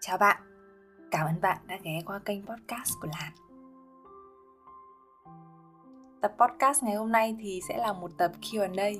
Chào 0.00 0.18
bạn, 0.18 0.42
cảm 1.10 1.26
ơn 1.26 1.40
bạn 1.40 1.58
đã 1.66 1.78
ghé 1.82 2.02
qua 2.06 2.18
kênh 2.18 2.46
podcast 2.46 2.92
của 3.00 3.08
Lan. 3.08 3.32
Tập 6.20 6.32
podcast 6.38 6.82
ngày 6.82 6.94
hôm 6.94 7.12
nay 7.12 7.36
thì 7.40 7.60
sẽ 7.68 7.78
là 7.78 7.92
một 7.92 8.10
tập 8.18 8.32
Q&A. 8.40 8.90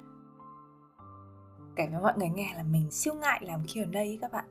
Kể 1.76 1.88
với 1.92 2.02
mọi 2.02 2.12
người 2.16 2.28
nghe 2.28 2.52
là 2.56 2.62
mình 2.62 2.90
siêu 2.90 3.14
ngại 3.14 3.40
làm 3.42 3.62
Q&A 3.62 4.00
ấy 4.00 4.18
các 4.20 4.32
bạn. 4.32 4.44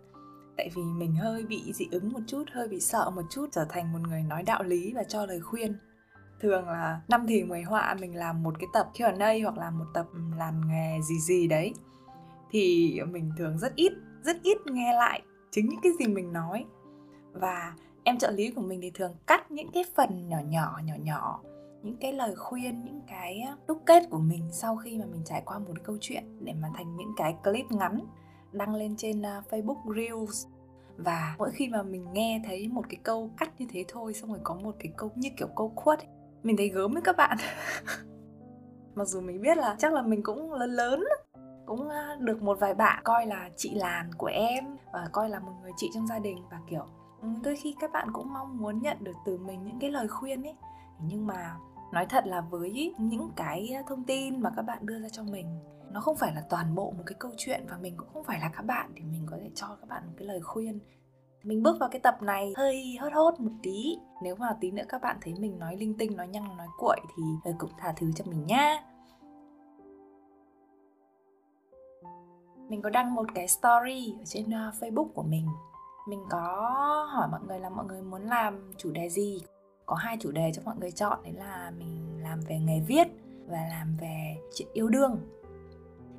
Tại 0.58 0.70
vì 0.76 0.82
mình 0.82 1.16
hơi 1.16 1.44
bị 1.44 1.74
dị 1.74 1.88
ứng 1.92 2.14
một 2.14 2.20
chút, 2.28 2.44
hơi 2.54 2.68
bị 2.68 2.80
sợ 2.80 3.10
một 3.10 3.24
chút 3.30 3.50
trở 3.52 3.66
thành 3.70 3.92
một 3.92 4.00
người 4.08 4.24
nói 4.24 4.44
đạo 4.44 4.64
lý 4.64 4.94
và 4.94 5.04
cho 5.04 5.26
lời 5.26 5.40
khuyên. 5.40 5.78
Thường 6.40 6.68
là 6.68 7.02
năm 7.08 7.26
thì 7.28 7.44
mười 7.44 7.62
họa 7.62 7.96
mình 8.00 8.16
làm 8.16 8.44
một 8.44 8.56
cái 8.60 8.68
tập 8.74 8.90
Q&A 8.94 9.44
hoặc 9.44 9.58
là 9.58 9.70
một 9.70 9.86
tập 9.94 10.06
làm 10.38 10.62
nghề 10.68 11.02
gì 11.02 11.20
gì 11.20 11.48
đấy 11.48 11.74
thì 12.50 12.94
mình 13.12 13.32
thường 13.38 13.58
rất 13.60 13.76
ít 13.76 13.94
rất 14.22 14.38
ít 14.44 14.58
nghe 14.66 14.94
lại 14.94 15.22
chính 15.52 15.70
những 15.70 15.80
cái 15.84 15.92
gì 16.00 16.08
mình 16.08 16.34
nói. 16.34 16.66
Và 17.34 17.74
em 18.04 18.18
trợ 18.18 18.32
lý 18.32 18.52
của 18.52 18.62
mình 18.62 18.80
thì 18.82 18.92
thường 18.92 19.16
cắt 19.28 19.52
những 19.52 19.72
cái 19.72 19.84
phần 19.96 20.28
nhỏ 20.30 20.38
nhỏ 20.50 20.80
nhỏ 20.84 20.94
nhỏ, 21.00 21.42
những 21.84 21.98
cái 21.98 22.14
lời 22.14 22.36
khuyên, 22.36 22.86
những 22.86 23.02
cái 23.08 23.48
đúc 23.68 23.82
kết 23.86 24.04
của 24.10 24.20
mình 24.20 24.50
sau 24.52 24.78
khi 24.78 24.98
mà 24.98 25.06
mình 25.06 25.22
trải 25.26 25.42
qua 25.46 25.60
một 25.60 25.74
câu 25.84 25.98
chuyện 26.02 26.24
để 26.40 26.54
mà 26.62 26.70
thành 26.76 26.96
những 26.96 27.14
cái 27.18 27.36
clip 27.44 27.66
ngắn 27.72 28.00
đăng 28.52 28.76
lên 28.76 28.96
trên 28.98 29.26
à, 29.26 29.42
Facebook 29.50 29.96
Reels. 29.96 30.46
Và 30.98 31.36
mỗi 31.38 31.52
khi 31.52 31.70
mà 31.70 31.84
mình 31.84 32.14
nghe 32.14 32.42
thấy 32.46 32.68
một 32.68 32.86
cái 32.90 32.98
câu 33.04 33.32
cắt 33.38 33.52
như 33.60 33.66
thế 33.70 33.86
thôi, 33.88 34.14
xong 34.14 34.30
rồi 34.30 34.40
có 34.44 34.56
một 34.56 34.76
cái 34.80 34.92
câu 34.98 35.12
như 35.16 35.30
kiểu 35.38 35.48
câu 35.56 35.74
khuất, 35.76 36.00
mình 36.44 36.58
thấy 36.58 36.70
gớm 36.70 36.94
với 36.94 37.02
các 37.02 37.18
bạn. 37.18 37.38
Mặc 38.96 39.06
dù 39.08 39.22
mình 39.22 39.42
biết 39.42 39.58
là 39.58 39.76
chắc 39.80 39.94
là 39.94 40.02
mình 40.02 40.24
cũng 40.24 40.54
lớn 40.54 40.70
lớn 40.70 41.04
cũng 41.68 41.90
được 42.20 42.42
một 42.42 42.60
vài 42.60 42.74
bạn 42.74 43.02
coi 43.04 43.26
là 43.26 43.50
chị 43.58 43.76
làn 43.76 44.14
của 44.18 44.28
em 44.28 44.66
và 44.94 45.08
coi 45.12 45.30
là 45.30 45.40
một 45.40 45.52
người 45.62 45.72
chị 45.78 45.90
trong 45.94 46.08
gia 46.08 46.20
đình 46.20 46.38
và, 46.52 46.60
kiểu 46.70 46.86
ừ, 47.22 47.28
đôi 47.44 47.56
khi 47.56 47.76
các 47.80 47.92
bạn 47.92 48.08
cũng 48.14 48.34
mong 48.34 48.58
muốn 48.58 48.82
nhận 48.82 48.98
được 49.00 49.16
từ 49.26 49.38
mình 49.38 49.64
những 49.64 49.80
cái 49.80 49.92
lời 49.92 50.08
khuyên 50.08 50.44
ấy. 50.44 50.56
Nhưng 51.00 51.28
mà 51.28 51.56
nói 51.94 52.06
thật 52.06 52.28
là 52.28 52.42
với 52.42 52.94
những 52.98 53.32
cái 53.36 53.76
thông 53.88 54.04
tin 54.04 54.42
mà 54.42 54.50
các 54.56 54.62
bạn 54.62 54.86
đưa 54.86 55.00
ra 55.00 55.10
cho 55.10 55.24
mình, 55.24 55.60
nó 55.92 56.02
không 56.02 56.16
phải 56.16 56.36
là 56.36 56.44
toàn 56.50 56.76
bộ 56.76 56.92
một 56.98 57.04
cái 57.06 57.16
câu 57.20 57.32
chuyện 57.38 57.66
và 57.70 57.78
mình 57.78 57.98
cũng 57.98 58.08
không 58.14 58.24
phải 58.24 58.40
là 58.40 58.50
các 58.56 58.66
bạn 58.66 58.92
thì 58.96 59.04
mình 59.04 59.26
có 59.32 59.38
thể 59.42 59.50
cho 59.56 59.68
các 59.68 59.90
bạn 59.90 60.04
một 60.08 60.14
cái 60.18 60.28
lời 60.28 60.42
khuyên. 60.42 60.80
Mình 61.44 61.64
bước 61.64 61.80
vào 61.80 61.90
cái 61.90 62.00
tập 62.00 62.22
này 62.22 62.54
hơi 62.58 62.98
hốt 63.02 63.14
hốt 63.14 63.40
một 63.40 63.52
tí. 63.64 63.98
Nếu 64.24 64.36
mà 64.36 64.58
tí 64.62 64.72
nữa 64.72 64.84
các 64.90 65.02
bạn 65.02 65.18
thấy 65.22 65.34
mình 65.40 65.60
nói 65.60 65.76
linh 65.76 65.98
tinh, 65.98 66.18
nói 66.18 66.28
nhăng, 66.28 66.58
nói 66.58 66.68
cuội 66.78 66.98
thì 67.18 67.24
ờ, 67.44 67.52
cũng 67.58 67.70
tha 67.78 67.94
thứ 67.98 68.12
cho 68.16 68.26
mình 68.28 68.46
nhá. 68.46 68.84
Mình 72.70 72.82
có 72.82 72.90
đăng 72.90 73.14
một 73.14 73.26
cái 73.36 73.48
story 73.48 74.14
ở 74.20 74.26
trên 74.26 74.46
uh, 74.46 74.74
Facebook 74.80 75.08
của 75.08 75.24
mình. 75.24 75.48
Mình 76.08 76.24
có 76.30 76.40
hỏi 77.14 77.28
mọi 77.32 77.40
người 77.48 77.60
là 77.60 77.70
mọi 77.70 77.86
người 77.86 78.02
muốn 78.02 78.22
làm 78.22 78.74
chủ 78.78 78.92
đề 78.92 79.10
gì? 79.10 79.42
Có 79.86 79.96
hai 79.96 80.18
chủ 80.20 80.32
đề 80.32 80.52
cho 80.54 80.62
mọi 80.66 80.76
người 80.80 80.92
chọn 80.92 81.20
đấy 81.24 81.34
là 81.34 81.72
mình 81.78 82.24
làm 82.24 82.40
về 82.40 82.60
nghề 82.60 82.80
viết 82.88 83.08
và 83.48 83.68
làm 83.70 83.98
về 84.02 84.36
chuyện 84.56 84.68
yêu 84.74 84.88
đương. 84.88 85.18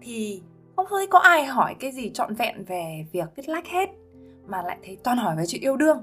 Thì 0.01 0.43
không 0.77 0.87
thấy 0.91 1.07
có 1.07 1.19
ai 1.19 1.45
hỏi 1.45 1.75
cái 1.81 1.93
gì 1.93 2.11
trọn 2.15 2.35
vẹn 2.35 2.65
về 2.65 3.07
việc 3.13 3.29
viết 3.37 3.49
lách 3.49 3.67
hết 3.67 3.91
mà 4.47 4.63
lại 4.63 4.79
thấy 4.85 4.99
toàn 5.05 5.19
hỏi 5.19 5.37
về 5.37 5.47
chuyện 5.47 5.63
yêu 5.63 5.77
đương. 5.77 6.03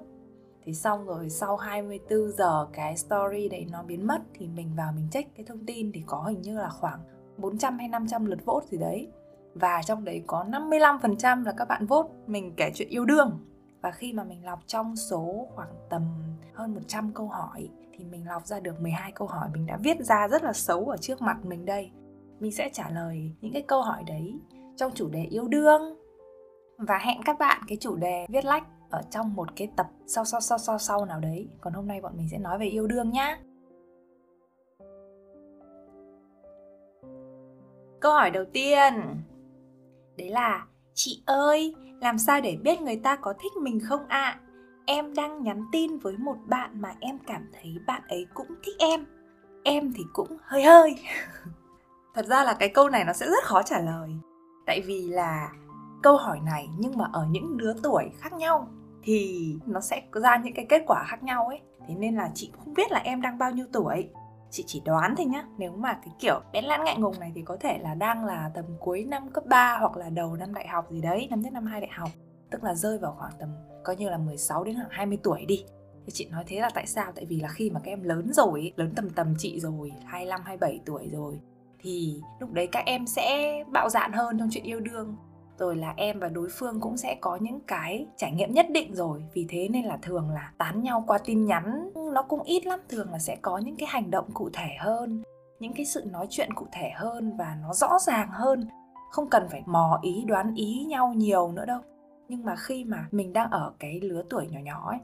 Thì 0.63 0.73
xong 0.73 1.05
rồi 1.05 1.29
sau 1.29 1.57
24 1.57 2.31
giờ 2.31 2.67
cái 2.73 2.97
story 2.97 3.49
đấy 3.49 3.67
nó 3.71 3.83
biến 3.83 4.07
mất 4.07 4.21
thì 4.33 4.47
mình 4.47 4.71
vào 4.75 4.91
mình 4.95 5.07
check 5.11 5.35
cái 5.35 5.45
thông 5.45 5.65
tin 5.65 5.91
thì 5.91 6.03
có 6.05 6.23
hình 6.23 6.41
như 6.41 6.57
là 6.57 6.69
khoảng 6.69 6.99
400 7.37 7.77
hay 7.77 7.87
500 7.87 8.25
lượt 8.25 8.45
vote 8.45 8.67
gì 8.67 8.77
đấy 8.77 9.07
và 9.55 9.81
trong 9.85 10.05
đấy 10.05 10.23
có 10.27 10.45
55% 10.49 11.45
là 11.45 11.53
các 11.57 11.67
bạn 11.67 11.85
vote 11.85 12.09
mình 12.27 12.53
kể 12.57 12.71
chuyện 12.75 12.89
yêu 12.89 13.05
đương. 13.05 13.39
Và 13.81 13.91
khi 13.91 14.13
mà 14.13 14.23
mình 14.23 14.45
lọc 14.45 14.59
trong 14.67 14.95
số 14.95 15.47
khoảng 15.55 15.69
tầm 15.89 16.01
hơn 16.53 16.73
100 16.73 17.11
câu 17.13 17.27
hỏi, 17.27 17.69
thì 17.93 18.05
mình 18.05 18.27
lọc 18.27 18.45
ra 18.45 18.59
được 18.59 18.81
12 18.81 19.11
câu 19.11 19.27
hỏi 19.27 19.49
mình 19.53 19.65
đã 19.65 19.77
viết 19.83 19.99
ra 19.99 20.27
rất 20.27 20.43
là 20.43 20.53
xấu 20.53 20.85
ở 20.85 20.97
trước 20.97 21.21
mặt 21.21 21.37
mình 21.45 21.65
đây. 21.65 21.91
Mình 22.39 22.51
sẽ 22.51 22.69
trả 22.73 22.89
lời 22.89 23.31
những 23.41 23.53
cái 23.53 23.61
câu 23.61 23.81
hỏi 23.81 24.03
đấy 24.07 24.39
trong 24.75 24.91
chủ 24.95 25.09
đề 25.09 25.23
yêu 25.23 25.47
đương. 25.47 25.81
Và 26.77 26.97
hẹn 26.97 27.23
các 27.25 27.39
bạn 27.39 27.61
cái 27.67 27.77
chủ 27.81 27.95
đề 27.95 28.25
viết 28.29 28.45
lách 28.45 28.63
ở 28.89 29.01
trong 29.09 29.33
một 29.33 29.55
cái 29.55 29.71
tập 29.75 29.87
sau 30.07 30.25
sau 30.25 30.41
sau 30.41 30.57
sau 30.57 30.77
sau 30.77 31.05
nào 31.05 31.19
đấy. 31.19 31.47
Còn 31.61 31.73
hôm 31.73 31.87
nay 31.87 32.01
bọn 32.01 32.17
mình 32.17 32.27
sẽ 32.31 32.37
nói 32.37 32.57
về 32.57 32.65
yêu 32.65 32.87
đương 32.87 33.09
nhá. 33.09 33.37
Câu 37.99 38.13
hỏi 38.13 38.31
đầu 38.31 38.45
tiên 38.53 38.93
đấy 40.17 40.29
là, 40.29 40.65
chị 40.93 41.23
ơi, 41.25 41.75
làm 42.01 42.17
sao 42.17 42.41
để 42.41 42.57
biết 42.63 42.81
người 42.81 42.99
ta 43.03 43.15
có 43.15 43.33
thích 43.39 43.51
mình 43.61 43.79
không 43.79 44.07
ạ? 44.07 44.21
À? 44.21 44.39
em 44.85 45.13
đang 45.13 45.43
nhắn 45.43 45.65
tin 45.71 45.97
với 45.97 46.17
một 46.17 46.37
bạn 46.45 46.81
mà 46.81 46.95
em 46.99 47.19
cảm 47.27 47.49
thấy 47.53 47.77
bạn 47.87 48.01
ấy 48.07 48.27
cũng 48.33 48.47
thích 48.63 48.75
em. 48.79 49.05
Em 49.63 49.93
thì 49.95 50.03
cũng 50.13 50.37
hơi 50.41 50.63
hơi. 50.63 50.95
Thật 52.13 52.25
ra 52.25 52.43
là 52.43 52.53
cái 52.53 52.69
câu 52.69 52.89
này 52.89 53.05
nó 53.05 53.13
sẽ 53.13 53.25
rất 53.25 53.43
khó 53.43 53.63
trả 53.63 53.79
lời. 53.79 54.09
Tại 54.65 54.81
vì 54.85 55.07
là 55.07 55.51
câu 56.03 56.17
hỏi 56.17 56.39
này 56.45 56.69
nhưng 56.77 56.97
mà 56.97 57.05
ở 57.13 57.25
những 57.29 57.57
lứa 57.59 57.73
tuổi 57.83 58.03
khác 58.19 58.33
nhau 58.33 58.67
thì 59.03 59.55
nó 59.65 59.79
sẽ 59.79 60.01
ra 60.13 60.37
những 60.37 60.53
cái 60.53 60.65
kết 60.69 60.83
quả 60.87 61.03
khác 61.07 61.23
nhau 61.23 61.47
ấy. 61.47 61.61
Thế 61.87 61.95
nên 61.95 62.15
là 62.15 62.31
chị 62.33 62.51
không 62.57 62.73
biết 62.73 62.91
là 62.91 62.99
em 62.99 63.21
đang 63.21 63.37
bao 63.37 63.51
nhiêu 63.51 63.65
tuổi 63.73 64.09
chị 64.55 64.63
chỉ 64.67 64.81
đoán 64.85 65.15
thôi 65.17 65.25
nhá. 65.25 65.43
Nếu 65.57 65.71
mà 65.71 65.93
cái 65.93 66.13
kiểu 66.19 66.39
bé 66.53 66.61
lãng 66.61 66.83
ngại 66.83 66.97
ngùng 66.97 67.19
này 67.19 67.31
thì 67.35 67.41
có 67.41 67.57
thể 67.59 67.77
là 67.77 67.95
đang 67.95 68.25
là 68.25 68.51
tầm 68.53 68.65
cuối 68.79 69.03
năm 69.03 69.29
cấp 69.33 69.43
3 69.45 69.77
hoặc 69.79 69.97
là 69.97 70.09
đầu 70.09 70.35
năm 70.35 70.53
đại 70.53 70.67
học 70.67 70.91
gì 70.91 71.01
đấy, 71.01 71.27
năm 71.29 71.41
nhất, 71.41 71.53
năm 71.53 71.65
hai 71.65 71.81
đại 71.81 71.89
học. 71.93 72.09
Tức 72.49 72.63
là 72.63 72.75
rơi 72.75 72.97
vào 72.97 73.15
khoảng 73.19 73.31
tầm 73.39 73.49
coi 73.83 73.95
như 73.95 74.09
là 74.09 74.17
16 74.17 74.63
đến 74.63 74.75
khoảng 74.75 74.89
20 74.89 75.17
tuổi 75.23 75.45
đi. 75.47 75.65
Thì 76.05 76.11
chị 76.11 76.27
nói 76.31 76.43
thế 76.47 76.59
là 76.59 76.69
tại 76.73 76.87
sao? 76.87 77.11
Tại 77.15 77.25
vì 77.25 77.39
là 77.39 77.47
khi 77.47 77.69
mà 77.69 77.79
các 77.83 77.91
em 77.91 78.03
lớn 78.03 78.33
rồi 78.33 78.73
lớn 78.75 78.93
tầm 78.95 79.09
tầm 79.09 79.35
chị 79.37 79.59
rồi 79.59 79.91
25 80.05 80.41
27 80.43 80.79
tuổi 80.85 81.09
rồi, 81.11 81.39
thì 81.79 82.21
lúc 82.39 82.51
đấy 82.51 82.67
các 82.71 82.85
em 82.85 83.07
sẽ 83.07 83.63
bạo 83.71 83.89
dạn 83.89 84.11
hơn 84.13 84.39
trong 84.39 84.49
chuyện 84.51 84.63
yêu 84.63 84.79
đương 84.79 85.15
rồi 85.57 85.75
là 85.75 85.93
em 85.97 86.19
và 86.19 86.27
đối 86.27 86.49
phương 86.51 86.81
cũng 86.81 86.97
sẽ 86.97 87.17
có 87.21 87.37
những 87.41 87.59
cái 87.67 88.07
trải 88.17 88.31
nghiệm 88.31 88.51
nhất 88.51 88.65
định 88.69 88.95
rồi. 88.95 89.23
Vì 89.33 89.45
thế 89.49 89.67
nên 89.71 89.85
là 89.85 89.97
thường 90.01 90.29
là 90.29 90.51
tán 90.57 90.83
nhau 90.83 91.03
qua 91.07 91.17
tin 91.17 91.45
nhắn, 91.45 91.89
nó 92.13 92.21
cũng 92.21 92.43
ít 92.43 92.65
lắm, 92.65 92.79
thường 92.89 93.11
là 93.11 93.19
sẽ 93.19 93.35
có 93.41 93.57
những 93.57 93.75
cái 93.75 93.87
hành 93.91 94.11
động 94.11 94.25
cụ 94.33 94.49
thể 94.53 94.69
hơn, 94.79 95.23
những 95.59 95.73
cái 95.73 95.85
sự 95.85 96.03
nói 96.11 96.27
chuyện 96.29 96.53
cụ 96.53 96.65
thể 96.71 96.91
hơn 96.95 97.37
và 97.37 97.57
nó 97.61 97.73
rõ 97.73 97.99
ràng 97.99 98.29
hơn. 98.31 98.67
Không 99.11 99.29
cần 99.29 99.47
phải 99.51 99.63
mò 99.65 99.99
ý, 100.01 100.23
đoán 100.27 100.53
ý 100.55 100.85
nhau 100.89 101.13
nhiều 101.13 101.51
nữa 101.51 101.65
đâu. 101.65 101.79
Nhưng 102.27 102.45
mà 102.45 102.55
khi 102.55 102.83
mà 102.83 103.07
mình 103.11 103.33
đang 103.33 103.51
ở 103.51 103.73
cái 103.79 103.99
lứa 104.01 104.23
tuổi 104.29 104.47
nhỏ 104.47 104.59
nhỏ 104.63 104.89
ấy, 104.89 104.99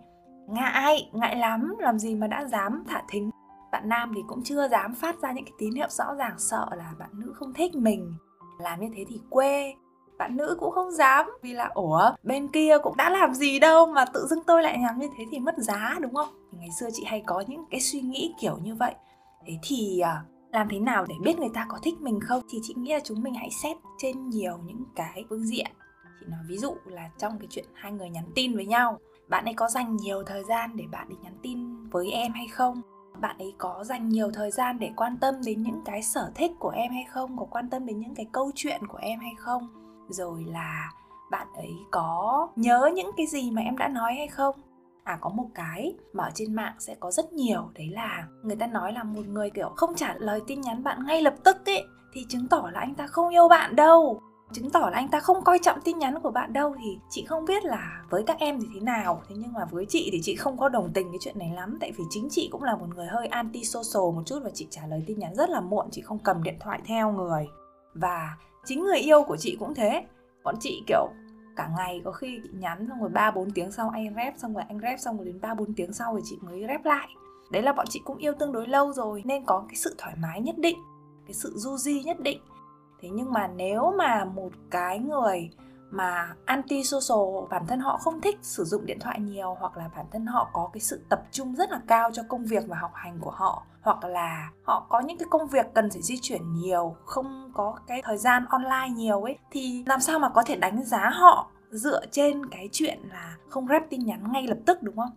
ngại 0.47 1.09
ngại 1.13 1.35
lắm, 1.35 1.75
làm 1.79 2.00
gì 2.00 2.16
mà 2.16 2.28
đã 2.28 2.45
dám 2.45 2.84
thả 2.88 3.03
thính. 3.09 3.29
Bạn 3.72 3.90
nam 3.90 4.11
thì 4.16 4.22
cũng 4.28 4.44
chưa 4.44 4.67
dám 4.67 4.95
phát 4.95 5.22
ra 5.22 5.31
những 5.31 5.45
cái 5.45 5.53
tín 5.59 5.73
hiệu 5.75 5.88
rõ 5.90 6.13
ràng, 6.17 6.35
sợ 6.38 6.66
là 6.78 6.94
bạn 7.00 7.09
nữ 7.13 7.34
không 7.35 7.53
thích 7.53 7.75
mình. 7.75 8.13
Làm 8.59 8.79
như 8.79 8.90
thế 8.95 9.06
thì 9.09 9.19
quê 9.29 9.73
bạn 10.21 10.37
nữ 10.37 10.57
cũng 10.59 10.71
không 10.71 10.91
dám. 10.91 11.25
Vì 11.41 11.53
là, 11.53 11.69
ủa, 11.73 12.11
bên 12.23 12.47
kia 12.47 12.77
cũng 12.83 12.97
đã 12.97 13.09
làm 13.09 13.33
gì 13.33 13.59
đâu 13.59 13.85
mà 13.85 14.05
tự 14.05 14.27
dưng 14.29 14.43
tôi 14.47 14.63
lại 14.63 14.77
làm 14.83 14.99
như 14.99 15.09
thế 15.17 15.23
thì 15.31 15.39
mất 15.39 15.57
giá 15.57 15.97
đúng 16.01 16.13
không? 16.13 16.29
Ngày 16.51 16.69
xưa 16.79 16.89
chị 16.93 17.03
hay 17.07 17.23
có 17.25 17.43
những 17.47 17.65
cái 17.71 17.81
suy 17.81 18.01
nghĩ 18.01 18.33
kiểu 18.39 18.57
như 18.63 18.75
vậy. 18.75 18.95
Thế 19.47 19.53
thì 19.63 19.99
à, 19.99 20.23
làm 20.51 20.67
thế 20.69 20.79
nào 20.79 21.05
để 21.09 21.15
biết 21.23 21.39
người 21.39 21.49
ta 21.53 21.65
có 21.69 21.77
thích 21.83 22.01
mình 22.01 22.19
không? 22.19 22.41
Thì 22.49 22.59
chị 22.63 22.73
nghĩ 22.77 22.93
là 22.93 22.99
chúng 23.03 23.23
mình 23.23 23.33
hãy 23.33 23.49
xét 23.63 23.77
trên 23.97 24.29
nhiều 24.29 24.57
những 24.65 24.83
cái 24.95 25.25
phương 25.29 25.45
diện. 25.45 25.67
Chị 26.19 26.25
nói 26.29 26.39
ví 26.47 26.57
dụ 26.57 26.75
là 26.85 27.09
trong 27.17 27.39
cái 27.39 27.47
chuyện 27.49 27.65
hai 27.73 27.91
người 27.91 28.09
nhắn 28.09 28.25
tin 28.35 28.55
với 28.55 28.65
nhau, 28.65 28.97
bạn 29.29 29.45
ấy 29.45 29.53
có 29.53 29.69
dành 29.69 29.97
nhiều 29.97 30.23
thời 30.23 30.43
gian 30.43 30.71
để 30.75 30.83
bạn 30.91 31.09
đi 31.09 31.15
nhắn 31.21 31.33
tin 31.41 31.89
với 31.89 32.11
em 32.11 32.31
hay 32.33 32.47
không? 32.47 32.81
Bạn 33.21 33.37
ấy 33.37 33.53
có 33.57 33.83
dành 33.83 34.09
nhiều 34.09 34.31
thời 34.31 34.51
gian 34.51 34.79
để 34.79 34.91
quan 34.95 35.17
tâm 35.17 35.35
đến 35.45 35.63
những 35.63 35.81
cái 35.85 36.03
sở 36.03 36.31
thích 36.35 36.51
của 36.59 36.69
em 36.69 36.91
hay 36.91 37.05
không? 37.11 37.37
Có 37.37 37.45
quan 37.45 37.69
tâm 37.69 37.85
đến 37.85 37.99
những 37.99 38.15
cái 38.15 38.25
câu 38.31 38.51
chuyện 38.55 38.87
của 38.87 38.99
em 39.01 39.19
hay 39.19 39.34
không? 39.37 39.80
Rồi 40.13 40.46
là 40.47 40.90
bạn 41.31 41.47
ấy 41.55 41.72
có 41.91 42.47
nhớ 42.55 42.90
những 42.96 43.11
cái 43.17 43.28
gì 43.28 43.52
mà 43.52 43.61
em 43.61 43.78
đã 43.78 43.87
nói 43.87 44.13
hay 44.16 44.28
không? 44.28 44.55
À 45.03 45.17
có 45.22 45.29
một 45.29 45.47
cái 45.55 45.93
mà 46.13 46.23
ở 46.23 46.31
trên 46.34 46.55
mạng 46.55 46.73
sẽ 46.79 46.96
có 46.99 47.11
rất 47.11 47.34
nhiều, 47.34 47.69
đấy 47.73 47.90
là 47.91 48.28
người 48.43 48.55
ta 48.55 48.67
nói 48.67 48.93
là 48.93 49.03
một 49.03 49.28
người, 49.28 49.49
kiểu, 49.49 49.69
không 49.75 49.96
trả 49.96 50.16
lời 50.19 50.41
tin 50.47 50.61
nhắn 50.61 50.84
bạn 50.84 51.05
ngay 51.05 51.22
lập 51.22 51.35
tức 51.43 51.58
ấy, 51.66 51.84
thì 52.13 52.25
chứng 52.29 52.47
tỏ 52.47 52.69
là 52.73 52.79
anh 52.79 52.96
ta 52.96 53.08
không 53.08 53.29
yêu 53.29 53.47
bạn 53.47 53.75
đâu. 53.75 54.22
Chứng 54.53 54.69
tỏ 54.69 54.79
là 54.79 54.97
anh 54.97 55.08
ta 55.08 55.19
không 55.19 55.43
coi 55.43 55.59
trọng 55.59 55.81
tin 55.81 55.99
nhắn 55.99 56.22
của 56.22 56.31
bạn 56.31 56.53
đâu, 56.53 56.75
thì 56.79 56.97
chị 57.09 57.25
không 57.25 57.46
biết 57.46 57.66
là 57.66 58.03
với 58.09 58.23
các 58.23 58.40
em 58.40 58.59
thì 58.61 58.67
thế 58.73 58.79
nào. 58.79 59.22
Thế 59.29 59.35
nhưng 59.40 59.53
mà 59.53 59.66
với 59.66 59.85
chị 59.90 60.09
thì 60.11 60.19
chị 60.23 60.35
không 60.35 60.58
có 60.58 60.69
đồng 60.69 60.93
tình 60.93 61.11
cái 61.11 61.17
chuyện 61.22 61.40
này 61.40 61.52
lắm, 61.55 61.78
tại 61.81 61.91
vì 61.97 62.03
chính 62.09 62.28
chị 62.31 62.49
cũng 62.52 62.63
là 62.63 62.75
một 62.75 62.87
người 62.96 63.08
hơi 63.08 63.28
anti 63.28 63.63
social 63.63 64.16
một 64.16 64.22
chút 64.25 64.40
và 64.43 64.49
chị 64.53 64.67
trả 64.69 64.87
lời 64.87 65.03
tin 65.08 65.19
nhắn 65.19 65.35
rất 65.35 65.49
là 65.49 65.61
muộn, 65.61 65.87
chị 65.91 66.02
không 66.02 66.19
cầm 66.19 66.43
điện 66.43 66.58
thoại 66.59 66.79
theo 66.85 67.11
người. 67.11 67.47
Và 67.93 68.37
chính 68.66 68.84
người 68.84 68.99
yêu 68.99 69.23
của 69.23 69.37
chị 69.37 69.58
cũng 69.59 69.73
thế. 69.73 70.05
Bọn 70.43 70.55
chị, 70.59 70.84
kiểu, 70.87 71.08
cả 71.55 71.69
ngày 71.78 72.02
có 72.05 72.11
khi 72.11 72.40
chị 72.43 72.49
nhắn 72.53 72.85
xong 72.90 72.99
rồi 72.99 73.09
ba 73.09 73.31
bốn 73.31 73.52
tiếng 73.52 73.72
sau 73.72 73.90
anh 73.90 74.16
rep 74.16 74.34
xong 74.37 74.53
rồi, 74.53 74.63
anh 74.67 74.79
rep 74.79 74.99
xong 74.99 75.17
rồi 75.17 75.25
đến 75.25 75.41
ba 75.41 75.53
bốn 75.53 75.73
tiếng 75.73 75.93
sau 75.93 76.16
thì 76.16 76.22
chị 76.25 76.37
mới 76.41 76.63
rep 76.67 76.85
lại. 76.85 77.08
Đấy 77.52 77.61
là 77.61 77.73
bọn 77.73 77.85
chị 77.90 78.02
cũng 78.05 78.17
yêu 78.17 78.34
tương 78.40 78.52
đối 78.52 78.67
lâu 78.67 78.93
rồi, 78.93 79.22
nên 79.25 79.46
có 79.46 79.66
cái 79.69 79.75
sự 79.75 79.96
thoải 79.97 80.16
mái 80.22 80.41
nhất 80.41 80.55
định, 80.58 80.78
cái 81.28 81.34
sự 81.34 81.53
du 81.55 81.78
di 81.78 82.03
nhất 82.03 82.19
định. 82.19 82.41
Thế 83.02 83.09
nhưng 83.09 83.31
mà 83.31 83.47
nếu 83.47 83.93
mà 83.97 84.25
một 84.25 84.52
cái 84.72 84.99
người 84.99 85.49
mà 85.91 86.35
anti 86.46 86.84
social 86.84 87.49
bản 87.49 87.67
thân 87.67 87.79
họ 87.79 87.97
không 87.97 88.22
thích 88.22 88.40
sử 88.41 88.63
dụng 88.63 88.85
điện 88.85 88.99
thoại 88.99 89.19
nhiều 89.19 89.55
hoặc 89.59 89.78
là 89.78 89.90
bản 89.96 90.05
thân 90.11 90.25
họ 90.25 90.49
có 90.53 90.69
cái 90.73 90.81
sự 90.81 91.02
tập 91.09 91.23
trung 91.31 91.55
rất 91.55 91.72
là 91.72 91.81
cao 91.87 92.11
cho 92.13 92.23
công 92.29 92.46
việc 92.46 92.63
và 92.67 92.78
học 92.78 92.91
hành 92.93 93.17
của 93.19 93.31
họ 93.31 93.63
hoặc 93.81 94.03
là 94.03 94.51
họ 94.63 94.85
có 94.89 94.99
những 94.99 95.17
cái 95.17 95.28
công 95.31 95.47
việc 95.47 95.66
cần 95.73 95.89
phải 95.89 96.01
di 96.01 96.16
chuyển 96.22 96.53
nhiều, 96.53 96.95
không 97.05 97.51
có 97.53 97.75
cái 97.87 98.01
thời 98.03 98.17
gian 98.17 98.45
online 98.49 98.89
nhiều 98.95 99.23
ấy, 99.23 99.37
thì 99.51 99.83
làm 99.87 99.99
sao 99.99 100.19
mà 100.19 100.29
có 100.29 100.43
thể 100.43 100.55
đánh 100.55 100.83
giá 100.83 101.09
họ 101.09 101.47
dựa 101.72 102.05
trên 102.11 102.45
cái 102.45 102.69
chuyện 102.72 102.99
là 103.11 103.35
không 103.49 103.67
rep 103.67 103.81
tin 103.89 104.05
nhắn 104.05 104.31
ngay 104.31 104.47
lập 104.47 104.57
tức, 104.66 104.83
đúng 104.83 104.95
không? 104.95 105.11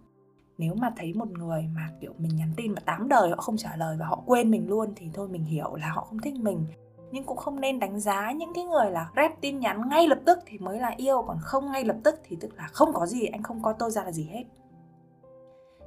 Nếu 0.58 0.75
mà 0.75 0.93
thấy 0.96 1.12
một 1.14 1.31
người 1.31 1.69
mà, 1.75 1.88
kiểu, 2.00 2.12
mình 2.19 2.37
nhắn 2.37 2.52
tin 2.56 2.72
mà 2.72 2.81
tám 2.81 3.08
đời 3.08 3.31
họ 3.31 3.37
không 3.37 3.56
trả 3.56 3.76
lời 3.76 3.96
và 4.00 4.06
họ 4.06 4.22
quên 4.26 4.50
mình 4.50 4.69
luôn 4.69 4.93
thì 4.96 5.10
thôi 5.14 5.28
mình 5.28 5.44
hiểu 5.44 5.75
là 5.75 5.88
họ 5.88 6.05
không 6.05 6.19
thích 6.19 6.34
mình. 6.34 6.67
Nhưng 7.10 7.25
cũng 7.25 7.37
không 7.37 7.60
nên 7.60 7.78
đánh 7.78 8.00
giá 8.00 8.32
những 8.32 8.52
cái 8.55 8.64
người 8.64 8.90
là 8.90 9.10
rep 9.17 9.40
tin 9.40 9.60
nhắn 9.60 9.88
ngay 9.88 10.08
lập 10.08 10.19
tức 10.26 10.38
thì 10.46 10.58
mới 10.58 10.81
là 10.81 10.94
yêu, 10.96 11.25
còn 11.26 11.38
không 11.40 11.72
ngay 11.72 11.84
lập 11.84 11.96
tức 12.05 12.20
thì 12.25 12.37
tức 12.40 12.50
là 12.56 12.69
không 12.72 12.93
có 12.93 13.06
gì, 13.06 13.26
anh 13.26 13.43
không 13.43 13.62
có 13.62 13.72
tôi 13.72 13.90
ra 13.90 14.05
là 14.05 14.12
gì 14.12 14.28
hết 14.32 14.44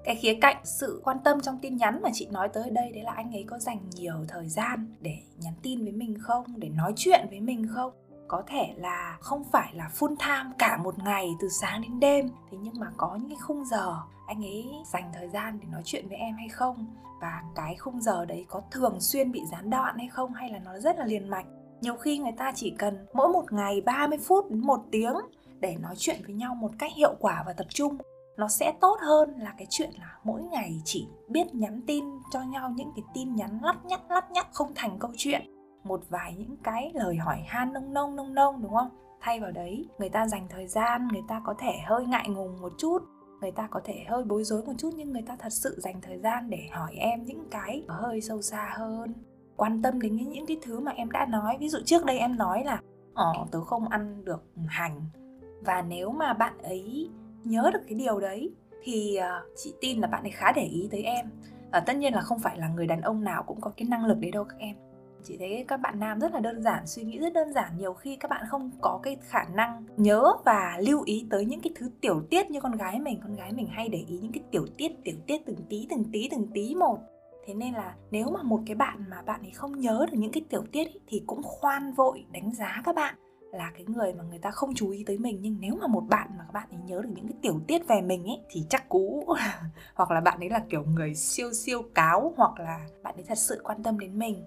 cái 0.07 0.15
khía 0.15 0.37
cạnh, 0.41 0.57
sự 0.63 1.01
quan 1.03 1.17
tâm 1.23 1.41
trong 1.41 1.59
tin 1.61 1.77
nhắn 1.77 2.01
mà 2.03 2.09
chị 2.13 2.27
nói 2.31 2.49
tới 2.53 2.69
đây 2.69 2.91
đấy 2.91 3.03
là 3.03 3.11
anh 3.15 3.31
ấy 3.31 3.45
có 3.47 3.59
dành 3.59 3.79
nhiều 3.95 4.25
thời 4.27 4.49
gian 4.49 4.95
để 5.01 5.17
nhắn 5.37 5.53
tin 5.61 5.83
với 5.83 5.91
mình 5.91 6.17
không? 6.21 6.45
Để 6.55 6.69
nói 6.69 6.93
chuyện 6.95 7.27
với 7.29 7.39
mình 7.39 7.67
không? 7.75 7.91
Có 8.27 8.43
thể 8.47 8.73
là 8.77 9.17
không 9.21 9.43
phải 9.43 9.73
là 9.73 9.89
full 9.99 10.15
time 10.15 10.55
cả 10.57 10.77
một 10.77 10.99
ngày 10.99 11.29
từ 11.39 11.49
sáng 11.49 11.81
đến 11.81 11.99
đêm, 11.99 12.29
thế 12.51 12.57
nhưng 12.61 12.79
mà 12.79 12.87
có 12.97 13.15
những 13.15 13.29
cái 13.29 13.37
khung 13.41 13.65
giờ 13.65 13.95
anh 14.27 14.45
ấy 14.45 14.65
dành 14.93 15.11
thời 15.13 15.29
gian 15.29 15.59
để 15.61 15.67
nói 15.71 15.81
chuyện 15.85 16.07
với 16.09 16.17
em 16.17 16.35
hay 16.35 16.49
không? 16.49 16.95
Và 17.21 17.43
cái 17.55 17.75
khung 17.75 18.01
giờ 18.01 18.25
đấy 18.25 18.45
có 18.49 18.61
thường 18.71 18.99
xuyên 18.99 19.31
bị 19.31 19.41
gián 19.51 19.69
đoạn 19.69 19.97
hay 19.97 20.07
không? 20.07 20.33
Hay 20.33 20.49
là 20.49 20.59
nó 20.59 20.79
rất 20.79 20.97
là 20.97 21.05
liền 21.05 21.29
mạch? 21.29 21.45
Nhiều 21.81 21.95
khi 21.95 22.17
người 22.17 22.33
ta 22.37 22.51
chỉ 22.55 22.75
cần 22.77 23.05
mỗi 23.13 23.27
một 23.29 23.53
ngày 23.53 23.81
30 23.81 24.17
phút 24.17 24.51
đến 24.51 24.59
một 24.59 24.79
tiếng 24.91 25.15
để 25.59 25.75
nói 25.81 25.95
chuyện 25.97 26.21
với 26.25 26.35
nhau 26.35 26.55
một 26.55 26.71
cách 26.79 26.91
hiệu 26.95 27.15
quả 27.19 27.43
và 27.47 27.53
tập 27.53 27.67
trung 27.69 27.97
nó 28.37 28.47
sẽ 28.47 28.73
tốt 28.81 28.97
hơn 29.01 29.33
là 29.39 29.53
cái 29.57 29.67
chuyện 29.69 29.89
là 29.99 30.17
mỗi 30.23 30.43
ngày 30.43 30.81
chỉ 30.85 31.07
biết 31.29 31.55
nhắn 31.55 31.81
tin 31.87 32.05
cho 32.31 32.41
nhau 32.41 32.73
những 32.75 32.91
cái 32.95 33.03
tin 33.13 33.35
nhắn 33.35 33.59
lắt 33.63 33.85
nhắt 33.85 34.01
lắt 34.09 34.31
nhắt, 34.31 34.47
không 34.53 34.71
thành 34.75 34.99
câu 34.99 35.11
chuyện. 35.17 35.41
Một 35.83 36.01
vài 36.09 36.35
những 36.37 36.57
cái 36.63 36.91
lời 36.93 37.15
hỏi 37.15 37.37
han 37.47 37.73
nông 37.73 37.93
nông 37.93 38.15
nông 38.15 38.33
nông, 38.33 38.61
đúng 38.61 38.73
không? 38.73 38.89
Thay 39.21 39.39
vào 39.39 39.51
đấy, 39.51 39.85
người 39.99 40.09
ta 40.09 40.27
dành 40.27 40.47
thời 40.49 40.67
gian, 40.67 41.07
người 41.11 41.23
ta 41.27 41.41
có 41.45 41.53
thể 41.59 41.71
hơi 41.85 42.05
ngại 42.05 42.29
ngùng 42.29 42.61
một 42.61 42.73
chút, 42.77 42.99
người 43.41 43.51
ta 43.51 43.67
có 43.71 43.81
thể 43.83 44.05
hơi 44.07 44.23
bối 44.23 44.43
rối 44.43 44.63
một 44.65 44.73
chút, 44.77 44.89
nhưng 44.95 45.11
người 45.11 45.21
ta 45.21 45.35
thật 45.39 45.53
sự 45.53 45.79
dành 45.79 46.01
thời 46.01 46.17
gian 46.17 46.49
để 46.49 46.67
hỏi 46.71 46.95
em 46.95 47.23
những 47.23 47.47
cái 47.51 47.83
hơi 47.87 48.21
sâu 48.21 48.41
xa 48.41 48.73
hơn. 48.77 49.13
Quan 49.55 49.81
tâm 49.81 50.01
đến 50.01 50.15
những 50.15 50.45
cái 50.45 50.57
thứ 50.61 50.79
mà 50.79 50.91
em 50.91 51.11
đã 51.11 51.25
nói. 51.25 51.57
Ví 51.59 51.69
dụ 51.69 51.79
trước 51.85 52.05
đây 52.05 52.17
em 52.17 52.37
nói 52.37 52.63
là 52.63 52.81
ờ 53.13 53.33
tớ 53.51 53.63
không 53.63 53.89
ăn 53.89 54.25
được 54.25 54.43
hành. 54.67 55.01
Và 55.65 55.81
nếu 55.81 56.11
mà 56.11 56.33
bạn 56.33 56.57
ấy 56.57 57.09
nhớ 57.49 57.69
được 57.73 57.79
cái 57.87 57.95
điều 57.95 58.19
đấy 58.19 58.51
thì 58.83 59.15
à, 59.15 59.41
chị 59.55 59.73
tin 59.81 59.99
là 59.99 60.07
bạn 60.07 60.23
ấy 60.23 60.31
khá 60.31 60.51
để 60.51 60.63
ý 60.63 60.87
tới 60.91 61.03
em. 61.03 61.29
À, 61.71 61.79
tất 61.79 61.95
nhiên 61.95 62.13
là 62.13 62.21
không 62.21 62.39
phải 62.39 62.57
là 62.57 62.67
người 62.67 62.87
đàn 62.87 63.01
ông 63.01 63.23
nào 63.23 63.43
cũng 63.43 63.61
có 63.61 63.71
cái 63.77 63.87
năng 63.89 64.05
lực 64.05 64.17
đấy 64.19 64.31
đâu 64.31 64.43
các 64.43 64.55
em. 64.59 64.75
Chị 65.23 65.37
thấy 65.39 65.65
các 65.67 65.77
bạn 65.77 65.99
nam 65.99 66.19
rất 66.19 66.33
là 66.33 66.39
đơn 66.39 66.61
giản 66.61 66.87
suy 66.87 67.03
nghĩ 67.03 67.19
rất 67.19 67.33
đơn 67.33 67.53
giản. 67.53 67.77
Nhiều 67.77 67.93
khi 67.93 68.15
các 68.15 68.31
bạn 68.31 68.45
không 68.49 68.71
có 68.81 68.99
cái 69.03 69.17
khả 69.21 69.43
năng 69.43 69.85
nhớ 69.97 70.23
và 70.45 70.77
lưu 70.79 71.01
ý 71.05 71.25
tới 71.29 71.45
những 71.45 71.61
cái 71.61 71.73
thứ 71.75 71.89
tiểu 72.01 72.21
tiết 72.29 72.51
như 72.51 72.61
con 72.61 72.77
gái 72.77 72.99
mình. 72.99 73.19
Con 73.23 73.35
gái 73.35 73.51
mình 73.53 73.67
hay 73.67 73.89
để 73.89 74.03
ý 74.07 74.19
những 74.21 74.31
cái 74.31 74.43
tiểu 74.51 74.65
tiết 74.77 74.91
tiểu 75.03 75.15
tiết 75.27 75.45
từng 75.45 75.65
tí 75.69 75.87
từng 75.89 76.03
tí 76.11 76.27
từng 76.31 76.47
tí 76.53 76.75
một. 76.75 76.97
Thế 77.47 77.53
nên 77.53 77.73
là 77.73 77.95
nếu 78.11 78.29
mà 78.29 78.43
một 78.43 78.59
cái 78.65 78.75
bạn 78.75 79.05
mà 79.09 79.21
bạn 79.21 79.41
ấy 79.41 79.51
không 79.51 79.79
nhớ 79.79 80.05
được 80.11 80.17
những 80.17 80.31
cái 80.31 80.43
tiểu 80.49 80.63
tiết 80.71 80.85
ấy, 80.85 80.99
thì 81.07 81.23
cũng 81.27 81.41
khoan 81.43 81.93
vội 81.93 82.25
đánh 82.31 82.51
giá 82.53 82.81
các 82.85 82.95
bạn 82.95 83.15
là 83.57 83.71
cái 83.73 83.85
người 83.87 84.13
mà 84.13 84.23
người 84.23 84.39
ta 84.39 84.51
không 84.51 84.75
chú 84.75 84.89
ý 84.89 85.03
tới 85.07 85.17
mình, 85.17 85.39
nhưng 85.41 85.57
nếu 85.59 85.75
mà 85.81 85.87
một 85.87 86.03
bạn 86.09 86.29
mà 86.37 86.43
các 86.43 86.53
bạn 86.53 86.67
ấy 86.71 86.79
nhớ 86.85 87.01
được 87.01 87.09
những 87.15 87.27
cái 87.27 87.37
tiểu 87.41 87.59
tiết 87.67 87.87
về 87.87 88.01
mình 88.01 88.23
ấy, 88.25 88.41
thì 88.49 88.65
chắc 88.69 88.89
cú 88.89 89.25
hoặc 89.95 90.11
là 90.11 90.21
bạn 90.21 90.39
ấy 90.39 90.49
là 90.49 90.63
kiểu 90.69 90.83
người 90.83 91.15
siêu 91.15 91.53
siêu 91.53 91.81
cáo, 91.95 92.33
hoặc 92.37 92.59
là 92.59 92.87
bạn 93.03 93.15
ấy 93.15 93.23
thật 93.23 93.37
sự 93.37 93.61
quan 93.63 93.83
tâm 93.83 93.99
đến 93.99 94.19
mình. 94.19 94.43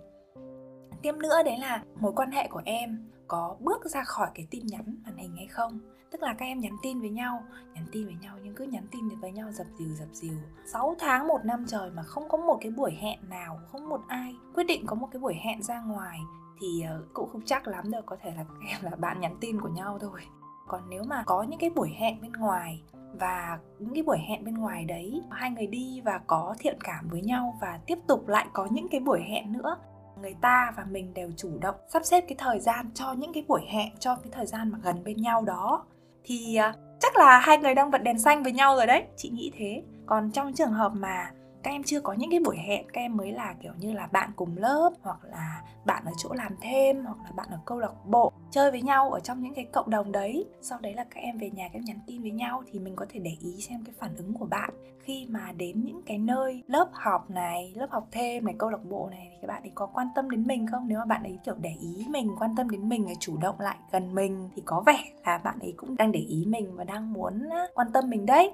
Tiếp 1.03 1.13
nữa 1.17 1.43
đấy 1.45 1.59
là 1.59 1.83
mối 2.01 2.13
quan 2.17 2.31
hệ 2.31 2.49
của 2.49 2.63
em 2.65 3.11
có 3.29 3.57
bước 3.61 3.85
ra 3.85 4.05
khỏi 4.05 4.29
cái 4.35 4.47
tin 4.51 4.67
nhắn 4.67 4.97
màn 5.05 5.17
hình 5.17 5.37
hay 5.37 5.47
không? 5.47 5.81
Tức 6.11 6.23
là 6.23 6.35
các 6.39 6.47
em 6.47 6.61
nhắn 6.61 6.77
tin 6.83 7.01
với 7.01 7.11
nhau, 7.11 7.43
nhắn 7.75 7.85
tin 7.93 8.07
với 8.07 8.17
nhau, 8.21 8.37
nhưng 8.43 8.55
cứ 8.55 8.65
nhắn 8.65 8.87
tin 8.91 9.09
với 9.21 9.33
nhau 9.33 9.53
dập 9.53 9.67
dìu 9.79 9.95
dập 9.95 10.09
dìu. 10.13 10.37
6 10.67 10.95
tháng, 10.99 11.29
một 11.29 11.45
năm 11.45 11.65
trời 11.69 11.91
mà 11.91 12.03
không 12.03 12.29
có 12.29 12.39
một 12.39 12.59
cái 12.61 12.73
buổi 12.73 12.93
hẹn 13.01 13.19
nào, 13.29 13.61
không 13.73 13.89
một 13.89 14.01
ai 14.09 14.35
quyết 14.55 14.65
định 14.65 14.87
có 14.87 14.95
một 14.95 15.09
cái 15.13 15.21
buổi 15.21 15.35
hẹn 15.45 15.63
ra 15.63 15.81
ngoài 15.81 16.19
thì 16.61 16.83
ờ, 16.83 17.05
cũng 17.13 17.29
không 17.33 17.43
chắc 17.45 17.69
lắm 17.69 17.91
đâu, 17.91 18.03
có 18.07 18.17
thể 18.23 18.31
là 18.31 18.45
các 18.49 18.69
em 18.69 18.79
là 18.83 18.97
bạn 18.97 19.21
nhắn 19.21 19.37
tin 19.41 19.61
của 19.61 19.69
nhau 19.69 19.99
thôi. 20.01 20.21
Còn 20.69 20.91
nếu 20.91 21.03
mà 21.03 21.23
có 21.27 21.43
những 21.43 21.61
cái 21.61 21.71
buổi 21.71 21.91
hẹn 21.99 22.21
bên 22.21 22.33
ngoài 22.33 22.83
và 23.13 23.59
những 23.79 23.95
cái 23.95 24.03
buổi 24.03 24.19
hẹn 24.29 24.45
bên 24.45 24.55
ngoài 24.55 24.85
đấy, 24.85 25.23
hai 25.31 25.51
người 25.51 25.67
đi 25.67 26.01
và 26.05 26.21
có 26.27 26.55
thiện 26.59 26.79
cảm 26.85 27.09
với 27.09 27.23
nhau 27.23 27.59
và 27.61 27.81
tiếp 27.87 27.99
tục 28.07 28.29
lại 28.29 28.47
có 28.53 28.69
những 28.71 28.89
cái 28.89 29.01
buổi 29.01 29.21
hẹn 29.29 29.53
nữa, 29.53 29.77
người 30.21 30.35
ta 30.41 30.73
và 30.77 30.85
mình 30.91 31.15
đều 31.15 31.31
chủ 31.37 31.59
động 31.61 31.75
sắp 31.89 32.05
xếp 32.05 32.25
cái 32.29 32.37
thời 32.39 32.61
gian 32.61 32.91
cho 32.95 33.13
những 33.13 33.33
cái 33.33 33.45
buổi 33.49 33.63
hẹn, 33.69 33.93
cho 33.99 34.15
cái 34.15 34.33
thời 34.33 34.47
gian 34.47 34.71
mà 34.71 34.79
gần 34.83 35.05
bên 35.05 35.17
nhau 35.17 35.43
đó 35.43 35.85
thì 36.25 36.57
à, 36.57 36.75
chắc 37.01 37.17
là 37.17 37.39
hai 37.39 37.59
người 37.59 37.75
đang 37.75 37.91
bật 37.91 38.03
đèn 38.03 38.19
xanh 38.19 38.43
với 38.43 38.53
nhau 38.53 38.77
rồi 38.77 38.87
đấy, 38.87 39.05
chị 39.17 39.29
nghĩ 39.29 39.53
thế. 39.59 39.83
Còn 40.07 40.31
trong 40.31 40.53
trường 40.53 40.73
hợp 40.73 40.93
mà 40.95 41.31
các 41.63 41.71
em 41.71 41.83
chưa 41.83 42.01
có 42.01 42.13
những 42.13 42.31
cái 42.31 42.41
buổi 42.41 42.57
hẹn, 42.57 42.87
các 42.93 43.01
em 43.01 43.17
mới 43.17 43.33
là, 43.33 43.55
kiểu 43.63 43.73
như 43.79 43.93
là, 43.93 44.07
bạn 44.07 44.31
cùng 44.37 44.57
lớp, 44.57 44.93
hoặc 45.03 45.19
là 45.25 45.63
bạn 45.85 46.05
ở 46.07 46.13
chỗ 46.17 46.33
làm 46.33 46.53
thêm, 46.61 47.05
hoặc 47.05 47.19
là 47.25 47.31
bạn 47.37 47.49
ở 47.51 47.59
câu 47.65 47.79
lạc 47.79 48.07
bộ, 48.07 48.33
chơi 48.51 48.71
với 48.71 48.83
nhau 48.83 49.11
ở 49.11 49.21
trong 49.21 49.43
những 49.43 49.55
cái 49.55 49.65
cộng 49.65 49.91
đồng 49.91 50.13
đấy. 50.13 50.47
Sau 50.63 50.79
đấy 50.81 50.95
là 50.95 51.05
các 51.05 51.21
em 51.21 51.39
về 51.39 51.51
nhà, 51.51 51.69
các 51.69 51.79
em 51.79 51.85
nhắn 51.85 51.99
tin 52.07 52.23
với 52.23 52.31
nhau 52.31 52.63
thì 52.73 52.79
mình 52.79 52.97
có 52.97 53.07
thể 53.09 53.21
để 53.21 53.37
ý 53.41 53.61
xem 53.61 53.81
cái 53.85 53.95
phản 53.99 54.17
ứng 54.17 54.35
của 54.35 54.47
bạn. 54.47 54.71
Khi 55.01 55.27
mà 55.31 55.53
đến 55.57 55.85
những 55.85 56.03
cái 56.07 56.19
nơi 56.19 56.63
lớp 56.67 56.89
học 56.93 57.31
này, 57.31 57.73
lớp 57.77 57.91
học 57.91 58.09
thêm 58.11 58.45
này, 58.45 58.55
câu 58.59 58.71
lạc 58.71 58.85
bộ 58.85 59.09
này 59.11 59.29
thì 59.31 59.37
các 59.43 59.49
bạn 59.49 59.63
ấy 59.63 59.73
có 59.75 59.87
quan 59.87 60.07
tâm 60.15 60.31
đến 60.31 60.47
mình 60.47 60.67
không? 60.67 60.89
Nếu 60.89 60.99
mà 60.99 61.05
bạn 61.05 61.23
ấy, 61.23 61.39
kiểu, 61.45 61.55
để 61.61 61.73
ý 61.81 62.07
mình, 62.11 62.31
quan 62.39 62.57
tâm 62.57 62.71
đến 62.71 62.89
mình, 62.89 63.07
chủ 63.21 63.37
động 63.37 63.61
lại 63.61 63.77
gần 63.93 64.15
mình 64.15 64.49
thì 64.57 64.63
có 64.65 64.83
vẻ 64.87 64.99
là 65.27 65.39
bạn 65.39 65.59
ấy 65.61 65.75
cũng 65.77 65.97
đang 65.97 66.13
để 66.13 66.21
ý 66.21 66.45
mình 66.49 66.77
và 66.77 66.85
đang 66.85 67.13
muốn 67.13 67.49
quan 67.75 67.93
tâm 67.93 68.11
mình 68.11 68.27
đấy. 68.27 68.53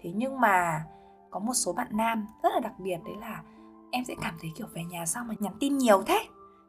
Thế 0.00 0.12
nhưng 0.14 0.40
mà 0.40 0.84
có 1.32 1.40
một 1.40 1.54
số 1.54 1.72
bạn 1.72 1.88
nam 1.90 2.26
rất 2.42 2.50
là 2.54 2.60
đặc 2.60 2.72
biệt 2.78 2.96
đấy 3.04 3.14
là 3.20 3.42
em 3.90 4.04
sẽ 4.04 4.14
cảm 4.22 4.34
thấy 4.40 4.50
kiểu 4.56 4.66
về 4.74 4.84
nhà 4.84 5.06
sao 5.06 5.24
mà 5.24 5.34
nhắn 5.38 5.52
tin 5.60 5.78
nhiều 5.78 6.02
thế 6.06 6.20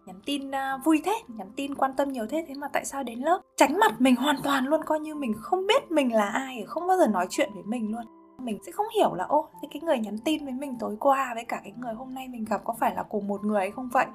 nhắn 0.05 0.19
tin 0.25 0.49
uh, 0.49 0.85
vui 0.85 1.01
thế 1.05 1.13
nhắn 1.27 1.51
tin 1.55 1.75
quan 1.75 1.93
tâm 1.93 2.11
nhiều 2.11 2.25
thế 2.29 2.45
thế 2.47 2.53
mà 2.53 2.67
tại 2.67 2.85
sao 2.85 3.03
đến 3.03 3.19
lớp 3.19 3.41
tránh 3.57 3.79
mặt 3.79 4.01
mình 4.01 4.15
hoàn 4.15 4.35
toàn 4.43 4.65
luôn 4.65 4.81
coi 4.85 4.99
như 4.99 5.15
mình 5.15 5.33
không 5.41 5.67
biết 5.67 5.91
mình 5.91 6.15
là 6.15 6.25
ai 6.25 6.63
không 6.67 6.87
bao 6.87 6.97
giờ 6.97 7.07
nói 7.07 7.27
chuyện 7.29 7.49
với 7.53 7.63
mình 7.63 7.91
luôn. 7.91 8.05
Mình 8.37 8.59
sẽ 8.65 8.71
không 8.71 8.85
hiểu 8.95 9.13
là 9.13 9.23
ô 9.23 9.49
thế 9.61 9.67
cái 9.71 9.81
người 9.81 9.99
nhắn 9.99 10.17
tin 10.25 10.45
với 10.45 10.53
mình 10.53 10.75
tối 10.79 10.97
qua 10.99 11.31
với 11.35 11.45
cả 11.45 11.61
cái 11.63 11.73
người 11.77 11.93
hôm 11.93 12.13
nay 12.13 12.27
mình 12.27 12.45
gặp 12.45 12.61
có 12.63 12.75
phải 12.79 12.95
là 12.95 13.03
cùng 13.03 13.27
một 13.27 13.43
người 13.43 13.59
hay 13.59 13.71
không 13.71 13.89
vậy? 13.93 14.05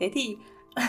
Thế 0.00 0.10
thì 0.14 0.36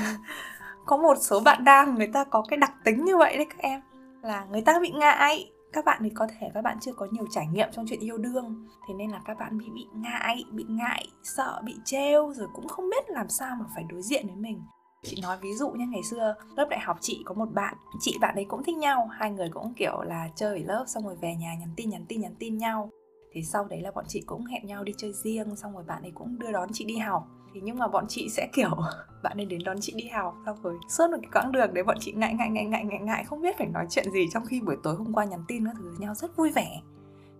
có 0.85 0.97
một 0.97 1.17
số 1.19 1.39
bạn 1.39 1.63
nam 1.63 1.95
người 1.95 2.09
ta 2.13 2.23
có 2.23 2.43
cái 2.49 2.57
đặc 2.57 2.71
tính 2.83 3.05
như 3.05 3.17
vậy 3.17 3.37
đấy 3.37 3.45
các 3.45 3.59
em 3.59 3.81
là 4.21 4.45
người 4.51 4.61
ta 4.61 4.79
bị 4.79 4.89
ngại 4.89 5.51
các 5.73 5.85
bạn 5.85 6.01
thì 6.03 6.09
có 6.09 6.27
thể 6.27 6.49
các 6.53 6.61
bạn 6.61 6.77
chưa 6.81 6.93
có 6.93 7.07
nhiều 7.11 7.25
trải 7.31 7.47
nghiệm 7.47 7.67
trong 7.71 7.85
chuyện 7.87 7.99
yêu 7.99 8.17
đương. 8.17 8.67
Thế 8.87 8.93
nên 8.93 9.11
là 9.11 9.21
các 9.25 9.37
bạn 9.39 9.57
bị 9.57 9.65
bị 9.73 9.87
ngại 9.93 10.43
bị 10.51 10.65
ngại, 10.69 11.07
sợ, 11.23 11.61
bị 11.65 11.75
trêu, 11.85 12.33
rồi 12.33 12.47
cũng 12.53 12.67
không 12.67 12.89
biết 12.89 13.09
làm 13.09 13.29
sao 13.29 13.55
mà 13.59 13.65
phải 13.75 13.83
đối 13.89 14.01
diện 14.01 14.27
với 14.27 14.35
mình. 14.35 14.61
Chị 15.03 15.21
nói 15.21 15.37
ví 15.41 15.53
dụ 15.53 15.69
như 15.69 15.85
ngày 15.87 16.03
xưa 16.03 16.35
lớp 16.55 16.67
đại 16.69 16.79
học 16.79 16.97
chị 17.01 17.21
có 17.25 17.33
một 17.33 17.53
bạn, 17.53 17.75
chị, 17.99 18.17
bạn 18.21 18.35
ấy 18.35 18.45
cũng 18.45 18.63
thích 18.63 18.77
nhau. 18.77 19.07
Hai 19.11 19.31
người 19.31 19.49
cũng, 19.53 19.73
kiểu 19.73 20.01
là, 20.01 20.29
chơi 20.35 20.59
ở 20.59 20.65
lớp, 20.65 20.83
xong 20.87 21.03
rồi 21.03 21.15
về 21.21 21.35
nhà 21.35 21.55
nhắn 21.59 21.69
tin 21.75 21.89
nhắn 21.89 22.05
tin 22.07 22.21
nhắn 22.21 22.35
tin 22.39 22.57
nhau. 22.57 22.89
Thì 23.33 23.43
sau 23.43 23.65
đấy 23.65 23.81
là 23.81 23.91
bọn 23.91 24.05
chị 24.07 24.21
cũng 24.25 24.45
hẹn 24.45 24.65
nhau 24.65 24.83
đi 24.83 24.93
chơi 24.97 25.13
riêng, 25.13 25.55
xong 25.55 25.73
rồi 25.73 25.83
bạn 25.87 26.01
ấy 26.01 26.11
cũng 26.15 26.39
đưa 26.39 26.51
đón 26.51 26.69
chị 26.73 26.85
đi 26.85 26.97
học 26.97 27.27
thì 27.53 27.61
nhưng 27.63 27.77
mà 27.77 27.87
bọn 27.87 28.05
chị 28.07 28.29
sẽ 28.29 28.49
kiểu, 28.53 28.69
bạn 29.23 29.37
ấy 29.37 29.45
đến 29.45 29.61
đón 29.65 29.77
chị 29.81 29.93
đi 29.95 30.07
học 30.07 30.35
sau 30.45 30.57
rồi 30.63 30.75
suốt 30.89 31.07
một 31.11 31.17
cái 31.21 31.29
quãng 31.33 31.51
đường 31.51 31.73
đấy 31.73 31.83
bọn 31.83 31.97
chị 31.99 32.11
ngại 32.11 32.33
ngại 32.33 32.49
ngại 32.49 32.65
ngại 32.65 32.85
ngại 32.85 32.99
ngại, 32.99 33.23
không 33.23 33.41
biết 33.41 33.57
phải 33.57 33.67
nói 33.67 33.85
chuyện 33.89 34.11
gì 34.11 34.27
trong 34.33 34.45
khi 34.45 34.61
buổi 34.61 34.77
tối 34.83 34.95
hôm 34.95 35.13
qua 35.13 35.25
nhắn 35.25 35.43
tin 35.47 35.65
các 35.65 35.75
thứ 35.77 35.95
nhau 35.99 36.15
rất 36.15 36.37
vui 36.37 36.51
vẻ. 36.51 36.81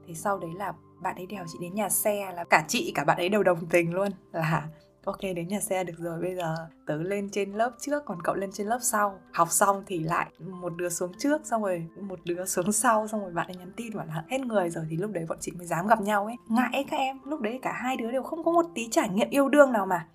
Thì 0.08 0.16
sau 0.16 0.40
đấy 0.40 0.52
là 0.56 0.74
bạn 1.02 1.16
ấy 1.16 1.26
đèo 1.26 1.46
chị 1.48 1.58
đến 1.62 1.76
nhà 1.76 1.90
xe 1.90 2.32
là 2.36 2.44
cả 2.44 2.66
chị 2.68 2.92
cả 2.96 3.04
bạn 3.04 3.18
ấy 3.18 3.30
đều 3.30 3.44
đồng 3.44 3.66
tình 3.66 3.94
luôn, 3.94 4.12
là 4.32 4.68
ok 5.06 5.22
đến 5.22 5.48
nhà 5.48 5.60
xe 5.60 5.84
được 5.84 5.94
rồi 5.98 6.22
bây 6.22 6.36
giờ 6.36 6.56
tớ 6.86 6.98
lên 6.98 7.30
trên 7.32 7.52
lớp 7.54 7.72
trước 7.80 8.06
còn 8.06 8.22
cậu 8.24 8.36
lên 8.36 8.52
trên 8.52 8.68
lớp 8.68 8.80
sau. 8.82 9.20
Học 9.32 9.52
xong 9.52 9.84
thì 9.88 10.00
lại 10.00 10.28
một 10.40 10.74
đứa 10.78 10.90
xuống 10.90 11.12
trước 11.18 11.46
xong 11.46 11.64
rồi 11.64 11.88
một 12.02 12.20
đứa 12.26 12.46
xuống 12.46 12.72
sau 12.72 13.08
xong 13.08 13.22
rồi 13.22 13.32
bạn 13.32 13.48
ấy 13.48 13.56
nhắn 13.56 13.72
tin 13.76 13.98
bảo 13.98 14.06
là 14.06 14.24
hết 14.28 14.42
người 14.42 14.70
rồi 14.70 14.86
thì 14.90 14.98
lúc 14.98 15.12
đấy 15.12 15.26
bọn 15.30 15.38
chị 15.42 15.52
mới 15.58 15.68
dám 15.68 15.88
gặp 15.88 16.02
nhau 16.02 16.26
ấy. 16.26 16.36
Ngại 16.48 16.70
ấy 16.74 16.86
các 16.92 16.98
em 16.98 17.20
lúc 17.26 17.42
đấy 17.42 17.60
cả 17.62 17.72
hai 17.72 17.98
đứa 17.98 18.12
đều 18.12 18.24
không 18.24 18.44
có 18.44 18.52
một 18.52 18.66
tí 18.76 18.88
trải 18.92 19.10
nghiệm 19.10 19.30
yêu 19.30 19.50
đương 19.50 19.72
nào 19.72 19.86
mà. 19.86 20.08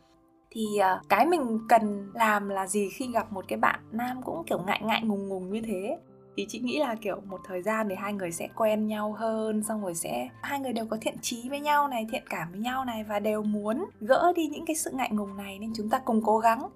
Thì 0.51 0.65
uh, 0.79 1.09
cái 1.09 1.27
mình 1.27 1.59
cần 1.69 2.11
làm 2.15 2.49
là 2.49 2.67
gì 2.67 2.89
khi 2.89 3.11
gặp 3.13 3.33
một 3.33 3.45
cái 3.49 3.59
bạn 3.59 3.81
nam 3.93 4.23
cũng 4.23 4.45
kiểu 4.47 4.59
ngại 4.67 4.81
ngại 4.85 5.03
ngùng 5.05 5.29
ngùng 5.29 5.53
như 5.53 5.63
thế? 5.63 5.99
Thì 6.37 6.47
chị 6.49 6.61
nghĩ 6.61 6.79
là, 6.79 6.95
kiểu, 6.95 7.21
một 7.21 7.41
thời 7.45 7.63
gian 7.63 7.89
thì 7.89 7.95
hai 7.95 8.13
người 8.13 8.33
sẽ 8.33 8.49
quen 8.57 8.87
nhau 8.87 9.13
hơn, 9.13 9.63
xong 9.63 9.83
rồi 9.83 9.95
sẽ, 9.95 10.29
hai 10.43 10.61
người 10.61 10.73
đều 10.73 10.87
có 10.87 10.97
thiện 11.01 11.17
trí 11.23 11.49
với 11.49 11.61
nhau 11.61 11.89
này, 11.89 12.07
thiện 12.13 12.25
cảm 12.31 12.51
với 12.51 12.61
nhau 12.61 12.85
này 12.85 13.05
và 13.05 13.19
đều 13.19 13.43
muốn 13.43 13.85
gỡ 14.01 14.33
đi 14.37 14.47
những 14.47 14.67
cái 14.67 14.77
sự 14.77 14.91
ngại 14.95 15.11
ngùng 15.13 15.37
này, 15.37 15.59
nên 15.59 15.73
chúng 15.77 15.91
ta 15.91 15.99
cùng 15.99 16.23
cố 16.25 16.39
gắng. 16.39 16.69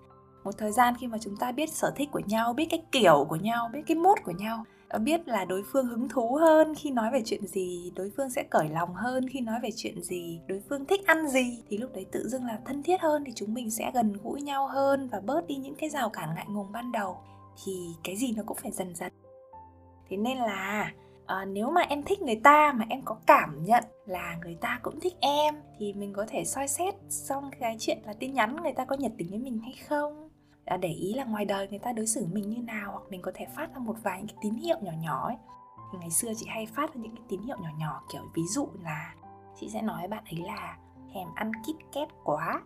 Một 0.44 0.58
thời 0.58 0.72
gian 0.72 0.94
khi 1.00 1.06
mà 1.06 1.18
chúng 1.20 1.36
ta 1.36 1.52
biết 1.52 1.70
sở 1.70 1.92
thích 1.96 2.08
của 2.12 2.20
nhau, 2.26 2.52
biết 2.52 2.66
cái 2.70 2.82
kiểu 2.92 3.26
của 3.28 3.36
nhau, 3.36 3.70
biết 3.72 3.82
cái 3.86 3.96
mốt 3.96 4.18
của 4.24 4.32
nhau 4.38 4.64
ờ, 4.88 4.98
biết 4.98 5.28
là 5.28 5.44
đối 5.44 5.62
phương 5.72 5.86
hứng 5.86 6.08
thú 6.08 6.36
hơn 6.40 6.74
khi 6.74 6.90
nói 6.90 7.10
về 7.12 7.22
chuyện 7.24 7.46
gì, 7.46 7.92
đối 7.96 8.10
phương 8.16 8.30
sẽ 8.30 8.42
cởi 8.50 8.68
lòng 8.68 8.94
hơn 8.94 9.28
khi 9.28 9.40
nói 9.40 9.60
về 9.62 9.70
chuyện 9.76 10.02
gì, 10.02 10.40
đối 10.48 10.62
phương 10.68 10.84
thích 10.84 11.06
ăn 11.06 11.28
gì, 11.28 11.62
thì 11.68 11.78
lúc 11.78 11.90
đấy 11.94 12.06
tự 12.12 12.28
dưng 12.28 12.44
là 12.44 12.58
thân 12.64 12.82
thiết 12.82 13.00
hơn 13.00 13.24
thì 13.26 13.32
chúng 13.34 13.54
mình 13.54 13.70
sẽ 13.70 13.90
gần 13.94 14.12
gũi 14.22 14.42
nhau 14.42 14.68
hơn 14.68 15.08
và 15.12 15.20
bớt 15.20 15.46
đi 15.46 15.56
những 15.56 15.74
cái 15.74 15.90
rào 15.90 16.10
cản 16.10 16.28
ngại 16.34 16.46
ngùng 16.48 16.72
ban 16.72 16.92
đầu. 16.92 17.16
Thì 17.64 17.72
cái 18.04 18.16
gì 18.16 18.32
nó 18.36 18.42
cũng 18.46 18.56
phải 18.62 18.72
dần 18.72 18.94
dần 18.94 19.12
thế 20.08 20.16
nên 20.16 20.38
là 20.38 20.92
à, 21.26 21.44
nếu 21.44 21.70
mà 21.70 21.80
em 21.80 22.02
thích 22.02 22.22
người 22.22 22.40
ta 22.44 22.72
mà 22.76 22.84
em 22.88 23.02
có 23.04 23.16
cảm 23.26 23.64
nhận 23.64 23.84
là 24.06 24.38
người 24.44 24.56
ta 24.60 24.80
cũng 24.82 25.00
thích 25.00 25.14
em 25.20 25.54
thì 25.78 25.92
mình 25.92 26.12
có 26.12 26.26
thể 26.28 26.44
soi 26.44 26.68
xét 26.68 26.94
xong 27.08 27.50
cái 27.60 27.76
chuyện 27.80 27.98
là 28.06 28.12
tin 28.12 28.34
nhắn 28.34 28.56
người 28.62 28.72
ta 28.72 28.84
có 28.84 28.96
nhiệt 28.96 29.12
tình 29.18 29.30
với 29.30 29.38
mình 29.38 29.58
hay 29.58 29.74
không. 29.88 30.28
À, 30.64 30.76
để 30.76 30.88
ý 30.88 31.14
là 31.14 31.24
ngoài 31.24 31.44
đời 31.44 31.68
người 31.68 31.78
ta 31.78 31.92
đối 31.92 32.06
xử 32.06 32.26
mình 32.32 32.50
như 32.50 32.62
nào 32.62 32.90
hoặc 32.92 33.02
mình 33.10 33.22
có 33.22 33.32
thể 33.34 33.46
phát 33.56 33.74
ra 33.74 33.78
một 33.78 33.96
vài 34.02 34.24
cái 34.28 34.36
tín 34.40 34.54
hiệu 34.54 34.76
nhỏ 34.82 34.92
nhỏ 35.02 35.26
ấy. 35.26 35.36
Thì 35.92 35.98
ngày 35.98 36.10
xưa 36.10 36.32
chị 36.36 36.46
hay 36.48 36.66
phát 36.66 36.94
ra 36.94 37.00
những 37.00 37.16
cái 37.16 37.24
tín 37.28 37.42
hiệu 37.42 37.56
nhỏ 37.60 37.70
nhỏ 37.78 38.02
kiểu 38.12 38.22
ví 38.34 38.42
dụ 38.54 38.68
là 38.82 39.14
chị 39.60 39.68
sẽ 39.68 39.82
nói 39.82 39.98
với 39.98 40.08
bạn 40.08 40.24
ấy 40.30 40.44
là 40.46 40.76
thèm 41.14 41.28
ăn 41.34 41.52
kít 41.66 41.76
két 41.92 42.08
quá 42.24 42.60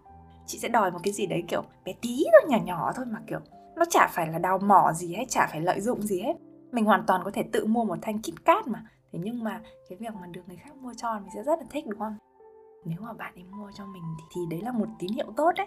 chị 0.47 0.59
sẽ 0.59 0.69
đòi 0.69 0.91
một 0.91 0.99
cái 1.03 1.13
gì 1.13 1.27
đấy 1.27 1.45
kiểu 1.49 1.63
bé 1.85 1.93
tí 1.93 2.25
thôi 2.33 2.51
nhỏ 2.51 2.59
nhỏ 2.65 2.93
thôi 2.97 3.07
mà 3.09 3.19
kiểu 3.27 3.39
nó 3.77 3.85
chả 3.91 4.07
phải 4.07 4.29
là 4.29 4.39
đào 4.39 4.59
mỏ 4.59 4.93
gì 4.93 5.15
hay 5.15 5.27
chả 5.29 5.47
phải 5.47 5.61
lợi 5.61 5.81
dụng 5.81 6.03
gì 6.03 6.21
hết 6.21 6.33
mình 6.73 6.85
hoàn 6.85 7.05
toàn 7.07 7.21
có 7.25 7.31
thể 7.31 7.43
tự 7.53 7.67
mua 7.67 7.85
một 7.85 7.99
thanh 8.03 8.19
kit 8.19 8.45
kat 8.45 8.69
mà. 8.69 8.85
Thế 9.13 9.19
nhưng 9.23 9.45
mà 9.45 9.63
cái 9.89 9.99
việc 9.99 10.15
mà 10.15 10.27
được 10.27 10.41
người 10.47 10.57
khác 10.57 10.77
mua 10.77 10.95
cho 10.95 11.19
mình 11.19 11.29
sẽ 11.35 11.43
rất 11.43 11.59
là 11.59 11.65
thích 11.71 11.85
đúng 11.87 11.99
không? 11.99 12.17
Nếu 12.85 12.99
mà 13.01 13.13
bạn 13.13 13.35
ấy 13.35 13.45
mua 13.45 13.71
cho 13.75 13.87
mình 13.87 14.03
thì, 14.19 14.25
thì 14.35 14.41
đấy 14.51 14.61
là 14.63 14.73
một 14.73 14.89
tín 14.99 15.13
hiệu 15.13 15.33
tốt 15.37 15.53
đấy. 15.57 15.67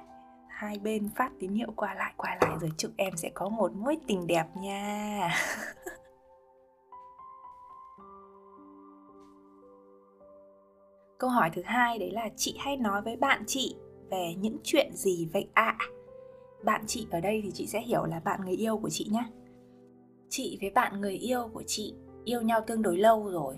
Hai 0.50 0.80
bên 0.80 1.10
phát 1.16 1.32
tín 1.40 1.54
hiệu 1.54 1.72
qua 1.76 1.94
lại 1.94 2.14
qua 2.18 2.38
lại 2.42 2.58
rồi 2.62 2.72
chúc 2.78 2.92
em 2.98 3.18
sẽ 3.18 3.30
có 3.34 3.50
một 3.50 3.72
mối 3.74 3.98
tình 4.08 4.28
đẹp 4.28 4.46
nha. 4.56 5.30
Câu 11.18 11.30
hỏi 11.30 11.50
thứ 11.54 11.62
hai 11.66 12.00
đấy 12.00 12.12
là 12.12 12.30
chị 12.36 12.58
hay 12.60 12.78
nói 12.78 13.02
với 13.02 13.16
bạn 13.16 13.44
chị 13.48 13.76
về 14.12 14.36
những 14.40 14.58
chuyện 14.64 14.92
gì 14.94 15.30
vậy 15.34 15.50
ạ? 15.54 15.76
À? 15.80 15.86
bạn 16.66 16.84
chị 16.88 17.08
ở 17.12 17.20
đây 17.20 17.42
thì 17.44 17.52
chị 17.52 17.68
sẽ 17.68 17.82
hiểu 17.82 18.06
là 18.06 18.20
bạn 18.20 18.40
người 18.46 18.56
yêu 18.56 18.78
của 18.78 18.90
chị 18.90 19.10
nhé 19.12 19.24
chị 20.30 20.58
với 20.62 20.70
bạn 20.70 21.02
người 21.02 21.14
yêu 21.14 21.50
của 21.54 21.64
chị 21.68 21.96
yêu 22.26 22.42
nhau 22.42 22.62
tương 22.68 22.82
đối 22.82 22.98
lâu 22.98 23.30
rồi. 23.30 23.56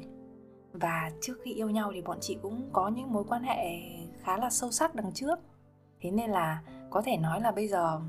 Và 0.74 1.12
trước 1.22 1.34
khi 1.44 1.54
yêu 1.54 1.70
nhau 1.70 1.92
thì 1.94 2.02
bọn 2.02 2.18
chị 2.22 2.38
cũng 2.42 2.70
có 2.74 2.90
những 2.90 3.14
mối 3.14 3.24
quan 3.30 3.44
hệ 3.44 3.80
khá 4.24 4.38
là 4.38 4.50
sâu 4.50 4.72
sắc 4.72 4.96
đằng 4.96 5.14
trước. 5.14 5.40
Thế 6.02 6.12
nên 6.12 6.30
là 6.30 6.62
có 6.90 7.02
thể 7.02 7.18
nói 7.18 7.42
là 7.42 7.52
bây 7.52 7.68
giờ 7.68 8.02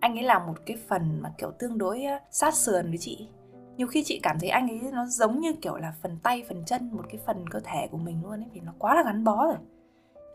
anh 0.00 0.18
ấy 0.18 0.22
là 0.22 0.38
một 0.38 0.54
cái 0.66 0.76
phần 0.88 1.20
mà 1.20 1.32
kiểu 1.38 1.50
tương 1.58 1.78
đối 1.78 2.02
sát 2.30 2.54
sườn 2.54 2.88
với 2.88 2.98
chị. 2.98 3.28
Nhiều 3.76 3.86
khi 3.86 4.02
chị 4.04 4.20
cảm 4.22 4.36
thấy 4.40 4.48
anh 4.48 4.68
ấy 4.68 4.80
nó 4.92 5.06
giống 5.06 5.40
như 5.40 5.52
kiểu 5.62 5.76
là 5.76 5.94
phần 6.02 6.18
tay, 6.22 6.44
phần 6.48 6.64
chân, 6.66 6.90
một 6.92 7.04
cái 7.08 7.20
phần 7.26 7.48
cơ 7.50 7.60
thể 7.64 7.88
của 7.90 7.96
mình 7.98 8.22
luôn 8.22 8.40
ấy, 8.40 8.48
vì 8.52 8.60
nó 8.60 8.72
quá 8.78 8.94
là 8.94 9.02
gắn 9.04 9.24
bó 9.24 9.44
rồi. 9.44 9.56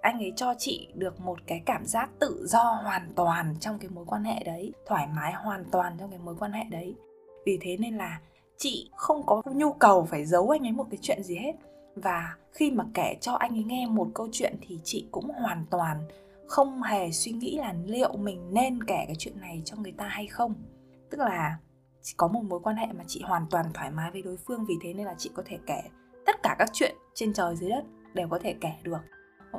Anh 0.01 0.19
ấy 0.19 0.33
cho 0.35 0.53
chị 0.57 0.87
được 0.95 1.19
một 1.19 1.39
cái 1.47 1.61
cảm 1.65 1.85
giác 1.85 2.09
tự 2.19 2.45
do 2.47 2.63
hoàn 2.83 3.13
toàn 3.15 3.55
trong 3.59 3.79
cái 3.79 3.89
mối 3.89 4.05
quan 4.07 4.23
hệ 4.23 4.43
đấy, 4.43 4.73
thoải 4.85 5.07
mái 5.15 5.33
hoàn 5.33 5.65
toàn 5.71 5.95
trong 5.99 6.09
cái 6.09 6.19
mối 6.19 6.35
quan 6.39 6.51
hệ 6.51 6.63
đấy 6.71 6.95
vì 7.47 7.57
thế 7.61 7.77
nên 7.77 7.95
là 7.95 8.19
chị 8.57 8.89
không 8.95 9.25
có 9.25 9.41
nhu 9.45 9.73
cầu 9.73 10.05
phải 10.05 10.25
giấu 10.25 10.49
anh 10.49 10.65
ấy 10.65 10.71
một 10.71 10.87
cái 10.91 10.97
chuyện 11.01 11.23
gì 11.23 11.35
hết. 11.35 11.53
Và 11.95 12.35
khi 12.51 12.71
mà 12.71 12.85
kể 12.93 13.17
cho 13.21 13.33
anh 13.33 13.57
ấy 13.57 13.63
nghe 13.63 13.85
một 13.89 14.07
câu 14.13 14.27
chuyện 14.31 14.55
thì 14.61 14.79
chị 14.83 15.07
cũng 15.11 15.29
hoàn 15.29 15.65
toàn 15.69 15.97
không 16.47 16.83
hề 16.83 17.11
suy 17.11 17.31
nghĩ 17.31 17.57
là 17.57 17.73
liệu 17.85 18.17
mình 18.17 18.53
nên 18.53 18.83
kể 18.83 19.03
cái 19.07 19.15
chuyện 19.19 19.41
này 19.41 19.61
cho 19.65 19.77
người 19.77 19.91
ta 19.91 20.07
hay 20.07 20.27
không. 20.27 20.53
Tức 21.09 21.19
là 21.19 21.57
chỉ 22.01 22.13
có 22.17 22.27
một 22.27 22.41
mối 22.43 22.59
quan 22.59 22.75
hệ 22.75 22.87
mà 22.93 23.03
chị 23.07 23.21
hoàn 23.25 23.45
toàn 23.49 23.65
thoải 23.73 23.91
mái 23.91 24.11
với 24.11 24.21
đối 24.21 24.37
phương, 24.37 24.65
vì 24.65 24.75
thế 24.81 24.93
nên 24.93 25.05
là 25.05 25.15
chị 25.17 25.29
có 25.33 25.43
thể 25.45 25.57
kể 25.65 25.81
tất 26.25 26.35
cả 26.43 26.55
các 26.59 26.69
chuyện 26.73 26.95
trên 27.13 27.33
trời 27.33 27.55
dưới 27.55 27.69
đất 27.69 27.83
đều 28.13 28.27
có 28.27 28.39
thể 28.39 28.55
kể 28.61 28.71
được. 28.83 28.99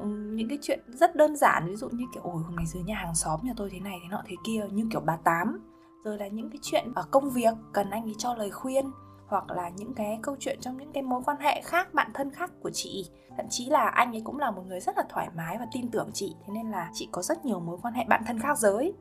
Những 0.04 0.48
cái 0.48 0.58
chuyện 0.62 0.80
rất 0.88 1.16
đơn 1.16 1.36
giản, 1.36 1.66
ví 1.66 1.76
dụ 1.76 1.88
như 1.88 2.04
kiểu, 2.14 2.22
ôi, 2.22 2.42
hôm 2.46 2.56
nay 2.56 2.66
dưới 2.66 2.82
nhà 2.82 2.94
hàng 2.94 3.14
xóm 3.14 3.40
nhà 3.42 3.52
tôi 3.56 3.70
thế 3.70 3.80
này 3.80 3.98
thế 4.02 4.08
nọ 4.10 4.22
thế 4.26 4.36
kia 4.46 4.66
như 4.72 4.86
kiểu 4.90 5.00
bà 5.00 5.16
tám 5.16 5.60
rồi 6.04 6.18
là 6.18 6.28
những 6.28 6.50
cái 6.50 6.58
chuyện 6.62 6.92
ở 6.94 7.04
công 7.10 7.30
việc 7.30 7.54
cần 7.72 7.90
anh 7.90 8.02
ấy 8.02 8.14
cho 8.18 8.34
lời 8.34 8.50
khuyên, 8.50 8.90
hoặc 9.26 9.50
là 9.50 9.68
những 9.68 9.94
cái 9.94 10.18
câu 10.22 10.36
chuyện 10.40 10.58
trong 10.60 10.76
những 10.76 10.92
cái 10.92 11.02
mối 11.02 11.22
quan 11.26 11.36
hệ 11.40 11.60
khác, 11.64 11.94
bạn 11.94 12.10
thân 12.14 12.30
khác 12.30 12.52
của 12.62 12.70
chị. 12.70 13.10
Thậm 13.36 13.46
chí 13.50 13.66
là 13.66 13.88
anh 13.88 14.12
ấy 14.12 14.22
cũng 14.24 14.38
là 14.38 14.50
một 14.50 14.62
người 14.66 14.80
rất 14.80 14.96
là 14.96 15.04
thoải 15.08 15.28
mái 15.36 15.58
và 15.58 15.66
tin 15.72 15.90
tưởng 15.90 16.10
chị, 16.12 16.36
thế 16.46 16.52
nên 16.52 16.70
là 16.70 16.90
chị 16.92 17.08
có 17.12 17.22
rất 17.22 17.44
nhiều 17.44 17.60
mối 17.60 17.78
quan 17.82 17.94
hệ 17.94 18.04
bạn 18.04 18.22
thân 18.26 18.38
khác 18.38 18.58
giới. 18.58 18.94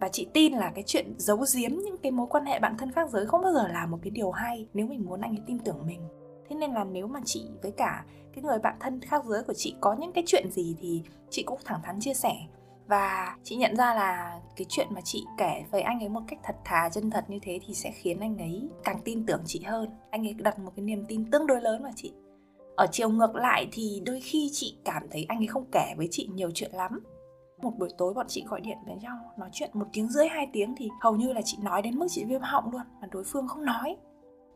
Và 0.00 0.08
chị 0.08 0.26
tin 0.34 0.52
là 0.52 0.72
cái 0.74 0.84
chuyện 0.86 1.14
giấu 1.18 1.44
giếm 1.54 1.70
những 1.70 1.96
cái 2.02 2.12
mối 2.12 2.26
quan 2.30 2.46
hệ 2.46 2.58
bạn 2.58 2.76
thân 2.78 2.92
khác 2.92 3.10
giới 3.10 3.26
không 3.26 3.42
bao 3.42 3.52
giờ 3.52 3.68
là 3.68 3.86
một 3.86 3.98
cái 4.02 4.10
điều 4.10 4.30
hay 4.30 4.68
nếu 4.74 4.86
mình 4.86 5.04
muốn 5.06 5.20
anh 5.20 5.30
ấy 5.30 5.42
tin 5.46 5.58
tưởng 5.58 5.86
mình. 5.86 6.08
Thế 6.48 6.56
nên 6.56 6.72
là 6.72 6.84
nếu 6.84 7.06
mà 7.06 7.20
chị 7.24 7.50
với 7.62 7.72
cả 7.72 8.04
cái 8.34 8.44
người 8.44 8.58
bạn 8.58 8.76
thân 8.80 9.00
khác 9.00 9.24
giới 9.24 9.42
của 9.42 9.54
chị 9.56 9.76
có 9.80 9.94
những 9.94 10.12
cái 10.12 10.24
chuyện 10.26 10.50
gì 10.50 10.76
thì 10.80 11.02
chị 11.30 11.42
cũng 11.42 11.60
thẳng 11.64 11.80
thắn 11.82 12.00
chia 12.00 12.14
sẻ 12.14 12.34
và 12.92 13.36
chị 13.42 13.56
nhận 13.56 13.76
ra 13.76 13.94
là 13.94 14.40
cái 14.56 14.66
chuyện 14.68 14.86
mà 14.90 15.00
chị 15.00 15.24
kể 15.38 15.64
với 15.70 15.82
anh 15.82 16.00
ấy 16.00 16.08
một 16.08 16.20
cách 16.28 16.38
thật 16.42 16.56
thà, 16.64 16.88
chân 16.92 17.10
thật 17.10 17.24
như 17.28 17.38
thế 17.42 17.60
thì 17.66 17.74
sẽ 17.74 17.90
khiến 17.90 18.20
anh 18.20 18.38
ấy 18.38 18.68
càng 18.84 18.98
tin 19.04 19.26
tưởng 19.26 19.42
chị 19.46 19.60
hơn. 19.60 19.90
Anh 20.10 20.26
ấy 20.26 20.34
đặt 20.34 20.58
một 20.58 20.72
cái 20.76 20.84
niềm 20.84 21.04
tin 21.08 21.30
tương 21.30 21.46
đối 21.46 21.60
lớn 21.60 21.82
vào 21.82 21.92
chị. 21.96 22.12
Ở 22.76 22.86
chiều 22.92 23.08
ngược 23.08 23.34
lại 23.34 23.68
thì 23.72 24.02
đôi 24.06 24.20
khi 24.20 24.50
chị 24.52 24.78
cảm 24.84 25.02
thấy 25.10 25.26
anh 25.28 25.38
ấy 25.38 25.46
không 25.46 25.64
kể 25.72 25.94
với 25.96 26.08
chị 26.10 26.28
nhiều 26.34 26.50
chuyện 26.54 26.70
lắm. 26.74 27.00
Một 27.62 27.70
buổi 27.78 27.88
tối 27.98 28.14
bọn 28.14 28.26
chị 28.28 28.44
gọi 28.46 28.60
điện 28.60 28.78
với 28.86 28.96
nhau, 28.96 29.16
nói 29.38 29.48
chuyện 29.52 29.70
một 29.72 29.86
tiếng 29.92 30.08
rưỡi, 30.08 30.28
hai 30.28 30.46
tiếng 30.52 30.74
thì 30.76 30.88
hầu 31.00 31.16
như 31.16 31.32
là 31.32 31.40
chị 31.44 31.58
nói 31.62 31.82
đến 31.82 31.98
mức 31.98 32.06
chị 32.10 32.24
viêm 32.24 32.40
họng 32.40 32.72
luôn, 32.72 32.82
mà 33.00 33.08
đối 33.10 33.24
phương 33.24 33.48
không 33.48 33.64
nói. 33.64 33.96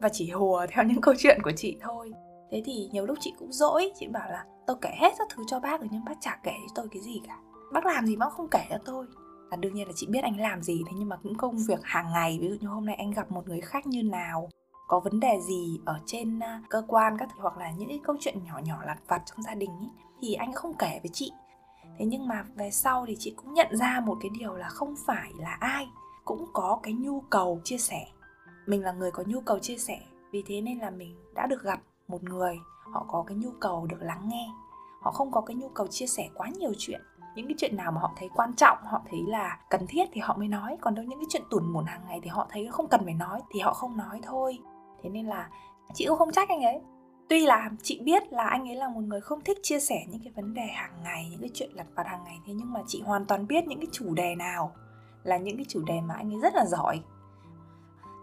Và 0.01 0.09
chỉ 0.09 0.31
hùa 0.31 0.67
theo 0.71 0.85
những 0.85 1.01
câu 1.01 1.15
chuyện 1.19 1.39
của 1.43 1.53
chị 1.57 1.77
thôi. 1.81 2.13
Thế 2.51 2.63
thì 2.65 2.89
nhiều 2.93 3.07
lúc 3.07 3.19
chị 3.21 3.33
cũng 3.39 3.53
dỗi, 3.53 3.93
chị 4.01 4.07
bảo 4.07 4.31
là 4.31 4.45
tôi 4.67 4.77
kể 4.81 4.91
hết 5.01 5.13
các 5.19 5.29
thứ 5.31 5.43
cho 5.47 5.61
bác 5.61 5.81
rồi 5.81 5.89
nhưng 5.93 6.05
bác 6.05 6.15
chả 6.21 6.39
kể 6.43 6.53
cho 6.67 6.73
tôi 6.75 6.89
cái 6.93 7.03
gì 7.03 7.21
cả 7.27 7.39
bác 7.73 7.87
làm 7.87 8.07
gì 8.07 8.17
bác 8.17 8.33
không 8.33 8.49
kể 8.49 8.67
cho 8.71 8.79
tôi. 8.85 9.07
Là 9.51 9.57
đương 9.57 9.75
nhiên 9.75 9.87
là 9.87 9.93
chị 9.97 10.07
biết 10.07 10.25
anh 10.25 10.41
làm 10.41 10.63
gì 10.63 10.83
thế 10.87 10.93
nhưng 10.99 11.09
mà 11.09 11.17
cũng 11.23 11.35
công 11.35 11.57
việc 11.69 11.81
hàng 11.83 12.13
ngày. 12.13 12.39
Ví 12.41 12.49
dụ 12.49 12.57
như 12.61 12.69
hôm 12.69 12.87
nay 12.87 12.95
anh 12.95 13.11
gặp 13.11 13.31
một 13.31 13.49
người 13.49 13.61
khác 13.61 13.87
như 13.87 14.03
nào 14.03 14.49
có 14.89 15.01
vấn 15.01 15.21
đề 15.21 15.41
gì 15.41 15.81
ở 15.85 16.01
trên 16.07 16.41
à, 16.43 16.63
cơ 16.69 16.83
quan 16.87 17.19
các 17.19 17.29
thứ 17.35 17.43
hoặc 17.43 17.59
là 17.59 17.71
những 17.71 17.89
cái 17.89 18.01
câu 18.05 18.17
chuyện 18.21 18.45
nhỏ 18.45 18.61
nhỏ 18.65 18.79
lặt 18.87 18.99
vặt 19.09 19.23
trong 19.27 19.43
gia 19.43 19.55
đình 19.55 19.71
ấy, 19.71 19.91
thì 20.21 20.35
anh 20.35 20.53
không 20.53 20.75
kể 20.79 21.01
với 21.03 21.11
chị. 21.13 21.33
Thế 21.99 22.05
nhưng 22.05 22.29
mà 22.29 22.45
về 22.55 22.71
sau 22.71 23.05
thì 23.07 23.17
chị 23.19 23.35
cũng 23.37 23.55
nhận 23.55 23.77
ra 23.77 24.01
một 24.07 24.17
cái 24.21 24.31
điều 24.39 24.55
là 24.55 24.69
không 24.69 24.95
phải 25.07 25.31
là 25.39 25.57
ai 25.61 25.89
cũng 26.25 26.47
có 26.53 26.81
cái 26.83 26.93
nhu 26.95 27.21
cầu 27.21 27.61
chia 27.65 27.79
sẻ. 27.79 28.07
Mình 28.67 28.83
là 28.83 28.93
người 28.93 29.11
có 29.11 29.23
nhu 29.27 29.41
cầu 29.41 29.59
chia 29.59 29.77
sẻ 29.77 30.01
vì 30.33 30.43
thế 30.47 30.61
nên 30.61 30.79
là 30.79 30.91
mình 30.91 31.17
đã 31.35 31.47
được 31.47 31.63
gặp 31.63 31.81
một 32.09 32.23
người 32.23 32.59
họ 32.93 33.07
có 33.09 33.25
cái 33.27 33.37
nhu 33.37 33.51
cầu 33.61 33.87
được 33.87 34.01
lắng 34.01 34.29
nghe. 34.29 34.49
Họ 35.03 35.11
không 35.11 35.33
có 35.33 35.41
cái 35.41 35.55
nhu 35.55 35.69
cầu 35.69 35.87
chia 35.87 36.07
sẻ 36.07 36.29
quá 36.35 36.49
nhiều 36.49 36.73
chuyện 36.79 37.01
những 37.37 37.47
cái 37.47 37.55
chuyện 37.59 37.77
nào 37.77 37.93
mà 37.93 38.01
họ 38.01 38.13
thấy 38.17 38.29
quan 38.35 38.55
trọng, 38.55 38.79
họ 38.85 39.03
thấy 39.11 39.21
là 39.27 39.59
cần 39.71 39.87
thiết 39.89 40.05
thì 40.13 40.21
họ 40.21 40.37
mới 40.37 40.49
nói. 40.49 40.77
Còn 40.81 40.95
đâu 40.95 41.05
những 41.05 41.19
cái 41.19 41.27
chuyện 41.29 41.43
tủn 41.51 41.73
mủn 41.73 41.85
hàng 41.85 42.01
ngày 42.07 42.21
thì 42.23 42.29
họ 42.29 42.47
thấy 42.51 42.69
không 42.71 42.89
cần 42.89 43.01
phải 43.05 43.15
nói 43.15 43.41
thì 43.51 43.61
họ 43.61 43.75
không 43.75 43.97
nói 43.97 44.21
thôi. 44.23 44.59
Thế 45.03 45.11
nên 45.11 45.27
là 45.27 45.51
chị 45.95 46.07
cũng 46.09 46.19
không 46.19 46.33
trách 46.33 46.49
anh 46.49 46.63
ấy. 46.63 46.81
Tuy 47.29 47.47
là 47.47 47.71
chị 47.83 48.01
biết 48.05 48.33
là 48.33 48.45
anh 48.45 48.69
ấy 48.69 48.77
là 48.77 48.89
một 48.89 49.01
người 49.01 49.21
không 49.21 49.41
thích 49.41 49.59
chia 49.63 49.81
sẻ 49.81 50.07
những 50.09 50.21
cái 50.25 50.33
vấn 50.37 50.55
đề 50.55 50.67
hàng 50.67 51.03
ngày, 51.05 51.29
những 51.31 51.41
cái 51.41 51.51
chuyện 51.55 51.71
lặt 51.73 51.87
vặt 51.95 52.07
hàng 52.07 52.25
ngày, 52.25 52.39
thế 52.47 52.53
nhưng 52.57 52.73
mà 52.73 52.81
chị 52.87 53.03
hoàn 53.07 53.25
toàn 53.25 53.47
biết 53.47 53.67
những 53.67 53.81
cái 53.81 53.89
chủ 53.93 54.15
đề 54.15 54.35
nào 54.35 54.73
là 55.23 55.37
những 55.37 55.57
cái 55.57 55.67
chủ 55.69 55.85
đề 55.87 56.01
mà 56.01 56.15
anh 56.15 56.35
ấy 56.35 56.41
rất 56.41 56.55
là 56.55 56.65
giỏi. 56.65 57.01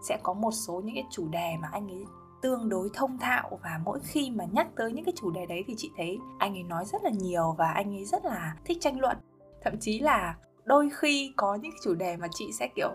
Sẽ 0.08 0.18
có 0.22 0.34
một 0.34 0.50
số 0.50 0.80
những 0.84 0.94
cái 0.94 1.04
chủ 1.10 1.28
đề 1.28 1.56
mà 1.62 1.68
anh 1.72 1.88
ấy 1.88 2.04
tương 2.44 2.68
đối 2.68 2.90
thông 2.94 3.18
thạo 3.18 3.58
và 3.62 3.80
mỗi 3.84 4.00
khi 4.02 4.30
mà 4.30 4.44
nhắc 4.52 4.66
tới 4.76 4.92
những 4.92 5.04
cái 5.04 5.12
chủ 5.16 5.30
đề 5.30 5.46
đấy 5.46 5.64
thì 5.66 5.74
chị 5.76 5.90
thấy 5.96 6.18
anh 6.38 6.54
ấy 6.54 6.62
nói 6.62 6.84
rất 6.84 7.04
là 7.04 7.10
nhiều 7.10 7.54
và 7.58 7.72
anh 7.72 7.94
ấy 7.96 8.04
rất 8.04 8.24
là 8.24 8.56
thích 8.64 8.78
tranh 8.80 9.00
luận. 9.00 9.16
Thậm 9.62 9.72
chí 9.80 10.00
là 10.00 10.36
đôi 10.64 10.90
khi 10.94 11.32
có 11.36 11.54
những 11.54 11.72
cái 11.72 11.78
chủ 11.82 11.94
đề 11.94 12.16
mà 12.16 12.28
chị 12.30 12.52
sẽ 12.52 12.68
kiểu 12.76 12.90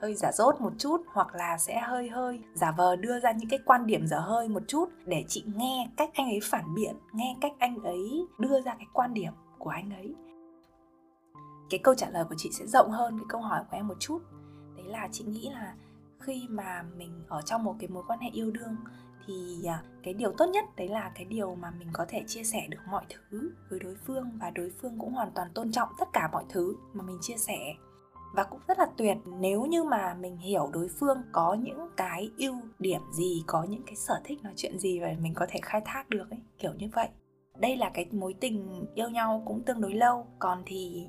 hơi 0.00 0.14
giả 0.14 0.32
dốt 0.32 0.60
một 0.60 0.72
chút 0.78 1.00
hoặc 1.06 1.34
là 1.34 1.58
sẽ 1.58 1.80
hơi 1.80 2.08
hơi 2.08 2.40
giả 2.54 2.72
vờ 2.76 2.96
đưa 2.96 3.20
ra 3.20 3.32
những 3.32 3.48
cái 3.48 3.58
quan 3.66 3.86
điểm 3.86 4.06
dở 4.06 4.18
hơi 4.18 4.48
một 4.48 4.62
chút 4.68 4.88
để 5.04 5.24
chị 5.28 5.44
nghe 5.56 5.88
cách 5.96 6.10
anh 6.14 6.26
ấy 6.26 6.40
phản 6.42 6.74
biện, 6.74 6.96
nghe 7.12 7.36
cách 7.40 7.52
anh 7.58 7.82
ấy 7.82 8.26
đưa 8.38 8.60
ra 8.60 8.74
cái 8.74 8.86
quan 8.92 9.14
điểm 9.14 9.32
của 9.58 9.70
anh 9.70 9.90
ấy. 9.90 10.14
Cái 11.70 11.80
câu 11.84 11.94
trả 11.94 12.10
lời 12.10 12.24
của 12.28 12.34
chị 12.38 12.50
sẽ 12.52 12.66
rộng 12.66 12.90
hơn 12.90 13.18
cái 13.18 13.26
câu 13.28 13.40
hỏi 13.40 13.60
của 13.70 13.76
em 13.76 13.88
một 13.88 13.96
chút. 14.00 14.18
Đấy 14.76 14.86
là 14.86 15.08
chị 15.12 15.24
nghĩ 15.24 15.50
là 15.52 15.74
khi 16.26 16.46
mà 16.48 16.84
mình 16.96 17.24
ở 17.28 17.42
trong 17.42 17.64
một 17.64 17.74
cái 17.78 17.88
mối 17.88 18.04
quan 18.06 18.18
hệ 18.18 18.30
yêu 18.32 18.50
đương 18.50 18.76
thì 19.26 19.64
à, 19.66 19.82
cái 20.02 20.14
điều 20.14 20.32
tốt 20.38 20.46
nhất 20.46 20.64
đấy 20.76 20.88
là 20.88 21.12
cái 21.14 21.24
điều 21.24 21.54
mà 21.54 21.70
mình 21.78 21.88
có 21.92 22.04
thể 22.08 22.24
chia 22.26 22.44
sẻ 22.44 22.66
được 22.70 22.78
mọi 22.90 23.04
thứ 23.10 23.50
với 23.70 23.80
đối 23.80 23.96
phương 24.06 24.30
và 24.40 24.50
đối 24.50 24.70
phương 24.70 24.98
cũng 24.98 25.12
hoàn 25.12 25.30
toàn 25.34 25.48
tôn 25.54 25.72
trọng 25.72 25.88
tất 25.98 26.08
cả 26.12 26.28
mọi 26.32 26.44
thứ 26.48 26.76
mà 26.92 27.04
mình 27.04 27.18
chia 27.20 27.36
sẻ. 27.36 27.58
Và 28.34 28.44
cũng 28.44 28.60
rất 28.68 28.78
là 28.78 28.86
tuyệt, 28.96 29.16
nếu 29.40 29.64
như 29.64 29.84
mà 29.84 30.14
mình 30.14 30.36
hiểu 30.36 30.70
đối 30.72 30.88
phương 30.88 31.22
có 31.32 31.54
những 31.54 31.88
cái 31.96 32.30
ưu 32.38 32.54
điểm 32.78 33.00
gì, 33.12 33.44
có 33.46 33.64
những 33.64 33.82
cái 33.86 33.96
sở 33.96 34.20
thích 34.24 34.42
nói 34.42 34.52
chuyện 34.56 34.78
gì 34.78 35.00
và 35.00 35.14
mình 35.20 35.34
có 35.34 35.46
thể 35.48 35.60
khai 35.62 35.80
thác 35.84 36.08
được 36.08 36.30
ấy, 36.30 36.40
kiểu 36.58 36.72
như 36.74 36.88
vậy. 36.94 37.08
Đây 37.58 37.76
là 37.76 37.90
cái 37.94 38.06
mối 38.12 38.34
tình 38.40 38.86
yêu 38.94 39.08
nhau 39.08 39.42
cũng 39.46 39.62
tương 39.62 39.80
đối 39.80 39.94
lâu, 39.94 40.26
còn 40.38 40.62
thì 40.66 41.06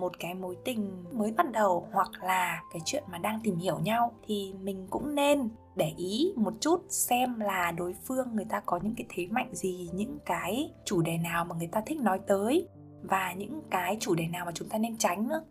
một 0.00 0.12
cái 0.18 0.34
mối 0.34 0.56
tình 0.64 1.04
mới 1.12 1.32
bắt 1.32 1.52
đầu 1.52 1.88
hoặc 1.92 2.10
là 2.22 2.62
cái 2.72 2.82
chuyện 2.84 3.04
mà 3.12 3.18
đang 3.18 3.40
tìm 3.42 3.56
hiểu 3.56 3.78
nhau 3.78 4.12
thì 4.26 4.54
mình 4.62 4.86
cũng 4.90 5.14
nên 5.14 5.48
để 5.76 5.92
ý 5.96 6.32
một 6.36 6.52
chút 6.60 6.84
xem 6.88 7.40
là 7.40 7.72
đối 7.72 7.94
phương 8.04 8.28
người 8.36 8.44
ta 8.44 8.60
có 8.66 8.80
những 8.82 8.94
cái 8.96 9.06
thế 9.08 9.26
mạnh 9.30 9.48
gì, 9.52 9.90
những 9.94 10.18
cái 10.26 10.70
chủ 10.84 11.02
đề 11.02 11.18
nào 11.18 11.44
mà 11.44 11.54
người 11.58 11.68
ta 11.72 11.80
thích 11.86 12.00
nói 12.00 12.20
tới 12.26 12.68
và 13.02 13.32
những 13.32 13.62
cái 13.70 13.96
chủ 14.00 14.14
đề 14.14 14.26
nào 14.26 14.44
mà 14.46 14.52
chúng 14.54 14.68
ta 14.68 14.78
nên 14.78 14.96
tránh 14.96 15.28
nữa 15.28 15.42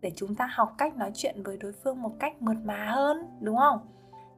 để 0.00 0.12
chúng 0.16 0.34
ta 0.34 0.48
học 0.52 0.74
cách 0.78 0.96
nói 0.96 1.10
chuyện 1.14 1.42
với 1.42 1.56
đối 1.56 1.72
phương 1.72 2.02
một 2.02 2.12
cách 2.18 2.42
mượt 2.42 2.56
mà 2.64 2.90
hơn, 2.90 3.16
đúng 3.40 3.56
không? 3.56 3.78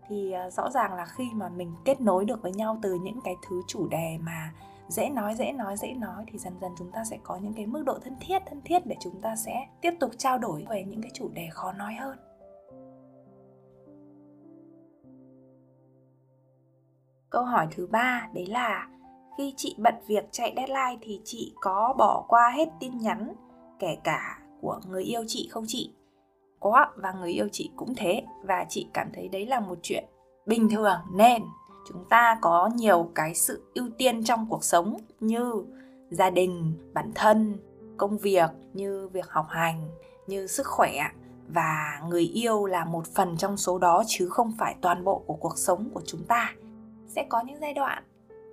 Thì 0.08 0.32
à, 0.32 0.50
rõ 0.50 0.70
ràng 0.70 0.94
là 0.94 1.06
khi 1.06 1.24
mà 1.34 1.48
mình 1.48 1.72
kết 1.84 2.00
nối 2.00 2.24
được 2.24 2.42
với 2.42 2.52
nhau 2.52 2.78
từ 2.82 2.94
những 3.02 3.20
cái 3.24 3.34
thứ 3.48 3.62
chủ 3.66 3.88
đề 3.88 4.18
mà 4.20 4.52
dễ 4.88 5.10
nói 5.10 5.34
dễ 5.34 5.52
nói 5.52 5.76
dễ 5.76 5.92
nói 5.92 6.24
thì 6.26 6.38
dần 6.38 6.54
dần 6.60 6.72
chúng 6.78 6.92
ta 6.92 7.04
sẽ 7.04 7.18
có 7.22 7.36
những 7.36 7.54
cái 7.54 7.66
mức 7.66 7.82
độ 7.86 7.98
thân 8.04 8.16
thiết 8.20 8.42
thân 8.46 8.60
thiết 8.64 8.86
để 8.86 8.96
chúng 9.00 9.20
ta 9.20 9.36
sẽ 9.36 9.66
tiếp 9.80 9.92
tục 10.00 10.10
trao 10.18 10.38
đổi 10.38 10.66
về 10.70 10.84
những 10.84 11.02
cái 11.02 11.10
chủ 11.14 11.28
đề 11.28 11.48
khó 11.50 11.72
nói 11.72 11.94
hơn. 11.94 12.18
Câu 17.30 17.44
hỏi 17.44 17.66
thứ 17.70 17.86
ba, 17.86 18.28
đấy 18.34 18.46
là 18.46 18.88
khi 19.38 19.54
chị 19.56 19.76
bận 19.78 19.94
việc 20.06 20.24
chạy 20.30 20.52
deadline 20.56 20.98
thì 21.00 21.20
chị 21.24 21.54
có 21.60 21.94
bỏ 21.98 22.24
qua 22.28 22.50
hết 22.56 22.68
tin 22.80 22.98
nhắn, 22.98 23.34
kể 23.78 23.96
cả 24.04 24.38
của 24.60 24.80
người 24.88 25.02
yêu 25.02 25.24
chị 25.26 25.48
không 25.50 25.64
chị? 25.66 25.94
Có, 26.60 26.86
và 26.96 27.12
người 27.12 27.32
yêu 27.32 27.48
chị 27.52 27.70
cũng 27.76 27.94
thế, 27.96 28.22
và 28.44 28.66
chị 28.68 28.88
cảm 28.92 29.10
thấy 29.14 29.28
đấy 29.28 29.46
là 29.46 29.60
một 29.60 29.78
chuyện 29.82 30.04
bình 30.46 30.68
thường, 30.70 31.00
nên 31.12 31.42
chúng 31.88 32.04
ta 32.08 32.38
có 32.40 32.70
nhiều 32.74 33.10
cái 33.14 33.34
sự 33.34 33.62
ưu 33.74 33.88
tiên 33.98 34.24
trong 34.24 34.46
cuộc 34.50 34.64
sống 34.64 34.96
như 35.20 35.64
gia 36.10 36.30
đình, 36.30 36.72
bản 36.94 37.12
thân, 37.14 37.58
công 37.96 38.18
việc, 38.18 38.50
như 38.72 39.08
việc 39.08 39.26
học 39.28 39.46
hành, 39.48 39.88
như 40.26 40.46
sức 40.46 40.66
khỏe 40.66 40.92
và 41.48 42.02
người 42.08 42.24
yêu 42.24 42.66
là 42.66 42.84
một 42.84 43.06
phần 43.06 43.36
trong 43.36 43.56
số 43.56 43.78
đó 43.78 44.02
chứ 44.06 44.28
không 44.28 44.52
phải 44.58 44.76
toàn 44.80 45.04
bộ 45.04 45.22
của 45.26 45.34
cuộc 45.34 45.58
sống 45.58 45.90
của 45.94 46.02
chúng 46.06 46.24
ta. 46.24 46.54
Sẽ 47.06 47.26
có 47.28 47.42
những 47.46 47.60
giai 47.60 47.74
đoạn, 47.74 48.02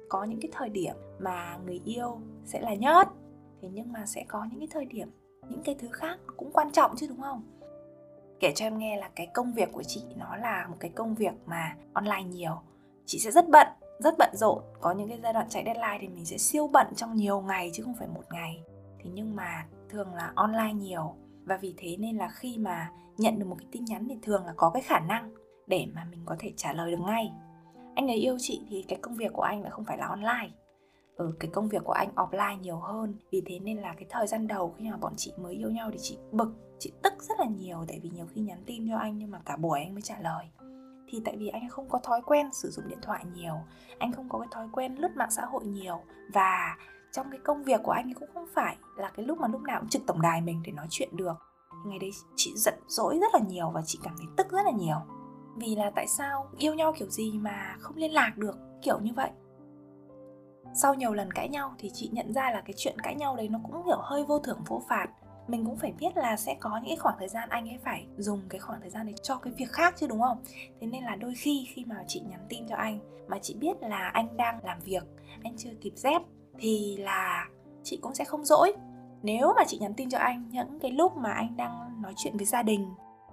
có 0.10 0.24
những 0.24 0.40
cái 0.42 0.52
thời 0.54 0.70
điểm 0.70 0.96
mà 1.20 1.58
người 1.66 1.82
yêu 1.86 2.20
sẽ 2.46 2.62
là 2.62 2.74
nhất 2.74 3.08
thế 3.66 3.72
nhưng 3.74 3.92
mà 3.92 4.06
sẽ 4.06 4.26
có 4.28 4.46
những 4.52 4.60
cái 4.60 4.68
thời 4.72 4.86
điểm, 4.86 5.12
những 5.50 5.64
cái 5.64 5.76
thứ 5.80 5.88
khác 5.92 6.20
cũng 6.38 6.52
quan 6.54 6.72
trọng 6.72 6.96
chứ, 6.96 7.08
đúng 7.08 7.22
không? 7.22 7.44
Kể 8.40 8.52
cho 8.56 8.66
em 8.66 8.78
nghe 8.78 8.98
là 8.98 9.10
cái 9.16 9.28
công 9.34 9.54
việc 9.54 9.70
của 9.72 9.84
chị 9.84 10.04
nó 10.16 10.36
là 10.36 10.68
một 10.70 10.76
cái 10.80 10.92
công 10.96 11.16
việc 11.16 11.34
mà 11.46 11.76
online 11.94 12.24
nhiều 12.24 12.62
chị 13.06 13.20
sẽ 13.20 13.32
rất 13.32 13.50
bận 13.50 13.68
rất 14.00 14.18
bận 14.18 14.30
rộn. 14.34 14.64
Có 14.82 14.92
những 14.92 15.10
cái 15.10 15.20
giai 15.24 15.34
đoạn 15.34 15.50
chạy 15.50 15.64
deadline 15.66 15.98
thì 16.02 16.08
mình 16.08 16.26
sẽ 16.26 16.38
siêu 16.38 16.68
bận 16.68 16.88
trong 16.96 17.16
nhiều 17.16 17.42
ngày 17.42 17.70
chứ 17.74 17.84
không 17.84 17.96
phải 18.00 18.08
một 18.08 18.24
ngày. 18.32 18.62
Thế 19.04 19.10
nhưng 19.14 19.36
mà 19.36 19.66
thường 19.90 20.14
là 20.14 20.32
online 20.36 20.74
nhiều. 20.74 21.16
Và 21.46 21.58
vì 21.58 21.74
thế 21.78 21.98
nên 22.00 22.18
là 22.18 22.30
khi 22.30 22.58
mà 22.58 22.92
nhận 23.18 23.40
được 23.40 23.46
một 23.46 23.56
cái 23.60 23.68
tin 23.72 23.86
nhắn 23.86 24.08
thì 24.10 24.18
thường 24.22 24.46
là 24.46 24.54
có 24.58 24.70
cái 24.70 24.82
khả 24.82 25.00
năng 25.00 25.32
để 25.68 25.88
mà 25.94 26.08
mình 26.12 26.22
có 26.26 26.36
thể 26.40 26.54
trả 26.58 26.74
lời 26.74 26.92
được 26.92 27.00
ngay. 27.06 27.32
Anh 27.96 28.08
ấy 28.08 28.18
yêu 28.18 28.38
chị 28.40 28.62
thì 28.70 28.86
cái 28.88 29.00
công 29.02 29.16
việc 29.16 29.34
của 29.34 29.42
anh 29.42 29.62
lại 29.62 29.72
không 29.72 29.86
phải 29.86 29.98
là 29.98 30.08
online. 30.08 30.50
Ở 31.18 31.26
ừ, 31.26 31.34
cái 31.40 31.50
công 31.54 31.70
việc 31.70 31.84
của 31.84 31.94
anh 31.94 32.10
offline 32.16 32.60
nhiều 32.60 32.78
hơn. 32.78 33.14
Vì 33.32 33.42
thế 33.46 33.60
nên 33.60 33.78
là 33.78 33.94
cái 33.94 34.06
thời 34.10 34.28
gian 34.28 34.48
đầu 34.48 34.76
khi 34.78 34.90
mà 34.90 34.98
bọn 34.98 35.14
chị 35.18 35.34
mới 35.38 35.56
yêu 35.56 35.70
nhau 35.70 35.90
thì 35.92 35.98
chị 36.02 36.18
bực 36.32 36.54
chị 36.80 36.92
tức 37.04 37.14
rất 37.20 37.40
là 37.40 37.46
nhiều. 37.46 37.86
Tại 37.88 38.00
vì 38.04 38.10
nhiều 38.10 38.26
khi 38.36 38.42
nhắn 38.42 38.64
tin 38.66 38.90
cho 38.90 38.98
anh 38.98 39.18
nhưng 39.18 39.32
mà 39.32 39.40
cả 39.46 39.58
buổi 39.58 39.80
anh 39.80 39.94
mới 39.94 40.02
trả 40.02 40.20
lời 40.20 40.46
thì 41.08 41.22
tại 41.26 41.38
vì 41.38 41.48
anh 41.48 41.70
không 41.70 41.90
có 41.90 42.00
thói 42.04 42.22
quen 42.26 42.50
sử 42.54 42.70
dụng 42.70 42.88
điện 42.88 43.00
thoại 43.02 43.26
nhiều, 43.34 43.54
anh 44.00 44.12
không 44.12 44.30
có 44.30 44.40
cái 44.40 44.48
thói 44.52 44.68
quen 44.72 44.96
lướt 44.96 45.16
mạng 45.16 45.32
xã 45.32 45.46
hội 45.46 45.66
nhiều. 45.66 46.00
Và 46.34 46.78
trong 47.12 47.32
cái 47.32 47.40
công 47.44 47.64
việc 47.64 47.82
của 47.84 47.92
anh 47.92 48.14
cũng 48.14 48.30
không 48.34 48.48
phải 48.54 48.78
là 48.98 49.12
cái 49.16 49.26
lúc 49.26 49.40
mà 49.40 49.48
lúc 49.48 49.62
nào 49.62 49.80
cũng 49.80 49.90
trực 49.90 50.02
tổng 50.08 50.22
đài 50.22 50.42
mình 50.42 50.62
để 50.66 50.72
nói 50.72 50.88
chuyện 50.90 51.10
được. 51.18 51.34
Ngày 51.86 52.00
đấy 52.00 52.12
chị 52.36 52.54
giận 52.56 52.74
dỗi 52.88 53.18
rất 53.22 53.34
là 53.34 53.40
nhiều 53.48 53.70
và 53.70 53.82
chị 53.86 54.00
cảm 54.04 54.16
thấy 54.18 54.28
tức 54.38 54.52
rất 54.52 54.66
là 54.66 54.72
nhiều. 54.72 54.98
Vì 55.56 55.76
là 55.76 55.92
tại 55.96 56.08
sao 56.08 56.50
yêu 56.58 56.74
nhau 56.74 56.94
kiểu 56.98 57.10
gì 57.10 57.38
mà 57.38 57.76
không 57.80 57.96
liên 57.96 58.14
lạc 58.14 58.38
được, 58.38 58.56
kiểu 58.82 59.00
như 59.00 59.12
vậy. 59.16 59.30
Sau 60.74 60.94
nhiều 60.94 61.14
lần 61.14 61.32
cãi 61.32 61.50
nhau 61.50 61.76
thì 61.78 61.92
chị 61.94 62.10
nhận 62.14 62.34
ra 62.34 62.52
là 62.52 62.62
cái 62.62 62.74
chuyện 62.78 63.00
cãi 63.04 63.16
nhau 63.16 63.36
đấy 63.36 63.50
nó 63.50 63.60
cũng 63.64 63.84
kiểu 63.86 64.00
hơi 64.02 64.24
vô 64.24 64.40
thưởng, 64.40 64.60
vô 64.68 64.82
phạt 64.90 65.08
mình 65.48 65.66
cũng 65.66 65.78
phải 65.78 65.94
biết 66.00 66.18
là 66.18 66.38
sẽ 66.38 66.56
có 66.60 66.70
những 66.78 66.88
cái 66.88 66.98
khoảng 66.98 67.16
thời 67.20 67.28
gian 67.28 67.50
anh 67.50 67.70
ấy 67.70 67.78
phải 67.84 68.06
dùng 68.18 68.42
cái 68.50 68.60
khoảng 68.60 68.82
thời 68.82 68.90
gian 68.90 69.06
đấy 69.06 69.16
cho 69.24 69.36
cái 69.36 69.54
việc 69.58 69.72
khác 69.72 69.96
chứ, 69.98 70.08
đúng 70.08 70.22
không? 70.22 70.38
Thế 70.82 70.88
nên 70.88 71.04
là 71.04 71.16
đôi 71.16 71.34
khi 71.36 71.68
khi 71.74 71.86
mà 71.86 72.04
chị 72.08 72.22
nhắn 72.30 72.40
tin 72.50 72.68
cho 72.68 72.76
anh 72.76 73.00
mà 73.28 73.40
chị 73.42 73.56
biết 73.60 73.78
là 73.82 74.10
anh 74.14 74.38
đang 74.38 74.60
làm 74.64 74.80
việc, 74.80 75.04
anh 75.44 75.58
chưa 75.58 75.70
kịp 75.82 75.94
dép 75.96 76.22
thì 76.60 76.98
là 76.98 77.48
chị 77.84 78.00
cũng 78.02 78.16
sẽ 78.16 78.24
không 78.26 78.46
dỗi. 78.46 78.74
Nếu 79.24 79.54
mà 79.56 79.64
chị 79.68 79.78
nhắn 79.78 79.94
tin 79.94 80.10
cho 80.10 80.18
anh 80.18 80.50
những 80.52 80.80
cái 80.80 80.92
lúc 80.92 81.18
mà 81.18 81.32
anh 81.32 81.58
đang 81.58 82.02
nói 82.02 82.14
chuyện 82.18 82.38
với 82.38 82.46
gia 82.46 82.64
đình 82.64 82.90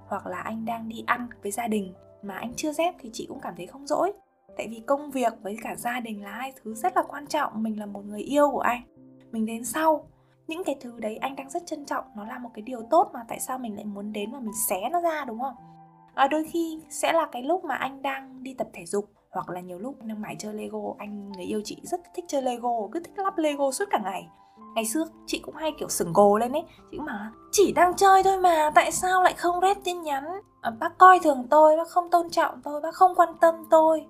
hoặc 0.09 0.27
là 0.27 0.41
anh 0.41 0.65
đang 0.65 0.89
đi 0.89 1.05
ăn 1.07 1.29
với 1.43 1.53
gia 1.53 1.69
đình 1.69 1.95
mà 2.23 2.35
anh 2.35 2.55
chưa 2.57 2.73
dép 2.73 2.95
thì 3.01 3.11
chị 3.13 3.27
cũng 3.29 3.41
cảm 3.41 3.55
thấy 3.57 3.67
không 3.67 3.87
dỗi. 3.87 4.13
Tại 4.57 4.69
vì 4.71 4.83
công 4.87 5.11
việc 5.11 5.33
với 5.43 5.57
cả 5.63 5.77
gia 5.77 6.01
đình 6.01 6.23
là 6.23 6.31
hai 6.31 6.53
thứ 6.63 6.75
rất 6.75 6.97
là 6.97 7.03
quan 7.09 7.27
trọng, 7.27 7.63
mình 7.63 7.79
là 7.79 7.87
một 7.87 8.05
người 8.05 8.21
yêu 8.21 8.51
của 8.51 8.61
anh. 8.61 8.83
Mình 9.33 9.47
đến 9.47 9.65
sau 9.65 10.09
những 10.55 10.65
cái 10.65 10.77
thứ 10.81 11.01
đấy 11.01 11.17
anh 11.17 11.37
đang 11.37 11.51
rất 11.51 11.63
trân 11.67 11.85
trọng 11.85 12.05
nó 12.17 12.25
là 12.25 12.39
một 12.39 12.51
cái 12.55 12.63
điều 12.63 12.83
tốt 12.91 13.11
mà 13.13 13.21
tại 13.29 13.41
sao 13.41 13.59
mình 13.59 13.77
lại 13.77 13.85
muốn 13.85 14.13
đến 14.13 14.33
và 14.33 14.41
mình 14.41 14.55
xé 14.69 14.89
nó 14.93 15.01
ra 15.01 15.25
đúng 15.25 15.41
không? 15.41 15.55
À, 16.15 16.29
đôi 16.29 16.45
khi 16.53 16.81
sẽ 16.91 17.13
là 17.13 17.27
cái 17.33 17.43
lúc 17.43 17.65
mà 17.65 17.75
anh 17.75 18.03
đang 18.03 18.43
đi 18.43 18.55
tập 18.55 18.67
thể 18.73 18.87
dục 18.87 19.11
hoặc 19.31 19.51
là 19.51 19.61
nhiều 19.61 19.79
lúc 19.79 20.03
đang 20.03 20.23
mải 20.23 20.37
chơi 20.39 20.55
lego 20.55 20.79
anh 20.99 21.33
người 21.33 21.45
yêu 21.45 21.61
chị 21.65 21.77
rất 21.83 22.01
thích 22.15 22.25
chơi 22.29 22.43
lego 22.43 22.89
cứ 22.93 23.01
thích 23.01 23.13
lắp 23.17 23.39
lego 23.39 23.71
suốt 23.71 23.85
cả 23.91 23.99
ngày. 24.05 24.29
Ngày 24.75 24.85
xưa 24.85 25.05
chị 25.27 25.39
cũng 25.39 25.55
hay 25.55 25.73
kiểu 25.79 25.89
sừng 25.89 26.13
gồ 26.13 26.39
lên 26.39 26.53
ấy 26.53 26.63
chị 26.91 26.97
cũng 26.97 27.07
bảo 27.07 27.31
chỉ 27.53 27.73
đang 27.73 27.97
chơi 27.97 28.23
thôi 28.23 28.41
mà 28.41 28.71
tại 28.75 28.93
sao 28.93 29.23
lại 29.23 29.35
không 29.37 29.61
rep 29.61 29.77
tin 29.85 30.03
nhắn? 30.03 30.25
À, 30.61 30.71
bác 30.71 30.99
coi 30.99 31.19
thường 31.19 31.47
tôi 31.51 31.77
bác 31.77 31.89
không 31.89 32.11
tôn 32.11 32.31
trọng 32.31 32.63
tôi 32.63 32.81
bác 32.81 32.95
không 32.95 33.15
quan 33.15 33.29
tâm 33.41 33.55
tôi. 33.71 34.07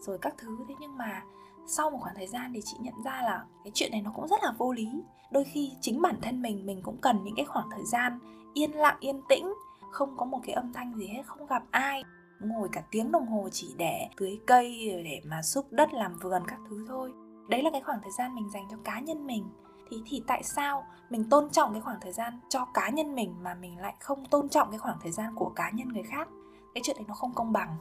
Rồi 0.00 0.18
các 0.18 0.34
thứ 0.38 0.48
thế 0.68 0.74
nhưng 0.80 0.96
mà 0.96 1.22
sau 1.66 1.90
một 1.90 1.98
khoảng 2.00 2.14
thời 2.14 2.26
gian 2.26 2.52
thì 2.54 2.60
chị 2.64 2.76
nhận 2.80 2.94
ra 3.04 3.22
là 3.22 3.44
cái 3.64 3.70
chuyện 3.74 3.90
này 3.92 4.02
nó 4.02 4.10
cũng 4.14 4.28
rất 4.28 4.42
là 4.42 4.52
vô 4.58 4.72
lý. 4.72 4.88
Đôi 5.30 5.44
khi 5.44 5.72
chính 5.80 6.02
bản 6.02 6.18
thân 6.22 6.42
mình 6.42 6.66
mình 6.66 6.82
cũng 6.82 6.96
cần 7.00 7.24
những 7.24 7.34
cái 7.36 7.44
khoảng 7.44 7.70
thời 7.70 7.84
gian 7.84 8.18
yên 8.54 8.72
lặng, 8.72 8.96
yên 9.00 9.20
tĩnh, 9.28 9.54
không 9.90 10.16
có 10.16 10.24
một 10.24 10.40
cái 10.46 10.54
âm 10.54 10.72
thanh 10.72 10.94
gì 10.94 11.06
hết, 11.06 11.22
không 11.26 11.46
gặp 11.46 11.62
ai. 11.70 12.04
Ngồi 12.40 12.68
cả 12.72 12.82
tiếng 12.90 13.12
đồng 13.12 13.26
hồ 13.26 13.48
chỉ 13.52 13.74
để 13.76 14.08
tưới 14.16 14.40
cây 14.46 14.90
để 15.04 15.20
mà 15.24 15.42
xúc 15.42 15.66
đất, 15.70 15.94
làm 15.94 16.18
vườn 16.18 16.42
các 16.46 16.58
thứ 16.68 16.84
thôi. 16.88 17.12
Đấy 17.48 17.62
là 17.62 17.70
cái 17.70 17.80
khoảng 17.80 18.02
thời 18.02 18.12
gian 18.18 18.34
mình 18.34 18.50
dành 18.50 18.66
cho 18.70 18.76
cá 18.84 19.00
nhân 19.00 19.26
mình. 19.26 19.44
Thì 19.90 19.96
thì 20.06 20.22
tại 20.26 20.42
sao 20.42 20.84
mình 21.10 21.30
tôn 21.30 21.50
trọng 21.50 21.72
cái 21.72 21.80
khoảng 21.80 21.98
thời 22.00 22.12
gian 22.12 22.40
cho 22.48 22.64
cá 22.74 22.88
nhân 22.90 23.14
mình 23.14 23.34
mà 23.42 23.54
mình 23.54 23.78
lại 23.78 23.94
không 24.00 24.24
tôn 24.24 24.48
trọng 24.48 24.70
cái 24.70 24.78
khoảng 24.78 24.98
thời 25.02 25.12
gian 25.12 25.34
của 25.34 25.52
cá 25.56 25.70
nhân 25.70 25.88
người 25.88 26.02
khác? 26.02 26.28
Cái 26.74 26.82
chuyện 26.84 26.96
đấy 26.96 27.04
nó 27.08 27.14
không 27.14 27.34
công 27.34 27.52
bằng. 27.52 27.76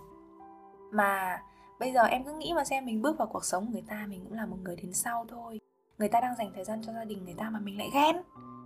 Mà 0.91 1.41
bây 1.79 1.93
giờ 1.93 2.03
em 2.03 2.23
cứ 2.23 2.33
nghĩ 2.33 2.53
mà 2.55 2.63
xem, 2.65 2.85
mình 2.85 3.01
bước 3.01 3.17
vào 3.17 3.27
cuộc 3.27 3.45
sống 3.45 3.65
của 3.65 3.71
người 3.71 3.83
ta, 3.87 4.05
mình 4.09 4.23
cũng 4.23 4.33
là 4.33 4.45
một 4.45 4.57
người 4.63 4.75
đến 4.75 4.93
sau 4.93 5.25
thôi. 5.29 5.59
Người 5.97 6.09
ta 6.09 6.21
đang 6.21 6.35
dành 6.35 6.51
thời 6.55 6.63
gian 6.63 6.81
cho 6.85 6.93
gia 6.93 7.03
đình 7.03 7.25
người 7.25 7.35
ta 7.37 7.49
mà 7.49 7.59
mình 7.59 7.77
lại 7.77 7.89
ghen. 7.93 8.15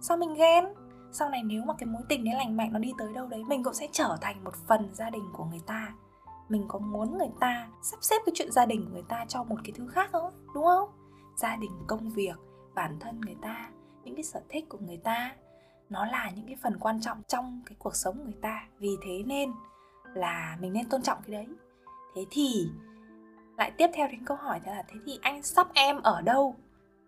Sao 0.02 0.18
mình 0.18 0.34
ghen? 0.34 0.66
Sau 1.12 1.30
này 1.30 1.44
nếu 1.44 1.64
mà 1.66 1.74
cái 1.74 1.88
mối 1.88 2.02
tình 2.10 2.24
đấy 2.24 2.34
lành 2.34 2.58
mạnh 2.58 2.74
nó 2.74 2.80
đi 2.80 2.92
tới 2.98 3.14
đâu 3.14 3.28
đấy, 3.28 3.44
mình 3.48 3.64
cũng 3.64 3.74
sẽ 3.74 3.88
trở 3.92 4.18
thành 4.22 4.44
một 4.44 4.56
phần 4.56 4.90
gia 4.94 5.10
đình 5.10 5.24
của 5.34 5.46
người 5.46 5.62
ta. 5.68 5.94
Mình 6.50 6.66
có 6.68 6.80
muốn 6.80 7.18
người 7.18 7.32
ta 7.40 7.68
sắp 7.82 7.98
xếp 8.02 8.16
cái 8.26 8.34
chuyện 8.36 8.52
gia 8.52 8.66
đình 8.66 8.86
của 8.86 8.92
người 8.92 9.06
ta 9.10 9.26
cho 9.28 9.44
một 9.44 9.56
cái 9.64 9.72
thứ 9.76 9.88
khác 9.88 10.10
không? 10.12 10.34
Đúng 10.54 10.64
không? 10.64 10.90
Gia 11.36 11.56
đình, 11.56 11.72
công 11.88 12.10
việc, 12.10 12.36
bản 12.76 12.98
thân 13.00 13.22
người 13.22 13.36
ta, 13.42 13.70
những 14.04 14.16
cái 14.16 14.24
sở 14.24 14.42
thích 14.50 14.70
của 14.70 14.78
người 14.78 14.98
ta, 14.98 15.36
nó 15.90 16.06
là 16.06 16.32
những 16.36 16.46
cái 16.46 16.56
phần 16.64 16.80
quan 16.80 17.02
trọng 17.02 17.18
trong 17.28 17.62
cái 17.66 17.76
cuộc 17.80 17.96
sống 17.96 18.24
người 18.24 18.38
ta. 18.42 18.68
Vì 18.80 18.98
thế 19.06 19.24
nên 19.26 19.52
là 20.14 20.58
mình 20.62 20.74
nên 20.74 20.90
tôn 20.90 21.02
trọng 21.02 21.18
cái 21.28 21.32
đấy. 21.32 21.48
Thế 22.16 22.26
thì 22.32 22.70
lại 23.58 23.72
tiếp 23.78 23.88
theo 23.94 24.08
đến 24.08 24.26
câu 24.26 24.38
hỏi 24.38 24.62
là, 24.66 24.84
thế 24.88 25.00
thì 25.06 25.20
anh 25.22 25.44
sắp 25.44 25.68
em 25.74 26.02
ở 26.02 26.22
đâu 26.22 26.56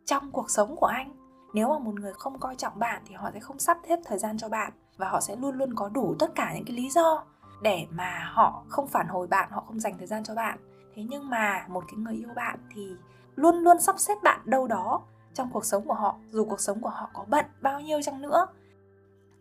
trong 0.05 0.31
cuộc 0.31 0.49
sống 0.49 0.75
của 0.75 0.85
anh? 0.85 1.11
Nếu 1.53 1.69
mà 1.69 1.79
một 1.79 1.93
người 1.93 2.13
không 2.13 2.39
coi 2.39 2.55
trọng 2.55 2.79
bạn 2.79 3.01
thì 3.07 3.15
họ 3.15 3.31
sẽ 3.33 3.39
không 3.39 3.59
sắp 3.59 3.77
xếp 3.89 3.99
thời 4.05 4.17
gian 4.17 4.37
cho 4.37 4.49
bạn 4.49 4.73
và 4.97 5.09
họ 5.09 5.19
sẽ 5.19 5.35
luôn 5.35 5.55
luôn 5.55 5.75
có 5.75 5.89
đủ 5.89 6.15
tất 6.19 6.35
cả 6.35 6.53
những 6.55 6.65
cái 6.65 6.75
lý 6.75 6.89
do 6.89 7.23
để 7.61 7.87
mà 7.91 8.31
họ 8.33 8.63
không 8.69 8.87
phản 8.87 9.07
hồi 9.07 9.27
bạn, 9.27 9.49
họ 9.51 9.63
không 9.67 9.79
dành 9.79 9.97
thời 9.97 10.07
gian 10.07 10.23
cho 10.23 10.35
bạn. 10.35 10.59
Thế 10.95 11.03
nhưng 11.09 11.29
mà 11.29 11.65
một 11.67 11.83
cái 11.87 11.95
người 11.95 12.13
yêu 12.13 12.29
bạn 12.35 12.59
thì 12.75 12.95
luôn 13.35 13.55
luôn 13.55 13.79
sắp 13.79 13.99
xếp 13.99 14.15
bạn 14.23 14.39
đâu 14.45 14.67
đó 14.67 15.01
trong 15.33 15.49
cuộc 15.53 15.65
sống 15.65 15.87
của 15.87 15.93
họ, 15.93 16.15
dù 16.29 16.45
cuộc 16.45 16.59
sống 16.59 16.81
của 16.81 16.89
họ 16.89 17.09
có 17.13 17.25
bận 17.27 17.45
bao 17.61 17.81
nhiêu 17.81 18.01
chăng 18.01 18.21
nữa. 18.21 18.47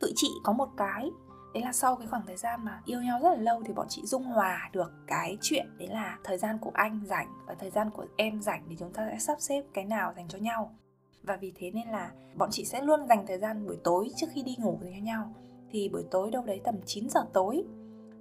Tụi 0.00 0.12
chị 0.16 0.28
có 0.44 0.52
một 0.52 0.68
cái 0.76 1.10
đấy 1.58 1.64
là 1.64 1.72
sau 1.72 1.96
cái 1.96 2.06
khoảng 2.06 2.26
thời 2.26 2.36
gian 2.36 2.64
mà 2.64 2.80
yêu 2.84 3.02
nhau 3.02 3.20
rất 3.22 3.30
là 3.30 3.36
lâu 3.36 3.62
thì 3.66 3.72
bọn 3.72 3.86
chị 3.88 4.02
dung 4.04 4.24
hòa 4.24 4.70
được 4.72 4.92
cái 5.06 5.38
chuyện 5.40 5.66
đấy 5.78 5.88
là 5.88 6.18
thời 6.24 6.38
gian 6.38 6.58
của 6.58 6.70
anh 6.74 7.00
rảnh 7.04 7.28
và 7.46 7.54
thời 7.54 7.70
gian 7.70 7.90
của 7.90 8.06
em 8.16 8.42
rảnh 8.42 8.62
thì 8.68 8.76
chúng 8.78 8.92
ta 8.92 9.08
sẽ 9.10 9.18
sắp 9.18 9.40
xếp 9.40 9.62
cái 9.74 9.84
nào 9.84 10.12
dành 10.16 10.28
cho 10.28 10.38
nhau. 10.38 10.74
Và 11.22 11.36
vì 11.36 11.52
thế 11.56 11.70
nên 11.70 11.88
là 11.88 12.10
bọn 12.34 12.48
chị 12.52 12.64
sẽ 12.64 12.82
luôn 12.82 13.06
dành 13.08 13.26
thời 13.26 13.38
gian 13.38 13.66
buổi 13.66 13.76
tối 13.84 14.10
trước 14.16 14.26
khi 14.34 14.42
đi 14.42 14.56
ngủ 14.58 14.78
dành 14.82 14.92
cho 14.94 15.02
nhau. 15.02 15.34
Thì 15.70 15.88
buổi 15.88 16.04
tối 16.10 16.30
đâu 16.30 16.42
đấy 16.42 16.60
tầm 16.64 16.74
9 16.86 17.08
giờ 17.08 17.20
tối 17.32 17.64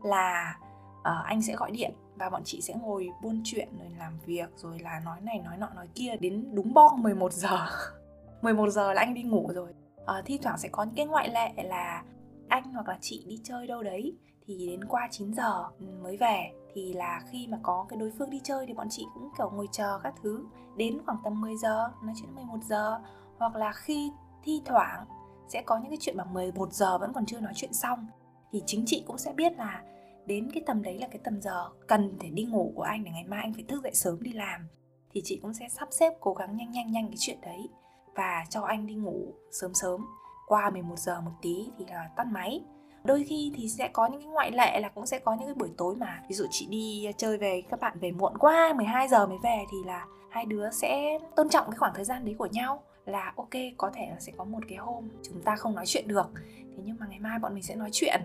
là 0.04 0.58
uh, 1.00 1.26
anh 1.26 1.42
sẽ 1.42 1.56
gọi 1.56 1.72
điện 1.72 1.92
và 2.16 2.30
bọn 2.30 2.42
chị 2.46 2.62
sẽ 2.62 2.74
ngồi 2.74 3.10
buôn 3.24 3.42
chuyện 3.44 3.70
rồi 3.80 3.90
làm 4.00 4.20
việc 4.26 4.50
rồi 4.56 4.80
là 4.80 5.00
nói 5.06 5.22
này 5.22 5.40
nói 5.40 5.58
nọ 5.58 5.70
nói 5.76 5.88
kia 5.96 6.16
đến 6.20 6.50
đúng 6.54 6.74
bon 6.74 7.04
11 7.04 7.34
giờ. 7.34 7.58
11 8.42 8.70
giờ 8.70 8.94
là 8.94 9.02
anh 9.02 9.14
đi 9.14 9.24
ngủ 9.24 9.52
rồi. 9.54 9.74
Uh, 10.02 10.26
thi 10.26 10.40
thoảng 10.44 10.58
sẽ 10.58 10.70
có 10.72 10.84
những 10.84 10.96
cái 10.96 11.06
ngoại 11.06 11.30
lệ 11.30 11.64
là 11.64 12.04
anh 12.50 12.74
hoặc 12.74 12.88
là 12.88 12.98
chị 13.02 13.24
đi 13.28 13.40
chơi 13.44 13.68
đâu 13.68 13.84
đấy, 13.84 14.14
thì 14.46 14.68
đến 14.68 14.86
qua 14.86 15.08
9 15.12 15.34
giờ 15.34 15.64
ừ, 15.80 15.86
mới 16.04 16.18
về. 16.18 16.52
Thì 16.74 16.94
là 16.94 17.22
khi 17.32 17.48
mà 17.48 17.60
có 17.64 17.86
cái 17.90 18.00
đối 18.00 18.12
phương 18.12 18.30
đi 18.30 18.42
chơi 18.44 18.66
thì 18.68 18.74
bọn 18.74 18.88
chị 18.90 19.06
cũng 19.14 19.30
kiểu 19.38 19.50
ngồi 19.50 19.68
chờ 19.72 20.00
các 20.04 20.14
thứ. 20.24 20.46
Đến 20.76 20.98
khoảng 21.06 21.18
tầm 21.24 21.42
10 21.42 21.56
giờ, 21.58 21.92
nói 22.04 22.16
chuyện 22.20 22.36
11 22.36 22.58
giờ. 22.64 23.00
Hoặc 23.38 23.56
là 23.56 23.72
khi 23.74 24.12
thi 24.44 24.62
thoảng 24.66 25.06
sẽ 25.48 25.62
có 25.66 25.78
những 25.78 25.90
cái 25.90 25.98
chuyện 26.02 26.18
mà 26.18 26.24
11 26.24 26.74
giờ 26.74 26.98
vẫn 26.98 27.14
còn 27.14 27.26
chưa 27.26 27.40
nói 27.40 27.54
chuyện 27.56 27.74
xong, 27.74 28.08
thì 28.52 28.64
chính 28.66 28.84
chị 28.86 29.04
cũng 29.08 29.18
sẽ 29.18 29.34
biết 29.34 29.58
là 29.58 29.84
đến 30.26 30.50
cái 30.54 30.64
tầm 30.66 30.84
đấy 30.84 31.00
là 31.00 31.08
cái 31.08 31.20
tầm 31.24 31.42
giờ 31.42 31.70
cần 31.88 32.18
để 32.22 32.30
đi 32.30 32.44
ngủ 32.44 32.74
của 32.76 32.82
anh, 32.82 33.04
để 33.04 33.12
ngày 33.12 33.24
mai 33.28 33.42
anh 33.42 33.54
phải 33.54 33.64
thức 33.64 33.84
dậy 33.84 33.94
sớm 33.96 34.24
đi 34.24 34.34
làm. 34.34 34.68
Thì 35.12 35.22
chị 35.24 35.40
cũng 35.42 35.54
sẽ 35.54 35.70
sắp 35.70 35.88
xếp 35.92 36.14
cố 36.20 36.34
gắng 36.34 36.58
nhanh 36.58 36.72
nhanh 36.72 36.92
nhanh 36.92 37.08
cái 37.08 37.16
chuyện 37.20 37.42
đấy 37.42 37.70
và 38.16 38.46
cho 38.50 38.62
anh 38.62 38.88
đi 38.88 38.96
ngủ 38.96 39.34
sớm 39.52 39.74
sớm 39.74 40.06
qua 40.48 40.70
11 40.70 41.00
giờ 41.00 41.22
một 41.22 41.32
tí 41.42 41.70
thì 41.78 41.86
là 41.90 42.10
tắt 42.16 42.28
máy. 42.32 42.62
Đôi 43.04 43.24
khi 43.24 43.52
thì 43.56 43.70
sẽ 43.70 43.90
có 43.94 44.08
những 44.08 44.22
cái 44.22 44.30
ngoại 44.30 44.52
lệ 44.52 44.80
là 44.80 44.90
cũng 44.90 45.06
sẽ 45.06 45.20
có 45.20 45.36
những 45.36 45.48
cái 45.48 45.56
buổi 45.56 45.70
tối 45.78 45.96
mà. 45.96 46.24
Ví 46.30 46.36
dụ 46.36 46.46
chị 46.52 46.68
đi 46.70 47.08
chơi 47.18 47.38
về, 47.38 47.62
các 47.70 47.80
bạn 47.80 48.00
về 48.00 48.12
muộn 48.12 48.38
quá 48.38 48.74
12 48.78 49.08
giờ 49.08 49.28
mới 49.28 49.38
về 49.44 49.64
thì 49.72 49.78
là 49.86 50.06
hai 50.30 50.46
đứa 50.46 50.72
sẽ 50.72 51.20
tôn 51.36 51.50
trọng 51.50 51.66
cái 51.66 51.78
khoảng 51.78 51.94
thời 51.96 52.06
gian 52.06 52.26
đấy 52.26 52.36
của 52.38 52.48
nhau 52.52 52.84
là 53.06 53.34
ok, 53.36 53.50
có 53.78 53.92
thể 53.94 54.08
là 54.10 54.20
sẽ 54.20 54.32
có 54.38 54.44
một 54.44 54.60
cái 54.68 54.78
hôm 54.78 55.10
chúng 55.24 55.42
ta 55.42 55.56
không 55.56 55.76
nói 55.76 55.86
chuyện 55.86 56.08
được. 56.08 56.32
Thế 56.56 56.84
nhưng 56.84 56.98
mà 57.00 57.08
ngày 57.10 57.20
mai 57.20 57.40
bọn 57.40 57.54
mình 57.54 57.64
sẽ 57.64 57.76
nói 57.76 57.90
chuyện. 57.92 58.22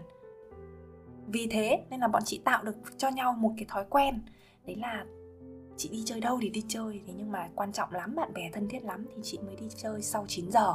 Vì 1.27 1.47
thế 1.51 1.85
nên 1.91 2.01
là 2.01 2.09
bọn 2.09 2.23
chị 2.25 2.41
tạo 2.45 2.65
được 2.65 2.77
cho 2.97 3.09
nhau 3.09 3.33
một 3.33 3.53
cái 3.57 3.65
thói 3.69 3.85
quen, 3.91 4.23
đấy 4.67 4.77
là 4.77 5.05
chị 5.77 5.89
đi 5.89 6.03
chơi 6.07 6.21
đâu 6.21 6.39
thì 6.43 6.49
đi 6.51 6.65
chơi. 6.69 7.03
Thế 7.07 7.13
nhưng 7.17 7.33
mà 7.33 7.49
quan 7.55 7.73
trọng 7.73 7.93
lắm, 7.93 8.15
bạn 8.15 8.33
bè 8.35 8.51
thân 8.53 8.69
thiết 8.69 8.85
lắm 8.85 9.07
thì 9.17 9.23
chị 9.23 9.39
mới 9.47 9.57
đi 9.57 9.67
chơi 9.77 10.03
sau 10.03 10.25
9 10.29 10.51
giờ 10.51 10.75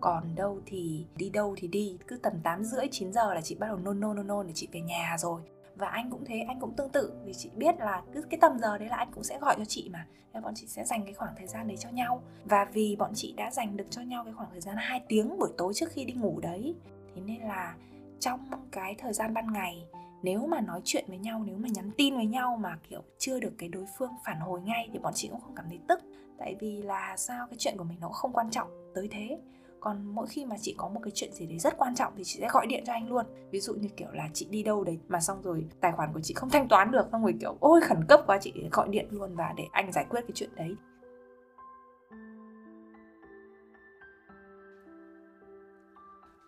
còn 0.00 0.34
đâu 0.34 0.60
thì 0.66 1.06
đi 1.16 1.30
đâu 1.30 1.54
thì 1.58 1.68
đi. 1.68 1.98
Cứ 2.06 2.16
tầm 2.16 2.32
8 2.42 2.64
rưỡi 2.64 2.86
9 2.90 3.12
giờ 3.12 3.34
là 3.34 3.40
chị 3.40 3.54
bắt 3.54 3.66
đầu 3.66 3.76
nôn 3.76 4.00
nôn 4.00 4.16
nôn 4.16 4.26
nôn 4.26 4.46
để 4.46 4.52
chị 4.54 4.68
về 4.72 4.80
nhà 4.80 5.16
rồi. 5.18 5.42
Và 5.76 5.88
anh 5.88 6.10
cũng 6.10 6.24
thế, 6.24 6.44
anh 6.48 6.60
cũng 6.60 6.74
tương 6.76 6.90
tự. 6.90 7.12
Vì 7.24 7.34
chị 7.34 7.50
biết 7.56 7.78
là 7.78 8.02
cứ 8.12 8.22
cái 8.22 8.38
tầm 8.40 8.58
giờ 8.58 8.78
đấy 8.78 8.88
là 8.88 8.96
anh 8.96 9.10
cũng 9.14 9.24
sẽ 9.24 9.38
gọi 9.38 9.54
cho 9.58 9.64
chị 9.64 9.90
mà. 9.92 10.06
Nên 10.32 10.42
bọn 10.42 10.54
chị 10.54 10.66
sẽ 10.66 10.84
dành 10.84 11.04
cái 11.04 11.14
khoảng 11.14 11.34
thời 11.38 11.46
gian 11.46 11.68
đấy 11.68 11.76
cho 11.76 11.88
nhau. 11.90 12.22
Và 12.44 12.64
vì 12.72 12.96
bọn 12.96 13.10
chị 13.14 13.34
đã 13.36 13.50
dành 13.50 13.76
được 13.76 13.86
cho 13.90 14.02
nhau 14.02 14.24
cái 14.24 14.32
khoảng 14.32 14.50
thời 14.50 14.60
gian 14.60 14.76
2 14.78 15.00
tiếng 15.08 15.38
buổi 15.38 15.50
tối 15.58 15.74
trước 15.74 15.90
khi 15.90 16.04
đi 16.04 16.12
ngủ 16.12 16.40
đấy, 16.40 16.74
thế 17.14 17.22
nên 17.26 17.40
là 17.40 17.74
trong 18.20 18.40
cái 18.72 18.94
thời 18.98 19.12
gian 19.12 19.34
ban 19.34 19.52
ngày, 19.52 19.86
nếu 20.22 20.46
mà 20.46 20.60
nói 20.60 20.80
chuyện 20.84 21.04
với 21.08 21.18
nhau, 21.18 21.42
nếu 21.46 21.56
mà 21.56 21.68
nhắn 21.72 21.90
tin 21.96 22.16
với 22.16 22.26
nhau 22.26 22.56
mà, 22.60 22.78
kiểu, 22.88 23.02
chưa 23.18 23.40
được 23.40 23.52
cái 23.58 23.68
đối 23.68 23.84
phương 23.98 24.10
phản 24.24 24.40
hồi 24.40 24.60
ngay 24.60 24.88
thì 24.92 24.98
bọn 24.98 25.12
chị 25.16 25.28
cũng 25.28 25.40
không 25.40 25.54
cảm 25.54 25.64
thấy 25.68 25.78
tức. 25.88 26.00
Tại 26.38 26.56
vì 26.60 26.82
là 26.82 27.16
sao? 27.16 27.46
Cái 27.46 27.56
chuyện 27.58 27.74
của 27.76 27.84
mình 27.84 27.98
nó 28.00 28.08
không 28.08 28.32
quan 28.32 28.50
trọng. 28.50 28.68
Tới 28.94 29.08
thế 29.10 29.38
còn 29.80 30.14
mỗi 30.14 30.26
khi 30.26 30.44
mà 30.44 30.56
chị 30.60 30.74
có 30.78 30.88
một 30.88 31.00
cái 31.04 31.10
chuyện 31.14 31.32
gì 31.32 31.46
đấy 31.46 31.58
rất 31.58 31.78
quan 31.78 31.94
trọng 31.94 32.12
thì 32.16 32.24
chị 32.24 32.40
sẽ 32.40 32.48
gọi 32.52 32.66
điện 32.66 32.84
cho 32.86 32.92
anh 32.92 33.08
luôn. 33.08 33.26
Ví 33.50 33.60
dụ 33.60 33.74
như 33.74 33.88
kiểu 33.96 34.08
là 34.12 34.28
chị 34.34 34.46
đi 34.50 34.62
đâu 34.62 34.84
đấy 34.84 34.98
mà 35.08 35.20
xong 35.20 35.42
rồi 35.42 35.64
tài 35.80 35.92
khoản 35.92 36.12
của 36.12 36.20
chị 36.20 36.34
không 36.34 36.50
thanh 36.50 36.68
toán 36.68 36.90
được, 36.90 37.08
xong 37.12 37.22
rồi 37.22 37.34
kiểu, 37.40 37.56
ôi, 37.60 37.80
khẩn 37.80 38.04
cấp 38.08 38.20
quá. 38.26 38.38
Chị 38.40 38.52
gọi 38.72 38.88
điện 38.88 39.06
luôn 39.10 39.36
và 39.36 39.54
để 39.56 39.64
anh 39.72 39.92
giải 39.92 40.06
quyết 40.10 40.20
cái 40.20 40.32
chuyện 40.34 40.50
đấy. 40.56 40.76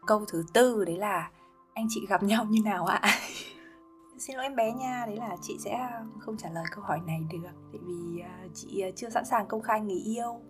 Câu 0.06 0.24
thứ 0.28 0.44
tư 0.54 0.84
đấy 0.84 0.96
là, 0.96 1.30
anh 1.74 1.86
chị 1.88 2.06
gặp 2.08 2.22
nhau 2.22 2.44
như 2.44 2.60
nào 2.64 2.86
ạ? 2.86 3.00
Xin 4.18 4.36
lỗi 4.36 4.44
em 4.44 4.56
bé 4.56 4.72
nha, 4.72 5.04
đấy 5.06 5.16
là 5.16 5.36
chị 5.42 5.56
sẽ 5.58 5.88
không 6.18 6.36
trả 6.36 6.50
lời 6.50 6.64
câu 6.70 6.84
hỏi 6.84 7.00
này 7.06 7.20
được. 7.32 7.38
Tại 7.72 7.80
vì 7.82 8.20
à, 8.20 8.46
chị 8.54 8.80
à, 8.80 8.88
chưa 8.96 9.10
sẵn 9.10 9.24
sàng 9.24 9.46
công 9.48 9.62
khai 9.62 9.80
người 9.80 9.96
yêu 9.96 10.40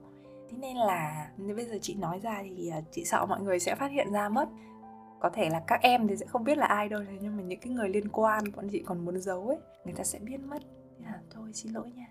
thế 0.53 0.59
nên 0.59 0.77
là 0.77 1.31
nếu 1.37 1.57
bây 1.57 1.65
giờ 1.65 1.79
chị 1.83 1.95
nói 1.95 2.21
ra 2.23 2.43
thì 2.43 2.69
à, 2.69 2.81
chị 2.93 3.05
sợ 3.05 3.27
mọi 3.27 3.41
người 3.41 3.59
sẽ 3.59 3.75
phát 3.75 3.91
hiện 3.91 4.13
ra 4.13 4.29
mất. 4.29 4.49
Có 5.21 5.31
thể 5.31 5.49
là 5.49 5.63
các 5.67 5.81
em 5.83 6.09
thì 6.09 6.17
sẽ 6.17 6.27
không 6.27 6.45
biết 6.45 6.59
là 6.59 6.67
ai 6.67 6.89
đâu 6.89 7.01
nhưng 7.21 7.37
mà 7.37 7.43
những 7.43 7.61
cái 7.61 7.73
người 7.73 7.89
liên 7.89 8.09
quan 8.09 8.45
bọn 8.57 8.69
chị 8.73 8.83
còn 8.87 9.05
muốn 9.05 9.21
giấu 9.21 9.49
ấy 9.49 9.59
người 9.85 9.95
ta 9.95 10.05
sẽ 10.05 10.19
biết 10.19 10.41
mất. 10.41 10.63
À, 11.05 11.21
thôi 11.31 11.51
xin 11.55 11.73
lỗi 11.73 11.91
nha. 11.97 12.07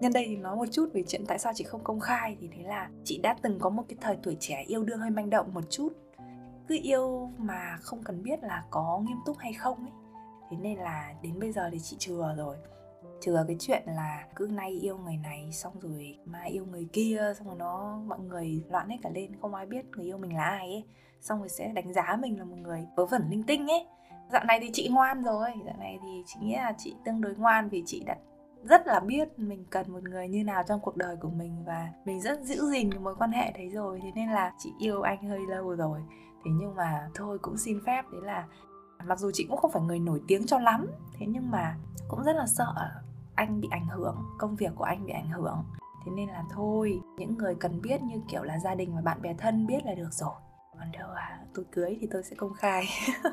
Nhân 0.00 0.12
đây 0.12 0.24
thì 0.28 0.36
nói 0.36 0.56
một 0.56 0.66
chút 0.72 0.90
về 0.94 1.02
chuyện 1.08 1.26
tại 1.26 1.38
sao 1.38 1.52
chị 1.56 1.64
không 1.64 1.84
công 1.84 2.00
khai 2.00 2.36
thì 2.40 2.48
đấy 2.48 2.64
là 2.64 2.90
chị 3.04 3.20
đã 3.22 3.36
từng 3.42 3.58
có 3.58 3.70
một 3.70 3.82
cái 3.88 3.98
thời 4.00 4.16
tuổi 4.22 4.36
trẻ 4.40 4.64
yêu 4.66 4.84
đương 4.84 4.98
hơi 4.98 5.10
manh 5.10 5.30
động 5.30 5.54
một 5.54 5.70
chút. 5.70 5.92
Cứ 6.68 6.78
yêu 6.82 7.30
mà 7.38 7.78
không 7.80 8.02
cần 8.02 8.22
biết 8.22 8.42
là 8.42 8.64
có 8.70 9.02
nghiêm 9.06 9.18
túc 9.26 9.38
hay 9.38 9.52
không 9.52 9.78
ấy. 9.78 9.92
Thế 10.50 10.56
nên 10.56 10.78
là 10.78 11.14
đến 11.22 11.40
bây 11.40 11.52
giờ 11.52 11.68
thì 11.72 11.78
chị 11.78 11.96
chừa 11.98 12.34
rồi 12.36 12.56
chừa 13.20 13.44
cái 13.46 13.56
chuyện 13.60 13.82
là 13.86 14.26
cứ 14.36 14.46
nay 14.46 14.70
yêu 14.70 14.98
người 14.98 15.16
này, 15.16 15.52
xong 15.52 15.72
rồi 15.80 16.18
mai 16.24 16.50
yêu 16.50 16.66
người 16.66 16.88
kia, 16.92 17.32
xong 17.38 17.46
rồi 17.46 17.56
nó, 17.58 17.98
mọi 18.06 18.18
người 18.18 18.64
loạn 18.68 18.88
hết 18.88 18.96
cả 19.02 19.10
lên, 19.14 19.36
không 19.40 19.54
ai 19.54 19.66
biết 19.66 19.86
người 19.96 20.06
yêu 20.06 20.18
mình 20.18 20.36
là 20.36 20.44
ai 20.44 20.66
ấy. 20.66 20.84
Xong 21.20 21.38
rồi 21.38 21.48
sẽ 21.48 21.72
đánh 21.72 21.92
giá 21.92 22.16
mình 22.20 22.38
là 22.38 22.44
một 22.44 22.58
người 22.58 22.86
vớ 22.96 23.06
vẩn 23.06 23.22
linh 23.30 23.42
tinh 23.42 23.70
ấy. 23.70 23.86
Dạo 24.32 24.44
này 24.44 24.58
thì 24.62 24.70
chị 24.72 24.88
ngoan 24.88 25.22
rồi, 25.22 25.50
dạo 25.66 25.76
này 25.78 25.98
thì 26.02 26.22
chị 26.26 26.40
nghĩ 26.42 26.54
là 26.56 26.74
chị 26.78 26.94
tương 27.04 27.20
đối 27.20 27.34
ngoan 27.34 27.68
vì 27.68 27.82
chị 27.86 28.02
đã 28.06 28.16
rất 28.64 28.86
là 28.86 29.00
biết 29.00 29.38
mình 29.38 29.64
cần 29.70 29.92
một 29.92 30.02
người 30.02 30.28
như 30.28 30.44
nào 30.44 30.62
trong 30.68 30.80
cuộc 30.80 30.96
đời 30.96 31.16
của 31.16 31.30
mình 31.30 31.64
và 31.66 31.88
mình 32.04 32.20
rất 32.20 32.40
giữ 32.42 32.70
gìn 32.70 32.92
cái 32.92 33.00
mối 33.00 33.16
quan 33.18 33.32
hệ 33.32 33.52
đấy 33.52 33.68
rồi, 33.68 34.00
thế 34.02 34.10
nên 34.14 34.30
là 34.30 34.52
chị 34.58 34.72
yêu 34.78 35.02
anh 35.02 35.28
hơi 35.28 35.40
lâu 35.48 35.76
rồi. 35.76 36.00
Thế 36.44 36.50
nhưng 36.54 36.74
mà 36.74 37.08
thôi 37.14 37.38
cũng 37.42 37.56
xin 37.56 37.80
phép, 37.86 38.02
đấy 38.12 38.20
là 38.24 38.46
mặc 39.04 39.18
dù 39.18 39.30
chị 39.34 39.46
cũng 39.48 39.56
không 39.56 39.70
phải 39.70 39.82
người 39.82 39.98
nổi 39.98 40.20
tiếng 40.28 40.46
cho 40.46 40.58
lắm, 40.58 40.86
thế 41.18 41.26
nhưng 41.28 41.50
mà 41.50 41.76
cũng 42.08 42.22
rất 42.22 42.36
là 42.36 42.46
sợ 42.46 42.74
anh 43.40 43.60
bị 43.60 43.68
ảnh 43.70 43.86
hưởng, 43.86 44.16
công 44.38 44.56
việc 44.56 44.72
của 44.76 44.84
anh 44.84 45.06
bị 45.06 45.12
ảnh 45.12 45.28
hưởng 45.28 45.64
thế 46.04 46.12
nên 46.12 46.28
là 46.28 46.44
thôi, 46.50 47.00
những 47.16 47.38
người 47.38 47.54
cần 47.54 47.82
biết 47.82 48.02
như 48.02 48.20
kiểu 48.28 48.42
là 48.42 48.58
gia 48.58 48.74
đình 48.74 48.94
và 48.94 49.00
bạn 49.00 49.22
bè 49.22 49.34
thân 49.34 49.66
biết 49.66 49.86
là 49.86 49.94
được 49.94 50.12
rồi 50.12 50.34
còn 50.78 50.92
đâu 50.92 51.10
à 51.10 51.40
tôi 51.54 51.64
cưới 51.72 51.98
thì 52.00 52.08
tôi 52.10 52.22
sẽ 52.22 52.36
công 52.36 52.54
khai 52.54 52.84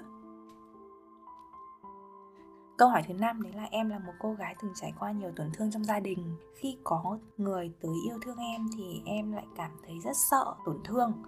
Câu 2.77 2.89
hỏi 2.89 3.03
thứ 3.07 3.13
năm 3.13 3.41
đấy 3.41 3.53
là 3.55 3.67
em 3.71 3.89
là 3.89 3.99
một 3.99 4.13
cô 4.19 4.33
gái 4.33 4.55
từng 4.61 4.71
trải 4.75 4.93
qua 4.99 5.11
nhiều 5.11 5.31
tổn 5.35 5.49
thương 5.53 5.71
trong 5.71 5.83
gia 5.83 5.99
đình. 5.99 6.37
Khi 6.55 6.77
có 6.83 7.19
người 7.37 7.73
tới 7.81 7.91
yêu 8.05 8.19
thương 8.21 8.37
em 8.37 8.67
thì 8.77 9.01
em 9.05 9.31
lại 9.31 9.45
cảm 9.55 9.71
thấy 9.85 9.99
rất 10.03 10.17
sợ, 10.31 10.55
tổn 10.65 10.77
thương. 10.83 11.23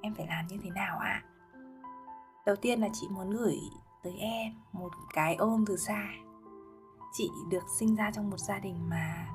Em 0.00 0.14
phải 0.14 0.26
làm 0.26 0.46
như 0.46 0.56
thế 0.62 0.70
nào 0.70 0.98
ạ? 0.98 1.22
À? 1.22 1.24
Đầu 2.46 2.56
tiên 2.56 2.80
là 2.80 2.88
chị 2.92 3.06
muốn 3.10 3.30
gửi 3.30 3.56
tới 4.02 4.16
em 4.18 4.52
một 4.72 4.90
cái 5.14 5.34
ôm 5.34 5.64
từ 5.66 5.76
xa 5.76 6.08
chị 7.18 7.30
được 7.50 7.64
sinh 7.78 7.96
ra 7.96 8.10
trong 8.14 8.30
một 8.30 8.40
gia 8.40 8.58
đình 8.58 8.88
mà 8.88 9.28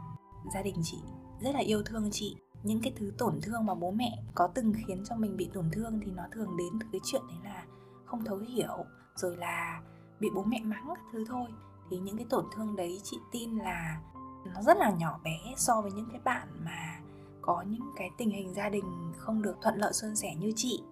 gia 0.54 0.62
đình 0.62 0.76
chị 0.84 0.98
rất 1.40 1.56
là 1.56 1.60
yêu 1.60 1.84
thương 1.86 2.10
chị. 2.12 2.38
Những 2.64 2.82
cái 2.82 2.94
thứ 2.96 3.12
tổn 3.18 3.40
thương 3.42 3.66
mà 3.66 3.74
bố 3.74 3.92
mẹ 3.92 4.24
có 4.36 4.48
từng 4.48 4.74
khiến 4.74 5.04
cho 5.06 5.16
mình 5.16 5.38
bị 5.38 5.50
tổn 5.54 5.70
thương 5.74 6.00
thì 6.06 6.12
nó 6.12 6.24
thường 6.32 6.58
đến 6.58 6.80
từ 6.80 6.88
cái 6.92 7.02
chuyện 7.04 7.22
đấy 7.28 7.38
là 7.44 7.66
không 8.06 8.26
thấu 8.26 8.38
hiểu, 8.38 8.86
rồi 9.16 9.38
là 9.38 9.82
bị 10.20 10.30
bố 10.36 10.44
mẹ 10.44 10.60
mắng 10.64 10.86
các 10.88 11.04
thứ 11.12 11.26
thôi. 11.28 11.48
Thì 11.90 12.00
những 12.00 12.18
cái 12.18 12.26
tổn 12.30 12.46
thương 12.56 12.76
đấy 12.76 13.02
chị 13.04 13.18
tin 13.32 13.58
là 13.58 14.02
nó 14.46 14.62
rất 14.62 14.78
là 14.78 14.92
nhỏ 14.92 15.20
bé 15.24 15.54
so 15.58 15.82
với 15.82 15.92
những 15.92 16.08
cái 16.12 16.22
bạn 16.24 16.48
mà 16.66 17.00
có 17.42 17.64
những 17.68 17.92
cái 17.96 18.10
tình 18.18 18.30
hình 18.30 18.54
gia 18.54 18.70
đình 18.70 19.14
không 19.18 19.42
được 19.42 19.58
thuận 19.62 19.76
lợi, 19.76 19.94
suôn 19.94 20.16
sẻ 20.16 20.36
như 20.36 20.52
chị. 20.56 20.84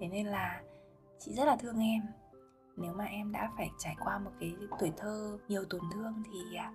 Thế 0.00 0.08
nên 0.08 0.26
là 0.26 0.62
chị 1.18 1.32
rất 1.32 1.44
là 1.44 1.56
thương 1.56 1.78
em 1.78 2.02
nếu 2.76 2.92
mà 2.92 3.04
em 3.04 3.32
đã 3.32 3.50
phải 3.56 3.70
trải 3.78 3.96
qua 4.00 4.18
một 4.18 4.30
cái 4.40 4.56
tuổi 4.78 4.92
thơ 4.96 5.38
nhiều 5.48 5.64
tổn 5.70 5.80
thương 5.94 6.22
thì 6.24 6.56
à, 6.56 6.72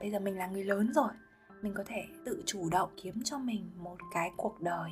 bây 0.00 0.10
giờ 0.10 0.18
mình 0.20 0.38
là 0.38 0.46
người 0.46 0.64
lớn 0.64 0.92
rồi. 0.94 1.10
Mình 1.62 1.74
có 1.76 1.84
thể 1.86 2.04
tự 2.24 2.42
chủ 2.46 2.68
động 2.70 2.90
kiếm 3.02 3.22
cho 3.24 3.38
mình 3.38 3.70
một 3.76 3.96
cái 4.12 4.32
cuộc 4.36 4.60
đời 4.60 4.90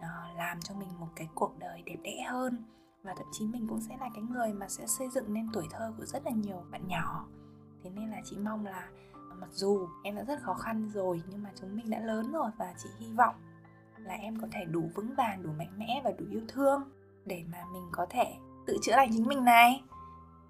ờ, 0.00 0.08
làm 0.36 0.60
cho 0.60 0.74
mình 0.74 0.88
một 1.00 1.08
cái 1.16 1.28
cuộc 1.34 1.58
đời 1.58 1.82
đẹp 1.86 1.96
đẽ 2.02 2.22
hơn. 2.28 2.64
Và 3.02 3.14
thậm 3.16 3.26
chí 3.32 3.46
mình 3.46 3.66
cũng 3.68 3.80
sẽ 3.80 3.96
là 4.00 4.08
cái 4.14 4.22
người 4.22 4.52
mà 4.52 4.68
sẽ 4.68 4.86
xây 4.86 5.08
dựng 5.08 5.34
nên 5.34 5.48
tuổi 5.52 5.66
thơ 5.70 5.94
của 5.98 6.04
rất 6.04 6.24
là 6.24 6.30
nhiều 6.30 6.64
bạn 6.70 6.88
nhỏ. 6.88 7.26
Thế 7.82 7.90
nên 7.90 8.10
là 8.10 8.20
chị 8.24 8.36
mong 8.36 8.66
là 8.66 8.88
mặc 9.40 9.48
dù 9.52 9.88
em 10.04 10.16
đã 10.16 10.24
rất 10.24 10.42
khó 10.42 10.54
khăn 10.54 10.90
rồi, 10.94 11.22
nhưng 11.30 11.42
mà 11.42 11.50
chúng 11.60 11.76
mình 11.76 11.90
đã 11.90 12.00
lớn 12.00 12.32
rồi 12.32 12.50
và 12.58 12.74
chị 12.82 12.88
hy 12.98 13.12
vọng 13.12 13.34
là 13.98 14.14
em 14.14 14.40
có 14.40 14.48
thể 14.52 14.64
đủ 14.64 14.90
vững 14.94 15.14
vàng, 15.14 15.42
đủ 15.42 15.50
mạnh 15.58 15.78
mẽ 15.78 16.00
và 16.04 16.12
đủ 16.18 16.24
yêu 16.30 16.42
thương 16.48 16.82
để 17.24 17.44
mà 17.52 17.58
mình 17.72 17.88
có 17.92 18.06
thể 18.10 18.34
tự 18.66 18.78
chữa 18.82 18.96
lành 18.96 19.10
chính 19.12 19.26
mình 19.26 19.44
này. 19.44 19.82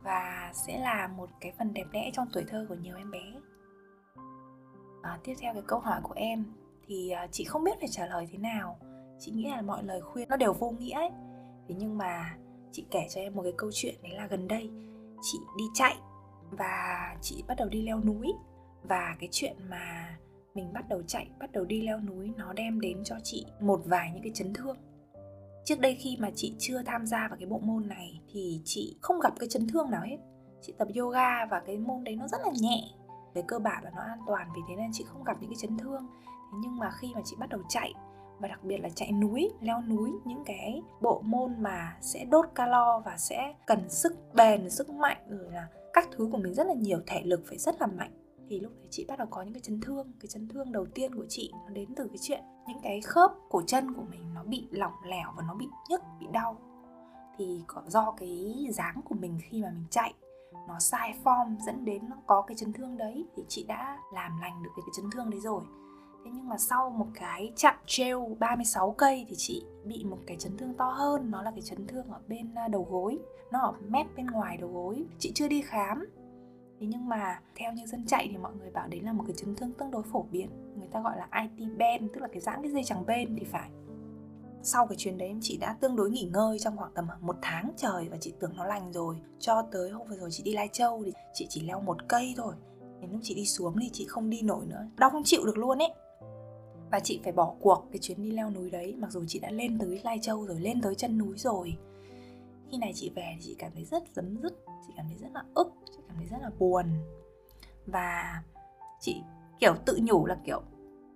Và 0.03 0.53
sẽ 0.67 0.79
là 0.79 1.09
một 1.17 1.29
cái 1.41 1.53
phần 1.59 1.73
đẹp 1.73 1.85
đẽ 1.93 2.11
trong 2.13 2.29
tuổi 2.33 2.45
thơ 2.49 2.67
của 2.69 2.75
nhiều 2.75 2.97
em 2.97 3.11
bé. 3.11 3.33
À, 5.03 5.19
tiếp 5.25 5.35
theo 5.41 5.53
cái 5.53 5.63
câu 5.67 5.79
hỏi 5.79 6.01
của 6.03 6.15
em 6.17 6.45
thì 6.87 7.11
à, 7.11 7.27
chị 7.33 7.45
không 7.45 7.65
biết 7.65 7.79
phải 7.81 7.89
trả 7.89 8.07
lời 8.07 8.29
thế 8.33 8.39
nào. 8.39 8.79
Chị 9.19 9.33
nghĩ 9.33 9.45
là 9.51 9.63
mọi 9.63 9.83
lời 9.83 10.01
khuyên 10.01 10.29
nó 10.29 10.37
đều 10.37 10.53
vô 10.53 10.71
nghĩa 10.71 10.95
ấy. 10.95 11.11
Thế 11.69 11.75
nhưng 11.79 11.99
mà 11.99 12.37
chị 12.73 12.87
kể 12.91 13.07
cho 13.11 13.21
em 13.21 13.35
một 13.35 13.43
cái 13.43 13.53
câu 13.57 13.71
chuyện 13.73 13.95
đấy 14.03 14.13
là 14.17 14.27
gần 14.27 14.49
đây 14.49 14.71
chị 15.23 15.39
đi 15.59 15.65
chạy 15.75 15.97
và 16.51 17.17
chị 17.21 17.45
bắt 17.49 17.55
đầu 17.59 17.69
đi 17.69 17.83
leo 17.83 18.01
núi. 18.01 18.33
Và 18.83 19.17
cái 19.21 19.29
chuyện 19.33 19.57
mà 19.71 20.19
mình 20.55 20.73
bắt 20.73 20.89
đầu 20.89 21.03
chạy 21.07 21.31
bắt 21.39 21.53
đầu 21.53 21.65
đi 21.65 21.83
leo 21.83 22.01
núi 22.01 22.33
nó 22.37 22.53
đem 22.53 22.81
đến 22.81 23.05
cho 23.05 23.17
chị 23.25 23.47
một 23.61 23.81
vài 23.85 24.11
những 24.15 24.23
cái 24.23 24.33
chấn 24.35 24.53
thương 24.55 24.77
trước 25.67 25.81
đây 25.81 25.95
khi 26.01 26.17
mà 26.21 26.31
chị 26.35 26.55
chưa 26.59 26.83
tham 26.83 27.07
gia 27.07 27.29
vào 27.29 27.37
cái 27.39 27.47
bộ 27.47 27.59
môn 27.59 27.89
này 27.89 28.21
thì 28.33 28.61
chị 28.65 28.97
không 29.01 29.21
gặp 29.21 29.33
cái 29.39 29.49
chấn 29.49 29.69
thương 29.69 29.91
nào 29.91 30.03
hết. 30.03 30.17
Chị 30.63 30.75
tập 30.79 30.89
yoga 30.99 31.47
và 31.51 31.63
cái 31.67 31.79
môn 31.79 32.05
đấy 32.05 32.17
nó 32.17 32.29
rất 32.29 32.41
là 32.45 32.53
nhẹ. 32.61 32.83
Về 33.35 33.43
cơ 33.49 33.59
bản 33.59 33.85
là 33.85 33.91
nó 33.97 34.03
an 34.03 34.19
toàn, 34.27 34.49
vì 34.57 34.61
thế 34.69 34.77
nên 34.77 34.91
chị 34.93 35.05
không 35.09 35.25
gặp 35.25 35.37
những 35.41 35.51
cái 35.51 35.57
chấn 35.61 35.79
thương. 35.79 36.07
Thế 36.25 36.59
nhưng 36.63 36.79
mà 36.79 36.91
khi 36.91 37.13
mà 37.15 37.21
chị 37.25 37.37
bắt 37.39 37.49
đầu 37.49 37.61
chạy, 37.69 37.95
và 38.39 38.49
đặc 38.49 38.65
biệt 38.65 38.79
là 38.79 38.89
chạy 38.89 39.13
núi, 39.13 39.51
leo 39.61 39.83
núi, 39.83 40.11
những 40.25 40.45
cái 40.45 40.83
bộ 41.01 41.23
môn 41.25 41.63
mà 41.63 41.97
sẽ 42.01 42.25
đốt 42.25 42.45
calo 42.55 43.03
và 43.05 43.17
sẽ 43.17 43.55
cần 43.67 43.89
sức 43.89 44.35
bền, 44.35 44.71
sức 44.71 44.91
mạnh, 44.91 45.19
rồi 45.29 45.53
là 45.53 45.69
các 45.93 46.09
thứ 46.17 46.29
của 46.33 46.39
mình 46.39 46.55
rất 46.55 46.67
là 46.67 46.75
nhiều, 46.75 46.99
thể 47.07 47.23
lực 47.25 47.43
phải 47.47 47.59
rất 47.59 47.81
là 47.81 47.87
mạnh 47.87 48.13
thì 48.49 48.61
lúc 48.61 48.73
đấy 48.77 48.87
chị 48.91 49.05
bắt 49.09 49.19
đầu 49.19 49.29
có 49.31 49.43
những 49.43 49.55
cái 49.55 49.61
chấn 49.61 49.81
thương. 49.81 50.13
Cái 50.21 50.27
chấn 50.29 50.49
thương 50.49 50.73
đầu 50.73 50.87
tiên 50.95 51.15
của 51.15 51.27
chị 51.29 51.53
nó 51.67 51.73
đến 51.73 51.95
từ 51.97 52.09
cái 52.09 52.19
chuyện 52.21 52.41
những 52.69 52.79
cái 52.83 53.01
khớp 53.01 53.31
cổ 53.49 53.63
chân 53.67 53.95
của 53.95 54.05
mình 54.11 54.35
nó 54.35 54.43
bị 54.43 54.69
lỏng 54.71 54.93
lẻo 55.05 55.33
và 55.37 55.43
nó 55.49 55.55
bị 55.55 55.69
nhức, 55.89 56.01
bị 56.21 56.27
đau. 56.33 56.59
Thì 57.39 57.63
có, 57.67 57.83
do 57.87 58.15
cái 58.19 58.67
dáng 58.71 59.01
của 59.05 59.15
mình 59.15 59.39
khi 59.43 59.63
mà 59.63 59.71
mình 59.71 59.85
chạy, 59.91 60.15
nó 60.69 60.79
sai 60.79 61.15
form 61.25 61.57
dẫn 61.67 61.85
đến 61.85 62.09
nó 62.09 62.17
có 62.27 62.43
cái 62.43 62.55
chấn 62.57 62.73
thương 62.73 62.97
đấy 62.97 63.25
thì 63.37 63.43
chị 63.49 63.65
đã 63.69 63.99
làm 64.13 64.41
lành 64.41 64.63
được 64.63 64.71
cái 64.77 64.91
chấn 64.97 65.11
thương 65.11 65.31
đấy 65.31 65.41
rồi. 65.41 65.63
Thế 66.25 66.31
nhưng 66.35 66.49
mà 66.49 66.59
sau 66.59 66.91
một 66.91 67.07
cái 67.15 67.53
chặng 67.57 67.79
trail 67.87 68.17
36 68.39 68.95
cây 68.99 69.27
thì 69.29 69.37
chị 69.39 69.65
bị 69.85 70.05
một 70.05 70.19
cái 70.27 70.37
chấn 70.37 70.57
thương 70.57 70.75
to 70.75 70.91
hơn, 70.91 71.31
Nó 71.31 71.43
là 71.43 71.51
cái 71.51 71.63
chấn 71.63 71.87
thương 71.87 72.09
ở 72.11 72.21
bên 72.29 72.55
à, 72.55 72.69
đầu 72.69 72.87
gối, 72.91 73.19
Nó 73.53 73.61
ở 73.61 73.73
mép 73.89 74.07
bên 74.17 74.27
ngoài 74.27 74.57
đầu 74.57 74.71
gối. 74.73 75.05
Chị 75.19 75.33
chưa 75.35 75.49
đi 75.49 75.63
khám 75.63 76.07
Thế 76.81 76.87
nhưng 76.87 77.09
mà 77.09 77.41
theo 77.55 77.73
như 77.73 77.87
dân 77.87 78.07
chạy 78.07 78.29
thì 78.31 78.37
mọi 78.37 78.55
người 78.55 78.71
bảo 78.71 78.89
đấy 78.89 79.01
là 79.01 79.13
một 79.13 79.25
cái 79.27 79.37
chấn 79.37 79.55
thương 79.55 79.73
tương 79.73 79.91
đối 79.91 80.03
phổ 80.03 80.27
biến 80.31 80.51
Người 80.79 80.89
ta 80.93 81.01
gọi 81.01 81.17
là 81.17 81.29
IT 81.43 81.79
band, 81.79 82.13
tức 82.15 82.21
là 82.21 82.29
cái 82.33 82.41
giãn 82.41 82.63
cái 82.63 82.73
dây 82.73 82.85
chẳng 82.85 83.07
bên 83.07 83.37
thì 83.39 83.45
phải. 83.45 83.71
Sau 84.63 84.87
cái 84.87 84.97
chuyến 84.97 85.19
đấy 85.19 85.29
em 85.29 85.39
chị 85.43 85.57
đã 85.57 85.77
tương 85.81 85.97
đối 85.97 86.11
nghỉ 86.11 86.29
ngơi 86.33 86.59
trong 86.59 86.77
khoảng 86.77 86.93
tầm 86.95 87.07
một 87.21 87.37
tháng 87.43 87.71
trời 87.77 88.09
và 88.09 88.17
chị 88.21 88.33
tưởng 88.41 88.57
nó 88.57 88.65
lành 88.65 88.93
rồi. 88.93 89.17
Cho 89.39 89.63
tới 89.73 89.91
hôm 89.91 90.09
vừa 90.09 90.17
rồi 90.17 90.31
chị 90.31 90.43
đi 90.43 90.53
lai 90.53 90.69
châu 90.73 91.03
thì 91.05 91.13
chị 91.35 91.47
chỉ 91.49 91.61
leo 91.61 91.81
một 91.81 92.09
cây 92.09 92.35
thôi. 92.37 92.55
Đến 93.01 93.11
lúc 93.13 93.21
chị 93.23 93.35
đi 93.35 93.47
xuống 93.47 93.77
thì 93.81 93.91
chị 93.93 94.07
không 94.09 94.31
đi 94.31 94.43
nổi 94.43 94.67
nữa. 94.67 94.87
Đau 94.97 95.11
không 95.11 95.25
chịu 95.25 95.45
được 95.45 95.59
luôn 95.59 95.79
ấy. 95.79 95.93
Và 96.91 97.01
chị 97.01 97.21
phải 97.25 97.33
bỏ 97.33 97.55
cuộc 97.61 97.89
cái 97.93 97.99
chuyến 97.99 98.23
đi 98.23 98.31
leo 98.31 98.51
núi 98.51 98.71
đấy 98.71 98.95
mặc 98.99 99.11
dù 99.11 99.25
chị 99.29 99.39
đã 99.39 99.51
lên 99.51 99.79
tới 99.79 100.01
lai 100.05 100.19
châu 100.23 100.47
rồi 100.47 100.61
lên 100.61 100.81
tới 100.81 100.95
chân 100.95 101.19
núi 101.19 101.39
rồi. 101.39 101.77
Khi 102.71 102.79
này 102.79 102.93
chị 102.95 103.13
về 103.15 103.37
thì 103.37 103.45
chị 103.45 103.57
cảm 103.59 103.73
thấy 103.75 103.85
rất 103.85 104.03
dấm 104.15 104.39
dứt 104.43 104.53
chị 104.87 104.93
cảm 104.97 105.07
thấy 105.09 105.17
rất 105.19 105.29
là 105.35 105.45
ức 105.55 105.73
thấy 106.17 106.27
rất 106.27 106.39
là 106.43 106.51
buồn. 106.59 106.87
Và 107.87 108.43
chị, 109.01 109.23
kiểu, 109.61 109.75
tự 109.87 109.99
nhủ 110.03 110.27
là, 110.27 110.37
kiểu, 110.45 110.63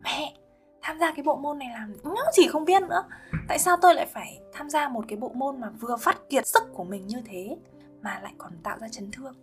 mẹ, 0.00 0.36
tham 0.82 0.98
gia 0.98 1.12
cái 1.14 1.22
bộ 1.22 1.36
môn 1.36 1.58
này 1.58 1.68
làm 1.72 1.96
nó 2.04 2.24
chỉ 2.32 2.48
không 2.48 2.64
biết 2.64 2.82
nữa. 2.82 3.04
Tại 3.48 3.58
sao 3.58 3.76
tôi 3.82 3.94
lại 3.94 4.06
phải 4.06 4.40
tham 4.52 4.70
gia 4.70 4.88
một 4.88 5.04
cái 5.08 5.18
bộ 5.18 5.28
môn 5.34 5.60
mà 5.60 5.70
vừa 5.70 5.96
phát 5.96 6.18
kiệt 6.28 6.46
sức 6.46 6.62
của 6.74 6.84
mình 6.84 7.06
như 7.06 7.22
thế 7.26 7.56
mà 8.02 8.20
lại 8.22 8.34
còn 8.38 8.52
tạo 8.62 8.78
ra 8.78 8.88
chấn 8.88 9.10
thương? 9.10 9.34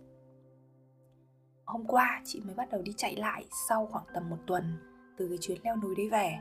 Hôm 1.64 1.84
qua 1.86 2.22
chị 2.24 2.40
mới 2.44 2.54
bắt 2.54 2.68
đầu 2.70 2.82
đi 2.82 2.92
chạy 2.96 3.16
lại 3.16 3.46
sau 3.68 3.86
khoảng 3.86 4.04
tầm 4.14 4.30
một 4.30 4.36
tuần 4.46 4.78
từ 5.16 5.28
cái 5.28 5.38
chuyến 5.40 5.58
leo 5.64 5.76
núi 5.76 5.94
đi 5.94 6.08
về. 6.08 6.38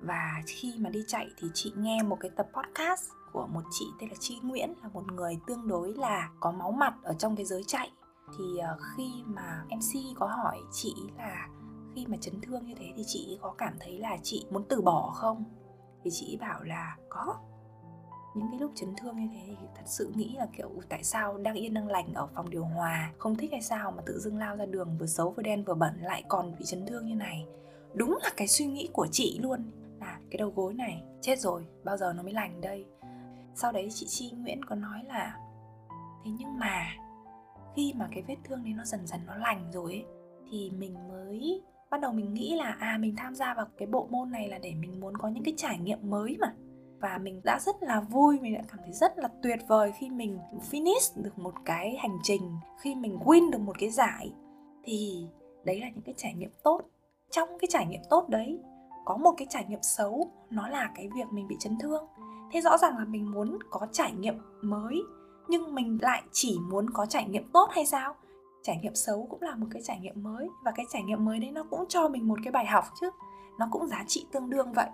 Và 0.00 0.42
khi 0.46 0.74
mà 0.78 0.90
đi 0.90 1.04
chạy 1.06 1.28
thì 1.36 1.48
chị 1.54 1.72
nghe 1.76 2.02
một 2.02 2.16
cái 2.20 2.30
tập 2.36 2.46
podcast 2.52 3.10
của 3.32 3.46
một 3.46 3.62
chị 3.70 3.84
tên 4.00 4.08
là 4.08 4.16
Chi 4.20 4.38
Nguyễn, 4.42 4.74
là 4.82 4.88
một 4.88 5.12
người 5.12 5.38
tương 5.46 5.68
đối 5.68 5.94
là 5.94 6.30
có 6.40 6.52
máu 6.52 6.72
mặt 6.72 6.94
ở 7.02 7.14
trong 7.18 7.36
cái 7.36 7.46
giới 7.46 7.64
chạy 7.66 7.90
thì 8.38 8.58
ờ, 8.58 8.76
khi 8.96 9.12
mà 9.26 9.64
MC 9.70 10.16
có 10.18 10.26
hỏi 10.26 10.58
chị 10.72 10.94
là 11.16 11.48
khi 11.94 12.06
mà 12.06 12.16
chấn 12.16 12.40
thương 12.40 12.66
như 12.66 12.74
thế 12.74 12.92
thì 12.96 13.02
chị 13.06 13.38
có 13.42 13.54
cảm 13.58 13.74
thấy 13.80 13.98
là 13.98 14.16
chị 14.22 14.46
muốn 14.50 14.64
từ 14.68 14.80
bỏ 14.80 15.10
không? 15.14 15.44
Thì 16.04 16.10
chị 16.10 16.38
bảo 16.40 16.62
là 16.62 16.96
có. 17.08 17.36
Những 18.34 18.46
cái 18.50 18.60
lúc 18.60 18.72
chấn 18.74 18.94
thương 18.96 19.16
như 19.16 19.28
thế 19.32 19.56
thì 19.60 19.66
thật 19.74 19.82
sự 19.86 20.12
nghĩ 20.16 20.34
là, 20.38 20.46
kiểu, 20.56 20.70
tại 20.88 21.04
sao 21.04 21.38
đang 21.38 21.54
yên 21.54 21.74
đang 21.74 21.88
lành 21.88 22.14
ở 22.14 22.26
phòng 22.34 22.50
điều 22.50 22.64
hòa? 22.64 23.12
Không 23.18 23.36
thích 23.36 23.50
hay 23.52 23.62
sao 23.62 23.90
mà 23.90 24.02
tự 24.06 24.18
dưng 24.20 24.38
lao 24.38 24.56
ra 24.56 24.66
đường 24.66 24.96
vừa 24.98 25.06
xấu 25.06 25.30
vừa 25.30 25.42
đen 25.42 25.64
vừa 25.64 25.74
bẩn 25.74 25.94
lại 26.00 26.24
còn 26.28 26.56
bị 26.58 26.64
chấn 26.64 26.86
thương 26.86 27.06
như 27.06 27.14
này? 27.14 27.46
Đúng 27.94 28.18
là 28.22 28.30
cái 28.36 28.48
suy 28.48 28.66
nghĩ 28.66 28.88
của 28.92 29.06
chị 29.12 29.38
luôn. 29.42 29.70
Là 30.00 30.20
cái 30.30 30.38
đầu 30.38 30.52
gối 30.56 30.74
này, 30.74 31.02
chết 31.20 31.40
rồi, 31.40 31.66
bao 31.84 31.96
giờ 31.96 32.12
nó 32.12 32.22
mới 32.22 32.32
lành 32.32 32.60
đây? 32.60 32.86
Sau 33.54 33.72
đấy 33.72 33.88
chị 33.90 34.06
chi 34.08 34.30
nguyễn 34.30 34.64
có 34.64 34.74
nói 34.74 35.04
là, 35.04 35.38
thế 36.24 36.30
nhưng 36.38 36.58
mà 36.58 36.86
khi 37.76 37.92
mà 37.96 38.08
cái 38.12 38.22
vết 38.28 38.36
thương 38.44 38.64
đấy 38.64 38.72
nó 38.76 38.84
dần 38.84 39.06
dần 39.06 39.20
nó 39.26 39.36
lành 39.36 39.70
rồi 39.72 39.92
ấy, 39.92 40.04
thì 40.50 40.70
mình 40.78 40.94
mới 41.08 41.62
bắt 41.90 42.00
đầu 42.00 42.12
mình 42.12 42.34
nghĩ 42.34 42.54
là 42.56 42.76
à 42.80 42.98
mình 43.00 43.16
tham 43.16 43.34
gia 43.34 43.54
vào 43.54 43.66
cái 43.78 43.88
bộ 43.88 44.06
môn 44.10 44.30
này 44.30 44.48
là 44.48 44.58
để 44.58 44.74
mình 44.74 45.00
muốn 45.00 45.16
có 45.16 45.28
những 45.28 45.44
cái 45.44 45.54
trải 45.56 45.78
nghiệm 45.78 45.98
mới 46.02 46.36
mà. 46.40 46.54
Và 47.00 47.18
mình 47.18 47.40
đã 47.44 47.58
rất 47.60 47.76
là 47.80 48.00
vui 48.00 48.40
mình 48.40 48.54
đã 48.54 48.62
cảm 48.68 48.78
thấy 48.84 48.92
rất 48.92 49.18
là 49.18 49.28
tuyệt 49.42 49.58
vời 49.68 49.92
khi 49.98 50.10
mình 50.10 50.38
finish 50.70 51.22
được 51.22 51.38
một 51.38 51.54
cái 51.64 51.96
hành 51.96 52.18
trình 52.22 52.56
khi 52.80 52.94
mình 52.94 53.18
win 53.18 53.50
được 53.50 53.60
một 53.60 53.78
cái 53.78 53.90
giải. 53.90 54.32
Thì 54.84 55.26
đấy 55.64 55.80
là 55.80 55.90
những 55.90 56.04
cái 56.04 56.14
trải 56.18 56.34
nghiệm 56.34 56.50
tốt. 56.64 56.80
Trong 57.30 57.48
cái 57.48 57.68
trải 57.70 57.86
nghiệm 57.86 58.02
tốt 58.10 58.28
đấy 58.28 58.58
có 59.04 59.16
một 59.16 59.34
cái 59.36 59.46
trải 59.50 59.64
nghiệm 59.68 59.82
xấu 59.82 60.30
nó 60.50 60.68
là 60.68 60.90
cái 60.94 61.08
việc 61.16 61.26
mình 61.32 61.48
bị 61.48 61.56
chấn 61.60 61.78
thương. 61.80 62.06
Thế 62.52 62.60
rõ 62.60 62.78
ràng 62.78 62.98
là 62.98 63.04
mình 63.04 63.30
muốn 63.30 63.58
có 63.70 63.86
trải 63.92 64.12
nghiệm 64.12 64.34
mới 64.62 65.02
nhưng 65.48 65.74
mình 65.74 65.98
lại 66.02 66.22
chỉ 66.32 66.58
muốn 66.70 66.90
có 66.90 67.06
trải 67.06 67.28
nghiệm 67.28 67.48
tốt 67.52 67.68
hay 67.72 67.86
sao? 67.86 68.14
Trải 68.62 68.78
nghiệm 68.82 68.94
xấu 68.94 69.26
cũng 69.30 69.42
là 69.42 69.54
một 69.54 69.66
cái 69.70 69.82
trải 69.82 70.00
nghiệm 70.00 70.22
mới, 70.22 70.48
và 70.64 70.70
cái 70.70 70.86
trải 70.92 71.02
nghiệm 71.02 71.24
mới 71.24 71.38
đấy 71.38 71.50
nó 71.50 71.62
cũng 71.70 71.84
cho 71.88 72.08
mình 72.08 72.28
một 72.28 72.38
cái 72.44 72.52
bài 72.52 72.66
học 72.66 72.84
chứ. 73.00 73.10
Nó 73.58 73.68
cũng 73.70 73.86
giá 73.86 74.04
trị 74.06 74.26
tương 74.32 74.50
đương 74.50 74.72
vậy. 74.72 74.88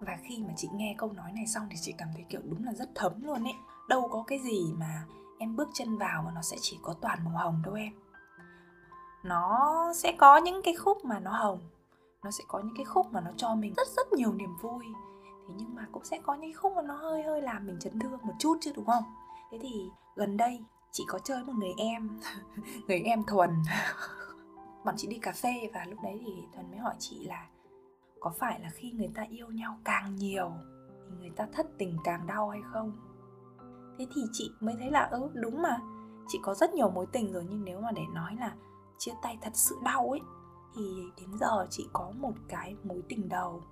Và 0.00 0.18
khi 0.22 0.44
mà 0.48 0.54
chị 0.56 0.68
nghe 0.74 0.94
câu 0.98 1.12
nói 1.12 1.32
này 1.32 1.46
xong 1.46 1.66
thì 1.70 1.76
chị 1.80 1.94
cảm 1.98 2.08
thấy 2.14 2.24
kiểu 2.28 2.40
đúng 2.44 2.64
là 2.64 2.72
rất 2.72 2.88
thấm 2.94 3.12
luôn 3.22 3.44
ấy. 3.44 3.54
Đâu 3.88 4.08
có 4.12 4.24
cái 4.26 4.38
gì 4.38 4.72
mà 4.78 5.04
em 5.38 5.56
bước 5.56 5.68
chân 5.72 5.98
vào 5.98 6.22
mà 6.22 6.30
nó 6.34 6.42
sẽ 6.42 6.56
chỉ 6.60 6.78
có 6.82 6.94
toàn 7.00 7.18
màu 7.24 7.34
hồng 7.36 7.62
đâu 7.64 7.74
em. 7.74 7.92
Nó 9.24 9.92
sẽ 9.96 10.12
có 10.18 10.36
những 10.36 10.60
cái 10.64 10.74
khúc 10.74 11.04
mà 11.04 11.18
nó 11.18 11.30
hồng, 11.30 11.58
nó 12.24 12.30
sẽ 12.30 12.44
có 12.48 12.58
những 12.58 12.74
cái 12.76 12.84
khúc 12.84 13.06
mà 13.12 13.20
nó 13.20 13.30
cho 13.36 13.54
mình 13.54 13.74
rất 13.76 13.88
rất 13.96 14.12
nhiều 14.12 14.32
niềm 14.32 14.56
vui. 14.62 14.84
Thế 15.48 15.54
nhưng 15.56 15.74
mà 15.74 15.86
cũng 15.92 16.04
sẽ 16.04 16.18
có 16.22 16.34
những 16.34 16.52
khúc 16.54 16.72
mà 16.76 16.82
nó 16.82 16.94
hơi 16.94 17.22
hơi 17.22 17.42
làm 17.42 17.66
mình 17.66 17.78
chấn 17.80 17.98
thương 17.98 18.18
một 18.22 18.34
chút 18.38 18.58
chứ, 18.60 18.72
đúng 18.76 18.86
không? 18.86 19.04
Thế 19.50 19.58
thì 19.62 19.88
gần 20.16 20.36
đây 20.36 20.64
chị 20.92 21.04
có 21.08 21.18
chơi 21.18 21.44
một 21.44 21.52
người 21.58 21.72
em 21.78 22.20
người 22.88 22.98
em 22.98 23.22
thuần. 23.26 23.50
Bọn 24.84 24.94
chị 24.98 25.08
đi 25.08 25.18
cà 25.18 25.32
phê 25.32 25.70
và 25.74 25.84
lúc 25.88 25.98
đấy 26.02 26.20
thì 26.26 26.32
thuần 26.54 26.70
mới 26.70 26.78
hỏi 26.78 26.94
chị 26.98 27.24
là, 27.24 27.48
có 28.20 28.32
phải 28.38 28.60
là 28.60 28.70
khi 28.70 28.92
người 28.92 29.10
ta 29.14 29.22
yêu 29.30 29.50
nhau 29.50 29.78
càng 29.84 30.16
nhiều 30.16 30.52
thì 31.08 31.16
người 31.20 31.30
ta 31.36 31.46
thất 31.52 31.66
tình 31.78 31.96
càng 32.04 32.26
đau 32.26 32.48
hay 32.48 32.60
không? 32.72 32.92
Thế 33.98 34.06
thì 34.14 34.22
chị 34.32 34.50
mới 34.60 34.74
thấy 34.78 34.90
là 34.90 35.08
ừ 35.10 35.30
đúng 35.34 35.62
mà. 35.62 35.78
Chị 36.28 36.38
có 36.42 36.54
rất 36.54 36.74
nhiều 36.74 36.90
mối 36.90 37.06
tình 37.12 37.32
rồi 37.32 37.46
nhưng 37.50 37.64
nếu 37.64 37.80
mà 37.80 37.92
để 37.92 38.02
nói 38.14 38.36
là 38.40 38.54
chia 38.98 39.12
tay 39.22 39.38
thật 39.42 39.50
sự 39.54 39.76
đau 39.84 40.10
ấy, 40.10 40.20
thì 40.76 40.82
đến 41.20 41.30
giờ 41.40 41.66
chị 41.70 41.88
có 41.92 42.12
một 42.18 42.32
cái 42.48 42.76
mối 42.84 43.02
tình 43.08 43.28
đầu 43.28 43.62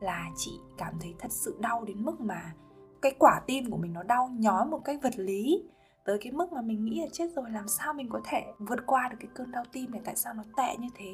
là 0.00 0.30
chị 0.36 0.60
cảm 0.76 0.94
thấy 1.00 1.14
thật 1.18 1.32
sự 1.32 1.56
đau 1.60 1.84
đến 1.84 2.04
mức 2.04 2.20
mà 2.20 2.54
cái 3.02 3.14
quả 3.18 3.40
tim 3.46 3.70
của 3.70 3.76
mình 3.76 3.92
nó 3.92 4.02
đau 4.02 4.30
nhói 4.38 4.66
một 4.66 4.80
cách 4.84 4.98
vật 5.02 5.18
lý. 5.18 5.62
Tới 6.04 6.18
cái 6.20 6.32
mức 6.32 6.52
mà 6.52 6.60
mình 6.60 6.84
nghĩ 6.84 7.00
là 7.00 7.06
chết 7.12 7.30
rồi, 7.36 7.50
làm 7.50 7.68
sao 7.68 7.94
mình 7.94 8.08
có 8.08 8.20
thể 8.24 8.44
vượt 8.58 8.86
qua 8.86 9.08
được 9.08 9.16
cái 9.20 9.28
cơn 9.34 9.50
đau 9.50 9.64
tim 9.72 9.90
này, 9.90 10.00
tại 10.04 10.16
sao 10.16 10.34
nó 10.34 10.42
tệ 10.56 10.76
như 10.76 10.88
thế? 10.94 11.12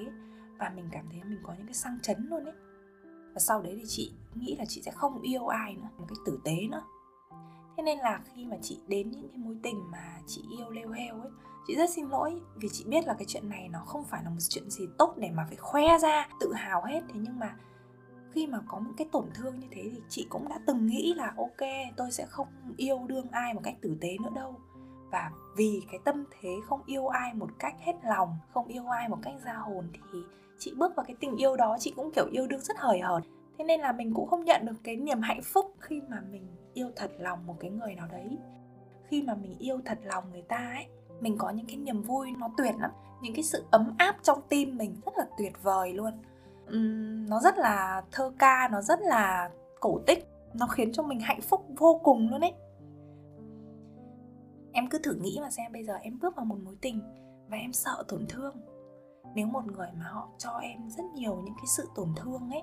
Và 0.59 0.73
mình 0.77 0.89
cảm 0.93 1.05
thấy 1.11 1.21
mình 1.25 1.39
có 1.43 1.55
những 1.59 1.67
cái 1.67 1.75
sang 1.75 1.99
chấn 2.03 2.27
luôn 2.31 2.45
ấy. 2.45 2.55
Và 3.35 3.41
sau 3.41 3.63
đấy 3.63 3.75
thì 3.79 3.85
chị 3.87 4.13
nghĩ 4.35 4.57
là 4.59 4.65
chị 4.69 4.83
sẽ 4.83 4.91
không 4.91 5.23
yêu 5.23 5.47
ai 5.47 5.75
nữa, 5.75 5.89
một 5.99 6.05
cách 6.09 6.19
tử 6.27 6.39
tế 6.45 6.57
nữa. 6.71 6.83
Thế 7.77 7.83
nên 7.83 7.99
là 7.99 8.21
khi 8.35 8.45
mà 8.45 8.57
chị 8.63 8.81
đến 8.89 9.11
những 9.11 9.29
cái 9.29 9.39
mối 9.39 9.57
tình 9.63 9.91
mà 9.91 10.19
chị 10.27 10.45
yêu 10.59 10.71
leo 10.71 10.91
heo 10.91 11.21
ấy, 11.21 11.31
chị 11.67 11.77
rất 11.77 11.91
xin 11.91 12.09
lỗi 12.09 12.41
vì 12.57 12.69
chị 12.73 12.85
biết 12.89 13.07
là 13.07 13.15
cái 13.15 13.25
chuyện 13.29 13.49
này 13.49 13.69
nó 13.69 13.79
không 13.87 14.05
phải 14.05 14.25
là 14.25 14.31
một 14.31 14.41
chuyện 14.49 14.71
gì 14.71 14.85
tốt 14.99 15.15
để 15.17 15.31
mà 15.31 15.45
phải 15.49 15.57
khoe 15.57 15.99
ra, 15.99 16.29
tự 16.41 16.53
hào 16.53 16.85
hết. 16.85 17.01
Thế 17.09 17.21
nhưng 17.23 17.39
mà 17.39 17.57
khi 18.35 18.47
mà 18.47 18.59
có 18.67 18.79
một 18.79 18.91
cái 18.97 19.09
tổn 19.13 19.25
thương 19.35 19.61
như 19.61 19.67
thế 19.71 19.83
thì 19.93 20.03
chị 20.09 20.27
cũng 20.31 20.49
đã 20.49 20.59
từng 20.67 20.87
nghĩ 20.87 21.15
là, 21.15 21.35
ok, 21.37 21.69
tôi 21.97 22.13
sẽ 22.13 22.27
không 22.27 22.47
yêu 22.77 23.01
đương 23.07 23.27
ai 23.31 23.55
một 23.55 23.61
cách 23.65 23.75
tử 23.81 23.97
tế 24.01 24.17
nữa 24.23 24.31
đâu. 24.35 24.55
Và 25.11 25.31
vì 25.57 25.83
cái 25.91 26.01
tâm 26.05 26.25
thế 26.41 26.51
không 26.69 26.81
yêu 26.87 27.07
ai 27.07 27.35
một 27.35 27.49
cách 27.59 27.75
hết 27.81 27.95
lòng, 28.05 28.39
không 28.55 28.67
yêu 28.67 28.87
ai 28.87 29.09
một 29.09 29.19
cách 29.23 29.35
ra 29.45 29.53
hồn 29.53 29.89
thì 29.93 30.19
chị 30.59 30.75
bước 30.77 30.97
vào 30.97 31.05
cái 31.07 31.17
tình 31.21 31.37
yêu 31.37 31.57
đó, 31.57 31.77
chị 31.81 31.93
cũng 31.97 32.11
kiểu 32.15 32.27
yêu 32.33 32.47
đương 32.47 32.61
rất 32.61 32.79
hời 32.79 33.01
hợt. 33.01 33.23
Thế 33.59 33.65
nên 33.65 33.81
là 33.81 33.93
mình 33.93 34.15
cũng 34.15 34.29
không 34.29 34.45
nhận 34.45 34.67
được 34.67 34.77
cái 34.85 34.97
niềm 34.97 35.21
hạnh 35.21 35.43
phúc 35.43 35.75
khi 35.79 36.01
mà 36.09 36.23
mình 36.31 36.47
yêu 36.75 36.91
thật 36.97 37.11
lòng 37.19 37.47
một 37.47 37.57
cái 37.61 37.71
người 37.71 37.95
nào 37.95 38.09
đấy. 38.13 38.39
Khi 39.09 39.23
mà 39.23 39.35
mình 39.35 39.55
yêu 39.59 39.81
thật 39.85 39.99
lòng 40.03 40.25
người 40.33 40.43
ta 40.43 40.57
ấy, 40.75 40.87
mình 41.21 41.39
có 41.39 41.51
những 41.51 41.67
cái 41.67 41.77
niềm 41.77 42.03
vui 42.03 42.33
nó 42.39 42.51
tuyệt 42.57 42.75
lắm. 42.79 42.91
Những 43.23 43.35
cái 43.35 43.43
sự 43.43 43.65
ấm 43.71 43.95
áp 43.99 44.17
trong 44.23 44.39
tim 44.49 44.77
mình 44.77 44.97
rất 45.07 45.13
là 45.17 45.25
tuyệt 45.39 45.53
vời 45.63 45.93
luôn 45.93 46.13
um, 46.67 47.27
nó 47.27 47.41
rất 47.41 47.59
là 47.59 48.03
thơ 48.13 48.33
ca 48.39 48.69
nó 48.73 48.81
rất 48.81 49.01
là 49.01 49.51
cổ 49.81 50.01
tích. 50.07 50.29
Nó 50.55 50.67
khiến 50.67 50.93
cho 50.93 51.03
mình 51.03 51.21
hạnh 51.21 51.41
phúc 51.41 51.67
vô 51.79 52.01
cùng 52.05 52.31
luôn 52.31 52.41
ấy. 52.41 52.55
Em 54.73 54.89
cứ 54.91 54.99
thử 54.99 55.15
nghĩ 55.15 55.39
mà 55.41 55.51
xem 55.51 55.73
bây 55.73 55.85
giờ 55.85 55.95
em 55.95 56.19
bước 56.23 56.37
vào 56.37 56.45
một 56.45 56.59
mối 56.65 56.77
tình 56.81 57.01
và 57.49 57.57
em 57.57 57.73
sợ 57.73 58.05
tổn 58.09 58.27
thương. 58.29 58.57
Nếu 59.35 59.47
một 59.47 59.67
người 59.67 59.89
mà 59.99 60.07
họ 60.09 60.29
cho 60.39 60.51
em 60.51 60.91
rất 60.91 61.05
nhiều 61.15 61.43
những 61.45 61.55
cái 61.57 61.67
sự 61.77 61.89
tổn 61.95 62.09
thương 62.17 62.51
ấy 62.51 62.63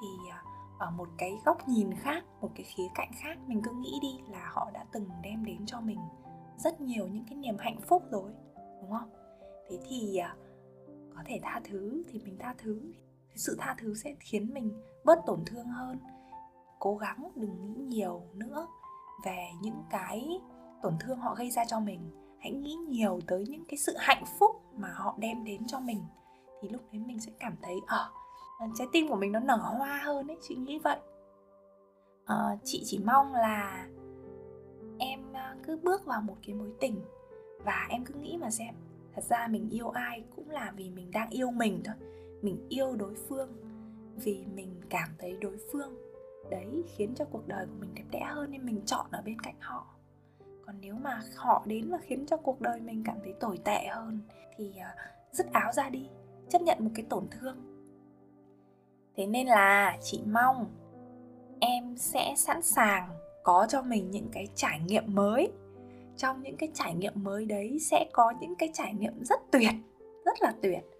thì 0.00 0.30
à, 0.30 0.42
ở 0.78 0.90
một 0.90 1.08
cái 1.18 1.32
góc 1.44 1.68
nhìn 1.68 1.94
khác 1.94 2.24
một 2.40 2.50
cái 2.54 2.64
khía 2.64 2.88
cạnh 2.94 3.10
khác 3.14 3.38
mình 3.46 3.62
cứ 3.62 3.70
nghĩ 3.72 3.98
đi 4.02 4.18
là 4.28 4.50
họ 4.52 4.70
đã 4.74 4.84
từng 4.92 5.08
đem 5.22 5.44
đến 5.44 5.66
cho 5.66 5.80
mình 5.80 5.98
rất 6.56 6.80
nhiều 6.80 7.06
những 7.06 7.24
cái 7.28 7.34
niềm 7.34 7.56
hạnh 7.58 7.80
phúc 7.80 8.02
rồi 8.10 8.32
đúng 8.80 8.90
không? 8.90 9.10
Thế 9.68 9.78
thì 9.88 10.16
à, 10.16 10.36
có 11.16 11.22
thể 11.26 11.40
tha 11.42 11.60
thứ 11.64 12.02
thì 12.08 12.20
mình 12.24 12.36
tha 12.38 12.54
thứ 12.58 12.92
sự 13.36 13.56
tha 13.58 13.76
thứ 13.78 13.94
sẽ 13.94 14.14
khiến 14.20 14.54
mình 14.54 14.82
bớt 15.04 15.18
tổn 15.26 15.44
thương 15.46 15.66
hơn. 15.66 15.98
Cố 16.78 16.96
gắng 16.96 17.30
đừng 17.34 17.62
nghĩ 17.62 17.80
nhiều 17.80 18.22
nữa 18.34 18.66
về 19.24 19.48
những 19.62 19.84
cái 19.90 20.40
tổn 20.82 20.94
thương 21.00 21.18
họ 21.18 21.34
gây 21.34 21.50
ra 21.50 21.64
cho 21.64 21.80
mình. 21.80 22.10
Hãy 22.40 22.52
nghĩ 22.52 22.74
nhiều 22.74 23.20
tới 23.26 23.44
những 23.48 23.64
cái 23.68 23.78
sự 23.78 23.94
hạnh 23.98 24.24
phúc 24.38 24.50
mà 24.76 24.88
họ 24.94 25.14
đem 25.18 25.44
đến 25.44 25.66
cho 25.66 25.80
mình. 25.80 26.00
Thì 26.62 26.68
lúc 26.68 26.82
đấy 26.92 27.02
mình 27.06 27.20
sẽ 27.20 27.32
cảm 27.38 27.56
thấy 27.62 27.74
ở 27.86 28.10
ờ, 28.58 28.66
trái 28.74 28.86
tim 28.92 29.08
của 29.08 29.16
mình 29.16 29.32
nó 29.32 29.40
nở 29.40 29.56
hoa 29.56 30.00
hơn 30.04 30.30
ấy 30.30 30.36
chị 30.42 30.54
nghĩ 30.54 30.78
vậy. 30.78 30.98
À, 32.24 32.56
chị 32.64 32.82
chỉ 32.84 32.98
mong 33.04 33.32
là 33.32 33.88
em 34.98 35.32
ờ, 35.32 35.56
cứ 35.62 35.76
bước 35.82 36.06
vào 36.06 36.22
một 36.22 36.36
cái 36.46 36.54
mối 36.54 36.72
tình 36.80 37.04
và 37.64 37.86
em 37.90 38.04
cứ 38.04 38.14
nghĩ 38.14 38.36
mà 38.40 38.50
xem 38.50 38.74
thật 39.14 39.24
ra 39.24 39.48
mình 39.50 39.68
yêu 39.70 39.88
ai 39.88 40.24
cũng 40.36 40.50
là 40.50 40.72
vì 40.76 40.90
mình 40.90 41.10
đang 41.10 41.30
yêu 41.30 41.50
mình 41.50 41.82
thôi 41.84 41.94
mình 42.44 42.66
yêu 42.68 42.96
đối 42.96 43.14
phương 43.14 43.52
vì 44.16 44.44
mình 44.54 44.80
cảm 44.90 45.08
thấy 45.18 45.36
đối 45.40 45.56
phương 45.72 45.96
đấy 46.50 46.84
khiến 46.96 47.14
cho 47.14 47.24
cuộc 47.24 47.48
đời 47.48 47.66
của 47.66 47.74
mình 47.80 47.90
đẹp 47.94 48.04
đẽ 48.10 48.24
hơn 48.24 48.50
nên 48.50 48.66
mình 48.66 48.82
chọn 48.86 49.06
ở 49.10 49.22
bên 49.24 49.40
cạnh 49.40 49.54
họ. 49.60 49.86
Còn 50.66 50.76
nếu 50.80 50.94
mà 50.94 51.20
họ 51.36 51.62
đến 51.66 51.90
và 51.90 51.98
khiến 52.02 52.26
cho 52.26 52.36
cuộc 52.36 52.60
đời 52.60 52.80
mình 52.80 53.02
cảm 53.06 53.16
thấy 53.24 53.34
tồi 53.40 53.58
tệ 53.64 53.86
hơn 53.86 54.20
thì 54.56 54.72
à, 54.78 54.94
dứt 55.32 55.52
áo 55.52 55.72
ra 55.72 55.88
đi, 55.88 56.08
chấp 56.48 56.62
nhận 56.62 56.78
một 56.80 56.90
cái 56.94 57.06
tổn 57.10 57.26
thương. 57.30 57.56
Thế 59.16 59.26
nên 59.26 59.46
là 59.46 59.98
chị 60.02 60.22
mong 60.26 60.66
em 61.60 61.96
sẽ 61.96 62.34
sẵn 62.36 62.62
sàng 62.62 63.08
có 63.42 63.66
cho 63.68 63.82
mình 63.82 64.10
những 64.10 64.28
cái 64.32 64.48
trải 64.54 64.80
nghiệm 64.80 65.14
mới. 65.14 65.52
Trong 66.16 66.42
những 66.42 66.56
cái 66.56 66.70
trải 66.74 66.94
nghiệm 66.94 67.12
mới 67.16 67.46
đấy 67.46 67.78
sẽ 67.80 68.06
có 68.12 68.32
những 68.40 68.54
cái 68.54 68.70
trải 68.72 68.94
nghiệm 68.94 69.24
rất 69.24 69.40
tuyệt, 69.52 69.74
rất 70.24 70.42
là 70.42 70.54
tuyệt 70.62 70.93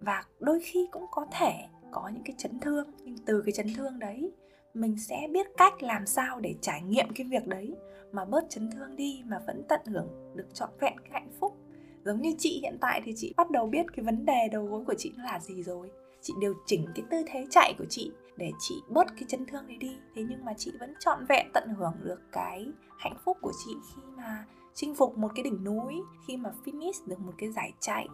và 0.00 0.24
đôi 0.40 0.60
khi 0.60 0.88
cũng 0.90 1.06
có 1.10 1.26
thể 1.32 1.52
có 1.90 2.10
những 2.14 2.22
cái 2.24 2.34
chấn 2.38 2.60
thương, 2.60 2.90
nhưng 3.04 3.16
từ 3.26 3.42
cái 3.46 3.52
chấn 3.52 3.66
thương 3.76 3.98
đấy, 3.98 4.32
mình 4.74 4.98
sẽ 4.98 5.28
biết 5.32 5.46
cách 5.56 5.82
làm 5.82 6.06
sao 6.06 6.40
để 6.40 6.54
trải 6.60 6.82
nghiệm 6.82 7.06
cái 7.14 7.26
việc 7.30 7.46
đấy. 7.46 7.76
Mà 8.12 8.24
bớt 8.24 8.44
chấn 8.48 8.70
thương 8.70 8.96
đi 8.96 9.22
mà 9.26 9.38
vẫn 9.46 9.62
tận 9.68 9.80
hưởng 9.86 10.08
được 10.34 10.54
trọn 10.54 10.70
vẹn 10.80 10.98
cái 11.00 11.10
hạnh 11.12 11.30
phúc. 11.40 11.56
Giống 12.04 12.20
như 12.20 12.34
chị 12.38 12.60
hiện 12.62 12.78
tại 12.80 13.02
thì 13.04 13.12
chị 13.16 13.34
bắt 13.36 13.50
đầu 13.50 13.66
biết 13.66 13.86
cái 13.96 14.04
vấn 14.04 14.24
đề 14.24 14.48
đầu 14.52 14.66
gối 14.66 14.84
của 14.86 14.94
chị 14.98 15.12
là 15.16 15.40
gì 15.40 15.62
rồi. 15.62 15.90
Chị 16.22 16.34
điều 16.40 16.54
chỉnh 16.66 16.86
cái 16.94 17.04
tư 17.10 17.22
thế 17.26 17.46
chạy 17.50 17.74
của 17.78 17.84
chị 17.88 18.12
để 18.36 18.50
chị 18.58 18.74
bớt 18.88 19.06
cái 19.14 19.24
chấn 19.28 19.46
thương 19.46 19.66
đấy 19.66 19.76
đi. 19.76 19.96
Thế 20.14 20.24
nhưng 20.28 20.44
mà 20.44 20.52
chị 20.56 20.72
vẫn 20.80 20.94
trọn 21.00 21.26
vẹn 21.28 21.46
tận 21.54 21.68
hưởng 21.68 21.94
được 22.02 22.20
cái 22.32 22.66
hạnh 22.98 23.16
phúc 23.24 23.38
của 23.40 23.52
chị 23.64 23.70
khi 23.94 24.02
mà 24.16 24.44
chinh 24.74 24.94
phục 24.94 25.18
một 25.18 25.28
cái 25.34 25.42
đỉnh 25.42 25.64
núi, 25.64 26.02
khi 26.26 26.36
mà 26.36 26.50
finish 26.64 27.06
được 27.06 27.20
một 27.20 27.32
cái 27.38 27.52
giải 27.52 27.72
chạy, 27.80 28.08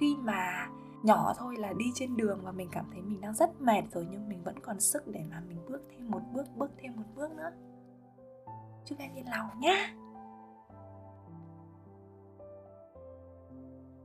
khi 0.00 0.16
mà 0.22 0.68
nhỏ 1.02 1.34
thôi 1.38 1.56
là 1.58 1.72
đi 1.72 1.84
trên 1.94 2.16
đường 2.16 2.40
và 2.42 2.52
mình 2.52 2.68
cảm 2.72 2.84
thấy 2.92 3.02
mình 3.02 3.20
đang 3.20 3.34
rất 3.34 3.60
mệt 3.60 3.82
rồi 3.92 4.06
nhưng 4.10 4.28
mình 4.28 4.42
vẫn 4.44 4.58
còn 4.58 4.80
sức 4.80 5.06
để 5.06 5.20
mà 5.30 5.42
mình 5.48 5.58
bước 5.68 5.82
thêm 5.90 6.10
một 6.10 6.20
bước 6.32 6.46
bước 6.56 6.70
thêm 6.78 6.96
một 6.96 7.02
bước 7.14 7.32
nữa. 7.32 7.50
Chúc 8.84 8.98
em 8.98 9.14
yên 9.14 9.30
lòng 9.30 9.46
nhá. 9.60 9.94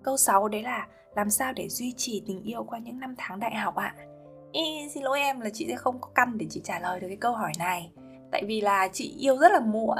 Câu 0.03 0.17
6 0.17 0.47
đấy 0.47 0.63
là 0.63 0.87
làm 1.15 1.29
sao 1.29 1.53
để 1.53 1.69
duy 1.69 1.93
trì 1.97 2.23
tình 2.27 2.43
yêu 2.43 2.63
qua 2.63 2.79
những 2.79 2.99
năm 2.99 3.15
tháng 3.17 3.39
đại 3.39 3.55
học 3.55 3.75
ạ? 3.75 3.95
À? 3.97 4.05
Ý, 4.51 4.89
xin 4.93 5.03
lỗi 5.03 5.19
em 5.19 5.39
là 5.39 5.49
chị 5.53 5.65
sẽ 5.69 5.75
không 5.75 6.01
có 6.01 6.09
căn 6.15 6.37
để 6.37 6.45
chị 6.49 6.61
trả 6.63 6.79
lời 6.79 6.99
được 6.99 7.07
cái 7.07 7.17
câu 7.17 7.33
hỏi 7.33 7.51
này. 7.59 7.91
Tại 8.31 8.43
vì 8.47 8.61
là 8.61 8.87
chị 8.93 9.15
yêu 9.19 9.37
rất 9.37 9.51
là 9.51 9.59
muộn. 9.59 9.97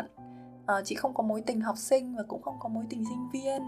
À, 0.66 0.76
chị 0.86 0.96
không 0.96 1.14
có 1.14 1.24
mối 1.24 1.42
tình 1.46 1.62
học 1.62 1.78
sinh 1.78 2.16
và 2.16 2.24
cũng 2.28 2.42
không 2.42 2.56
có 2.60 2.70
mối 2.70 2.84
tình 2.90 3.04
sinh 3.06 3.30
viên 3.34 3.62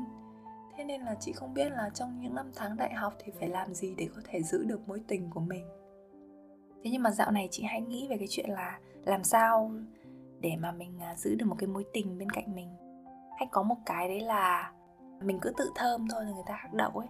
thế 0.78 0.84
nên 0.84 1.02
là 1.02 1.16
chị 1.20 1.34
không 1.34 1.54
biết 1.54 1.70
là 1.70 1.90
trong 1.90 2.20
những 2.20 2.36
năm 2.36 2.52
tháng 2.56 2.78
đại 2.78 2.94
học 2.94 3.14
thì 3.20 3.32
phải 3.40 3.50
làm 3.50 3.74
gì 3.74 3.96
để 3.98 4.10
có 4.16 4.22
thể 4.26 4.44
giữ 4.44 4.64
được 4.64 4.88
mối 4.88 5.02
tình 5.08 5.30
của 5.30 5.40
mình. 5.40 5.66
Thế 6.84 6.92
nhưng 6.92 7.04
mà 7.04 7.12
dạo 7.12 7.32
này 7.32 7.48
chị 7.52 7.64
hãy 7.64 7.82
nghĩ 7.82 8.08
về 8.10 8.18
cái 8.18 8.28
chuyện 8.30 8.50
là 8.50 8.80
làm 9.06 9.24
sao 9.24 9.72
để 10.40 10.56
mà 10.60 10.72
mình 10.72 11.00
à, 11.00 11.16
giữ 11.18 11.36
được 11.36 11.46
một 11.46 11.56
cái 11.60 11.68
mối 11.68 11.86
tình 11.94 12.18
bên 12.18 12.30
cạnh 12.30 12.56
mình. 12.56 12.70
Hay 13.38 13.48
có 13.52 13.64
một 13.64 13.78
cái 13.86 14.08
đấy 14.08 14.20
là 14.22 14.72
mình 15.22 15.40
cứ 15.42 15.54
tự 15.58 15.72
thơm 15.76 16.08
thôi 16.12 16.26
là 16.26 16.32
người 16.32 16.44
ta 16.48 16.54
hắc 16.56 16.74
đậu 16.74 16.90
ấy. 16.90 17.08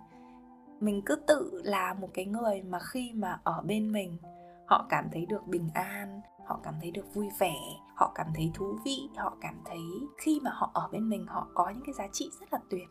Mình 0.79 1.01
cứ 1.05 1.15
tự 1.15 1.61
là 1.63 1.93
một 1.93 2.09
cái 2.13 2.25
người 2.25 2.63
mà 2.63 2.79
khi 2.79 3.11
mà 3.13 3.39
ở 3.43 3.61
bên 3.65 3.91
mình, 3.91 4.17
họ 4.65 4.85
cảm 4.89 5.09
thấy 5.11 5.25
được 5.25 5.47
bình 5.47 5.69
an, 5.73 6.21
họ 6.45 6.59
cảm 6.63 6.73
thấy 6.81 6.91
được 6.91 7.13
vui 7.13 7.29
vẻ, 7.39 7.55
họ 7.95 8.11
cảm 8.15 8.27
thấy 8.35 8.51
thú 8.53 8.77
vị, 8.85 9.09
họ 9.17 9.37
cảm 9.41 9.61
thấy 9.65 9.79
khi 10.17 10.39
mà 10.43 10.51
họ 10.53 10.71
ở 10.73 10.89
bên 10.91 11.09
mình, 11.09 11.25
họ 11.27 11.47
có 11.53 11.69
những 11.69 11.83
cái 11.85 11.93
giá 11.93 12.07
trị 12.13 12.29
rất 12.39 12.53
là 12.53 12.59
tuyệt 12.69 12.87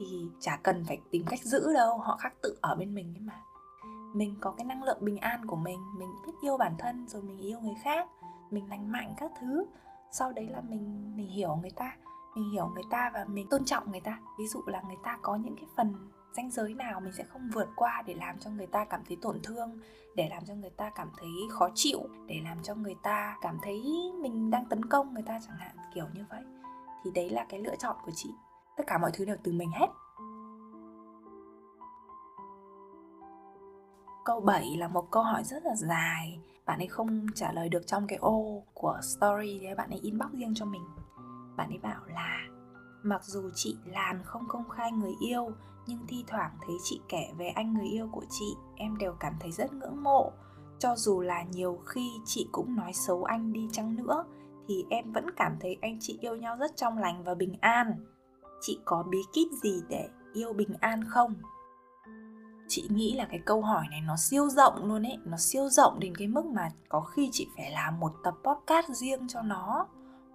thì 0.00 0.28
chả 0.40 0.56
cần 0.62 0.84
phải 0.84 1.00
tìm 1.10 1.24
cách 1.26 1.40
giữ 1.42 1.72
đâu, 1.74 1.98
họ 1.98 2.16
khác 2.16 2.34
tự 2.42 2.58
ở 2.60 2.74
bên 2.74 2.94
mình 2.94 3.14
ấy 3.14 3.20
mà. 3.20 3.42
Mình 4.14 4.36
có 4.40 4.50
cái 4.50 4.64
năng 4.64 4.82
lượng 4.82 4.98
bình 5.00 5.18
an 5.18 5.46
của 5.46 5.56
mình 5.56 5.80
mình 5.98 6.08
biết 6.26 6.32
yêu 6.42 6.56
bản 6.56 6.74
thân 6.78 7.08
rồi 7.08 7.22
mình 7.22 7.38
yêu 7.38 7.60
người 7.60 7.76
khác, 7.82 8.08
mình 8.50 8.68
lành 8.70 8.92
mạnh 8.92 9.14
các 9.16 9.32
thứ. 9.40 9.66
Sau 10.12 10.32
đấy 10.32 10.48
là 10.50 10.60
mình 10.60 11.12
mình 11.16 11.28
hiểu 11.28 11.56
người 11.56 11.70
ta, 11.70 11.96
mình 12.34 12.50
hiểu 12.50 12.70
người 12.74 12.84
ta 12.90 13.10
và 13.14 13.24
mình 13.24 13.46
tôn 13.50 13.64
trọng 13.64 13.90
người 13.90 14.00
ta. 14.00 14.20
Ví 14.38 14.46
dụ 14.46 14.62
là 14.66 14.82
người 14.86 14.98
ta 15.02 15.18
có 15.22 15.36
những 15.36 15.56
cái 15.56 15.64
phần 15.76 15.94
ranh 16.36 16.50
giới 16.50 16.74
nào 16.74 17.00
mình 17.00 17.12
sẽ 17.12 17.24
không 17.24 17.48
vượt 17.54 17.68
qua 17.76 18.02
để 18.06 18.14
làm 18.14 18.38
cho 18.38 18.50
người 18.50 18.66
ta 18.66 18.84
cảm 18.84 19.00
thấy 19.08 19.16
tổn 19.22 19.40
thương, 19.42 19.80
để 20.16 20.28
làm 20.30 20.44
cho 20.46 20.54
người 20.54 20.70
ta 20.70 20.90
cảm 20.94 21.10
thấy 21.18 21.30
khó 21.50 21.68
chịu, 21.74 22.00
để 22.26 22.40
làm 22.44 22.62
cho 22.62 22.74
người 22.74 22.96
ta 23.02 23.36
cảm 23.40 23.58
thấy 23.62 23.82
mình 24.20 24.50
đang 24.50 24.66
tấn 24.66 24.84
công 24.84 25.14
người 25.14 25.22
ta 25.22 25.40
chẳng 25.46 25.56
hạn, 25.58 25.76
kiểu 25.94 26.06
như 26.14 26.24
vậy. 26.30 26.42
Thì 27.04 27.10
đấy 27.14 27.30
là 27.30 27.46
cái 27.48 27.60
lựa 27.60 27.76
chọn 27.76 27.96
của 28.04 28.12
chị 28.14 28.30
tất 28.76 28.84
cả 28.86 28.98
mọi 28.98 29.10
thứ 29.14 29.24
đều 29.24 29.36
từ 29.42 29.52
mình 29.52 29.70
hết. 29.70 29.86
Câu 34.24 34.40
7 34.40 34.76
là 34.78 34.88
một 34.88 35.10
câu 35.10 35.22
hỏi 35.22 35.44
rất 35.44 35.64
là 35.64 35.74
dài. 35.76 36.40
Bạn 36.66 36.78
ấy 36.78 36.86
không 36.86 37.26
trả 37.34 37.52
lời 37.52 37.68
được 37.68 37.86
trong 37.86 38.06
cái 38.06 38.18
ô 38.18 38.62
của 38.74 38.98
story 39.02 39.58
thì 39.60 39.66
bạn 39.76 39.90
ấy 39.90 39.98
inbox 40.02 40.32
riêng 40.32 40.54
cho 40.54 40.66
mình. 40.66 40.84
Bạn 41.56 41.68
ấy 41.68 41.78
bảo 41.78 42.00
là, 42.06 42.38
mặc 43.02 43.24
dù 43.24 43.50
chị 43.54 43.78
làn 43.84 44.22
không 44.24 44.42
công 44.48 44.68
khai 44.68 44.92
người 44.92 45.12
yêu, 45.20 45.50
nhưng 45.86 46.06
thi 46.08 46.24
thoảng 46.26 46.50
thấy 46.66 46.76
chị 46.82 47.00
kể 47.08 47.32
về 47.38 47.48
anh 47.48 47.74
người 47.74 47.86
yêu 47.86 48.08
của 48.12 48.24
chị, 48.30 48.56
em 48.76 48.98
đều 48.98 49.14
cảm 49.20 49.34
thấy 49.40 49.52
rất 49.52 49.72
ngưỡng 49.72 50.02
mộ. 50.02 50.32
Cho 50.78 50.96
dù 50.96 51.20
là 51.20 51.42
nhiều 51.42 51.78
khi 51.86 52.10
chị 52.24 52.48
cũng 52.52 52.76
nói 52.76 52.92
xấu 52.92 53.24
anh 53.24 53.52
đi 53.52 53.68
chăng 53.72 53.96
nữa, 53.96 54.24
thì 54.68 54.84
em 54.90 55.12
vẫn 55.12 55.26
cảm 55.36 55.56
thấy 55.60 55.76
anh 55.82 55.98
chị 56.00 56.18
yêu 56.20 56.36
nhau 56.36 56.56
rất 56.56 56.76
trong 56.76 56.98
lành 56.98 57.24
và 57.24 57.34
bình 57.34 57.54
an 57.60 58.04
chị 58.60 58.78
có 58.84 59.02
bí 59.02 59.18
kíp 59.32 59.48
gì 59.62 59.82
để 59.88 60.08
yêu 60.32 60.52
bình 60.52 60.74
an 60.80 61.04
không? 61.04 61.34
Chị 62.68 62.88
nghĩ 62.90 63.14
là 63.16 63.26
cái 63.30 63.40
câu 63.46 63.62
hỏi 63.62 63.86
này 63.90 64.00
nó 64.00 64.16
siêu 64.16 64.48
rộng 64.48 64.84
luôn 64.84 65.06
ấy, 65.06 65.18
nó 65.24 65.36
siêu 65.36 65.68
rộng 65.68 66.00
đến 66.00 66.14
cái 66.16 66.28
mức 66.28 66.46
mà 66.46 66.68
có 66.88 67.00
khi 67.00 67.28
chị 67.32 67.48
phải 67.56 67.70
làm 67.70 68.00
một 68.00 68.12
tập 68.24 68.34
podcast 68.44 68.88
riêng 68.90 69.28
cho 69.28 69.42
nó. 69.42 69.86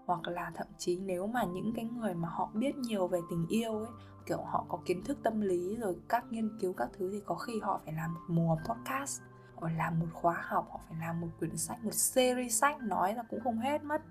Hoặc 0.05 0.27
là 0.27 0.51
thậm 0.55 0.67
chí 0.77 0.97
nếu 0.97 1.27
mà 1.27 1.43
những 1.43 1.73
cái 1.75 1.85
người 1.85 2.13
mà 2.13 2.29
họ 2.29 2.49
biết 2.53 2.75
nhiều 2.75 3.07
về 3.07 3.19
tình 3.29 3.47
yêu 3.47 3.77
ấy, 3.77 3.87
kiểu 4.25 4.41
họ 4.41 4.65
có 4.69 4.79
kiến 4.85 5.03
thức 5.03 5.17
tâm 5.23 5.41
lý 5.41 5.75
rồi 5.75 5.95
các 6.09 6.25
nghiên 6.29 6.59
cứu 6.59 6.73
các 6.73 6.89
thứ 6.97 7.09
thì 7.11 7.21
có 7.25 7.35
khi 7.35 7.59
họ 7.59 7.79
phải 7.85 7.93
làm 7.93 8.13
một 8.13 8.21
mùa 8.27 8.57
podcast, 8.69 9.21
hoặc 9.55 9.73
làm 9.77 9.99
một 9.99 10.07
khóa 10.13 10.43
học, 10.47 10.67
họ 10.71 10.79
phải 10.89 10.97
làm 10.99 11.21
một 11.21 11.27
quyển 11.39 11.57
sách, 11.57 11.83
một 11.83 11.93
series 11.93 12.61
sách, 12.61 12.81
nói 12.81 13.13
là 13.13 13.23
cũng 13.29 13.39
không 13.43 13.57
hết 13.57 13.83
mất. 13.83 14.01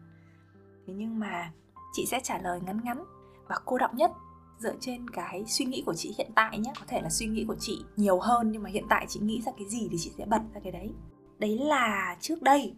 Thế 0.87 0.95
nhưng 0.95 1.19
mà 1.19 1.53
chị 1.93 2.07
sẽ 2.07 2.21
trả 2.23 2.39
lời 2.39 2.61
ngắn 2.61 2.81
ngắn 2.85 3.05
và 3.49 3.57
cô 3.65 3.79
động 3.79 3.97
nhất 3.97 4.11
dựa 4.59 4.75
trên 4.81 5.11
cái 5.11 5.45
suy 5.47 5.65
nghĩ 5.65 5.83
của 5.87 5.95
chị 5.95 6.15
hiện 6.19 6.31
tại 6.35 6.59
nhé 6.59 6.73
có 6.81 6.85
thể 6.89 7.01
là 7.03 7.11
suy 7.11 7.27
nghĩ 7.27 7.45
của 7.49 7.57
chị 7.61 7.85
nhiều 7.97 8.21
hơn, 8.21 8.53
nhưng 8.53 8.63
mà 8.63 8.71
hiện 8.71 8.85
tại 8.91 9.07
chị 9.09 9.21
nghĩ 9.21 9.43
ra 9.47 9.53
cái 9.59 9.69
gì 9.69 9.89
thì 9.91 9.97
chị 10.01 10.13
sẽ 10.19 10.25
bật 10.27 10.41
ra 10.55 10.61
cái 10.63 10.73
đấy. 10.73 10.91
Đấy 11.39 11.59
là 11.59 12.17
trước 12.21 12.43
đây, 12.43 12.75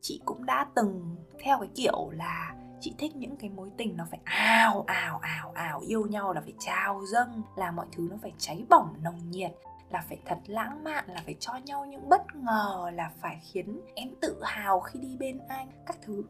chị 0.00 0.20
cũng 0.24 0.46
đã 0.46 0.66
từng 0.74 1.16
theo 1.44 1.58
cái 1.58 1.68
kiểu 1.74 2.10
là 2.12 2.54
chị 2.80 2.94
thích 2.98 3.16
những 3.16 3.36
cái 3.36 3.50
mối 3.50 3.70
tình 3.76 3.96
nó 3.96 4.04
phải 4.10 4.20
ào 4.24 4.84
ào 4.86 5.18
ào 5.18 5.52
ào, 5.54 5.80
yêu 5.80 6.06
nhau 6.06 6.32
là 6.32 6.40
phải 6.40 6.54
trao 6.58 7.02
dâng, 7.06 7.42
là 7.56 7.70
mọi 7.70 7.86
thứ 7.92 8.08
nó 8.10 8.16
phải 8.22 8.32
cháy 8.38 8.64
bỏng, 8.68 8.94
nồng 9.02 9.30
nhiệt, 9.30 9.52
là 9.90 10.04
phải 10.08 10.18
thật 10.26 10.38
lãng 10.46 10.84
mạn, 10.84 11.04
là 11.08 11.22
phải 11.24 11.36
cho 11.40 11.52
nhau 11.64 11.86
những 11.86 12.08
bất 12.08 12.34
ngờ, 12.34 12.90
là 12.94 13.10
phải 13.20 13.40
khiến 13.42 13.80
em 13.94 14.08
tự 14.20 14.40
hào 14.44 14.80
khi 14.80 14.98
đi 15.00 15.16
bên 15.20 15.38
anh, 15.48 15.68
các 15.86 15.98
thứ. 16.02 16.24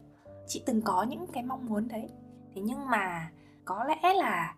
Chị 0.47 0.63
từng 0.65 0.81
có 0.81 1.03
những 1.03 1.25
cái 1.33 1.43
mong 1.43 1.65
muốn 1.65 1.87
đấy. 1.87 2.09
Thế 2.55 2.61
nhưng 2.61 2.85
mà 2.85 3.31
có 3.65 3.83
lẽ 3.83 4.13
là 4.13 4.55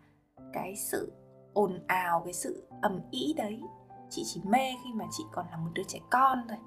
cái 0.53 0.75
sự 0.75 1.13
ồn 1.53 1.79
ào, 1.87 2.21
cái 2.25 2.33
sự 2.33 2.67
ầm 2.81 2.99
ĩ 3.11 3.33
đấy, 3.37 3.61
chị 4.09 4.23
chỉ 4.25 4.41
mê 4.43 4.71
khi 4.83 4.93
mà 4.93 5.05
chị 5.11 5.23
còn 5.31 5.45
là 5.51 5.57
một 5.57 5.69
đứa 5.73 5.83
trẻ 5.83 5.99
con 6.09 6.45
thôi. 6.49 6.57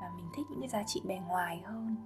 Và 0.00 0.10
mình 0.16 0.26
thích 0.36 0.46
những 0.50 0.60
cái 0.60 0.68
giá 0.68 0.82
trị 0.86 1.02
bề 1.04 1.18
ngoài 1.28 1.62
hơn. 1.64 1.96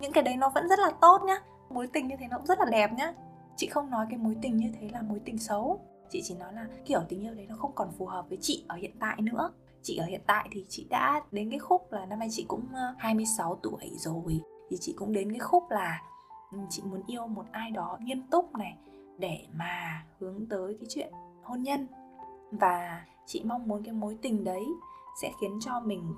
Những 0.00 0.12
cái 0.12 0.22
đấy 0.22 0.36
nó 0.36 0.48
vẫn 0.48 0.68
rất 0.68 0.78
là 0.78 0.90
tốt 1.00 1.22
nhá. 1.26 1.38
Mối 1.70 1.86
tình 1.86 2.08
như 2.08 2.16
thế 2.20 2.28
nó 2.30 2.36
cũng 2.36 2.46
rất 2.46 2.58
là 2.58 2.66
đẹp 2.70 2.92
nhá. 2.92 3.12
Chị 3.56 3.66
không 3.66 3.90
nói 3.90 4.06
cái 4.10 4.18
mối 4.18 4.36
tình 4.42 4.56
như 4.56 4.72
thế 4.80 4.88
là 4.92 5.02
mối 5.02 5.20
tình 5.24 5.38
xấu. 5.38 5.80
Chị 6.10 6.22
chỉ 6.24 6.34
nói 6.34 6.52
là 6.52 6.66
kiểu 6.84 7.00
tình 7.08 7.22
yêu 7.22 7.34
đấy 7.34 7.46
nó 7.48 7.56
không 7.56 7.72
còn 7.74 7.88
phù 7.98 8.06
hợp 8.06 8.28
với 8.28 8.38
chị 8.40 8.64
ở 8.68 8.76
hiện 8.76 8.96
tại 9.00 9.16
nữa. 9.20 9.52
Chị 9.82 9.96
ở 9.96 10.06
hiện 10.06 10.20
tại 10.26 10.48
thì 10.52 10.66
chị 10.68 10.86
đã 10.90 11.20
đến 11.30 11.50
cái 11.50 11.58
khúc 11.58 11.92
là 11.92 12.06
năm 12.06 12.18
nay 12.18 12.28
chị 12.30 12.44
cũng 12.48 12.64
ờ, 12.74 12.94
26 12.98 13.58
tuổi 13.62 13.90
rồi. 13.96 14.40
Thì 14.70 14.76
chị 14.80 14.94
cũng 14.98 15.12
đến 15.12 15.32
cái 15.32 15.38
khúc 15.38 15.70
là 15.70 16.02
ừ, 16.52 16.58
chị 16.70 16.82
muốn 16.84 17.02
yêu 17.06 17.26
một 17.26 17.44
ai 17.52 17.70
đó 17.70 17.98
nghiêm 18.00 18.22
túc 18.30 18.56
này 18.56 18.76
để 19.18 19.46
mà 19.54 20.04
hướng 20.18 20.46
tới 20.46 20.76
cái 20.80 20.86
chuyện 20.88 21.12
hôn 21.42 21.62
nhân. 21.62 21.86
Và 22.50 23.04
chị 23.26 23.42
mong 23.44 23.68
muốn 23.68 23.82
cái 23.82 23.94
mối 23.94 24.16
tình 24.22 24.44
đấy 24.44 24.64
sẽ 25.22 25.32
khiến 25.40 25.58
cho 25.60 25.80
mình 25.80 26.14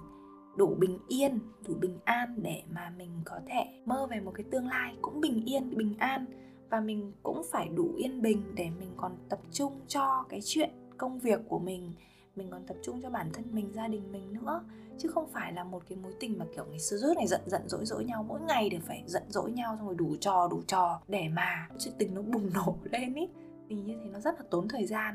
đủ 0.57 0.75
bình 0.79 0.99
yên, 1.09 1.39
đủ 1.69 1.75
bình 1.81 1.99
an 2.05 2.35
để 2.43 2.63
mà 2.71 2.93
mình 2.97 3.11
có 3.25 3.41
thể 3.47 3.65
mơ 3.85 4.07
về 4.11 4.21
một 4.21 4.33
cái 4.35 4.45
tương 4.51 4.69
lai 4.69 4.95
cũng 5.03 5.21
bình 5.21 5.45
yên, 5.45 5.77
bình 5.77 5.95
an. 5.99 6.25
Và 6.71 6.81
mình 6.81 7.13
cũng 7.23 7.43
phải 7.53 7.69
đủ 7.69 7.95
yên 7.97 8.23
bình 8.23 8.43
để 8.55 8.71
mình 8.81 8.91
còn 8.97 9.17
tập 9.29 9.39
trung 9.53 9.73
cho 9.89 10.25
cái 10.29 10.41
chuyện 10.45 10.71
công 10.99 11.19
việc 11.19 11.41
của 11.49 11.59
mình 11.59 11.93
mình 12.37 12.49
còn 12.51 12.67
tập 12.67 12.77
trung 12.83 13.01
cho 13.03 13.11
bản 13.11 13.31
thân 13.33 13.45
mình 13.53 13.73
gia 13.73 13.89
đình 13.89 14.13
mình 14.13 14.33
nữa. 14.33 14.65
Chứ 14.99 15.09
không 15.09 15.29
phải 15.33 15.53
là 15.53 15.65
một 15.65 15.83
cái 15.89 15.99
mối 16.03 16.13
tình 16.21 16.39
mà 16.39 16.45
kiểu 16.55 16.65
ngày 16.71 16.79
xưa 16.79 16.97
rước 16.97 17.17
này 17.17 17.27
giận 17.27 17.41
giận 17.47 17.69
dỗi 17.69 17.87
dỗi 17.87 18.05
nhau 18.05 18.25
mỗi 18.29 18.41
ngày 18.41 18.71
đều 18.71 18.81
phải 18.87 19.05
giận 19.07 19.23
dỗi 19.29 19.51
nhau 19.53 19.77
xong 19.77 19.87
rồi 19.87 19.95
đủ 19.95 20.17
trò 20.21 20.49
đủ 20.51 20.63
trò 20.67 21.01
để 21.09 21.29
mà 21.29 21.69
chuyện 21.79 21.95
tình 21.99 22.15
nó 22.15 22.23
bùng 22.23 22.51
nổ 22.55 22.77
lên 22.85 23.15
ý. 23.15 23.29
Thì 23.69 23.77
như 23.77 23.99
thế 24.05 24.11
nó 24.11 24.21
rất 24.21 24.35
là 24.39 24.45
tốn 24.51 24.69
thời 24.69 24.87
gian. 24.87 25.15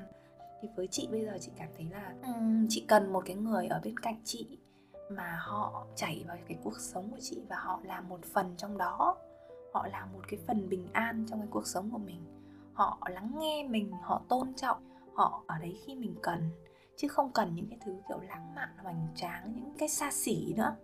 Thì 0.62 0.68
với 0.76 0.88
chị 0.88 1.08
bây 1.12 1.26
giờ 1.26 1.38
chị 1.42 1.52
cảm 1.58 1.70
thấy 1.78 1.88
là 1.92 2.14
um, 2.24 2.68
chị 2.70 2.86
cần 2.88 3.14
một 3.14 3.24
cái 3.26 3.36
người 3.36 3.68
ở 3.68 3.82
bên 3.84 3.98
cạnh 4.00 4.22
chị 4.24 4.58
mà 5.10 5.40
họ 5.42 5.86
chảy 5.96 6.24
vào 6.28 6.38
cái 6.48 6.58
cuộc 6.64 6.80
sống 6.80 7.12
của 7.12 7.20
chị 7.22 7.42
và 7.50 7.56
họ 7.60 7.80
là 7.84 8.02
một 8.02 8.20
phần 8.34 8.54
trong 8.58 8.78
đó. 8.78 9.18
Họ 9.74 9.88
là 9.88 10.06
một 10.14 10.22
cái 10.28 10.40
phần 10.48 10.70
bình 10.70 10.88
an 10.94 11.26
trong 11.30 11.40
cái 11.40 11.48
cuộc 11.52 11.68
sống 11.68 11.90
của 11.92 11.98
mình. 11.98 12.22
Họ 12.74 12.98
lắng 13.10 13.32
nghe 13.40 13.68
mình 13.70 13.92
họ 14.02 14.22
tôn 14.30 14.54
trọng 14.54 14.78
họ 15.14 15.44
ở 15.48 15.58
đấy 15.60 15.78
khi 15.86 15.96
mình 15.96 16.16
cần 16.22 16.50
chứ 16.98 17.08
không 17.08 17.32
cần 17.34 17.56
những 17.56 17.68
cái 17.70 17.80
thứ 17.86 17.96
kiểu 18.08 18.20
lãng 18.20 18.56
mạn 18.56 18.70
hoành 18.78 19.08
tráng, 19.16 19.54
những 19.56 19.74
cái 19.78 19.90
xa 19.90 20.12
xỉ 20.12 20.54
nữa. 20.58 20.76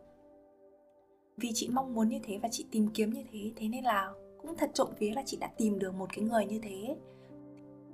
Vì 1.37 1.51
chị 1.53 1.69
mong 1.73 1.93
muốn 1.93 2.09
như 2.09 2.19
thế 2.23 2.39
và 2.43 2.49
chị 2.51 2.65
tìm 2.71 2.87
kiếm 2.93 3.09
như 3.09 3.23
thế 3.31 3.51
thế 3.55 3.67
nên 3.67 3.83
là 3.83 4.13
cũng 4.41 4.57
thật 4.57 4.71
trộm 4.73 4.87
vía 4.99 5.11
là 5.11 5.23
chị 5.25 5.37
đã 5.37 5.49
tìm 5.57 5.79
được 5.79 5.95
một 5.95 6.09
cái 6.13 6.23
người 6.23 6.45
như 6.45 6.59
thế. 6.63 6.95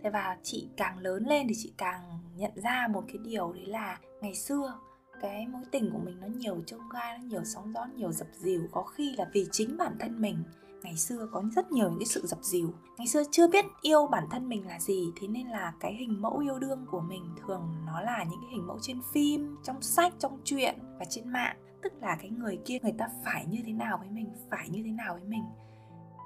Thế 0.04 0.10
và 0.10 0.38
chị 0.44 0.70
càng 0.78 1.00
lớn 1.00 1.24
lên 1.28 1.48
thì 1.50 1.56
chị 1.58 1.74
càng 1.78 2.02
nhận 2.36 2.52
ra 2.56 2.88
một 2.94 3.04
cái 3.08 3.18
điều 3.18 3.54
đấy 3.54 3.66
là 3.66 4.00
ngày 4.22 4.36
xưa, 4.36 4.80
cái 5.22 5.48
mối 5.48 5.64
tình 5.72 5.90
của 5.92 6.00
mình 6.00 6.20
nó 6.20 6.28
nhiều 6.28 6.62
trông 6.66 6.90
gai, 6.94 7.18
nó 7.18 7.24
nhiều 7.24 7.44
sóng 7.44 7.74
gió, 7.74 7.86
nhiều 7.96 8.12
dập 8.12 8.28
dìu, 8.34 8.62
có 8.72 8.84
khi 8.84 9.16
là 9.18 9.30
vì 9.34 9.48
chính 9.52 9.78
bản 9.78 9.96
thân 10.00 10.22
mình 10.22 10.44
ngày 10.84 10.96
xưa 10.96 11.28
có 11.32 11.44
rất 11.56 11.72
nhiều 11.72 11.90
những 11.90 12.00
cái 12.00 12.06
sự 12.06 12.28
dập 12.28 12.40
dìu. 12.42 12.74
Ngày 12.98 13.08
xưa 13.08 13.24
chưa 13.32 13.48
biết 13.48 13.66
yêu 13.82 14.08
bản 14.08 14.24
thân 14.32 14.50
mình 14.50 14.68
là 14.68 14.80
gì, 14.80 15.12
thế 15.22 15.28
nên 15.28 15.48
là 15.48 15.74
cái 15.80 15.94
hình 15.94 16.22
mẫu 16.22 16.38
yêu 16.38 16.60
đương 16.60 16.86
của 16.92 17.02
mình 17.02 17.24
thường 17.42 17.62
nó 17.86 18.02
là 18.02 18.24
những 18.24 18.40
cái 18.42 18.50
hình 18.52 18.68
mẫu 18.68 18.78
trên 18.82 19.02
phim, 19.14 19.58
trong 19.64 19.82
sách, 19.82 20.14
trong 20.20 20.40
truyện 20.44 20.76
và 21.00 21.06
trên 21.06 21.30
mạng. 21.30 21.58
Tức 21.84 21.94
là 22.02 22.18
cái 22.22 22.30
người 22.30 22.60
kia, 22.66 22.78
người 22.84 22.96
ta 22.98 23.10
phải 23.26 23.46
như 23.46 23.60
thế 23.66 23.74
nào 23.74 23.98
với 23.98 24.10
mình, 24.10 24.28
phải 24.50 24.70
như 24.70 24.84
thế 24.86 24.92
nào 24.92 25.14
với 25.14 25.24
mình. 25.24 25.44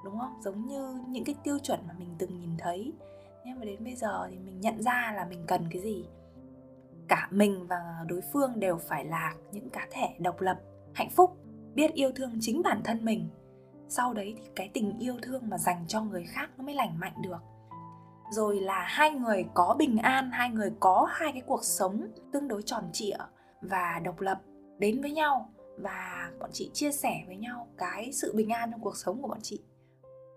Đúng 0.04 0.20
không? 0.20 0.42
Giống 0.42 0.66
như 0.66 0.98
những 1.08 1.24
cái 1.24 1.36
tiêu 1.44 1.60
chuẩn 1.60 1.80
mà 1.88 1.94
mình 2.00 2.16
từng 2.20 2.40
nhìn 2.40 2.58
thấy. 2.58 2.94
Nhưng 3.46 3.60
mà 3.60 3.66
đến 3.66 3.84
bây 3.84 3.96
giờ 3.96 4.28
thì 4.32 4.40
mình 4.40 4.62
nhận 4.62 4.82
ra 4.82 5.14
là 5.16 5.26
mình 5.30 5.44
cần 5.48 5.66
cái 5.72 5.82
gì. 5.82 6.06
Cả 7.08 7.28
mình 7.32 7.68
và 7.68 8.06
đối 8.08 8.22
phương 8.34 8.60
đều 8.60 8.78
phải 8.78 9.06
là 9.06 9.34
những 9.52 9.70
cá 9.70 9.88
thể 9.92 10.16
độc 10.20 10.42
lập, 10.42 10.60
hạnh 10.94 11.10
phúc, 11.10 11.38
biết 11.76 11.94
yêu 11.94 12.12
thương 12.16 12.38
chính 12.40 12.62
bản 12.64 12.82
thân 12.84 13.06
mình 13.06 13.30
sau 13.92 14.14
đấy 14.14 14.36
thì 14.38 14.44
cái 14.56 14.70
tình 14.74 15.00
yêu 15.00 15.16
thương 15.22 15.50
mà 15.50 15.58
dành 15.58 15.86
cho 15.88 16.02
người 16.02 16.26
khác 16.26 16.50
nó 16.58 16.64
mới 16.64 16.76
lành 16.76 17.00
mạnh 17.00 17.14
được. 17.22 17.38
Rồi 18.32 18.60
là 18.60 18.86
hai 18.88 19.12
người 19.12 19.46
có 19.54 19.76
bình 19.80 19.98
an, 19.98 20.32
hai 20.32 20.50
người 20.50 20.72
có 20.80 21.08
hai 21.10 21.32
cái 21.32 21.42
cuộc 21.42 21.64
sống 21.64 22.08
tương 22.34 22.48
đối 22.48 22.62
tròn 22.62 22.84
trịa 22.94 23.18
và 23.62 24.02
độc 24.04 24.22
lập 24.22 24.42
đến 24.78 25.02
với 25.02 25.12
nhau 25.12 25.50
và 25.78 26.30
bọn 26.40 26.50
chị 26.54 26.72
chia 26.74 26.92
sẻ 26.92 27.24
với 27.28 27.38
nhau 27.38 27.68
cái 27.78 28.12
sự 28.14 28.34
bình 28.36 28.50
an 28.50 28.72
trong 28.72 28.82
cuộc 28.82 28.98
sống 28.98 29.22
của 29.22 29.28
bọn 29.28 29.40
chị. 29.42 29.60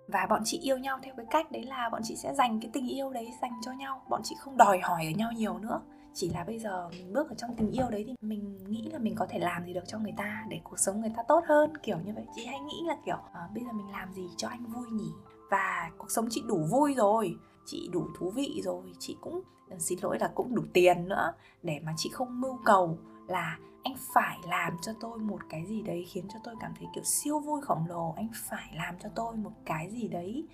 Và 0.08 0.26
bọn 0.30 0.42
chị 0.44 0.58
yêu 0.58 0.78
nhau 0.78 0.98
theo 1.02 1.14
cái 1.16 1.26
cách 1.30 1.52
đấy 1.52 1.62
là 1.62 1.88
bọn 1.88 2.00
chị 2.04 2.16
sẽ 2.16 2.34
dành 2.34 2.60
cái 2.60 2.70
tình 2.72 2.88
yêu 2.88 3.10
đấy 3.10 3.28
dành 3.42 3.52
cho 3.64 3.72
nhau, 3.72 4.02
bọn 4.08 4.20
chị 4.24 4.36
không 4.40 4.56
đòi 4.56 4.78
hỏi 4.82 5.04
ở 5.04 5.10
nhau 5.10 5.32
nhiều 5.32 5.58
nữa 5.58 5.80
chỉ 6.14 6.28
là 6.28 6.44
bây 6.44 6.58
giờ 6.58 6.88
mình 6.90 7.12
bước 7.12 7.28
ở 7.28 7.34
trong 7.34 7.56
tình 7.56 7.70
yêu 7.70 7.90
đấy 7.90 8.04
thì 8.06 8.14
mình 8.20 8.58
nghĩ 8.68 8.88
là 8.92 8.98
mình 8.98 9.14
có 9.14 9.26
thể 9.30 9.38
làm 9.38 9.64
gì 9.64 9.72
được 9.74 9.84
cho 9.86 9.98
người 9.98 10.14
ta 10.16 10.44
để 10.48 10.60
cuộc 10.64 10.78
sống 10.78 11.00
người 11.00 11.12
ta 11.16 11.22
tốt 11.28 11.44
hơn 11.46 11.76
kiểu 11.82 11.98
như 12.04 12.12
vậy. 12.14 12.24
Chị 12.34 12.44
hay 12.46 12.60
nghĩ 12.60 12.82
là 12.86 12.96
kiểu 13.06 13.18
à, 13.32 13.48
bây 13.54 13.64
giờ 13.64 13.72
mình 13.72 13.90
làm 13.92 14.12
gì 14.12 14.28
cho 14.36 14.48
anh 14.48 14.66
vui 14.66 14.90
nhỉ? 14.90 15.10
Và 15.50 15.90
cuộc 15.98 16.10
sống 16.10 16.26
chị 16.30 16.42
đủ 16.46 16.66
vui 16.70 16.94
rồi 16.94 17.36
chị 17.66 17.88
đủ 17.92 18.06
thú 18.18 18.30
vị 18.30 18.60
rồi 18.64 18.92
chị 18.98 19.16
cũng 19.20 19.40
ờ, 19.70 19.76
xin 19.78 19.98
lỗi 20.02 20.18
là 20.18 20.30
cũng 20.34 20.54
đủ 20.54 20.62
tiền 20.72 21.08
nữa 21.08 21.32
để 21.62 21.80
mà 21.84 21.94
chị 21.96 22.10
không 22.12 22.40
mưu 22.40 22.58
cầu 22.64 22.98
là 23.26 23.58
anh 23.82 23.94
phải 24.14 24.38
làm 24.48 24.76
cho 24.82 24.92
tôi 25.00 25.18
một 25.18 25.40
cái 25.48 25.66
gì 25.66 25.82
đấy 25.82 26.06
khiến 26.08 26.24
cho 26.32 26.38
tôi 26.44 26.54
cảm 26.60 26.74
thấy 26.78 26.88
kiểu 26.94 27.04
siêu 27.04 27.40
vui 27.40 27.60
khổng 27.62 27.84
lồ. 27.88 28.14
Anh 28.16 28.28
phải 28.34 28.68
làm 28.76 28.94
cho 29.02 29.08
tôi 29.14 29.36
một 29.36 29.52
cái 29.66 29.90
gì 29.90 30.08
đấy 30.08 30.44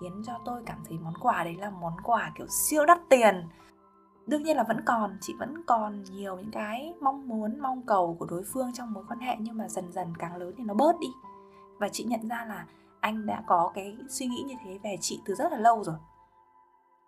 khiến 0.00 0.22
cho 0.26 0.32
tôi 0.44 0.62
cảm 0.66 0.78
thấy 0.88 0.98
món 0.98 1.14
quà 1.20 1.44
đấy 1.44 1.56
là 1.58 1.70
món 1.70 1.92
quà 2.04 2.32
kiểu 2.38 2.46
siêu 2.48 2.86
đắt 2.86 2.98
tiền 3.10 3.48
đương 4.28 4.42
nhiên 4.42 4.56
là 4.56 4.62
vẫn 4.62 4.80
còn, 4.84 5.18
chị 5.20 5.34
vẫn 5.38 5.62
còn 5.66 6.02
nhiều 6.02 6.36
những 6.36 6.50
cái 6.50 6.94
mong 7.00 7.28
muốn, 7.28 7.60
mong 7.60 7.82
cầu 7.86 8.16
của 8.18 8.26
đối 8.26 8.42
phương 8.44 8.72
trong 8.74 8.92
mối 8.92 9.04
quan 9.08 9.20
hệ, 9.20 9.36
nhưng 9.38 9.56
mà 9.58 9.68
dần 9.68 9.92
dần 9.92 10.12
càng 10.18 10.36
lớn 10.36 10.54
thì 10.58 10.64
nó 10.64 10.74
bớt 10.74 11.00
đi. 11.00 11.06
Và 11.78 11.88
chị 11.88 12.04
nhận 12.04 12.28
ra 12.28 12.44
là 12.48 12.66
anh 13.00 13.26
đã 13.26 13.42
có 13.46 13.72
cái 13.74 13.96
suy 14.08 14.26
nghĩ 14.26 14.44
như 14.46 14.54
thế 14.64 14.78
về 14.84 14.96
chị 15.00 15.20
từ 15.24 15.34
rất 15.34 15.52
là 15.52 15.58
lâu 15.58 15.84
rồi. 15.84 15.96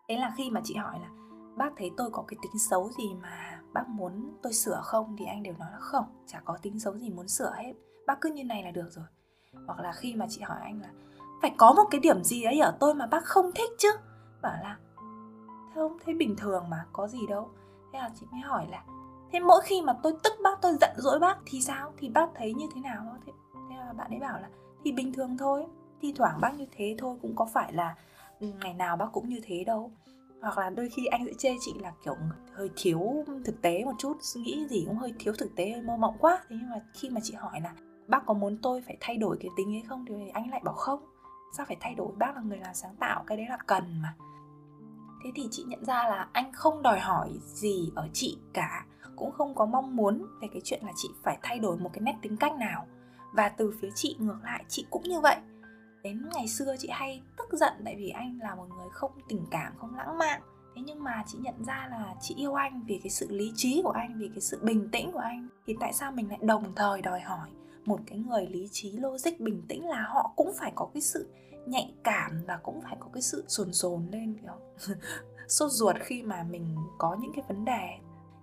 Thế 0.09 0.17
là 0.17 0.33
khi 0.37 0.51
mà 0.51 0.61
chị 0.65 0.75
hỏi 0.75 1.01
là, 1.01 1.09
bác 1.57 1.71
thấy 1.77 1.91
tôi 1.97 2.11
có 2.11 2.25
cái 2.29 2.39
tính 2.43 2.59
xấu 2.59 2.91
gì 2.99 3.15
mà 3.23 3.61
bác 3.73 3.89
muốn 3.89 4.33
tôi 4.43 4.53
sửa 4.53 4.81
không? 4.83 5.17
thì 5.19 5.25
anh 5.25 5.43
đều 5.43 5.55
nói 5.59 5.69
là, 5.73 5.79
không, 5.79 6.05
chả 6.27 6.41
có 6.45 6.59
tính 6.63 6.81
xấu 6.81 6.99
gì 6.99 7.11
muốn 7.11 7.29
sửa 7.29 7.53
hết. 7.57 7.73
Bác 8.07 8.21
cứ 8.21 8.29
như 8.29 8.45
này 8.45 8.63
là 8.63 8.71
được 8.71 8.89
rồi. 8.91 9.05
Hoặc 9.67 9.81
là 9.81 9.93
khi 9.93 10.15
mà 10.15 10.27
chị 10.29 10.41
hỏi 10.41 10.59
anh 10.63 10.81
là, 10.83 10.89
phải 11.43 11.55
có 11.57 11.73
một 11.73 11.85
cái 11.91 12.01
điểm 12.01 12.25
gì 12.25 12.45
đấy 12.45 12.59
ở 12.59 12.77
tôi 12.81 12.95
mà 12.95 13.07
bác 13.07 13.25
không 13.25 13.51
thích 13.55 13.71
chứ? 13.79 13.89
Bảo 14.43 14.57
là 14.63 14.79
không 15.75 15.97
thấy 16.05 16.15
bình 16.15 16.37
thường 16.37 16.65
mà 16.71 16.85
có 16.93 17.09
gì 17.09 17.27
đâu. 17.29 17.49
Thế 17.93 17.99
là 17.99 18.11
chị 18.21 18.27
mới 18.31 18.41
hỏi 18.41 18.67
là 18.71 18.85
thế 19.33 19.41
mỗi 19.41 19.61
khi 19.65 19.83
mà 19.83 19.93
tôi 20.03 20.13
tức 20.23 20.33
bác 20.43 20.63
tôi 20.63 20.77
giận 20.81 20.91
dỗi 20.97 21.19
bác 21.19 21.39
thì 21.47 21.61
sao? 21.61 21.93
Thì 21.97 22.09
bác 22.09 22.27
thấy 22.35 22.55
như 22.55 22.67
thế 22.75 22.81
nào? 22.81 23.17
Thế, 23.27 23.33
thế 23.71 23.77
là 23.77 23.93
bạn 23.93 24.11
ấy 24.11 24.21
bảo 24.21 24.41
là 24.41 24.49
thì 24.85 24.93
bình 24.93 25.13
thường 25.13 25.37
thôi 25.39 25.67
thi 26.03 26.13
thoảng 26.17 26.39
bác 26.41 26.55
như 26.55 26.67
thế 26.77 26.95
thôi 26.99 27.19
cũng 27.23 27.37
có 27.37 27.47
phải 27.47 27.73
là 27.73 27.95
ừ, 28.41 28.47
ngày 28.61 28.75
nào 28.75 28.97
bác 28.97 29.07
cũng 29.13 29.29
như 29.29 29.41
thế 29.43 29.65
đâu. 29.65 29.93
Hoặc 30.43 30.59
là 30.59 30.71
đôi 30.71 30.89
khi 30.89 31.07
anh 31.07 31.25
sẽ 31.27 31.33
chê 31.39 31.57
chị 31.61 31.73
là 31.81 31.93
kiểu 32.05 32.17
hơi 32.53 32.71
thiếu 32.77 33.25
thực 33.45 33.63
tế 33.63 33.85
một 33.85 33.93
chút 33.99 34.17
nghĩ 34.37 34.67
gì 34.69 34.85
cũng 34.87 34.97
hơi 34.97 35.15
thiếu 35.19 35.33
thực 35.39 35.57
tế 35.57 35.71
hơi 35.71 35.83
mơ 35.83 35.97
mộng 35.97 36.17
quá. 36.21 36.45
Thế 36.49 36.57
nhưng 36.61 36.71
mà 36.71 36.77
khi 36.95 37.11
mà 37.11 37.21
chị 37.23 37.35
hỏi 37.35 37.61
là 37.61 37.75
bác 38.09 38.27
có 38.27 38.35
muốn 38.35 38.59
tôi 38.63 38.83
phải 38.87 38.97
thay 39.01 39.17
đổi 39.17 39.37
cái 39.41 39.51
tính 39.57 39.75
ấy 39.75 39.83
không? 39.89 40.05
Thì 40.09 40.15
anh 40.33 40.51
lại 40.51 40.61
bảo 40.65 40.75
không 40.75 41.01
sao 41.57 41.67
phải 41.67 41.77
thay 41.81 41.95
đổi? 41.95 42.13
Bác 42.17 42.37
là 42.37 42.43
người 42.43 42.59
làm 42.59 42.75
sáng 42.75 42.97
tạo 42.97 43.25
cái 43.27 43.37
đấy 43.37 43.47
là 43.49 43.59
cần 43.67 43.85
mà 44.03 44.15
thế 45.25 45.33
thì 45.35 45.49
chị 45.51 45.65
nhận 45.67 45.85
ra 45.85 45.95
là 45.95 46.29
anh 46.33 46.53
không 46.53 46.83
đòi 46.83 47.01
hỏi 47.01 47.31
gì 47.45 47.91
ở 47.95 48.09
chị 48.13 48.39
cả. 48.53 48.87
Cũng 49.17 49.33
không 49.33 49.55
có 49.55 49.67
mong 49.67 49.97
muốn 49.97 50.27
về 50.43 50.49
cái 50.53 50.61
chuyện 50.65 50.83
là 50.85 50.93
chị 50.97 51.09
phải 51.23 51.39
thay 51.43 51.59
đổi 51.59 51.77
một 51.77 51.91
cái 51.93 52.01
nét 52.01 52.17
tính 52.23 52.37
cách 52.37 52.53
nào. 52.55 52.87
Và 53.35 53.49
từ 53.49 53.73
phía 53.81 53.89
chị 53.95 54.17
ngược 54.19 54.39
lại, 54.45 54.65
chị 54.69 54.87
cũng 54.91 55.03
như 55.03 55.21
vậy. 55.21 55.37
Đến 56.03 56.29
ngày 56.35 56.49
xưa 56.49 56.77
chị 56.79 56.89
hay 56.93 57.23
tức 57.39 57.49
giận 57.53 57.73
tại 57.85 57.97
vì 57.97 58.09
anh 58.11 58.39
là 58.43 58.55
một 58.55 58.67
người 58.79 58.89
không 58.93 59.11
tình 59.29 59.47
cảm, 59.51 59.73
không 59.79 59.95
lãng 59.97 60.19
mạn. 60.19 60.41
Thế 60.77 60.83
nhưng 60.87 61.05
mà 61.05 61.25
chị 61.27 61.39
nhận 61.41 61.65
ra 61.65 61.89
là 61.91 62.15
chị 62.21 62.35
yêu 62.35 62.55
anh 62.55 62.83
vì 62.87 63.01
cái 63.03 63.11
sự 63.11 63.27
lý 63.31 63.53
trí 63.55 63.81
của 63.85 63.91
anh, 63.91 64.19
vì 64.19 64.29
cái 64.29 64.41
sự 64.41 64.61
bình 64.63 64.89
tĩnh 64.93 65.13
của 65.13 65.19
anh. 65.19 65.49
Thì 65.67 65.77
tại 65.81 65.93
sao 65.93 66.13
mình 66.13 66.29
lại 66.29 66.39
đồng 66.43 66.73
thời 66.77 67.03
đòi 67.03 67.21
hỏi 67.21 67.49
một 67.85 68.01
cái 68.07 68.19
người 68.19 68.47
lý 68.47 68.69
trí, 68.73 68.93
logic 68.93 69.41
bình 69.41 69.63
tĩnh 69.69 69.89
là 69.89 70.03
họ 70.03 70.33
cũng 70.37 70.53
phải 70.59 70.73
có 70.75 70.89
cái 70.95 71.01
sự 71.01 71.29
nhạy 71.67 71.95
cảm 72.05 72.43
và 72.47 72.57
cũng 72.63 72.81
phải 72.81 72.97
có 73.01 73.09
cái 73.13 73.23
sự 73.23 73.45
sồn 73.49 73.73
sồn 73.73 74.07
lên, 74.13 74.37
kiểu, 74.43 74.95
sốt 75.49 75.73
ruột 75.73 75.97
khi 76.01 76.23
mà 76.23 76.43
mình 76.43 76.77
có 76.99 77.17
những 77.21 77.33
cái 77.37 77.45
vấn 77.49 77.65
đề, 77.65 77.89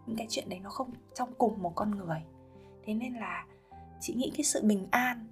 những 0.05 0.18
cái 0.18 0.28
chuyện 0.30 0.49
đấy 0.49 0.59
nó 0.59 0.70
không 0.70 0.91
trong 1.13 1.34
cùng 1.38 1.61
một 1.61 1.72
con 1.76 1.91
người. 1.91 2.22
Thế 2.86 2.93
nên 2.93 3.13
là 3.13 3.45
chị 3.99 4.13
nghĩ 4.13 4.32
cái 4.38 4.43
sự 4.43 4.61
bình 4.63 4.88
an 4.91 5.28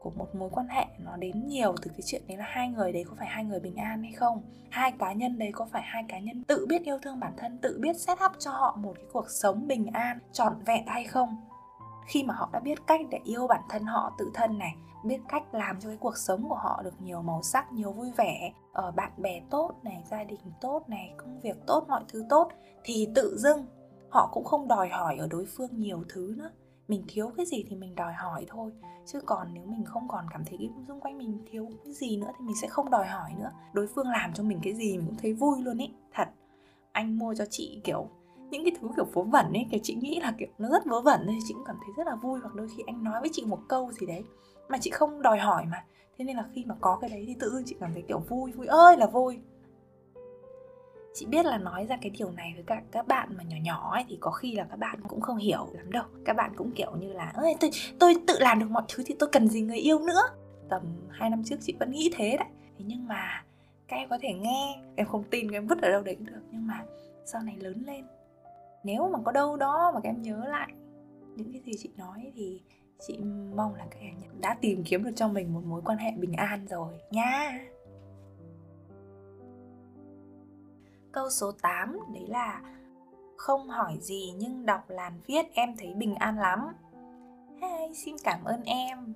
của 0.00 0.10
một 0.10 0.34
mối 0.34 0.50
quan 0.52 0.68
hệ 0.68 0.86
nó 0.98 1.16
đến 1.16 1.46
nhiều 1.46 1.74
từ 1.82 1.90
cái 1.90 2.00
chuyện 2.04 2.22
đấy 2.28 2.36
là 2.36 2.44
hai 2.48 2.68
người 2.68 2.92
đấy 2.92 3.04
có 3.08 3.14
phải 3.18 3.28
hai 3.28 3.44
người 3.44 3.60
bình 3.60 3.76
an 3.76 4.02
hay 4.02 4.12
không? 4.12 4.42
Hai 4.70 4.92
cá 4.92 5.12
nhân 5.12 5.38
đấy 5.38 5.50
có 5.54 5.66
phải 5.72 5.82
hai 5.84 6.04
cá 6.08 6.18
nhân 6.18 6.44
tự 6.44 6.66
biết 6.66 6.82
yêu 6.82 6.98
thương 7.02 7.20
bản 7.20 7.32
thân, 7.36 7.58
tự 7.58 7.78
biết 7.80 8.00
set 8.00 8.18
up 8.24 8.32
cho 8.38 8.50
họ 8.50 8.76
một 8.80 8.92
cái 8.96 9.06
cuộc 9.12 9.30
sống 9.30 9.68
bình 9.68 9.86
an, 9.92 10.18
trọn 10.32 10.54
vẹn 10.66 10.86
hay 10.86 11.04
không? 11.04 11.36
Khi 12.06 12.24
mà 12.24 12.34
họ 12.34 12.48
đã 12.52 12.60
biết 12.60 12.86
cách 12.86 13.00
để 13.10 13.20
yêu 13.24 13.46
bản 13.46 13.62
thân 13.68 13.84
họ 13.84 14.12
tự 14.18 14.30
thân 14.34 14.58
này, 14.58 14.76
biết 15.04 15.20
cách 15.28 15.54
làm 15.54 15.80
cho 15.80 15.88
cái 15.88 15.98
cuộc 16.00 16.16
sống 16.16 16.48
của 16.48 16.54
họ 16.54 16.82
được 16.84 17.00
nhiều 17.00 17.22
màu 17.22 17.42
sắc, 17.42 17.72
nhiều 17.72 17.92
vui 17.92 18.10
vẻ 18.16 18.52
ở 18.72 18.90
bạn 18.90 19.12
bè 19.16 19.40
tốt 19.50 19.70
này, 19.82 20.04
gia 20.10 20.24
đình 20.24 20.40
tốt 20.60 20.84
này, 20.88 21.14
công 21.16 21.40
việc 21.40 21.56
tốt, 21.66 21.84
mọi 21.88 22.04
thứ 22.08 22.24
tốt, 22.28 22.48
thì 22.84 23.08
tự 23.14 23.36
dưng 23.38 23.66
họ 24.10 24.28
cũng 24.32 24.44
không 24.44 24.68
đòi 24.68 24.88
hỏi 24.88 25.16
ở 25.18 25.26
đối 25.30 25.46
phương 25.46 25.70
nhiều 25.72 26.04
thứ 26.08 26.34
nữa. 26.38 26.50
Mình 26.88 27.04
thiếu 27.08 27.30
cái 27.36 27.46
gì 27.46 27.64
thì 27.68 27.76
mình 27.76 27.94
đòi 27.94 28.12
hỏi 28.12 28.46
thôi. 28.48 28.72
Chứ 29.06 29.20
còn 29.26 29.54
nếu 29.54 29.66
mình 29.66 29.84
không 29.84 30.08
còn 30.08 30.26
cảm 30.30 30.44
thấy 30.44 30.70
xung 30.88 31.00
quanh 31.00 31.18
mình 31.18 31.44
thiếu 31.50 31.68
cái 31.84 31.92
gì 31.92 32.16
nữa 32.16 32.30
thì 32.38 32.44
mình 32.44 32.56
sẽ 32.62 32.68
không 32.68 32.90
đòi 32.90 33.06
hỏi 33.06 33.30
nữa. 33.38 33.50
Đối 33.72 33.86
phương 33.86 34.08
làm 34.08 34.32
cho 34.32 34.42
mình 34.42 34.60
cái 34.62 34.74
gì 34.74 34.96
mình 34.96 35.06
cũng 35.06 35.16
thấy 35.16 35.32
vui 35.32 35.62
luôn 35.62 35.78
ý, 35.78 35.92
thật. 36.12 36.28
Anh 36.92 37.18
mua 37.18 37.34
cho 37.34 37.44
chị, 37.50 37.80
kiểu 37.84 38.08
những 38.52 38.64
cái 38.64 38.72
thứ, 38.80 38.88
kiểu, 38.96 39.04
vớ 39.04 39.22
vẩn 39.22 39.52
ấy, 39.52 39.66
kiểu, 39.70 39.80
chị 39.82 39.94
nghĩ 39.94 40.20
là, 40.20 40.34
kiểu, 40.38 40.48
nó 40.58 40.68
rất 40.68 40.86
vớ 40.86 41.00
vẩn 41.00 41.20
nên 41.26 41.36
chị 41.48 41.54
cũng 41.54 41.64
cảm 41.66 41.76
thấy 41.80 41.94
rất 41.96 42.06
là 42.06 42.14
vui, 42.14 42.40
hoặc 42.40 42.54
đôi 42.54 42.68
khi 42.76 42.82
anh 42.86 43.04
nói 43.04 43.20
với 43.20 43.30
chị 43.32 43.44
một 43.46 43.58
câu 43.68 43.92
gì 43.92 44.06
đấy 44.06 44.24
mà 44.68 44.78
chị 44.80 44.90
không 44.90 45.22
đòi 45.22 45.38
hỏi 45.38 45.64
mà. 45.70 45.84
Thế 46.18 46.24
nên 46.24 46.36
là 46.36 46.44
khi 46.52 46.64
mà 46.64 46.74
có 46.80 46.98
cái 47.00 47.10
đấy 47.10 47.24
thì 47.26 47.36
tự 47.40 47.50
dưng 47.50 47.62
chị 47.66 47.76
cảm 47.80 47.92
thấy, 47.92 48.02
kiểu, 48.08 48.18
vui 48.18 48.52
vui 48.52 48.66
ơi 48.66 48.96
là 48.96 49.06
vui. 49.06 49.38
Chị 51.14 51.26
biết 51.26 51.46
là 51.46 51.58
nói 51.58 51.86
ra 51.86 51.96
cái 52.02 52.10
điều 52.10 52.30
này 52.30 52.52
với 52.54 52.64
các 52.66 52.82
các 52.90 53.08
bạn 53.08 53.28
mà 53.36 53.44
nhỏ 53.44 53.56
nhỏ 53.62 53.90
ấy, 53.92 54.04
thì 54.08 54.18
có 54.20 54.30
khi 54.30 54.54
là 54.54 54.64
các 54.70 54.76
bạn 54.76 55.00
cũng 55.08 55.20
không 55.20 55.36
hiểu 55.36 55.68
lắm 55.72 55.92
đâu. 55.92 56.04
Các 56.24 56.36
bạn 56.36 56.52
cũng, 56.56 56.72
kiểu 56.72 56.96
như 56.96 57.12
là, 57.12 57.32
ơi, 57.34 57.54
tôi 57.60 57.70
tôi 57.98 58.14
tự 58.26 58.38
làm 58.38 58.58
được 58.58 58.70
mọi 58.70 58.82
thứ 58.88 59.02
thì 59.06 59.14
tôi 59.18 59.28
cần 59.32 59.48
gì 59.48 59.60
người 59.60 59.76
yêu 59.76 59.98
nữa. 59.98 60.22
Tầm 60.68 60.82
2 61.10 61.30
năm 61.30 61.44
trước 61.44 61.56
chị 61.60 61.74
vẫn 61.80 61.90
nghĩ 61.90 62.10
thế 62.14 62.36
đấy. 62.36 62.48
Thế 62.78 62.84
nhưng 62.88 63.08
mà 63.08 63.44
các 63.88 63.96
em 63.96 64.08
có 64.08 64.18
thể 64.22 64.32
nghe, 64.32 64.82
em 64.96 65.06
không 65.06 65.24
tin 65.30 65.50
em 65.50 65.66
vứt 65.66 65.82
ở 65.82 65.90
đâu 65.90 66.02
đấy 66.02 66.14
cũng 66.14 66.26
được. 66.26 66.42
Nhưng 66.50 66.66
mà 66.66 66.84
sau 67.24 67.42
này 67.42 67.56
lớn 67.56 67.82
lên 67.86 68.04
nếu 68.84 69.08
mà 69.08 69.18
có 69.24 69.32
đâu 69.32 69.56
đó 69.56 69.90
mà 69.94 70.00
các 70.00 70.08
em 70.08 70.22
nhớ 70.22 70.44
lại 70.48 70.72
những 71.36 71.52
cái 71.52 71.62
gì 71.64 71.72
chị 71.78 71.90
nói 71.96 72.32
thì 72.34 72.62
chị 73.06 73.18
mong 73.54 73.74
là 73.74 73.86
các 73.90 73.98
em 74.00 74.14
đã 74.40 74.56
tìm 74.60 74.82
kiếm 74.84 75.04
được 75.04 75.10
cho 75.16 75.28
mình 75.28 75.54
một 75.54 75.60
mối 75.64 75.82
quan 75.84 75.98
hệ 75.98 76.10
bình 76.10 76.32
an 76.32 76.66
rồi 76.66 76.94
nha. 77.10 77.60
Câu 81.12 81.30
số 81.30 81.52
8 81.52 81.98
đấy 82.14 82.26
là 82.28 82.60
không 83.36 83.68
hỏi 83.68 83.98
gì 84.00 84.32
nhưng 84.36 84.66
đọc 84.66 84.84
làn 84.88 85.12
viết 85.26 85.46
em 85.54 85.76
thấy 85.78 85.94
bình 85.94 86.14
an 86.14 86.38
lắm. 86.38 86.68
Hey, 87.60 87.94
xin 87.94 88.16
cảm 88.24 88.44
ơn 88.44 88.62
em. 88.62 89.14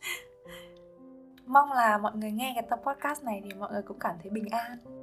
Mong 1.46 1.72
là 1.72 1.98
mọi 1.98 2.16
người 2.16 2.32
nghe 2.32 2.52
cái 2.54 2.66
tập 2.70 2.80
podcast 2.86 3.24
này 3.24 3.40
thì 3.44 3.54
mọi 3.54 3.72
người 3.72 3.82
cũng 3.82 3.98
cảm 3.98 4.16
thấy 4.22 4.30
bình 4.30 4.48
an 4.50 5.01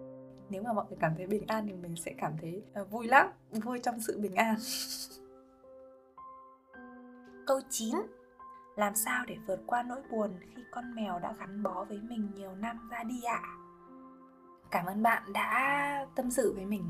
nếu 0.49 0.63
mà 0.63 0.73
mọi 0.73 0.85
người 0.89 0.97
cảm 1.01 1.13
thấy 1.17 1.27
bình 1.27 1.43
an 1.47 1.67
thì 1.67 1.73
mình 1.73 1.95
sẽ 1.95 2.13
cảm 2.17 2.33
thấy 2.41 2.63
uh, 2.81 2.91
vui 2.91 3.07
lắm 3.07 3.27
vui 3.51 3.79
trong 3.83 3.99
sự 3.99 4.19
bình 4.19 4.35
an. 4.35 4.55
Câu 7.47 7.61
9 7.69 7.95
làm 8.75 8.95
sao 8.95 9.25
để 9.25 9.37
vượt 9.47 9.59
qua 9.65 9.83
nỗi 9.83 10.01
buồn 10.11 10.31
khi 10.55 10.61
con 10.71 10.95
mèo 10.95 11.19
đã 11.19 11.33
gắn 11.39 11.63
bó 11.63 11.85
với 11.89 11.99
mình 12.01 12.31
nhiều 12.35 12.55
năm 12.55 12.89
ra 12.91 13.03
đi 13.03 13.23
ạ? 13.23 13.41
À? 13.43 13.59
cảm 14.71 14.85
ơn 14.85 15.03
bạn 15.03 15.33
đã 15.33 16.05
tâm 16.15 16.31
sự 16.31 16.53
với 16.55 16.65
mình. 16.65 16.83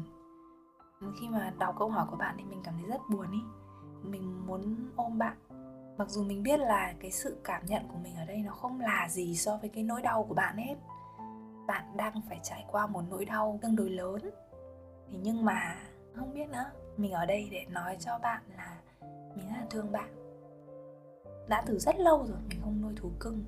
Khi 1.20 1.28
mà 1.30 1.54
đọc 1.60 1.76
câu 1.80 1.90
hỏi 1.90 2.08
của 2.12 2.18
bạn 2.18 2.36
thì 2.38 2.44
mình 2.44 2.62
cảm 2.64 2.74
thấy 2.78 2.90
rất 2.90 3.02
buồn 3.10 3.32
ý. 3.32 3.40
Mình 4.04 4.46
muốn 4.48 4.76
ôm 4.96 5.18
bạn. 5.18 5.38
Mặc 5.98 6.10
dù 6.10 6.24
mình 6.24 6.44
biết 6.44 6.60
là 6.60 6.94
cái 7.00 7.12
sự 7.12 7.38
cảm 7.44 7.66
nhận 7.66 7.88
của 7.88 7.98
mình 8.04 8.16
ở 8.16 8.26
đây 8.26 8.38
nó 8.38 8.52
không 8.52 8.80
là 8.80 9.08
gì 9.10 9.36
so 9.36 9.58
với 9.58 9.70
cái 9.70 9.84
nỗi 9.84 10.02
đau 10.02 10.26
của 10.30 10.34
bạn 10.34 10.58
hết 10.58 10.76
bạn 11.70 11.98
đang 11.98 12.22
phải 12.30 12.40
trải 12.44 12.66
qua 12.72 12.88
một 12.88 13.02
nỗi 13.10 13.26
đau 13.26 13.60
tương 13.62 13.76
đối 13.76 13.90
lớn. 13.90 14.20
Thì 15.08 15.18
nhưng 15.22 15.46
mà 15.46 15.76
không 16.16 16.34
biết 16.34 16.50
nữa, 16.50 16.66
mình 16.98 17.12
ở 17.12 17.26
đây 17.26 17.48
để 17.52 17.66
nói 17.70 17.98
cho 18.00 18.20
bạn 18.22 18.42
là 18.58 18.78
mình 19.36 19.48
rất 19.48 19.56
là 19.60 19.66
thương 19.70 19.92
bạn. 19.92 20.10
Đã 21.48 21.64
từ 21.66 21.80
rất 21.80 22.00
lâu 22.00 22.18
rồi 22.18 22.38
mình 22.50 22.60
không 22.62 22.82
nuôi 22.82 22.94
thú 22.96 23.12
cưng. 23.20 23.44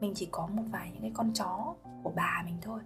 Mình 0.00 0.12
chỉ 0.14 0.28
có 0.30 0.46
một 0.46 0.62
vài 0.72 0.90
những 0.92 1.02
cái 1.02 1.12
con 1.14 1.32
chó 1.32 1.74
của 2.02 2.12
bà 2.16 2.42
mình 2.44 2.58
thôi. 2.62 2.80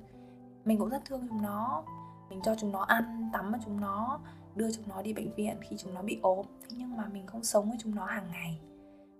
Mình 0.65 0.79
cũng 0.79 0.89
rất 0.89 1.05
thương 1.05 1.29
chúng 1.29 1.43
nó. 1.43 1.85
Mình 2.29 2.41
cho 2.43 2.55
chúng 2.55 2.73
nó 2.73 2.81
ăn, 2.81 3.31
tắm 3.33 3.53
cho 3.53 3.59
chúng 3.65 3.81
nó, 3.81 4.21
đưa 4.55 4.73
chúng 4.73 4.89
nó 4.89 5.03
đi 5.03 5.13
bệnh 5.13 5.35
viện 5.35 5.57
khi 5.61 5.77
chúng 5.77 5.95
nó 5.95 6.03
bị 6.03 6.19
ốm. 6.23 6.47
Thế 6.61 6.77
nhưng 6.79 6.97
mà 6.97 7.05
mình 7.13 7.27
không 7.27 7.45
sống 7.45 7.69
với 7.69 7.79
chúng 7.81 7.95
nó 7.95 8.05
hàng 8.05 8.31
ngày. 8.33 8.61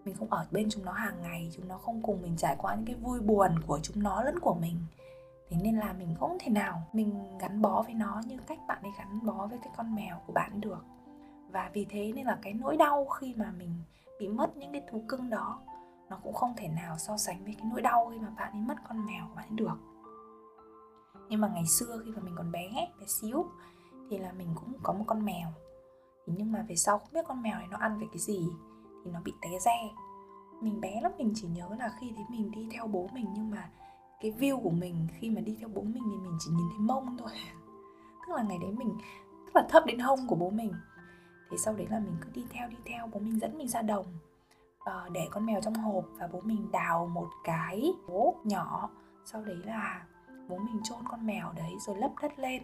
Mình 0.05 0.15
không 0.15 0.31
ở 0.31 0.47
bên 0.51 0.71
chúng 0.71 0.85
nó 0.85 0.93
hàng 0.93 1.23
ngày, 1.23 1.51
chúng 1.57 1.69
nó 1.69 1.79
không 1.79 2.03
cùng 2.03 2.23
mình 2.23 2.37
trải 2.37 2.57
qua 2.59 2.75
những 2.75 2.87
cái 2.87 2.97
vui 2.97 3.21
buồn 3.21 3.51
của 3.67 3.79
chúng 3.83 4.03
nó 4.03 4.23
lẫn 4.23 4.39
của 4.41 4.55
mình 4.55 4.77
thế 5.49 5.57
nên 5.63 5.77
là 5.77 5.93
mình 5.93 6.15
không 6.21 6.37
thể 6.41 6.51
nào 6.51 6.83
mình 6.93 7.39
gắn 7.41 7.63
bó 7.63 7.83
với 7.83 7.95
nó 7.95 8.23
như 8.27 8.37
cách 8.47 8.59
bạn 8.69 8.83
ấy 8.83 8.93
gắn 8.99 9.27
bó 9.27 9.47
với 9.47 9.59
cái 9.59 9.73
con 9.77 9.95
mèo 9.95 10.17
của 10.27 10.33
bạn 10.33 10.61
được. 10.61 10.85
Và 11.51 11.71
vì 11.73 11.87
thế 11.91 12.13
nên 12.15 12.27
là 12.27 12.39
cái 12.43 12.55
nỗi 12.55 12.77
đau 12.77 13.05
khi 13.05 13.35
mà 13.37 13.53
mình 13.59 13.75
bị 14.21 14.29
mất 14.29 14.57
những 14.57 14.73
cái 14.73 14.83
thú 14.91 15.03
cưng 15.09 15.31
đó, 15.31 15.61
nó 16.09 16.19
cũng 16.23 16.35
không 16.35 16.55
thể 16.57 16.69
nào 16.69 16.99
so 16.99 17.17
sánh 17.17 17.45
với 17.45 17.55
cái 17.55 17.67
nỗi 17.71 17.83
đau 17.83 18.11
khi 18.11 18.19
mà 18.19 18.29
bạn 18.37 18.53
ấy 18.53 18.61
mất 18.61 18.75
con 18.89 19.07
mèo 19.07 19.27
của 19.29 19.35
bạn 19.35 19.49
ấy 19.49 19.57
được. 19.57 19.79
Nhưng 21.29 21.41
mà 21.41 21.49
ngày 21.49 21.67
xưa 21.67 22.03
khi 22.05 22.11
mà 22.17 22.23
mình 22.23 22.35
còn 22.37 22.53
bé 22.53 22.69
bé 23.01 23.07
xíu, 23.07 23.47
thì 24.11 24.19
là 24.19 24.33
mình 24.33 24.49
cũng 24.55 24.73
có 24.83 24.93
một 24.93 25.05
con 25.07 25.25
mèo. 25.25 25.49
Nhưng 26.27 26.53
mà 26.53 26.65
về 26.69 26.77
sau 26.77 26.99
không 26.99 27.09
biết 27.13 27.27
con 27.29 27.43
mèo 27.43 27.59
này 27.59 27.67
nó 27.71 27.77
ăn 27.77 27.99
về 27.99 28.07
cái 28.11 28.19
gì, 28.19 28.49
thì 29.05 29.11
nó 29.11 29.21
bị 29.25 29.33
té 29.43 29.49
re. 29.61 29.91
Mình 30.61 30.81
bé 30.81 31.01
lắm, 31.01 31.13
mình 31.19 31.33
chỉ 31.35 31.49
nhớ 31.49 31.69
là 31.79 31.93
khi 32.01 32.11
đấy 32.11 32.25
mình 32.31 32.51
đi 32.51 32.69
theo 32.73 32.87
bố 32.87 33.09
mình 33.13 33.27
nhưng 33.35 33.51
mà 33.51 33.71
cái 34.21 34.33
view 34.39 34.61
của 34.63 34.71
mình 34.71 35.07
khi 35.19 35.31
mà 35.31 35.41
đi 35.41 35.57
theo 35.61 35.69
bố 35.75 35.83
mình 35.83 36.03
thì 36.11 36.17
mình 36.17 36.37
chỉ 36.41 36.51
nhìn 36.51 36.69
thấy 36.71 36.79
mông 36.79 37.17
thôi. 37.19 37.31
Tức 38.27 38.35
là 38.37 38.43
ngày 38.43 38.59
đấy 38.59 38.71
mình 38.73 38.99
rất 39.45 39.57
là 39.57 39.67
thấp 39.69 39.87
đến 39.87 39.99
hông 39.99 40.27
của 40.27 40.37
bố 40.37 40.51
mình. 40.51 40.73
Thì 41.51 41.57
sau 41.59 41.75
đấy 41.75 41.87
là 41.91 41.99
mình 41.99 42.17
cứ 42.21 42.31
đi 42.35 42.45
theo 42.51 42.69
đi 42.69 42.77
theo 42.85 43.07
bố 43.13 43.21
mình 43.21 43.39
dẫn 43.41 43.59
mình 43.59 43.69
ra 43.69 43.83
đồng 43.83 44.07
uh, 44.81 45.13
để 45.13 45.29
con 45.31 45.47
mèo 45.47 45.61
trong 45.61 45.75
hộp 45.75 46.05
và 46.19 46.29
bố 46.33 46.41
mình 46.41 46.71
đào 46.73 47.07
một 47.07 47.29
cái 47.45 47.93
hố 48.07 48.35
nhỏ. 48.45 48.91
Sau 49.25 49.45
đấy 49.45 49.57
là 49.65 50.03
bố 50.49 50.59
mình 50.59 50.81
chôn 50.85 50.99
con 51.09 51.27
mèo 51.27 51.53
đấy 51.57 51.73
rồi 51.87 51.97
lấp 51.97 52.11
đất 52.23 52.39
lên. 52.39 52.63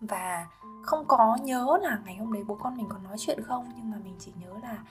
Và 0.00 0.46
không 0.82 1.04
có 1.08 1.36
nhớ 1.42 1.78
là 1.82 1.98
ngày 2.04 2.16
hôm 2.16 2.32
đấy 2.32 2.44
bố 2.48 2.54
con 2.54 2.76
mình 2.76 2.86
còn 2.88 3.04
nói 3.04 3.16
chuyện 3.18 3.42
không 3.42 3.72
nhưng 3.76 3.90
mà 3.90 3.96
mình 4.04 4.16
chỉ 4.18 4.32
nhớ 4.40 4.54
là 4.62 4.84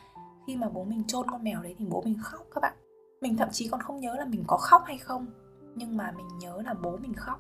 khi 0.48 0.56
mà 0.56 0.70
bố 0.70 0.84
mình 0.84 1.04
chôn 1.04 1.32
con 1.32 1.44
mèo 1.44 1.62
đấy 1.62 1.76
thì 1.78 1.86
bố 1.90 2.02
mình 2.06 2.18
khóc 2.22 2.42
các 2.56 2.62
bạn. 2.62 2.74
Mình 3.22 3.38
thậm 3.38 3.50
chí 3.52 3.68
còn 3.68 3.82
không 3.82 4.00
nhớ 4.00 4.16
là 4.16 4.26
mình 4.26 4.44
có 4.48 4.58
khóc 4.58 4.84
hay 4.86 4.98
không 4.98 5.26
nhưng 5.78 5.98
mà 5.98 6.12
mình 6.18 6.38
nhớ 6.38 6.62
là 6.66 6.74
bố 6.74 6.98
mình 6.98 7.14
khóc. 7.14 7.40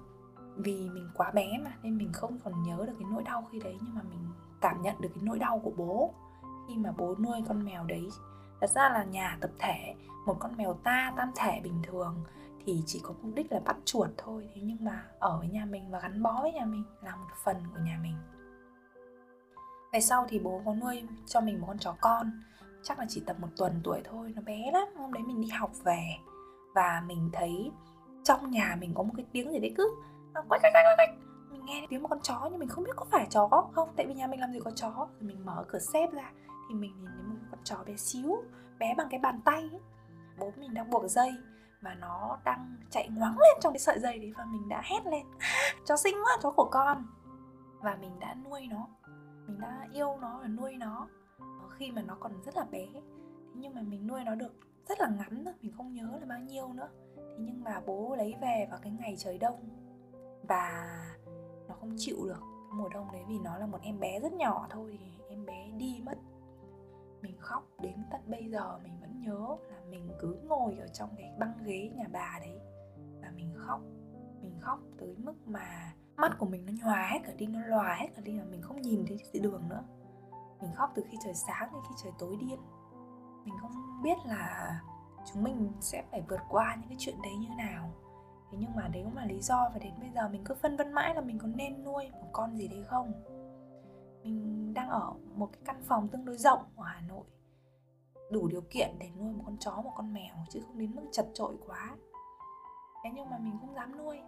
Vì 0.55 0.89
mình 0.89 1.09
quá 1.15 1.31
bé 1.31 1.57
mà, 1.63 1.71
nên 1.83 1.97
mình 1.97 2.13
không 2.13 2.39
còn 2.43 2.63
nhớ 2.63 2.83
được 2.87 2.93
cái 2.99 3.07
nỗi 3.11 3.23
đau 3.23 3.47
khi 3.51 3.59
đấy, 3.59 3.77
nhưng 3.81 3.95
mà 3.95 4.01
mình 4.09 4.29
cảm 4.61 4.81
nhận 4.81 4.95
được 5.01 5.09
cái 5.15 5.23
nỗi 5.23 5.39
đau 5.39 5.59
của 5.59 5.71
bố. 5.77 6.13
Khi 6.67 6.77
mà 6.77 6.91
bố 6.97 7.15
nuôi 7.19 7.43
con 7.47 7.65
mèo 7.65 7.83
đấy, 7.83 8.09
thật 8.61 8.69
ra 8.69 8.89
là 8.89 9.03
nhà 9.03 9.37
tập 9.41 9.51
thể, 9.59 9.95
một 10.25 10.37
con 10.39 10.57
mèo 10.57 10.73
ta, 10.73 11.13
tam 11.17 11.31
thể 11.35 11.61
bình 11.63 11.81
thường, 11.83 12.23
thì 12.65 12.83
chỉ 12.85 12.99
có 13.03 13.13
mục 13.21 13.35
đích 13.35 13.51
là 13.51 13.59
bắt 13.65 13.77
chuột 13.85 14.09
thôi. 14.17 14.49
Thế 14.55 14.61
nhưng 14.63 14.77
mà 14.81 15.05
ở 15.19 15.37
với 15.39 15.47
nhà 15.47 15.65
mình 15.65 15.91
và 15.91 15.99
gắn 15.99 16.23
bó 16.23 16.41
với 16.41 16.53
nhà 16.53 16.65
mình 16.65 16.83
là 17.01 17.15
một 17.15 17.29
phần 17.43 17.57
của 17.73 17.79
nhà 17.85 17.99
mình. 18.03 18.15
Về 19.93 19.99
sau 19.99 20.25
thì 20.29 20.39
bố 20.39 20.61
có 20.65 20.73
nuôi 20.73 21.03
cho 21.25 21.41
mình 21.41 21.61
một 21.61 21.67
con 21.67 21.77
chó 21.77 21.95
con. 22.01 22.31
Chắc 22.83 22.99
là 22.99 23.05
chỉ 23.09 23.23
tầm 23.25 23.35
một 23.39 23.47
tuần 23.57 23.81
tuổi 23.83 24.01
thôi, 24.03 24.33
nó 24.35 24.41
bé 24.41 24.71
lắm. 24.73 24.87
Hôm 24.97 25.13
đấy 25.13 25.23
mình 25.23 25.41
đi 25.41 25.47
học 25.47 25.71
về 25.83 26.17
và 26.75 27.03
mình 27.07 27.29
thấy 27.33 27.71
trong 28.27 28.51
nhà 28.51 28.77
mình 28.79 28.93
có 28.93 29.03
một 29.03 29.13
cái 29.17 29.25
tiếng 29.31 29.51
gì 29.51 29.59
đấy 29.59 29.73
cứ 29.77 29.95
à, 30.33 30.41
quách 30.49 30.61
quách 30.61 30.73
quách 30.73 30.97
quách 30.97 31.09
mình 31.51 31.65
nghe 31.65 31.87
tiếng 31.89 32.01
một 32.01 32.07
con 32.07 32.19
chó 32.21 32.47
nhưng 32.51 32.59
mình 32.59 32.69
không 32.69 32.83
biết 32.83 32.91
có 32.95 33.05
phải 33.11 33.27
chó 33.29 33.47
không. 33.73 33.89
Tại 33.95 34.05
vì 34.07 34.13
nhà 34.13 34.27
mình 34.27 34.39
làm 34.39 34.51
gì 34.51 34.59
có 34.59 34.71
chó. 34.71 34.89
Rồi 34.89 35.07
mình 35.21 35.45
mở 35.45 35.65
cửa 35.67 35.79
xếp 35.79 36.07
ra 36.13 36.31
thì 36.69 36.75
mình 36.75 36.91
nhìn 36.99 37.09
thấy 37.15 37.23
một 37.23 37.35
con 37.51 37.59
chó 37.63 37.83
bé 37.85 37.95
xíu, 37.95 38.43
bé 38.79 38.93
bằng 38.97 39.07
cái 39.11 39.19
bàn 39.19 39.41
tay 39.45 39.61
ấy. 39.71 39.79
bố 40.39 40.51
mình 40.57 40.73
đang 40.73 40.89
buộc 40.89 41.03
dây 41.07 41.31
và 41.81 41.93
nó 41.93 42.37
đang 42.45 42.77
chạy 42.89 43.09
ngoáng 43.09 43.37
lên 43.39 43.57
trong 43.61 43.73
cái 43.73 43.79
sợi 43.79 43.99
dây 43.99 44.19
đấy 44.19 44.33
và 44.37 44.45
mình 44.45 44.69
đã 44.69 44.81
hét 44.85 45.05
lên 45.05 45.25
à, 45.37 45.47
chó 45.85 45.97
xinh 45.97 46.15
quá, 46.25 46.37
chó 46.41 46.51
của 46.51 46.69
con. 46.71 47.05
Và 47.81 47.97
mình 48.01 48.19
đã 48.19 48.35
nuôi 48.49 48.67
nó. 48.69 48.87
Mình 49.47 49.59
đã 49.59 49.87
yêu 49.93 50.17
nó 50.21 50.39
và 50.41 50.47
nuôi 50.47 50.75
nó. 50.75 51.07
Khi 51.77 51.91
mà 51.91 52.01
nó 52.01 52.17
còn 52.19 52.31
rất 52.45 52.55
là 52.55 52.65
bé. 52.71 52.85
Nhưng 53.53 53.73
mà 53.73 53.81
mình 53.81 54.07
nuôi 54.07 54.23
nó 54.23 54.35
được 54.35 54.53
rất 54.89 54.99
là 54.99 55.07
ngắn 55.07 55.43
rồi, 55.43 55.53
mình 55.61 55.73
không 55.77 55.93
nhớ 55.93 56.17
là 56.19 56.25
bao 56.25 56.39
nhiêu 56.39 56.73
nữa 56.73 56.89
nhưng 57.39 57.63
mà 57.63 57.81
bố 57.85 58.15
lấy 58.15 58.35
về 58.41 58.67
vào 58.71 58.79
cái 58.81 58.91
ngày 58.91 59.15
trời 59.17 59.37
đông. 59.37 59.69
Và 60.47 60.95
nó 61.67 61.75
không 61.79 61.93
chịu 61.97 62.17
được 62.25 62.39
cái 62.39 62.73
mùa 62.73 62.89
đông 62.89 63.07
đấy 63.11 63.23
vì 63.27 63.39
nó 63.39 63.57
là 63.57 63.65
một 63.65 63.77
em 63.81 63.99
bé 63.99 64.19
rất 64.19 64.33
nhỏ 64.33 64.67
thôi, 64.69 64.97
thì 64.99 65.23
em 65.29 65.45
bé 65.45 65.71
đi 65.77 66.01
mất. 66.05 66.17
Mình 67.21 67.35
khóc 67.39 67.63
đến 67.81 67.95
tận 68.11 68.21
bây 68.27 68.49
giờ 68.49 68.79
mình 68.83 68.93
vẫn 69.01 69.21
nhớ 69.21 69.57
là 69.69 69.79
mình 69.89 70.09
cứ 70.19 70.37
ngồi 70.47 70.77
ở 70.77 70.87
trong 70.87 71.09
cái 71.17 71.31
băng 71.39 71.53
ghế 71.63 71.91
nhà 71.95 72.05
bà 72.11 72.39
đấy. 72.39 72.59
Và 73.21 73.31
mình 73.35 73.53
khóc 73.55 73.81
mình 74.41 74.57
khóc 74.59 74.79
tới 74.99 75.15
mức 75.17 75.47
mà 75.47 75.93
mắt 76.15 76.31
của 76.39 76.45
mình 76.45 76.65
nó 76.65 76.71
nhòa 76.83 77.09
hết 77.11 77.19
cả 77.23 77.33
đi, 77.37 77.45
nó 77.47 77.59
lòa 77.59 77.95
hết 77.95 78.07
cả 78.15 78.21
đi 78.21 78.39
mà 78.39 78.45
mình 78.51 78.61
không 78.61 78.81
nhìn 78.81 79.05
thấy 79.07 79.17
gì 79.33 79.39
đường 79.39 79.69
nữa. 79.69 79.83
Mình 80.61 80.71
khóc 80.75 80.91
từ 80.95 81.03
khi 81.11 81.17
trời 81.23 81.33
sáng 81.33 81.69
đến 81.73 81.81
khi 81.89 81.95
trời 82.03 82.13
tối 82.19 82.37
điên 82.41 82.59
mình 83.47 83.55
không 83.61 84.01
biết 84.03 84.17
là 84.25 84.79
chúng 85.33 85.43
mình 85.43 85.71
sẽ 85.79 86.03
phải 86.11 86.23
vượt 86.29 86.41
qua 86.49 86.75
những 86.75 86.89
cái 86.89 86.97
chuyện 86.99 87.21
đấy 87.23 87.35
như 87.35 87.47
nào. 87.57 87.89
Thế 88.51 88.57
nhưng 88.61 88.75
mà 88.75 88.87
đấy 88.87 89.01
cũng 89.05 89.17
là 89.17 89.25
lý 89.25 89.41
do 89.41 89.69
và 89.73 89.79
đến 89.79 89.93
bây 89.99 90.09
giờ 90.09 90.29
mình 90.29 90.43
cứ 90.45 90.55
phân 90.55 90.77
vân 90.77 90.91
mãi 90.91 91.15
là 91.15 91.21
mình 91.21 91.39
có 91.39 91.47
nên 91.47 91.83
nuôi 91.83 92.09
một 92.11 92.27
con 92.31 92.57
gì 92.57 92.67
đấy 92.67 92.83
không. 92.83 93.11
Mình 94.23 94.73
đang 94.73 94.89
ở 94.89 95.13
một 95.35 95.49
cái 95.51 95.61
căn 95.65 95.81
phòng 95.83 96.07
tương 96.07 96.25
đối 96.25 96.37
rộng 96.37 96.59
ở 96.75 96.83
hà 96.85 97.01
nội. 97.01 97.23
Đủ 98.31 98.47
điều 98.47 98.61
kiện 98.69 98.95
để 98.99 99.09
nuôi 99.19 99.33
một 99.33 99.43
con 99.45 99.57
chó, 99.57 99.81
một 99.81 99.91
con 99.95 100.13
mèo 100.13 100.35
chứ 100.49 100.59
không 100.67 100.77
đến 100.77 100.95
mức 100.95 101.03
chật 101.11 101.27
trội 101.33 101.55
quá. 101.67 101.97
Thế 103.03 103.09
nhưng 103.13 103.29
mà 103.29 103.37
mình 103.37 103.57
không 103.61 103.75
dám 103.75 103.97
nuôi. 103.97 104.19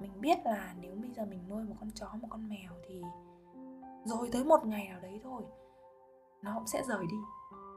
Mình 0.00 0.20
biết 0.20 0.38
là 0.44 0.74
nếu 0.80 0.94
bây 0.94 1.10
giờ 1.10 1.24
mình 1.24 1.48
nuôi 1.48 1.64
một 1.64 1.74
con 1.80 1.90
chó, 1.90 2.08
một 2.20 2.28
con 2.30 2.48
mèo 2.48 2.72
thì 2.88 3.02
rồi 4.04 4.28
tới 4.32 4.44
một 4.44 4.66
ngày 4.66 4.88
nào 4.88 5.00
đấy 5.00 5.20
thôi, 5.24 5.42
nó 6.42 6.54
cũng 6.54 6.66
sẽ 6.66 6.82
rời 6.88 7.06
đi 7.10 7.16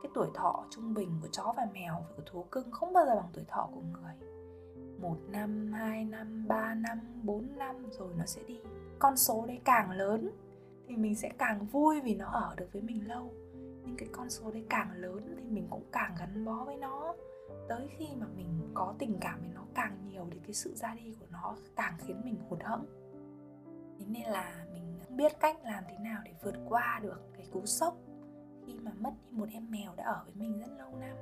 cái 0.03 0.11
tuổi 0.13 0.27
thọ 0.33 0.65
trung 0.69 0.93
bình 0.93 1.09
của 1.21 1.27
chó 1.31 1.53
và 1.57 1.67
mèo 1.73 1.93
và 1.93 2.15
của 2.17 2.23
thú 2.25 2.43
cưng 2.51 2.71
không 2.71 2.93
bao 2.93 3.05
giờ 3.05 3.15
bằng 3.15 3.29
tuổi 3.33 3.45
thọ 3.47 3.69
của 3.73 3.81
người. 3.81 4.13
Một 5.01 5.17
năm, 5.27 5.71
hai 5.73 6.05
năm, 6.05 6.45
ba 6.47 6.75
năm, 6.75 6.99
bốn 7.23 7.47
năm 7.57 7.75
rồi 7.91 8.13
nó 8.17 8.25
sẽ 8.25 8.41
đi. 8.47 8.59
Con 8.99 9.17
số 9.17 9.45
đấy 9.47 9.61
càng 9.65 9.91
lớn 9.91 10.29
thì 10.87 10.95
mình 10.95 11.15
sẽ 11.15 11.29
càng 11.37 11.65
vui 11.65 12.01
vì 12.01 12.15
nó 12.15 12.27
ở 12.27 12.53
được 12.57 12.67
với 12.73 12.81
mình 12.81 13.07
lâu. 13.07 13.33
Nhưng 13.85 13.95
cái 13.97 14.09
con 14.11 14.29
số 14.29 14.51
đấy 14.51 14.65
càng 14.69 14.91
lớn 14.91 15.35
thì 15.37 15.49
mình 15.49 15.67
cũng 15.69 15.83
càng 15.91 16.15
gắn 16.19 16.45
bó 16.45 16.63
với 16.65 16.77
nó. 16.77 17.15
Tới 17.67 17.87
khi 17.97 18.07
mà 18.15 18.25
mình 18.35 18.71
có 18.73 18.95
tình 18.99 19.17
cảm 19.21 19.39
với 19.39 19.49
nó 19.55 19.61
càng 19.75 19.97
nhiều 20.09 20.27
thì 20.31 20.39
cái 20.39 20.53
sự 20.53 20.73
ra 20.75 20.95
đi 20.95 21.15
của 21.19 21.25
nó 21.31 21.55
càng 21.75 21.93
khiến 21.99 22.21
mình 22.25 22.37
hụt 22.49 22.59
hẫng. 22.63 22.85
Thế 23.99 24.05
nên 24.07 24.23
là 24.23 24.65
mình 24.73 24.99
không 25.05 25.17
biết 25.17 25.39
cách 25.39 25.57
làm 25.63 25.83
thế 25.89 25.97
nào 25.97 26.21
để 26.25 26.31
vượt 26.43 26.55
qua 26.69 26.99
được 27.03 27.19
cái 27.37 27.47
cú 27.51 27.65
sốc 27.65 27.97
khi 28.65 28.79
mà 28.83 28.91
mất 28.99 29.11
đi 29.29 29.37
một 29.37 29.47
em 29.51 29.71
mèo 29.71 29.95
đã 29.95 30.03
ở 30.03 30.23
với 30.25 30.33
mình 30.35 30.59
rất 30.59 30.77
lâu 30.77 30.95
năm. 30.99 31.17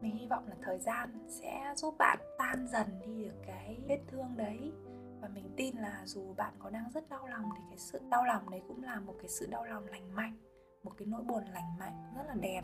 Mình 0.00 0.16
hy 0.16 0.26
vọng 0.26 0.48
là 0.48 0.56
thời 0.62 0.78
gian 0.78 1.26
sẽ 1.28 1.72
giúp 1.76 1.94
bạn 1.98 2.18
tan 2.38 2.66
dần 2.68 2.86
đi 3.06 3.24
được 3.24 3.36
cái 3.46 3.78
vết 3.88 3.98
thương 4.08 4.36
đấy. 4.36 4.72
Và 5.20 5.28
mình 5.28 5.50
tin 5.56 5.76
là 5.76 6.02
dù 6.04 6.34
bạn 6.36 6.54
có 6.58 6.70
đang 6.70 6.90
rất 6.94 7.08
đau 7.08 7.26
lòng 7.26 7.44
thì 7.56 7.62
cái 7.68 7.78
sự 7.78 8.00
đau 8.10 8.24
lòng 8.24 8.50
đấy 8.50 8.62
cũng 8.68 8.82
là 8.82 9.00
một 9.00 9.14
cái 9.18 9.28
sự 9.28 9.46
đau 9.50 9.64
lòng 9.64 9.86
lành 9.86 10.14
mạnh, 10.14 10.36
một 10.82 10.92
cái 10.96 11.06
nỗi 11.06 11.22
buồn 11.22 11.44
lành 11.52 11.78
mạnh 11.78 12.12
rất 12.16 12.22
là 12.26 12.34
đẹp. 12.34 12.62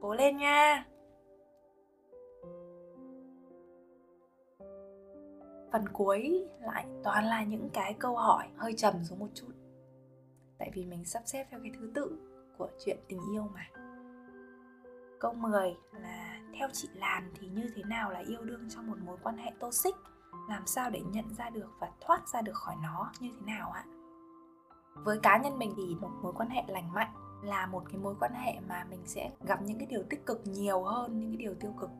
Cố 0.00 0.14
lên 0.14 0.36
nha! 0.36 0.86
Phần 5.72 5.88
cuối 5.92 6.48
lại 6.60 6.86
toàn 7.04 7.24
là 7.24 7.44
những 7.44 7.70
cái 7.72 7.94
câu 7.94 8.16
hỏi 8.16 8.48
hơi 8.56 8.74
trầm 8.76 9.04
xuống 9.04 9.18
một 9.18 9.28
chút. 9.34 9.52
Tại 10.58 10.70
vì 10.74 10.84
mình 10.84 11.04
sắp 11.04 11.22
xếp 11.26 11.46
theo 11.50 11.60
cái 11.62 11.72
thứ 11.78 11.90
tự 11.94 12.31
của 12.58 12.68
chuyện 12.84 12.98
tình 13.08 13.20
yêu 13.32 13.48
mà. 13.54 13.66
Câu 15.20 15.32
10 15.32 15.76
là, 15.92 16.40
theo 16.58 16.68
chị 16.72 16.88
Làn 16.94 17.30
thì 17.34 17.48
như 17.48 17.70
thế 17.74 17.82
nào 17.82 18.10
là 18.10 18.18
yêu 18.18 18.44
đương 18.44 18.68
trong 18.68 18.86
một 18.86 18.96
mối 19.04 19.16
quan 19.22 19.36
hệ 19.36 19.52
toxic? 19.60 19.94
Làm 20.48 20.66
sao 20.66 20.90
để 20.90 21.00
nhận 21.00 21.34
ra 21.34 21.50
được 21.50 21.68
và 21.80 21.90
thoát 22.00 22.28
ra 22.28 22.42
được 22.42 22.54
khỏi 22.54 22.76
nó 22.82 23.12
như 23.20 23.30
thế 23.34 23.46
nào 23.46 23.70
ạ? 23.70 23.84
Với 24.94 25.18
cá 25.22 25.38
nhân 25.38 25.58
mình 25.58 25.74
thì 25.76 25.94
một 26.00 26.10
mối 26.22 26.32
quan 26.36 26.50
hệ 26.50 26.62
lành 26.68 26.92
mạnh 26.92 27.12
là 27.42 27.66
một 27.66 27.82
cái 27.86 27.98
mối 27.98 28.14
quan 28.20 28.32
hệ 28.34 28.60
mà 28.68 28.86
mình 28.90 29.00
sẽ 29.06 29.30
gặp 29.46 29.62
những 29.62 29.78
cái 29.78 29.86
điều 29.86 30.02
tích 30.10 30.26
cực 30.26 30.46
nhiều 30.46 30.82
hơn, 30.82 31.18
những 31.18 31.30
cái 31.30 31.36
điều 31.36 31.54
tiêu 31.54 31.74
cực. 31.80 31.90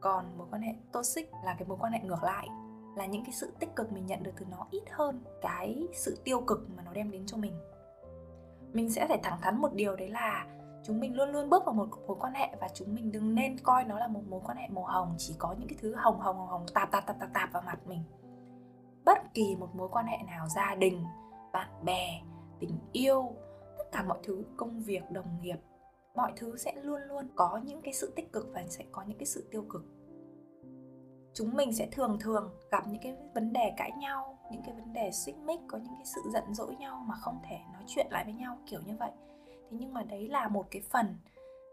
Còn 0.00 0.38
mối 0.38 0.46
quan 0.50 0.62
hệ 0.62 0.74
toxic 0.92 1.30
là 1.44 1.54
cái 1.58 1.68
mối 1.68 1.78
quan 1.80 1.92
hệ 1.92 2.00
ngược 2.00 2.22
lại, 2.22 2.48
là 2.96 3.06
những 3.06 3.24
cái 3.24 3.32
sự 3.32 3.52
tích 3.58 3.76
cực 3.76 3.92
mình 3.92 4.06
nhận 4.06 4.22
được 4.22 4.32
từ 4.36 4.46
nó 4.50 4.66
ít 4.70 4.82
hơn 4.90 5.24
cái 5.42 5.88
sự 5.94 6.18
tiêu 6.24 6.40
cực 6.40 6.68
mà 6.76 6.82
nó 6.82 6.92
đem 6.92 7.10
đến 7.10 7.26
cho 7.26 7.36
mình 7.36 7.52
mình 8.72 8.90
sẽ 8.90 9.06
phải 9.08 9.18
thẳng 9.22 9.38
thắn 9.42 9.60
một 9.60 9.74
điều 9.74 9.96
đấy 9.96 10.08
là 10.08 10.46
chúng 10.82 11.00
mình 11.00 11.16
luôn 11.16 11.28
luôn 11.30 11.50
bước 11.50 11.62
vào 11.66 11.74
một 11.74 11.88
mối 12.06 12.16
quan 12.20 12.34
hệ 12.34 12.48
và 12.60 12.68
chúng 12.74 12.94
mình 12.94 13.12
đừng 13.12 13.34
nên 13.34 13.58
coi 13.58 13.84
nó 13.84 13.98
là 13.98 14.08
một 14.08 14.22
mối 14.28 14.40
quan 14.44 14.56
hệ 14.56 14.68
màu 14.68 14.84
hồng, 14.84 15.14
chỉ 15.18 15.34
có 15.38 15.54
những 15.58 15.68
cái 15.68 15.78
thứ 15.82 15.94
hồng 15.94 16.20
hồng 16.20 16.36
hồng 16.36 16.48
hồng, 16.48 16.66
tạp 16.74 16.90
tạp 16.90 17.06
tạp 17.06 17.20
tạp 17.20 17.32
tạp 17.34 17.52
vào 17.52 17.62
mặt 17.66 17.78
mình. 17.86 18.02
Bất 19.04 19.18
kỳ 19.34 19.56
một 19.56 19.68
mối 19.74 19.88
quan 19.92 20.06
hệ 20.06 20.16
nào, 20.26 20.46
gia 20.48 20.74
đình, 20.74 21.04
bạn 21.52 21.84
bè, 21.84 22.20
tình 22.60 22.78
yêu, 22.92 23.32
tất 23.78 23.84
cả 23.92 24.02
mọi 24.02 24.18
thứ, 24.22 24.44
công 24.56 24.82
việc, 24.82 25.10
đồng 25.10 25.40
nghiệp, 25.40 25.58
mọi 26.14 26.32
thứ 26.36 26.56
sẽ 26.56 26.72
luôn 26.82 27.00
luôn 27.02 27.28
có 27.34 27.60
những 27.64 27.82
cái 27.82 27.94
sự 27.94 28.12
tích 28.16 28.32
cực 28.32 28.50
và 28.52 28.62
sẽ 28.68 28.84
có 28.92 29.02
những 29.06 29.18
cái 29.18 29.26
sự 29.26 29.48
tiêu 29.50 29.64
cực. 29.68 29.84
Chúng 31.34 31.56
mình 31.56 31.72
sẽ 31.72 31.88
thường 31.92 32.18
thường 32.20 32.50
gặp 32.70 32.86
những 32.86 33.02
cái 33.02 33.16
vấn 33.34 33.52
đề 33.52 33.72
cãi 33.76 33.92
nhau 33.98 34.38
những 34.50 34.62
cái 34.62 34.74
vấn 34.74 34.92
đề 34.92 35.10
xích 35.12 35.36
mích, 35.38 35.60
có 35.68 35.78
những 35.78 35.94
cái 35.94 36.04
sự 36.04 36.20
giận 36.32 36.44
dỗi 36.54 36.76
nhau 36.76 37.04
mà 37.08 37.14
không 37.14 37.38
thể 37.48 37.58
nói 37.72 37.82
chuyện 37.86 38.06
lại 38.10 38.24
với 38.24 38.34
nhau, 38.34 38.58
kiểu 38.66 38.80
như 38.86 38.96
vậy. 38.98 39.10
Thế 39.46 39.76
nhưng 39.80 39.92
mà 39.92 40.02
đấy 40.02 40.28
là 40.28 40.48
một 40.48 40.66
cái 40.70 40.82
phần 40.90 41.16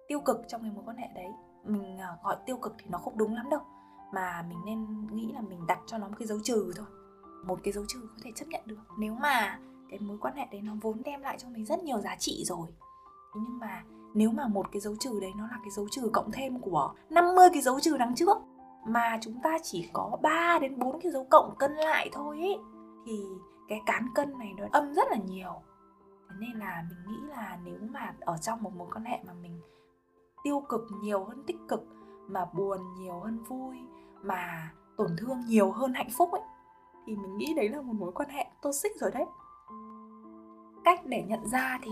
tiêu 0.07 0.19
cực 0.19 0.41
trong 0.47 0.61
cái 0.61 0.71
mối 0.71 0.83
quan 0.85 0.97
hệ 0.97 1.07
đấy. 1.15 1.27
Mình 1.63 1.97
à, 1.97 2.17
gọi 2.23 2.35
tiêu 2.45 2.57
cực 2.57 2.75
thì 2.79 2.85
nó 2.89 2.97
không 2.97 3.17
đúng 3.17 3.35
lắm 3.35 3.49
đâu, 3.49 3.61
mà 4.13 4.45
mình 4.49 4.57
nên 4.65 5.07
nghĩ 5.15 5.31
là 5.31 5.41
mình 5.41 5.67
đặt 5.67 5.79
cho 5.85 5.97
nó 5.97 6.07
một 6.07 6.15
cái 6.19 6.27
dấu 6.27 6.39
trừ 6.43 6.71
thôi. 6.75 6.87
Một 7.45 7.59
cái 7.63 7.73
dấu 7.73 7.85
trừ 7.87 7.99
có 8.01 8.21
thể 8.23 8.31
chấp 8.35 8.45
nhận 8.47 8.61
được. 8.65 8.79
Nếu 8.99 9.13
mà 9.13 9.59
cái 9.89 9.99
mối 9.99 10.17
quan 10.21 10.35
hệ 10.35 10.45
đấy 10.51 10.61
nó 10.61 10.73
vốn 10.81 11.01
đem 11.05 11.21
lại 11.21 11.37
cho 11.39 11.49
mình 11.49 11.65
rất 11.65 11.83
nhiều 11.83 12.01
giá 12.01 12.15
trị 12.19 12.43
rồi, 12.45 12.67
thế 13.35 13.41
nhưng 13.43 13.59
mà 13.59 13.83
nếu 14.13 14.31
mà 14.31 14.47
một 14.47 14.71
cái 14.71 14.79
dấu 14.79 14.95
trừ 14.99 15.19
đấy 15.19 15.31
nó 15.37 15.43
là 15.47 15.57
cái 15.61 15.71
dấu 15.71 15.87
trừ 15.91 16.09
cộng 16.13 16.31
thêm 16.31 16.59
của 16.59 16.93
50 17.09 17.49
cái 17.53 17.61
dấu 17.61 17.79
trừ 17.79 17.97
đằng 17.97 18.15
trước 18.15 18.37
mà 18.87 19.17
chúng 19.21 19.39
ta 19.43 19.57
chỉ 19.63 19.89
có 19.93 20.17
3 20.21 20.59
đến 20.61 20.79
4 20.79 21.01
cái 21.01 21.11
dấu 21.11 21.27
cộng 21.29 21.55
cân 21.59 21.71
lại 21.71 22.09
thôi 22.13 22.39
ấy 22.39 22.57
thì 23.05 23.25
cái 23.67 23.81
cán 23.85 24.07
cân 24.15 24.39
này 24.39 24.53
nó 24.57 24.63
âm 24.71 24.93
rất 24.93 25.07
là 25.11 25.17
nhiều. 25.17 25.61
Thế 26.29 26.35
nên 26.39 26.59
là 26.59 26.85
mình 26.89 26.99
nghĩ 27.07 27.27
là 27.29 27.57
nếu 27.63 27.79
mà 27.89 28.13
ở 28.19 28.37
trong 28.37 28.63
một 28.63 28.75
mối 28.75 28.87
quan 28.93 29.05
hệ 29.05 29.19
mà 29.27 29.33
mình 29.33 29.61
tiêu 30.43 30.63
cực 30.69 30.81
nhiều 31.01 31.23
hơn, 31.23 31.43
tích 31.47 31.57
cực, 31.67 31.83
mà 32.27 32.45
buồn 32.45 32.77
nhiều 32.99 33.19
hơn, 33.19 33.43
vui, 33.43 33.77
mà 34.21 34.71
tổn 34.97 35.15
thương 35.17 35.39
nhiều 35.45 35.71
hơn, 35.71 35.93
hạnh 35.93 36.09
phúc 36.17 36.31
ấy, 36.31 36.41
thì 37.05 37.15
mình 37.15 37.37
nghĩ 37.37 37.53
đấy 37.55 37.69
là 37.69 37.81
một 37.81 37.93
mối 37.93 38.11
quan 38.11 38.29
hệ 38.29 38.45
toxic 38.61 38.91
rồi 38.95 39.11
đấy. 39.11 39.25
Cách 40.85 41.05
để 41.05 41.23
nhận 41.27 41.47
ra 41.47 41.79
thì 41.83 41.91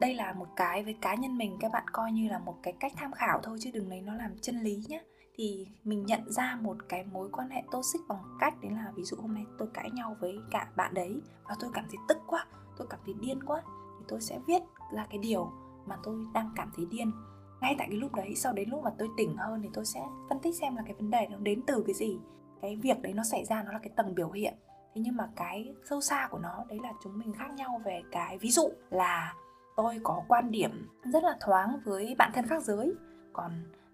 đây 0.00 0.14
là 0.14 0.32
một 0.32 0.46
cái 0.56 0.84
với 0.84 0.94
cá 1.00 1.14
nhân 1.14 1.38
mình, 1.38 1.56
các 1.60 1.72
bạn 1.72 1.84
coi 1.92 2.12
như 2.12 2.28
là 2.28 2.38
một 2.38 2.54
cái 2.62 2.72
cách 2.80 2.92
tham 2.96 3.12
khảo 3.12 3.40
thôi, 3.42 3.58
chứ 3.60 3.70
đừng 3.74 3.88
lấy 3.88 4.00
nó 4.00 4.14
làm 4.14 4.38
chân 4.38 4.56
lý 4.60 4.84
nhé 4.88 5.02
thì 5.42 5.66
mình 5.84 6.06
nhận 6.06 6.32
ra 6.32 6.58
một 6.60 6.76
cái 6.88 7.04
mối 7.12 7.28
quan 7.32 7.50
hệ 7.50 7.62
toxic 7.72 8.00
bằng 8.08 8.36
cách 8.40 8.54
đấy 8.62 8.70
là 8.70 8.92
ví 8.94 9.02
dụ 9.02 9.16
hôm 9.20 9.34
nay 9.34 9.46
tôi 9.58 9.68
cãi 9.74 9.90
nhau 9.90 10.16
với 10.20 10.38
cả 10.50 10.68
bạn 10.76 10.94
đấy 10.94 11.20
và 11.44 11.56
tôi 11.60 11.70
cảm 11.74 11.84
thấy 11.88 11.98
tức 12.08 12.18
quá, 12.26 12.46
tôi 12.76 12.86
cảm 12.90 13.00
thấy 13.04 13.14
điên 13.20 13.44
quá, 13.46 13.62
thì 13.98 14.04
tôi 14.08 14.20
sẽ 14.20 14.38
viết 14.46 14.62
ra 14.92 15.06
cái 15.10 15.18
điều 15.18 15.52
mà 15.86 15.96
tôi 16.02 16.26
đang 16.34 16.50
cảm 16.56 16.70
thấy 16.76 16.86
điên. 16.90 17.12
Ngay 17.60 17.74
tại 17.78 17.86
cái 17.90 17.98
lúc 17.98 18.14
đấy, 18.14 18.34
sau 18.36 18.52
đến 18.52 18.70
lúc 18.70 18.82
mà 18.84 18.90
tôi 18.98 19.08
tỉnh 19.16 19.36
hơn 19.36 19.60
thì 19.62 19.68
tôi 19.72 19.84
sẽ 19.84 20.00
phân 20.28 20.38
tích 20.38 20.56
xem 20.56 20.76
là 20.76 20.82
cái 20.86 20.94
vấn 20.94 21.10
đề 21.10 21.26
nó 21.30 21.36
đến 21.38 21.62
từ 21.66 21.82
cái 21.86 21.94
gì. 21.94 22.18
Cái 22.62 22.76
việc 22.76 23.02
đấy 23.02 23.12
nó 23.12 23.22
xảy 23.22 23.44
ra 23.44 23.62
nó 23.62 23.72
là 23.72 23.78
cái 23.78 23.90
tầng 23.96 24.14
biểu 24.14 24.30
hiện. 24.30 24.54
Thế 24.94 25.00
nhưng 25.04 25.16
mà 25.16 25.28
cái 25.36 25.74
sâu 25.90 26.00
xa 26.00 26.28
của 26.30 26.38
nó, 26.38 26.64
đấy 26.68 26.78
là 26.82 26.92
chúng 27.04 27.18
mình 27.18 27.32
khác 27.32 27.50
nhau 27.54 27.80
về 27.84 28.02
cái 28.12 28.38
ví 28.38 28.50
dụ 28.50 28.68
là 28.90 29.34
tôi 29.76 30.00
có 30.02 30.22
quan 30.28 30.50
điểm 30.50 30.88
rất 31.04 31.24
là 31.24 31.36
thoáng 31.40 31.80
với 31.84 32.14
bạn 32.18 32.30
thân 32.34 32.46
khác 32.46 32.62
giới. 32.62 32.92
Còn 33.32 33.52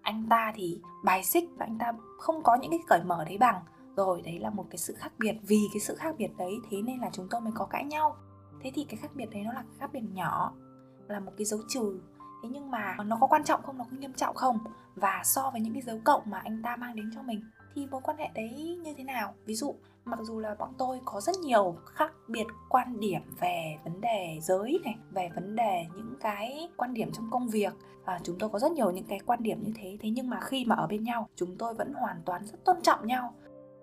anh 0.09 0.25
ta 0.29 0.51
thì 0.55 0.81
bài 1.03 1.23
xích 1.23 1.49
và 1.57 1.65
anh 1.65 1.77
ta 1.77 1.93
không 2.17 2.43
có 2.43 2.55
những 2.55 2.71
cái 2.71 2.79
cởi 2.87 3.03
mở 3.03 3.25
đấy 3.25 3.37
bằng. 3.37 3.61
Rồi, 3.95 4.21
đấy 4.21 4.39
là 4.39 4.49
một 4.49 4.65
cái 4.69 4.77
sự 4.77 4.95
khác 4.97 5.11
biệt. 5.17 5.33
Vì 5.47 5.59
cái 5.73 5.79
sự 5.79 5.95
khác 5.95 6.15
biệt 6.17 6.29
đấy, 6.37 6.53
thế 6.69 6.81
nên 6.81 6.99
là 6.99 7.09
chúng 7.13 7.27
tôi 7.29 7.41
mới 7.41 7.51
có 7.55 7.65
cãi 7.65 7.85
nhau. 7.85 8.15
Thế 8.61 8.71
thì 8.75 8.85
cái 8.89 8.97
khác 8.97 9.11
biệt 9.15 9.25
đấy 9.31 9.43
nó 9.45 9.53
là 9.53 9.63
khác 9.79 9.89
biệt 9.93 10.03
nhỏ, 10.13 10.53
là 11.07 11.19
một 11.19 11.31
cái 11.37 11.45
dấu 11.45 11.59
trừ. 11.67 11.99
Thế 12.43 12.49
nhưng 12.51 12.71
mà 12.71 12.97
nó 13.05 13.17
có 13.21 13.27
quan 13.27 13.43
trọng 13.43 13.61
không, 13.63 13.77
nó 13.77 13.83
có 13.83 13.97
nghiêm 13.97 14.13
trọng 14.13 14.35
không? 14.35 14.59
Và 14.95 15.21
so 15.23 15.49
với 15.51 15.61
những 15.61 15.73
cái 15.73 15.81
dấu 15.81 15.99
cộng 16.03 16.21
mà 16.25 16.39
anh 16.39 16.61
ta 16.63 16.75
mang 16.75 16.95
đến 16.95 17.11
cho 17.15 17.21
mình, 17.21 17.41
thì 17.75 17.87
mối 17.91 18.01
quan 18.03 18.17
hệ 18.17 18.29
đấy 18.35 18.77
như 18.83 18.93
thế 18.97 19.03
nào? 19.03 19.33
Ví 19.45 19.55
dụ 19.55 19.75
mặc 20.09 20.19
dù 20.21 20.39
là 20.39 20.55
bọn 20.59 20.73
tôi 20.77 20.99
có 21.05 21.21
rất 21.21 21.35
nhiều 21.37 21.75
khác 21.85 22.13
biệt 22.27 22.45
quan 22.69 22.99
điểm 22.99 23.21
về 23.39 23.77
vấn 23.83 24.01
đề 24.01 24.39
giới 24.41 24.79
này, 24.83 24.95
về 25.11 25.29
vấn 25.35 25.55
đề 25.55 25.85
những 25.95 26.13
cái 26.21 26.69
quan 26.77 26.93
điểm 26.93 27.11
trong 27.11 27.29
công 27.31 27.49
việc, 27.49 27.73
và 28.05 28.19
chúng 28.23 28.39
tôi 28.39 28.49
có 28.49 28.59
rất 28.59 28.71
nhiều 28.71 28.91
những 28.91 29.05
cái 29.05 29.19
quan 29.25 29.43
điểm 29.43 29.63
như 29.63 29.73
thế. 29.75 29.97
Thế 30.01 30.09
nhưng 30.09 30.29
mà 30.29 30.39
khi 30.41 30.65
mà 30.65 30.75
ở 30.75 30.87
bên 30.87 31.03
nhau, 31.03 31.27
chúng 31.35 31.57
tôi 31.57 31.73
vẫn 31.73 31.93
hoàn 31.93 32.21
toàn 32.25 32.45
rất 32.45 32.65
tôn 32.65 32.81
trọng 32.81 33.07
nhau. 33.07 33.33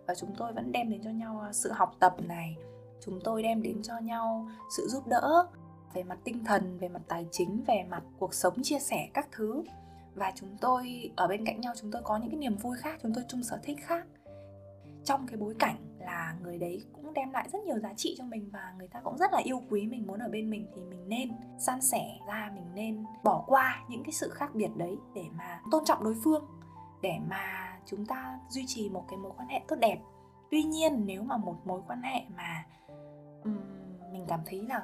Và 0.07 0.15
chúng 0.15 0.35
tôi 0.39 0.53
vẫn 0.53 0.73
đem 0.73 0.91
đến 0.91 1.01
cho 1.05 1.11
nhau 1.11 1.41
à, 1.45 1.53
sự 1.53 1.73
học 1.73 1.97
tập 1.99 2.17
này. 2.19 2.57
Chúng 3.01 3.21
tôi 3.25 3.43
đem 3.43 3.63
đến 3.63 3.83
cho 3.83 3.99
nhau 3.99 4.49
sự 4.77 4.87
giúp 4.89 5.07
đỡ 5.07 5.47
về 5.95 6.03
mặt 6.03 6.19
tinh 6.25 6.45
thần, 6.45 6.79
về 6.79 6.89
mặt 6.89 7.03
tài 7.09 7.27
chính, 7.31 7.65
về 7.67 7.85
mặt 7.91 8.03
cuộc 8.19 8.35
sống, 8.35 8.63
chia 8.63 8.79
sẻ 8.79 9.09
các 9.15 9.29
thứ. 9.33 9.63
Và 10.15 10.33
chúng 10.35 10.57
tôi, 10.61 11.11
ở 11.17 11.27
bên 11.27 11.45
cạnh 11.45 11.61
nhau, 11.61 11.73
chúng 11.81 11.91
tôi 11.91 12.03
có 12.05 12.17
những 12.17 12.31
cái 12.31 12.39
niềm 12.39 12.57
vui 12.57 12.77
khác, 12.77 12.99
chúng 13.03 13.15
tôi 13.15 13.25
chung 13.29 13.43
sở 13.43 13.59
thích 13.63 13.79
khác. 13.81 14.07
Trong 15.05 15.27
cái 15.27 15.37
bối 15.37 15.55
cảnh 15.59 15.77
là 16.07 16.37
người 16.43 16.59
đấy 16.59 16.83
cũng 16.93 17.15
đem 17.15 17.31
lại 17.31 17.49
rất 17.53 17.63
nhiều 17.65 17.79
giá 17.79 17.95
trị 17.97 18.15
cho 18.19 18.25
mình 18.25 18.51
và 18.53 18.75
người 18.79 18.89
ta 18.89 19.01
cũng 19.05 19.19
rất 19.19 19.33
là 19.33 19.39
yêu 19.45 19.63
quý 19.71 19.87
mình 19.87 20.07
muốn 20.07 20.19
ở 20.19 20.29
bên 20.29 20.51
mình 20.51 20.67
thì 20.75 20.83
mình 20.83 21.09
nên 21.09 21.31
san 21.59 21.81
sẻ 21.81 22.19
ra 22.29 22.51
mình 22.55 22.75
nên 22.75 23.05
bỏ 23.25 23.45
qua 23.47 23.85
những 23.89 24.03
cái 24.05 24.13
sự 24.13 24.31
khác 24.31 24.55
biệt 24.55 24.71
đấy 24.77 24.97
để 25.15 25.25
mà 25.39 25.61
tôn 25.71 25.85
trọng 25.85 26.05
đối 26.05 26.15
phương 26.25 26.45
để 27.03 27.19
mà 27.31 27.79
chúng 27.87 28.07
ta 28.07 28.41
duy 28.49 28.65
trì 28.67 28.89
một 28.89 29.05
cái 29.09 29.17
mối 29.17 29.33
quan 29.37 29.49
hệ 29.49 29.61
tốt 29.69 29.77
đẹp. 29.81 29.99
Tuy 30.51 30.63
nhiên 30.63 31.07
nếu 31.07 31.23
mà 31.23 31.37
một 31.37 31.57
mối 31.65 31.81
quan 31.87 32.03
hệ 32.03 32.21
mà 32.37 32.65
um, 33.45 33.59
mình 34.13 34.25
cảm 34.29 34.41
thấy 34.47 34.63
là 34.69 34.81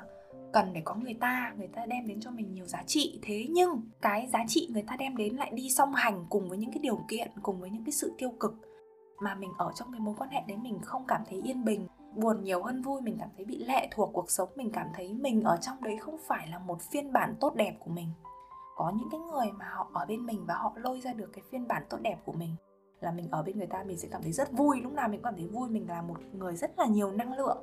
cần 0.52 0.72
để 0.72 0.82
có 0.84 0.94
người 0.94 1.14
ta 1.14 1.54
người 1.58 1.68
ta 1.68 1.86
đem 1.86 2.06
đến 2.06 2.20
cho 2.20 2.30
mình 2.30 2.54
nhiều 2.54 2.66
giá 2.66 2.82
trị 2.86 3.18
thế 3.22 3.46
nhưng 3.50 3.80
cái 4.00 4.28
giá 4.32 4.44
trị 4.48 4.68
người 4.72 4.82
ta 4.82 4.96
đem 4.96 5.16
đến 5.16 5.36
lại 5.36 5.50
đi 5.54 5.70
song 5.70 5.94
hành 5.94 6.26
cùng 6.28 6.48
với 6.48 6.58
những 6.58 6.70
cái 6.70 6.78
điều 6.78 7.04
kiện 7.08 7.30
cùng 7.42 7.60
với 7.60 7.70
những 7.70 7.84
cái 7.84 7.92
sự 7.92 8.12
tiêu 8.18 8.30
cực 8.40 8.71
mà 9.20 9.34
mình 9.34 9.50
ở 9.58 9.72
trong 9.74 9.92
cái 9.92 10.00
mối 10.00 10.14
quan 10.18 10.30
hệ 10.30 10.40
đấy 10.48 10.56
mình 10.56 10.78
không 10.82 11.04
cảm 11.08 11.22
thấy 11.30 11.40
yên 11.44 11.64
bình, 11.64 11.86
buồn 12.16 12.42
nhiều 12.42 12.62
hơn 12.62 12.82
vui, 12.82 13.00
mình 13.00 13.16
cảm 13.20 13.28
thấy 13.36 13.44
bị 13.44 13.64
lệ 13.64 13.88
thuộc 13.90 14.10
cuộc 14.12 14.30
sống, 14.30 14.48
mình 14.54 14.70
cảm 14.72 14.88
thấy 14.94 15.14
mình 15.14 15.42
ở 15.42 15.56
trong 15.60 15.82
đấy 15.82 15.96
không 16.00 16.16
phải 16.26 16.48
là 16.50 16.58
một 16.58 16.82
phiên 16.82 17.12
bản 17.12 17.34
tốt 17.40 17.54
đẹp 17.54 17.76
của 17.78 17.90
mình. 17.90 18.08
Có 18.76 18.92
những 18.96 19.08
cái 19.10 19.20
người 19.20 19.52
mà 19.52 19.64
họ 19.68 19.90
ở 19.92 20.06
bên 20.06 20.26
mình 20.26 20.44
và 20.46 20.54
họ 20.54 20.72
lôi 20.76 21.00
ra 21.00 21.12
được 21.12 21.30
cái 21.32 21.42
phiên 21.50 21.68
bản 21.68 21.82
tốt 21.90 21.98
đẹp 22.02 22.18
của 22.24 22.32
mình 22.32 22.56
là 23.00 23.10
mình 23.10 23.28
ở 23.30 23.42
bên 23.42 23.58
người 23.58 23.66
ta, 23.66 23.84
mình 23.86 23.98
sẽ 23.98 24.08
cảm 24.12 24.22
thấy 24.22 24.32
rất 24.32 24.52
vui, 24.52 24.80
lúc 24.80 24.92
nào 24.92 25.08
mình 25.08 25.20
cũng 25.20 25.24
cảm 25.24 25.36
thấy 25.36 25.46
vui, 25.46 25.68
mình 25.68 25.88
là 25.88 26.02
một 26.02 26.20
người 26.32 26.56
rất 26.56 26.78
là 26.78 26.86
nhiều 26.86 27.10
năng 27.10 27.38
lượng. 27.38 27.58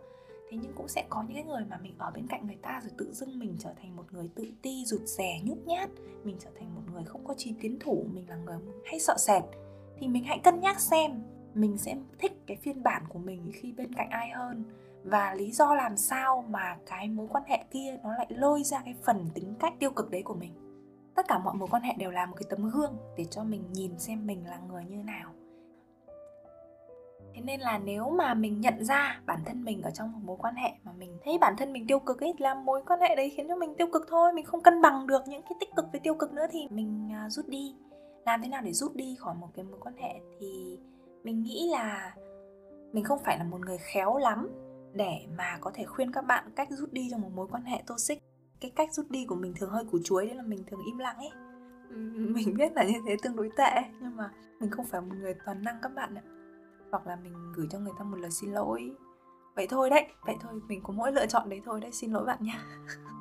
Thế 0.50 0.58
nhưng 0.62 0.74
cũng 0.76 0.88
sẽ 0.88 1.06
có 1.10 1.24
những 1.24 1.34
cái 1.34 1.44
người 1.44 1.66
mà 1.70 1.80
mình 1.84 1.96
ở 1.98 2.12
bên 2.12 2.28
cạnh 2.28 2.48
người 2.48 2.58
ta 2.62 2.80
rồi 2.84 2.92
tự 2.98 3.14
dưng 3.14 3.40
mình 3.40 3.56
trở 3.60 3.74
thành 3.82 3.96
một 3.96 4.04
người 4.12 4.30
tự 4.36 4.52
ti, 4.62 4.84
rụt 4.86 5.02
rè, 5.02 5.40
nhút 5.44 5.58
nhát, 5.66 5.90
mình 6.24 6.38
trở 6.40 6.50
thành 6.60 6.76
một 6.76 6.82
người 6.94 7.04
không 7.04 7.26
có 7.26 7.34
trí 7.38 7.56
tiến 7.62 7.78
thủ, 7.80 8.06
mình 8.14 8.30
là 8.30 8.36
người 8.36 8.58
hay 8.86 9.00
sợ 9.00 9.16
sệt, 9.18 9.44
thì 10.00 10.08
mình 10.08 10.24
hãy 10.24 10.40
cân 10.44 10.60
nhắc 10.60 10.80
xem 10.80 11.24
mình 11.54 11.78
sẽ 11.78 11.98
thích 12.20 12.32
cái 12.48 12.58
phiên 12.58 12.84
bản 12.84 13.04
của 13.10 13.20
mình 13.20 13.52
khi 13.54 13.72
bên 13.72 13.94
cạnh 13.96 14.10
ai 14.10 14.30
hơn. 14.30 14.64
Và 15.04 15.34
lý 15.34 15.52
do 15.52 15.76
làm 15.76 15.98
sao 15.98 16.46
mà 16.50 16.78
cái 16.86 17.08
mối 17.08 17.28
quan 17.30 17.44
hệ 17.48 17.64
kia 17.72 17.98
nó 18.04 18.14
lại 18.14 18.28
lôi 18.30 18.64
ra 18.64 18.82
cái 18.86 18.96
phần 19.06 19.30
tính 19.34 19.54
cách 19.60 19.74
tiêu 19.80 19.92
cực 19.92 20.12
đấy 20.12 20.22
của 20.24 20.36
mình. 20.36 20.54
Tất 21.16 21.28
cả 21.28 21.40
mọi 21.40 21.54
mối 21.54 21.68
quan 21.72 21.84
hệ 21.84 21.94
đều 21.98 22.12
là 22.12 22.26
một 22.26 22.36
cái 22.36 22.48
tấm 22.50 22.70
gương 22.70 22.98
để 23.18 23.26
cho 23.26 23.44
mình 23.44 23.64
nhìn 23.72 24.00
xem 24.00 24.28
mình 24.28 24.48
là 24.48 24.60
người 24.68 24.84
như 24.84 25.04
nào. 25.04 25.32
Thế 27.34 27.42
nên 27.42 27.60
là 27.60 27.78
nếu 27.78 28.10
mà 28.10 28.34
mình 28.34 28.62
nhận 28.62 28.86
ra 28.86 29.22
bản 29.26 29.40
thân 29.46 29.64
mình 29.64 29.82
ở 29.82 29.92
trong 29.92 30.12
một 30.12 30.20
mối 30.24 30.38
quan 30.40 30.56
hệ 30.56 30.72
mà 30.84 30.92
mình 30.92 31.18
thấy 31.24 31.38
bản 31.42 31.56
thân 31.58 31.74
mình 31.74 31.88
tiêu 31.88 32.00
cực 32.00 32.22
ấy, 32.22 32.34
là 32.38 32.56
mối 32.56 32.84
quan 32.88 33.00
hệ 33.00 33.16
đấy 33.16 33.30
khiến 33.30 33.48
cho 33.48 33.56
mình 33.56 33.76
tiêu 33.78 33.88
cực 33.94 34.06
thôi, 34.10 34.34
mình 34.34 34.46
không 34.46 34.62
cân 34.62 34.82
bằng 34.82 35.08
được 35.08 35.22
những 35.28 35.42
cái 35.42 35.54
tích 35.60 35.70
cực 35.76 35.86
với 35.92 36.00
tiêu 36.00 36.14
cực 36.14 36.34
nữa 36.34 36.46
thì 36.52 36.68
mình 36.70 37.10
à, 37.14 37.30
rút 37.30 37.48
đi. 37.48 37.76
Làm 38.26 38.42
thế 38.42 38.50
nào 38.50 38.62
để 38.62 38.74
rút 38.74 38.96
đi 38.96 39.16
khỏi 39.20 39.36
một 39.36 39.48
cái 39.56 39.66
mối 39.66 39.80
quan 39.80 39.98
hệ 39.98 40.20
thì 40.40 40.80
mình 41.24 41.44
nghĩ 41.44 41.70
là 41.72 42.16
mình 42.94 43.04
không 43.04 43.20
phải 43.26 43.38
là 43.38 43.44
một 43.44 43.60
người 43.60 43.78
khéo 43.78 44.18
lắm 44.18 44.50
để 44.94 45.26
mà 45.38 45.58
có 45.62 45.72
thể 45.74 45.86
khuyên 45.86 46.12
các 46.12 46.26
bạn 46.26 46.52
cách 46.56 46.68
rút 46.72 46.94
đi 46.94 47.08
trong 47.12 47.22
một 47.22 47.30
mối 47.36 47.48
quan 47.52 47.64
hệ 47.64 47.84
toxic. 47.88 48.20
Cái 48.62 48.72
cách 48.76 48.94
rút 48.94 49.10
đi 49.10 49.26
của 49.26 49.36
mình 49.36 49.54
thường 49.58 49.70
hơi 49.70 49.84
củ 49.92 50.00
chuối, 50.04 50.26
đấy 50.26 50.36
là 50.36 50.44
mình 50.44 50.64
thường 50.68 50.80
im 50.86 50.98
lặng 50.98 51.18
ấy. 51.18 51.32
Mình 52.36 52.54
biết 52.58 52.74
là 52.74 52.84
như 52.84 53.02
thế 53.08 53.16
tương 53.24 53.36
đối 53.36 53.50
tệ 53.58 53.72
nhưng 54.02 54.16
mà 54.16 54.32
mình 54.60 54.72
không 54.72 54.86
phải 54.86 55.02
một 55.02 55.16
người 55.20 55.34
toàn 55.46 55.64
năng 55.64 55.80
các 55.82 55.96
bạn 55.96 56.16
ạ. 56.16 56.24
Hoặc 56.92 57.08
là 57.08 57.16
mình 57.16 57.34
gửi 57.56 57.68
cho 57.70 57.80
người 57.80 57.94
ta 57.98 58.04
một 58.04 58.18
lời 58.18 58.32
xin 58.32 58.52
lỗi. 58.52 58.92
Vậy 59.56 59.68
thôi 59.70 59.90
đấy, 59.90 60.08
vậy 60.26 60.36
thôi, 60.42 60.54
mình 60.68 60.84
có 60.84 60.94
mỗi 60.94 61.12
lựa 61.12 61.26
chọn 61.26 61.50
đấy 61.50 61.62
thôi 61.66 61.80
đấy, 61.82 61.92
xin 61.92 62.12
lỗi 62.12 62.26
bạn 62.26 62.38
nha. 62.42 62.64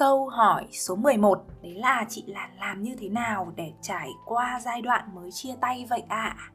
Câu 0.00 0.28
hỏi 0.28 0.66
số 0.72 0.96
11 0.96 1.44
đấy 1.62 1.74
là 1.74 2.06
chị 2.08 2.24
là 2.26 2.50
làm 2.58 2.82
như 2.82 2.96
thế 2.98 3.08
nào 3.08 3.52
để 3.56 3.72
trải 3.82 4.08
qua 4.26 4.60
giai 4.64 4.82
đoạn 4.82 5.14
mới 5.14 5.30
chia 5.32 5.54
tay 5.60 5.86
vậy 5.90 6.02
ạ? 6.08 6.36
À? 6.38 6.50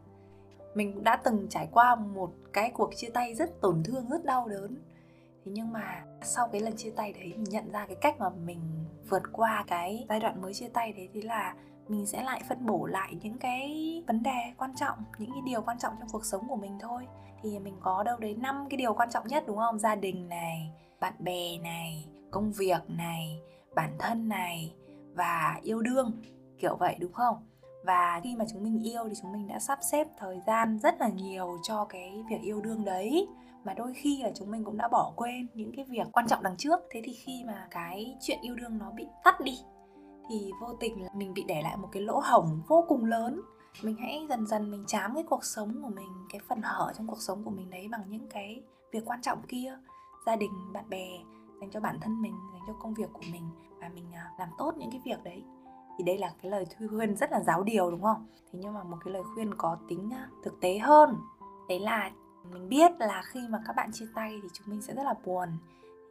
Mình 0.75 0.93
cũng 0.93 1.03
đã 1.03 1.15
từng 1.15 1.47
trải 1.49 1.67
qua 1.71 1.95
một 1.95 2.31
cái 2.53 2.71
cuộc 2.73 2.89
chia 2.95 3.09
tay 3.09 3.35
rất 3.35 3.61
tổn 3.61 3.83
thương, 3.83 4.09
rất 4.09 4.25
đau 4.25 4.47
đớn. 4.47 4.77
Thế 5.45 5.51
nhưng 5.55 5.71
mà 5.71 6.03
sau 6.21 6.47
cái 6.47 6.61
lần 6.61 6.77
chia 6.77 6.89
tay 6.95 7.13
đấy 7.13 7.33
mình 7.35 7.43
nhận 7.43 7.71
ra 7.71 7.85
cái 7.87 7.95
cách 8.01 8.15
mà 8.19 8.29
mình 8.29 8.59
vượt 9.09 9.23
qua 9.31 9.63
cái 9.67 10.05
giai 10.09 10.19
đoạn 10.19 10.41
mới 10.41 10.53
chia 10.53 10.69
tay 10.69 10.93
đấy 10.93 11.09
thì 11.13 11.21
là 11.21 11.55
mình 11.87 12.05
sẽ 12.05 12.23
lại 12.23 12.41
phân 12.49 12.65
bổ 12.65 12.85
lại 12.85 13.15
những 13.21 13.37
cái 13.37 14.03
vấn 14.07 14.23
đề 14.23 14.53
quan 14.57 14.75
trọng 14.75 14.97
những 15.17 15.31
cái 15.31 15.41
điều 15.45 15.61
quan 15.61 15.79
trọng 15.79 15.93
trong 15.99 16.09
cuộc 16.11 16.25
sống 16.25 16.47
của 16.47 16.55
mình 16.55 16.77
thôi 16.81 17.07
thì 17.43 17.59
mình 17.59 17.75
có 17.81 18.03
đâu 18.03 18.17
đấy 18.17 18.35
năm 18.35 18.67
cái 18.69 18.77
điều 18.77 18.93
quan 18.93 19.09
trọng 19.11 19.27
nhất 19.27 19.43
đúng 19.47 19.57
không 19.57 19.79
gia 19.79 19.95
đình 19.95 20.29
này 20.29 20.71
bạn 20.99 21.13
bè 21.19 21.57
này 21.57 22.05
công 22.35 22.51
việc 22.51 22.81
này, 22.87 23.41
bản 23.75 23.95
thân 23.99 24.29
này 24.29 24.73
và 25.13 25.59
yêu 25.63 25.81
đương, 25.81 26.11
kiểu 26.59 26.75
vậy, 26.79 26.95
đúng 26.99 27.13
không? 27.13 27.35
Và 27.85 28.21
khi 28.23 28.35
mà 28.35 28.45
chúng 28.53 28.63
mình 28.63 28.83
yêu 28.83 29.03
thì 29.07 29.13
chúng 29.21 29.31
mình 29.31 29.47
đã 29.47 29.59
sắp 29.59 29.79
xếp 29.91 30.07
thời 30.17 30.41
gian 30.47 30.79
rất 30.79 30.99
là 30.99 31.09
nhiều 31.09 31.57
cho 31.63 31.85
cái 31.85 32.23
việc 32.29 32.41
yêu 32.41 32.61
đương 32.61 32.85
đấy. 32.85 33.27
Mà 33.63 33.73
đôi 33.73 33.93
khi 33.93 34.23
là 34.23 34.31
chúng 34.35 34.51
mình 34.51 34.63
cũng 34.63 34.77
đã 34.77 34.87
bỏ 34.87 35.13
quên 35.15 35.47
những 35.53 35.71
cái 35.75 35.85
việc 35.85 36.07
quan 36.13 36.27
trọng 36.27 36.43
đằng 36.43 36.57
trước. 36.57 36.79
Thế 36.91 37.01
thì 37.03 37.13
khi 37.13 37.43
mà 37.47 37.67
cái 37.71 38.15
chuyện 38.21 38.39
yêu 38.41 38.55
đương 38.55 38.77
nó 38.77 38.91
bị 38.91 39.07
tắt 39.23 39.41
đi, 39.41 39.59
thì 40.29 40.51
vô 40.61 40.67
tình 40.79 41.03
là 41.03 41.09
mình 41.15 41.33
bị 41.33 41.43
để 41.47 41.61
lại 41.61 41.77
một 41.77 41.89
cái 41.91 42.03
lỗ 42.03 42.19
hổng 42.23 42.61
vô 42.67 42.85
cùng 42.87 43.05
lớn. 43.05 43.41
Mình 43.83 43.95
hãy 43.99 44.25
dần 44.29 44.47
dần 44.47 44.71
mình 44.71 44.83
chám 44.87 45.13
cái 45.13 45.23
cuộc 45.23 45.45
sống 45.45 45.81
của 45.83 45.91
mình, 45.95 46.09
cái 46.29 46.41
phần 46.49 46.61
hở 46.63 46.93
trong 46.97 47.07
cuộc 47.07 47.21
sống 47.21 47.43
của 47.43 47.51
mình 47.51 47.69
đấy 47.69 47.87
bằng 47.91 48.01
những 48.07 48.27
cái 48.29 48.61
việc 48.91 49.05
quan 49.05 49.21
trọng 49.21 49.41
kia. 49.47 49.77
Gia 50.25 50.35
đình, 50.35 50.51
bạn 50.73 50.89
bè 50.89 51.07
dành 51.61 51.71
cho 51.71 51.79
bản 51.79 51.99
thân 52.01 52.21
mình, 52.21 52.35
dành 52.53 52.61
cho 52.67 52.73
công 52.73 52.93
việc 52.93 53.09
của 53.13 53.23
mình 53.31 53.49
và 53.81 53.89
mình 53.89 54.11
à, 54.13 54.29
làm 54.39 54.49
tốt 54.57 54.73
những 54.77 54.91
cái 54.91 55.01
việc 55.05 55.23
đấy. 55.23 55.43
Thì 55.97 56.03
đây 56.03 56.17
là 56.17 56.33
cái 56.41 56.51
lời 56.51 56.65
khuyên 56.89 57.15
rất 57.15 57.31
là 57.31 57.43
giáo 57.43 57.63
điều, 57.63 57.91
đúng 57.91 58.01
không? 58.01 58.27
Thế 58.51 58.59
nhưng 58.61 58.73
mà 58.73 58.83
một 58.83 58.97
cái 59.05 59.13
lời 59.13 59.23
khuyên 59.33 59.55
có 59.57 59.77
tính 59.87 60.09
à, 60.13 60.29
thực 60.43 60.59
tế 60.61 60.77
hơn, 60.77 61.15
đấy 61.69 61.79
là 61.79 62.11
mình 62.51 62.69
biết 62.69 62.91
là 62.99 63.21
khi 63.25 63.47
mà 63.49 63.59
các 63.67 63.75
bạn 63.75 63.89
chia 63.93 64.07
tay 64.15 64.39
thì 64.43 64.49
chúng 64.53 64.67
mình 64.69 64.81
sẽ 64.81 64.93
rất 64.93 65.03
là 65.03 65.13
buồn. 65.25 65.49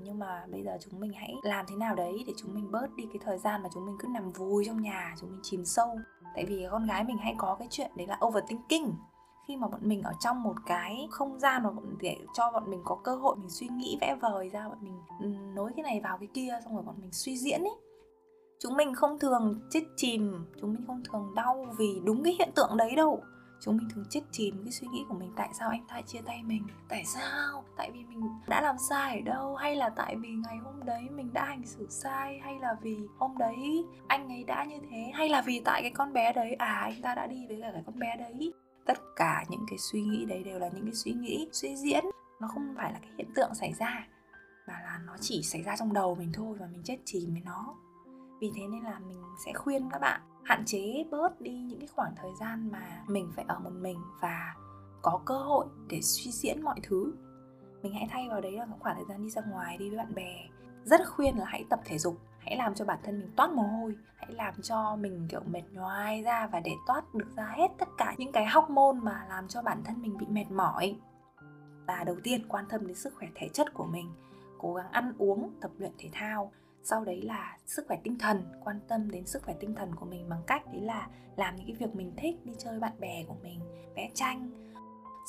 Nhưng 0.00 0.18
mà 0.18 0.46
bây 0.50 0.62
giờ 0.62 0.78
chúng 0.80 1.00
mình 1.00 1.12
hãy 1.12 1.34
làm 1.42 1.66
thế 1.68 1.76
nào 1.76 1.94
đấy 1.94 2.24
để 2.26 2.32
chúng 2.36 2.54
mình 2.54 2.70
bớt 2.70 2.94
đi 2.96 3.06
cái 3.12 3.20
thời 3.24 3.38
gian 3.38 3.62
mà 3.62 3.68
chúng 3.74 3.86
mình 3.86 3.96
cứ 3.98 4.08
nằm 4.08 4.32
vùi 4.32 4.64
trong 4.64 4.82
nhà, 4.82 5.14
chúng 5.20 5.30
mình 5.30 5.40
chìm 5.42 5.64
sâu. 5.64 5.98
Tại 6.34 6.44
vì 6.46 6.66
con 6.70 6.86
gái 6.86 7.04
mình 7.04 7.18
hay 7.18 7.34
có 7.38 7.56
cái 7.58 7.68
chuyện 7.70 7.90
đấy 7.96 8.06
là 8.06 8.18
overthinking 8.26 8.92
khi 9.48 9.56
mà 9.56 9.68
bọn 9.68 9.80
mình 9.82 10.02
ở 10.02 10.12
trong 10.20 10.42
một 10.42 10.54
cái 10.66 11.08
không 11.10 11.38
gian 11.38 11.62
mà 11.62 11.70
bọn 11.70 11.98
để 12.00 12.16
cho 12.34 12.50
bọn 12.50 12.70
mình 12.70 12.80
có 12.84 12.98
cơ 13.04 13.16
hội 13.16 13.36
mình 13.36 13.50
suy 13.50 13.68
nghĩ 13.68 13.98
vẽ 14.00 14.16
vời 14.22 14.50
ra, 14.50 14.68
bọn 14.68 14.78
mình 14.80 14.98
ừ, 15.20 15.26
nối 15.54 15.72
cái 15.76 15.82
này 15.82 16.00
vào 16.00 16.18
cái 16.18 16.28
kia, 16.34 16.58
xong 16.64 16.74
rồi 16.74 16.82
bọn 16.82 16.94
mình 17.00 17.12
suy 17.12 17.36
diễn 17.36 17.60
ấy 17.60 17.76
chúng 18.64 18.76
mình 18.76 18.94
không 18.94 19.18
thường 19.18 19.60
chết 19.70 19.82
chìm, 19.96 20.44
chúng 20.60 20.72
mình 20.72 20.84
không 20.86 21.02
thường 21.04 21.32
đau 21.34 21.66
vì 21.78 22.00
đúng 22.04 22.22
cái 22.24 22.34
hiện 22.38 22.50
tượng 22.54 22.76
đấy 22.76 22.96
đâu. 22.96 23.22
Chúng 23.60 23.76
mình 23.76 23.88
thường 23.94 24.04
chết 24.10 24.20
chìm 24.30 24.60
cái 24.64 24.72
suy 24.72 24.86
nghĩ 24.88 25.04
của 25.08 25.14
mình, 25.14 25.32
tại 25.36 25.48
sao 25.52 25.70
anh 25.70 25.84
ta 25.88 26.00
chia 26.00 26.20
tay 26.20 26.42
mình? 26.42 26.66
Tại 26.88 27.04
sao? 27.04 27.64
Tại 27.76 27.90
vì 27.90 28.04
mình 28.04 28.28
đã 28.48 28.60
làm 28.60 28.76
sai 28.78 29.16
ở 29.18 29.20
đâu? 29.24 29.54
Hay 29.54 29.76
là 29.76 29.88
tại 29.88 30.16
vì 30.16 30.28
ngày 30.28 30.56
hôm 30.64 30.84
đấy 30.84 31.02
mình 31.10 31.32
đã 31.32 31.44
hành 31.44 31.66
xử 31.66 31.86
sai? 31.90 32.38
Hay 32.42 32.58
là 32.58 32.76
vì 32.82 32.96
hôm 33.18 33.38
đấy 33.38 33.84
anh 34.06 34.28
ấy 34.28 34.44
đã 34.44 34.64
như 34.64 34.76
thế? 34.90 35.10
Hay 35.14 35.28
là 35.28 35.42
vì 35.42 35.60
tại 35.64 35.82
cái 35.82 35.90
con 35.90 36.12
bé 36.12 36.32
đấy? 36.32 36.54
À 36.58 36.80
anh 36.82 37.02
ta 37.02 37.14
đã 37.14 37.26
đi 37.26 37.46
với 37.48 37.58
cả 37.62 37.70
cái 37.72 37.82
con 37.86 37.98
bé 37.98 38.16
đấy 38.16 38.52
tất 38.86 38.98
cả 39.16 39.44
những 39.48 39.66
cái 39.70 39.78
suy 39.78 40.02
nghĩ 40.02 40.24
đấy 40.24 40.42
đều 40.44 40.58
là 40.58 40.68
những 40.68 40.84
cái 40.84 40.94
suy 40.94 41.12
nghĩ 41.12 41.48
suy 41.52 41.76
diễn. 41.76 42.04
Nó 42.40 42.48
không 42.48 42.74
phải 42.76 42.92
là 42.92 42.98
cái 42.98 43.10
hiện 43.18 43.32
tượng 43.34 43.54
xảy 43.54 43.72
ra, 43.72 44.06
mà 44.66 44.74
là 44.84 45.00
nó 45.06 45.16
chỉ 45.20 45.42
xảy 45.42 45.62
ra 45.62 45.76
trong 45.76 45.92
đầu 45.92 46.14
mình 46.14 46.32
thôi 46.32 46.56
và 46.60 46.66
mình 46.72 46.82
chết 46.84 46.98
chìm 47.04 47.32
với 47.32 47.42
nó. 47.44 47.74
Vì 48.40 48.52
thế 48.54 48.62
nên 48.68 48.82
là 48.82 48.98
mình 48.98 49.22
sẽ 49.44 49.52
khuyên 49.52 49.88
các 49.90 49.98
bạn 49.98 50.20
hạn 50.44 50.62
chế 50.66 51.04
bớt 51.10 51.40
đi 51.40 51.52
những 51.52 51.78
cái 51.78 51.88
khoảng 51.88 52.14
thời 52.16 52.30
gian 52.40 52.70
mà 52.72 53.04
mình 53.08 53.32
phải 53.36 53.44
ở 53.48 53.58
một 53.58 53.72
mình 53.80 53.98
và 54.20 54.54
có 55.02 55.20
cơ 55.24 55.38
hội 55.38 55.66
để 55.88 56.00
suy 56.02 56.30
diễn 56.30 56.62
mọi 56.62 56.80
thứ. 56.82 57.14
Mình 57.82 57.92
hãy 57.92 58.08
thay 58.10 58.28
vào 58.28 58.40
đấy 58.40 58.52
là 58.52 58.66
khoảng 58.80 58.96
thời 58.96 59.04
gian 59.08 59.22
đi 59.22 59.30
ra 59.30 59.42
ngoài, 59.50 59.78
đi 59.78 59.88
với 59.88 59.98
bạn 59.98 60.14
bè. 60.14 60.48
Rất 60.84 61.00
khuyên 61.08 61.38
là 61.38 61.44
hãy 61.44 61.64
tập 61.70 61.80
thể 61.84 61.98
dục 61.98 62.18
hãy 62.44 62.56
làm 62.56 62.74
cho 62.74 62.84
bản 62.84 62.98
thân 63.02 63.20
mình 63.20 63.30
toát 63.36 63.50
mồ 63.50 63.62
hôi, 63.62 63.96
hãy 64.16 64.32
làm 64.32 64.54
cho 64.62 64.96
mình, 64.96 65.26
kiểu, 65.30 65.40
mệt 65.46 65.62
nhoài 65.70 66.22
ra 66.22 66.46
và 66.46 66.60
để 66.60 66.72
toát 66.86 67.14
được 67.14 67.36
ra 67.36 67.54
hết 67.56 67.68
tất 67.78 67.88
cả 67.98 68.14
những 68.18 68.32
cái 68.32 68.46
hormone 68.46 69.00
mà 69.02 69.26
làm 69.28 69.48
cho 69.48 69.62
bản 69.62 69.84
thân 69.84 70.02
mình 70.02 70.16
bị 70.18 70.26
mệt 70.28 70.50
mỏi. 70.50 70.96
Và 71.86 72.04
đầu 72.04 72.16
tiên, 72.22 72.48
quan 72.48 72.64
tâm 72.68 72.86
đến 72.86 72.96
sức 72.96 73.14
khỏe 73.18 73.28
thể 73.34 73.48
chất 73.48 73.74
của 73.74 73.86
mình. 73.86 74.12
Cố 74.58 74.74
gắng 74.74 74.90
ăn 74.90 75.12
uống, 75.18 75.50
tập 75.60 75.70
luyện 75.78 75.92
thể 75.98 76.08
thao. 76.12 76.52
Sau 76.82 77.04
đấy 77.04 77.22
là 77.22 77.58
sức 77.66 77.84
khỏe 77.88 77.98
tinh 78.04 78.18
thần, 78.18 78.42
quan 78.64 78.80
tâm 78.88 79.10
đến 79.10 79.26
sức 79.26 79.42
khỏe 79.42 79.54
tinh 79.60 79.74
thần 79.74 79.94
của 79.94 80.06
mình 80.06 80.28
bằng 80.28 80.42
cách 80.46 80.62
đấy 80.72 80.80
là 80.80 81.08
làm 81.36 81.56
những 81.56 81.66
cái 81.66 81.76
việc 81.76 81.94
mình 81.94 82.12
thích 82.16 82.44
đi 82.44 82.52
chơi 82.58 82.80
bạn 82.80 82.92
bè 83.00 83.24
của 83.28 83.36
mình, 83.42 83.60
vẽ 83.96 84.10
tranh. 84.14 84.50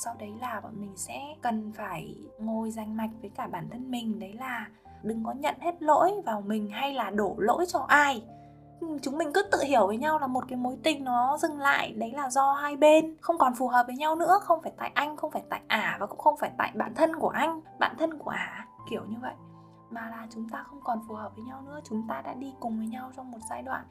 Sau 0.04 0.16
đấy 0.18 0.32
là 0.40 0.60
bọn 0.60 0.80
mình 0.80 0.96
sẽ 0.96 1.20
cần 1.42 1.72
phải 1.72 2.14
ngồi 2.38 2.70
danh 2.70 2.96
mạch 2.96 3.10
với 3.20 3.30
cả 3.34 3.46
bản 3.46 3.68
thân 3.70 3.90
mình. 3.90 4.18
Đấy 4.18 4.32
là 4.32 4.68
đừng 5.02 5.24
có 5.24 5.32
nhận 5.32 5.54
hết 5.60 5.82
lỗi 5.82 6.12
vào 6.26 6.40
mình 6.40 6.70
hay 6.70 6.94
là 6.94 7.10
đổ 7.10 7.34
lỗi 7.38 7.64
cho 7.68 7.84
ai. 7.88 8.22
Ừ, 8.80 8.86
chúng 9.02 9.18
mình 9.18 9.32
cứ 9.34 9.42
tự 9.52 9.58
hiểu 9.62 9.86
với 9.86 9.96
nhau 9.96 10.18
là 10.18 10.26
một 10.26 10.44
cái 10.48 10.56
mối 10.56 10.76
tình 10.82 11.04
nó 11.04 11.38
dừng 11.38 11.60
lại 11.60 11.92
đấy 11.92 12.12
là 12.12 12.30
do 12.30 12.52
hai 12.52 12.76
bên 12.76 13.16
không 13.20 13.38
còn 13.38 13.54
phù 13.54 13.68
hợp 13.68 13.86
với 13.86 13.96
nhau 13.96 14.16
nữa 14.16 14.38
không 14.42 14.62
phải 14.62 14.72
tại 14.76 14.90
anh 14.94 15.16
không 15.16 15.30
phải 15.30 15.42
tại 15.48 15.60
ả 15.68 15.80
à, 15.80 15.96
và 16.00 16.06
cũng 16.06 16.18
không 16.18 16.36
phải 16.36 16.50
tại 16.58 16.72
bạn 16.74 16.94
thân 16.94 17.16
của 17.16 17.28
anh 17.28 17.60
bạn 17.78 17.96
thân 17.98 18.18
của 18.18 18.30
ả 18.30 18.38
à, 18.38 18.66
kiểu 18.90 19.04
như 19.08 19.16
vậy. 19.22 19.34
Mà 19.90 20.10
là 20.10 20.26
chúng 20.30 20.48
ta 20.48 20.62
không 20.62 20.80
còn 20.84 21.00
phù 21.08 21.14
hợp 21.14 21.32
với 21.36 21.44
nhau 21.44 21.62
nữa 21.62 21.80
chúng 21.84 22.02
ta 22.08 22.22
đã 22.22 22.34
đi 22.34 22.54
cùng 22.60 22.78
với 22.78 22.86
nhau 22.86 23.10
trong 23.16 23.30
một 23.30 23.38
giai 23.50 23.62
đoạn 23.62 23.84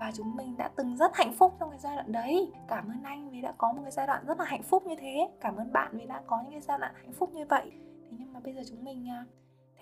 và 0.00 0.12
chúng 0.14 0.36
mình 0.36 0.56
đã 0.56 0.70
từng 0.76 0.96
rất 0.96 1.16
hạnh 1.16 1.32
phúc 1.38 1.54
trong 1.60 1.70
cái 1.70 1.78
giai 1.78 1.96
đoạn 1.96 2.12
đấy. 2.12 2.52
Cảm 2.68 2.88
ơn 2.88 3.02
anh 3.02 3.30
vì 3.30 3.40
đã 3.40 3.52
có 3.58 3.72
một 3.72 3.80
cái 3.82 3.92
giai 3.92 4.06
đoạn 4.06 4.24
rất 4.26 4.38
là 4.38 4.44
hạnh 4.44 4.62
phúc 4.62 4.86
như 4.86 4.94
thế 4.98 5.28
cảm 5.40 5.56
ơn 5.56 5.72
bạn 5.72 5.90
vì 5.92 6.06
đã 6.06 6.22
có 6.26 6.40
những 6.42 6.50
cái 6.50 6.60
giai 6.60 6.78
đoạn 6.78 6.94
hạnh 6.94 7.12
phúc 7.12 7.30
như 7.32 7.46
vậy. 7.46 7.72
Thế 8.10 8.16
nhưng 8.18 8.32
mà 8.32 8.40
bây 8.40 8.54
giờ 8.54 8.60
chúng 8.70 8.84
mình 8.84 9.08
à, 9.10 9.24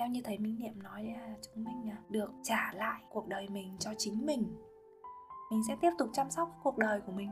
theo 0.01 0.09
như 0.09 0.21
thầy 0.25 0.39
minh 0.39 0.59
niệm 0.59 0.83
nói 0.83 1.05
là 1.05 1.35
chúng 1.43 1.65
mình 1.65 1.91
à, 1.91 1.99
được 2.09 2.31
trả 2.43 2.73
lại 2.73 3.03
cuộc 3.11 3.29
đời 3.29 3.49
mình 3.49 3.77
cho 3.79 3.91
chính 3.99 4.27
mình. 4.27 4.57
Mình 5.51 5.63
sẽ 5.69 5.77
tiếp 5.81 5.91
tục 5.99 6.09
chăm 6.13 6.31
sóc 6.31 6.51
cuộc 6.63 6.79
đời 6.79 7.01
của 7.01 7.13
mình. 7.13 7.31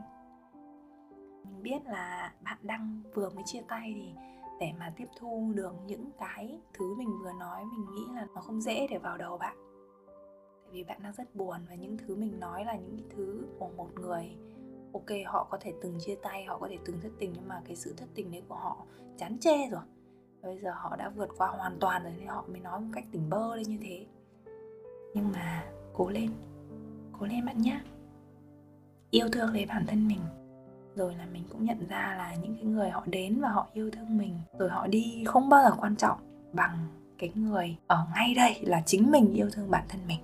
Mình 1.43 1.63
biết 1.63 1.85
là 1.85 2.33
bạn 2.43 2.57
đang 2.61 3.01
vừa 3.13 3.29
mới 3.29 3.43
chia 3.45 3.61
tay 3.67 3.93
thì 3.95 4.13
để 4.59 4.71
mà 4.79 4.93
tiếp 4.97 5.05
thu 5.17 5.51
được 5.55 5.73
những 5.85 6.11
cái 6.19 6.59
thứ 6.73 6.95
mình 6.95 7.09
vừa 7.23 7.31
nói, 7.39 7.65
mình 7.65 7.85
nghĩ 7.95 8.15
là 8.15 8.27
nó 8.35 8.41
không 8.41 8.61
dễ 8.61 8.87
để 8.89 8.97
vào 8.97 9.17
đầu 9.17 9.37
bạn. 9.37 9.57
Tại 10.63 10.71
vì 10.71 10.83
bạn 10.83 11.03
đang 11.03 11.13
rất 11.13 11.35
buồn 11.35 11.57
và 11.69 11.75
những 11.75 11.97
thứ 11.97 12.15
mình 12.15 12.39
nói 12.39 12.65
là 12.65 12.75
những 12.75 12.97
cái 12.97 13.07
thứ 13.09 13.47
của 13.59 13.69
một 13.77 13.89
người, 13.95 14.37
ok, 14.93 15.09
họ 15.25 15.47
có 15.51 15.57
thể 15.61 15.73
từng 15.81 15.97
chia 15.99 16.15
tay, 16.15 16.45
họ 16.45 16.57
có 16.57 16.67
thể 16.69 16.77
từng 16.85 16.99
thất 17.01 17.11
tình, 17.19 17.33
nhưng 17.35 17.47
mà 17.47 17.61
cái 17.65 17.75
sự 17.75 17.93
thất 17.97 18.07
tình 18.15 18.31
đấy 18.31 18.43
của 18.47 18.55
họ 18.55 18.85
chán 19.17 19.37
chê 19.39 19.69
rồi 19.71 19.83
bây 20.43 20.57
giờ 20.57 20.71
họ 20.75 20.95
đã 20.95 21.09
vượt 21.09 21.29
qua 21.37 21.47
hoàn 21.47 21.79
toàn 21.79 22.03
rồi 22.03 22.13
nên 22.17 22.27
họ 22.27 22.45
mới 22.47 22.59
nói 22.59 22.79
một 22.79 22.87
cách 22.93 23.05
tỉnh 23.11 23.29
bơ 23.29 23.55
lên 23.55 23.67
như 23.67 23.77
thế. 23.81 24.05
Nhưng 25.13 25.31
mà 25.31 25.63
cố 25.93 26.09
lên 26.09 26.31
cố 27.19 27.25
lên 27.25 27.45
bạn 27.45 27.61
nhé. 27.61 27.81
Yêu 29.11 29.27
thương 29.31 29.53
lấy 29.53 29.65
bản 29.65 29.85
thân 29.87 30.07
mình. 30.07 30.19
Rồi 30.95 31.15
là 31.15 31.25
mình 31.33 31.43
cũng 31.49 31.65
nhận 31.65 31.87
ra 31.89 32.15
là 32.17 32.35
những 32.41 32.55
cái 32.55 32.65
người 32.65 32.89
họ 32.89 33.03
đến 33.05 33.41
và 33.41 33.49
họ 33.49 33.67
yêu 33.73 33.91
thương 33.91 34.17
mình 34.17 34.39
rồi 34.59 34.69
họ 34.69 34.87
đi 34.87 35.23
không 35.25 35.49
bao 35.49 35.63
giờ 35.63 35.75
quan 35.79 35.95
trọng 35.95 36.17
bằng 36.53 36.87
cái 37.17 37.31
người 37.35 37.77
ở 37.87 38.07
ngay 38.15 38.33
đây 38.35 38.59
là 38.61 38.81
chính 38.85 39.11
mình 39.11 39.33
yêu 39.33 39.49
thương 39.53 39.71
bản 39.71 39.85
thân 39.89 40.01
mình. 40.07 40.19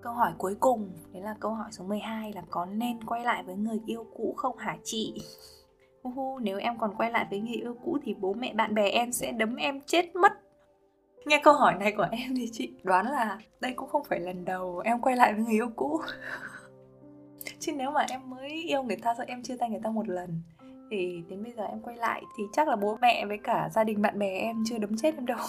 Câu 0.00 0.12
hỏi 0.12 0.32
cuối 0.38 0.56
cùng, 0.60 0.90
đấy 1.12 1.22
là 1.22 1.36
câu 1.40 1.54
hỏi 1.54 1.72
số 1.72 1.84
12 1.84 2.32
là 2.32 2.42
có 2.50 2.66
nên 2.66 3.04
quay 3.04 3.24
lại 3.24 3.42
với 3.42 3.56
người 3.56 3.80
yêu 3.86 4.06
cũ 4.16 4.34
không 4.36 4.58
hả 4.58 4.76
chị? 4.84 5.22
Uhu, 6.08 6.38
nếu 6.38 6.58
em 6.58 6.78
còn 6.78 6.94
quay 6.96 7.10
lại 7.10 7.26
với 7.30 7.40
người 7.40 7.56
yêu 7.56 7.76
cũ 7.84 7.98
thì 8.02 8.14
bố 8.14 8.32
mẹ 8.32 8.54
bạn 8.54 8.74
bè 8.74 8.88
em 8.88 9.12
sẽ 9.12 9.32
đấm 9.32 9.56
em 9.56 9.80
chết 9.80 10.16
mất. 10.16 10.32
Nghe 11.26 11.40
câu 11.44 11.54
hỏi 11.54 11.74
này 11.74 11.92
của 11.96 12.06
em 12.10 12.34
thì 12.36 12.48
chị 12.52 12.72
đoán 12.82 13.06
là 13.06 13.38
đây 13.60 13.72
cũng 13.72 13.88
không 13.88 14.04
phải 14.04 14.20
lần 14.20 14.44
đầu 14.44 14.78
em 14.84 15.00
quay 15.00 15.16
lại 15.16 15.34
với 15.34 15.44
người 15.44 15.54
yêu 15.54 15.70
cũ. 15.76 16.00
Chứ 17.58 17.72
nếu 17.72 17.90
mà 17.90 18.06
em 18.10 18.30
mới 18.30 18.50
yêu 18.50 18.82
người 18.82 18.96
ta 18.96 19.14
rồi 19.14 19.26
em 19.26 19.42
chia 19.42 19.56
tay 19.56 19.70
người 19.70 19.80
ta 19.82 19.90
một 19.90 20.08
lần 20.08 20.42
thì 20.90 21.24
đến 21.28 21.42
bây 21.42 21.52
giờ 21.52 21.64
em 21.64 21.80
quay 21.80 21.96
lại 21.96 22.22
thì 22.36 22.44
chắc 22.52 22.68
là 22.68 22.76
bố 22.76 22.98
mẹ 23.00 23.26
với 23.26 23.38
cả 23.44 23.68
gia 23.72 23.84
đình 23.84 24.02
bạn 24.02 24.18
bè 24.18 24.38
em 24.38 24.62
chưa 24.66 24.78
đấm 24.78 24.96
chết 24.96 25.14
em 25.14 25.26
đâu. 25.26 25.38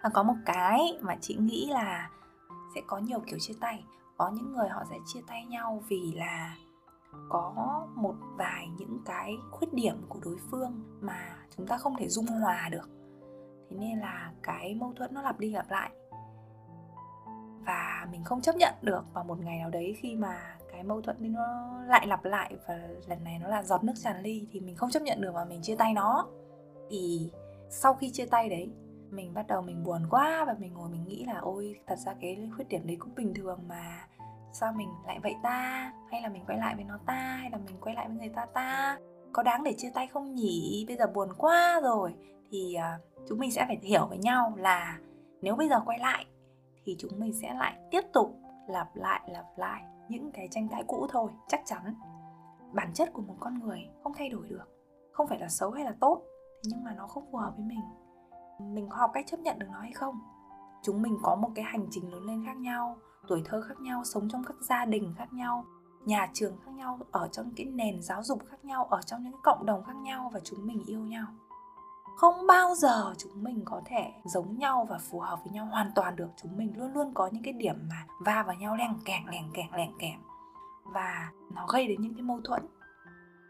À, 0.00 0.10
có 0.14 0.22
một 0.22 0.34
cái 0.46 0.98
mà 1.00 1.16
chị 1.20 1.36
nghĩ 1.40 1.68
là 1.70 2.10
sẽ 2.74 2.80
có 2.86 2.98
nhiều 2.98 3.18
kiểu 3.26 3.38
chia 3.38 3.54
tay. 3.60 3.84
Có 4.16 4.30
những 4.34 4.52
người 4.52 4.68
họ 4.68 4.84
sẽ 4.90 4.96
chia 5.06 5.20
tay 5.26 5.44
nhau 5.44 5.82
vì 5.88 6.12
là 6.14 6.54
có 7.28 7.86
một 7.94 8.14
vài 8.36 8.68
những 8.78 8.98
cái 9.04 9.36
khuyết 9.50 9.72
điểm 9.72 9.96
của 10.08 10.20
đối 10.24 10.36
phương 10.50 10.82
mà 11.00 11.36
chúng 11.56 11.66
ta 11.66 11.78
không 11.78 11.96
thể 11.98 12.08
dung 12.08 12.26
hòa 12.26 12.68
được. 12.72 12.88
Thế 13.70 13.76
nên 13.76 13.98
là 13.98 14.32
cái 14.42 14.74
mâu 14.74 14.92
thuẫn 14.96 15.14
nó 15.14 15.22
lặp 15.22 15.38
đi 15.38 15.50
lặp 15.50 15.70
lại. 15.70 15.90
Và 17.66 18.08
mình 18.12 18.24
không 18.24 18.40
chấp 18.40 18.56
nhận 18.56 18.74
được 18.82 19.04
vào 19.14 19.24
một 19.24 19.40
ngày 19.40 19.58
nào 19.58 19.70
đấy 19.70 19.96
khi 20.00 20.16
mà 20.16 20.56
cái 20.72 20.82
mâu 20.82 21.00
thuẫn 21.00 21.32
nó 21.32 21.78
lại 21.86 22.06
lặp 22.06 22.24
lại 22.24 22.56
và 22.68 22.88
lần 23.06 23.24
này 23.24 23.38
nó 23.38 23.48
là 23.48 23.62
giọt 23.62 23.84
nước 23.84 23.92
tràn 23.96 24.22
ly 24.22 24.46
thì 24.52 24.60
mình 24.60 24.76
không 24.76 24.90
chấp 24.90 25.02
nhận 25.02 25.20
được 25.20 25.34
mà 25.34 25.44
mình 25.44 25.62
chia 25.62 25.76
tay 25.76 25.94
nó. 25.94 26.26
Thì 26.90 27.30
sau 27.70 27.94
khi 27.94 28.10
chia 28.10 28.26
tay 28.26 28.48
đấy, 28.48 28.72
mình 29.10 29.34
bắt 29.34 29.46
đầu 29.46 29.62
mình 29.62 29.84
buồn 29.84 30.02
quá 30.10 30.44
và 30.46 30.54
mình 30.58 30.74
ngồi 30.74 30.88
mình 30.88 31.04
nghĩ 31.04 31.24
là 31.24 31.38
ôi, 31.38 31.80
thật 31.86 31.98
ra 31.98 32.14
cái 32.20 32.50
khuyết 32.56 32.68
điểm 32.68 32.86
đấy 32.86 32.96
cũng 33.00 33.14
bình 33.14 33.34
thường 33.34 33.58
mà 33.68 34.06
sao 34.52 34.72
mình 34.72 34.88
lại 35.06 35.18
vậy 35.22 35.36
ta? 35.42 35.92
Hay 36.10 36.22
là 36.22 36.28
mình 36.28 36.44
quay 36.46 36.58
lại 36.58 36.74
với 36.74 36.84
nó 36.84 36.98
ta? 37.06 37.36
Hay 37.40 37.50
là 37.50 37.58
mình 37.58 37.76
quay 37.80 37.94
lại 37.94 38.08
với 38.08 38.16
người 38.16 38.28
ta 38.28 38.46
ta? 38.46 38.98
Có 39.32 39.42
đáng 39.42 39.64
để 39.64 39.74
chia 39.78 39.90
tay 39.94 40.06
không 40.06 40.34
nhỉ? 40.34 40.84
Bây 40.88 40.96
giờ 40.96 41.06
buồn 41.14 41.28
quá 41.38 41.80
rồi. 41.82 42.14
Thì 42.50 42.76
uh, 42.78 43.26
chúng 43.28 43.38
mình 43.38 43.52
sẽ 43.52 43.64
phải 43.66 43.78
hiểu 43.82 44.06
với 44.06 44.18
nhau 44.18 44.52
là 44.56 44.98
nếu 45.42 45.56
bây 45.56 45.68
giờ 45.68 45.80
quay 45.86 45.98
lại 45.98 46.26
thì 46.84 46.96
chúng 46.98 47.12
mình 47.18 47.32
sẽ 47.32 47.54
lại 47.54 47.78
tiếp 47.90 48.00
tục 48.12 48.38
lặp 48.68 48.96
lại 48.96 49.20
lặp 49.32 49.46
lại 49.56 49.82
những 50.08 50.30
cái 50.32 50.48
tranh 50.50 50.68
cãi 50.68 50.84
cũ 50.86 51.06
thôi 51.10 51.30
chắc 51.48 51.60
chắn. 51.64 51.94
Bản 52.72 52.90
chất 52.94 53.12
của 53.12 53.22
một 53.22 53.34
con 53.40 53.58
người 53.58 53.78
không 54.02 54.12
thay 54.16 54.28
đổi 54.28 54.48
được 54.48 54.68
không 55.12 55.26
phải 55.28 55.38
là 55.38 55.48
xấu 55.48 55.70
hay 55.70 55.84
là 55.84 55.94
tốt 56.00 56.22
nhưng 56.64 56.84
mà 56.84 56.94
nó 56.94 57.06
không 57.06 57.24
phù 57.32 57.38
hợp 57.38 57.52
với 57.56 57.64
mình. 57.64 57.80
Mình 58.74 58.88
có 58.88 58.96
học 58.96 59.10
cách 59.14 59.26
chấp 59.28 59.40
nhận 59.40 59.58
được 59.58 59.66
nó 59.72 59.80
hay 59.80 59.92
không? 59.92 60.14
Chúng 60.82 61.02
mình 61.02 61.18
có 61.22 61.36
một 61.36 61.48
cái 61.54 61.64
hành 61.64 61.86
trình 61.90 62.12
lớn 62.12 62.22
lên 62.24 62.44
khác 62.46 62.56
nhau 62.56 62.96
tuổi 63.28 63.42
thơ 63.44 63.62
khác 63.68 63.80
nhau 63.80 64.04
sống 64.04 64.28
trong 64.28 64.44
các 64.44 64.56
gia 64.60 64.84
đình 64.84 65.14
khác 65.18 65.32
nhau 65.32 65.64
nhà 66.04 66.30
trường 66.32 66.56
khác 66.64 66.70
nhau 66.74 66.98
ở 67.10 67.28
trong 67.32 67.50
cái 67.56 67.66
nền 67.66 68.02
giáo 68.02 68.22
dục 68.22 68.42
khác 68.50 68.64
nhau 68.64 68.84
ở 68.84 69.02
trong 69.02 69.22
những 69.22 69.40
cộng 69.42 69.66
đồng 69.66 69.84
khác 69.84 69.96
nhau 69.96 70.30
và 70.34 70.40
chúng 70.44 70.66
mình 70.66 70.82
yêu 70.86 71.00
nhau. 71.00 71.26
Không 72.16 72.46
bao 72.46 72.74
giờ 72.74 73.14
chúng 73.18 73.42
mình 73.42 73.62
có 73.64 73.82
thể 73.84 74.12
giống 74.24 74.58
nhau 74.58 74.86
và 74.90 74.98
phù 74.98 75.20
hợp 75.20 75.38
với 75.44 75.52
nhau 75.52 75.66
hoàn 75.66 75.92
toàn 75.94 76.16
được. 76.16 76.28
Chúng 76.42 76.56
mình 76.56 76.72
luôn 76.78 76.92
luôn 76.92 77.14
có 77.14 77.28
những 77.32 77.42
cái 77.42 77.52
điểm 77.52 77.76
mà 77.90 78.06
va 78.20 78.42
vào 78.46 78.56
nhau 78.56 78.76
lèng 78.76 78.98
kẹt, 79.04 79.20
lèng 79.30 79.50
kẹt, 79.54 79.66
lèng 79.76 79.92
kẹt 79.98 80.14
và 80.84 81.30
nó 81.54 81.66
gây 81.66 81.88
đến 81.88 82.00
những 82.00 82.14
cái 82.14 82.22
mâu 82.22 82.40
thuẫn. 82.44 82.62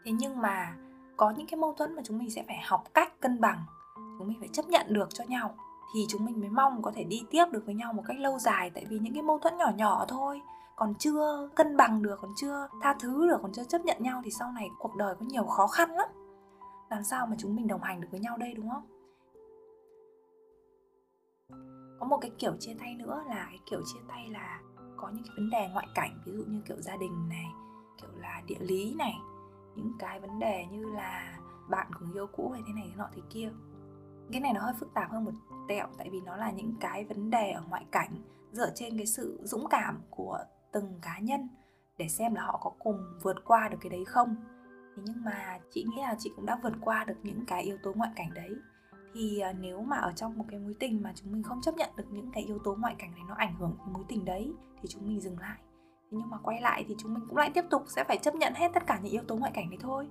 Thế 0.05 0.11
nhưng 0.11 0.41
mà 0.41 0.75
có 1.17 1.29
những 1.29 1.47
cái 1.47 1.59
mâu 1.59 1.73
thuẫn 1.73 1.95
mà 1.95 2.01
chúng 2.05 2.17
mình 2.17 2.29
sẽ 2.29 2.43
phải 2.47 2.57
học 2.63 2.83
cách 2.93 3.21
cân 3.21 3.41
bằng. 3.41 3.63
Chúng 3.95 4.27
mình 4.27 4.39
phải 4.39 4.49
chấp 4.53 4.67
nhận 4.67 4.85
được 4.89 5.09
cho 5.13 5.23
nhau 5.23 5.55
thì 5.93 6.05
chúng 6.09 6.25
mình 6.25 6.39
mới 6.39 6.49
mong 6.49 6.81
có 6.81 6.91
thể 6.95 7.03
đi 7.03 7.23
tiếp 7.29 7.45
được 7.51 7.63
với 7.65 7.75
nhau 7.75 7.93
một 7.93 8.03
cách 8.05 8.17
lâu 8.19 8.39
dài, 8.39 8.71
tại 8.75 8.85
vì 8.89 8.99
những 8.99 9.13
cái 9.13 9.23
mâu 9.23 9.39
thuẫn 9.39 9.57
nhỏ 9.57 9.71
nhỏ 9.75 10.05
thôi. 10.07 10.41
Còn 10.75 10.95
chưa 10.95 11.49
cân 11.55 11.77
bằng 11.77 12.01
được, 12.01 12.19
còn 12.21 12.31
chưa 12.35 12.67
tha 12.81 12.95
thứ 12.99 13.27
được, 13.27 13.37
còn 13.41 13.51
chưa 13.51 13.63
chấp 13.63 13.85
nhận 13.85 13.97
nhau 13.99 14.21
thì 14.23 14.31
sau 14.31 14.51
này 14.51 14.69
cuộc 14.79 14.95
đời 14.95 15.15
có 15.19 15.25
nhiều 15.25 15.43
khó 15.43 15.67
khăn 15.67 15.89
lắm. 15.91 16.09
Làm 16.89 17.03
sao 17.03 17.27
mà 17.27 17.35
chúng 17.39 17.55
mình 17.55 17.67
đồng 17.67 17.81
hành 17.81 18.01
được 18.01 18.07
với 18.11 18.19
nhau 18.19 18.37
đây, 18.37 18.53
đúng 18.53 18.69
không? 18.69 18.83
Có 21.99 22.05
một 22.05 22.17
cái 22.21 22.31
kiểu 22.37 22.53
chia 22.59 22.73
tay 22.79 22.95
nữa 22.95 23.23
là, 23.27 23.45
cái 23.49 23.59
kiểu 23.65 23.81
chia 23.93 23.99
tay 24.07 24.29
là 24.29 24.61
có 24.97 25.09
những 25.13 25.23
cái 25.23 25.33
vấn 25.37 25.49
đề 25.49 25.69
ngoại 25.73 25.87
cảnh, 25.95 26.21
ví 26.25 26.31
dụ 26.31 26.43
như 26.47 26.61
kiểu 26.67 26.81
gia 26.81 26.95
đình 26.95 27.29
này, 27.29 27.45
kiểu 28.01 28.09
là 28.15 28.41
địa 28.47 28.59
lý 28.59 28.95
này, 28.97 29.13
những 29.75 29.91
cái 29.99 30.19
vấn 30.19 30.39
đề 30.39 30.65
như 30.71 30.85
là 30.85 31.39
bạn 31.69 31.87
của 31.93 32.05
người 32.05 32.15
yêu 32.15 32.27
cũ 32.27 32.49
hay 32.53 32.61
thế 32.67 32.73
này 32.73 32.85
thế 32.89 32.95
nọ 32.97 33.07
thế 33.15 33.21
kia 33.29 33.51
cái 34.31 34.41
này 34.41 34.53
nó 34.53 34.61
hơi 34.61 34.73
phức 34.79 34.93
tạp 34.93 35.11
hơn 35.11 35.25
một 35.25 35.31
tẹo, 35.67 35.87
tại 35.97 36.09
vì 36.09 36.21
nó 36.21 36.35
là 36.35 36.51
những 36.51 36.75
cái 36.79 37.05
vấn 37.05 37.29
đề 37.29 37.51
ở 37.51 37.63
ngoại 37.69 37.85
cảnh 37.91 38.09
dựa 38.51 38.69
trên 38.75 38.97
cái 38.97 39.05
sự 39.05 39.39
dũng 39.43 39.67
cảm 39.69 40.01
của 40.09 40.39
từng 40.71 40.99
cá 41.01 41.19
nhân 41.19 41.47
để 41.97 42.07
xem 42.07 42.35
là 42.35 42.41
họ 42.41 42.59
có 42.63 42.71
cùng 42.79 42.97
vượt 43.21 43.45
qua 43.45 43.69
được 43.69 43.77
cái 43.81 43.89
đấy 43.89 44.05
không. 44.05 44.35
Thế 44.95 45.03
nhưng 45.05 45.23
mà 45.23 45.59
chị 45.71 45.83
nghĩ 45.83 46.01
là 46.01 46.15
chị 46.19 46.31
cũng 46.35 46.45
đã 46.45 46.59
vượt 46.63 46.73
qua 46.81 47.05
được 47.05 47.17
những 47.23 47.45
cái 47.45 47.63
yếu 47.63 47.77
tố 47.83 47.93
ngoại 47.93 48.11
cảnh 48.15 48.33
đấy. 48.33 48.51
Thì 49.13 49.39
à, 49.39 49.53
nếu 49.53 49.81
mà 49.81 49.97
ở 49.97 50.11
trong 50.15 50.37
một 50.37 50.45
cái 50.49 50.59
mối 50.59 50.75
tình 50.79 51.01
mà 51.03 51.13
chúng 51.15 51.31
mình 51.31 51.43
không 51.43 51.61
chấp 51.61 51.75
nhận 51.75 51.89
được 51.95 52.07
những 52.11 52.31
cái 52.31 52.43
yếu 52.43 52.59
tố 52.63 52.75
ngoại 52.75 52.95
cảnh 52.97 53.11
này 53.11 53.21
nó 53.27 53.35
ảnh 53.35 53.55
hưởng 53.55 53.75
đến 53.79 53.93
mối 53.93 54.03
tình 54.07 54.25
đấy 54.25 54.53
thì 54.81 54.87
chúng 54.89 55.07
mình 55.07 55.19
dừng 55.19 55.39
lại. 55.39 55.57
Thế 56.11 56.17
nhưng 56.17 56.29
mà 56.29 56.37
quay 56.37 56.61
lại 56.61 56.85
thì 56.87 56.95
chúng 56.97 57.13
mình 57.13 57.23
cũng 57.27 57.37
lại 57.37 57.51
tiếp 57.53 57.65
tục 57.69 57.83
sẽ 57.87 58.03
phải 58.03 58.17
chấp 58.17 58.35
nhận 58.35 58.53
hết 58.53 58.71
tất 58.73 58.87
cả 58.87 58.99
những 59.03 59.11
yếu 59.11 59.23
tố 59.27 59.35
ngoại 59.35 59.51
cảnh 59.55 59.69
đấy 59.69 59.79
thôi. 59.81 60.07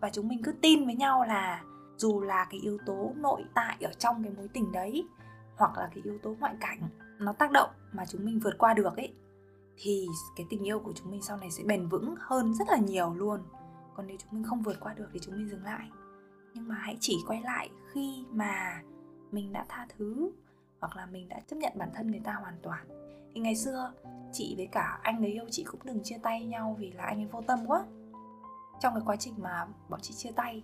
Và 0.00 0.10
chúng 0.10 0.28
mình 0.28 0.42
cứ 0.44 0.52
tin 0.52 0.84
với 0.84 0.94
nhau 0.94 1.24
là 1.24 1.62
dù 1.96 2.20
là 2.20 2.46
cái 2.50 2.60
yếu 2.60 2.78
tố 2.86 3.12
nội 3.16 3.44
tại 3.54 3.76
ở 3.80 3.92
trong 3.98 4.22
cái 4.22 4.32
mối 4.36 4.48
tình 4.52 4.72
đấy, 4.72 5.08
hoặc 5.56 5.78
là 5.78 5.90
cái 5.94 6.02
yếu 6.04 6.18
tố 6.22 6.36
ngoại 6.40 6.54
cảnh 6.60 6.88
nó 7.18 7.32
tác 7.32 7.50
động 7.50 7.70
mà 7.92 8.06
chúng 8.06 8.24
mình 8.24 8.40
vượt 8.40 8.54
qua 8.58 8.74
được 8.74 8.96
ấy, 8.96 9.14
thì 9.76 10.06
cái 10.36 10.46
tình 10.50 10.66
yêu 10.66 10.80
của 10.80 10.92
chúng 10.92 11.10
mình 11.10 11.22
sau 11.22 11.36
này 11.36 11.50
sẽ 11.50 11.64
bền 11.64 11.88
vững 11.88 12.14
hơn 12.18 12.54
rất 12.54 12.68
là 12.68 12.76
nhiều 12.76 13.14
luôn. 13.14 13.40
Còn 13.94 14.06
nếu 14.06 14.16
chúng 14.20 14.32
mình 14.32 14.44
không 14.44 14.62
vượt 14.62 14.80
qua 14.80 14.94
được 14.94 15.08
thì 15.12 15.20
chúng 15.22 15.36
mình 15.36 15.48
dừng 15.48 15.64
lại. 15.64 15.88
Nhưng 16.54 16.68
mà 16.68 16.74
hãy 16.74 16.96
chỉ 17.00 17.16
quay 17.26 17.42
lại 17.42 17.70
khi 17.92 18.24
mà 18.30 18.82
mình 19.32 19.52
đã 19.52 19.66
tha 19.68 19.86
thứ, 19.96 20.30
hoặc 20.80 20.96
là 20.96 21.06
mình 21.06 21.28
đã 21.28 21.40
chấp 21.40 21.56
nhận 21.56 21.72
bản 21.76 21.90
thân 21.94 22.10
người 22.10 22.20
ta 22.24 22.32
hoàn 22.32 22.54
toàn. 22.62 22.86
Thì 23.34 23.40
ngày 23.40 23.56
xưa, 23.56 23.92
chị 24.32 24.54
với 24.56 24.66
cả 24.72 24.98
anh 25.02 25.20
người 25.20 25.30
yêu 25.30 25.44
chị 25.50 25.64
cũng 25.64 25.80
đừng 25.84 26.02
chia 26.02 26.18
tay 26.22 26.44
nhau 26.46 26.76
vì 26.78 26.92
là 26.92 27.04
anh 27.04 27.18
ấy 27.18 27.26
vô 27.26 27.42
tâm 27.46 27.58
quá. 27.66 27.84
Trong 28.80 28.94
cái 28.94 29.02
quá 29.06 29.16
trình 29.16 29.34
mà 29.38 29.66
bọn 29.88 30.00
chị 30.00 30.14
chia 30.14 30.32
tay 30.36 30.62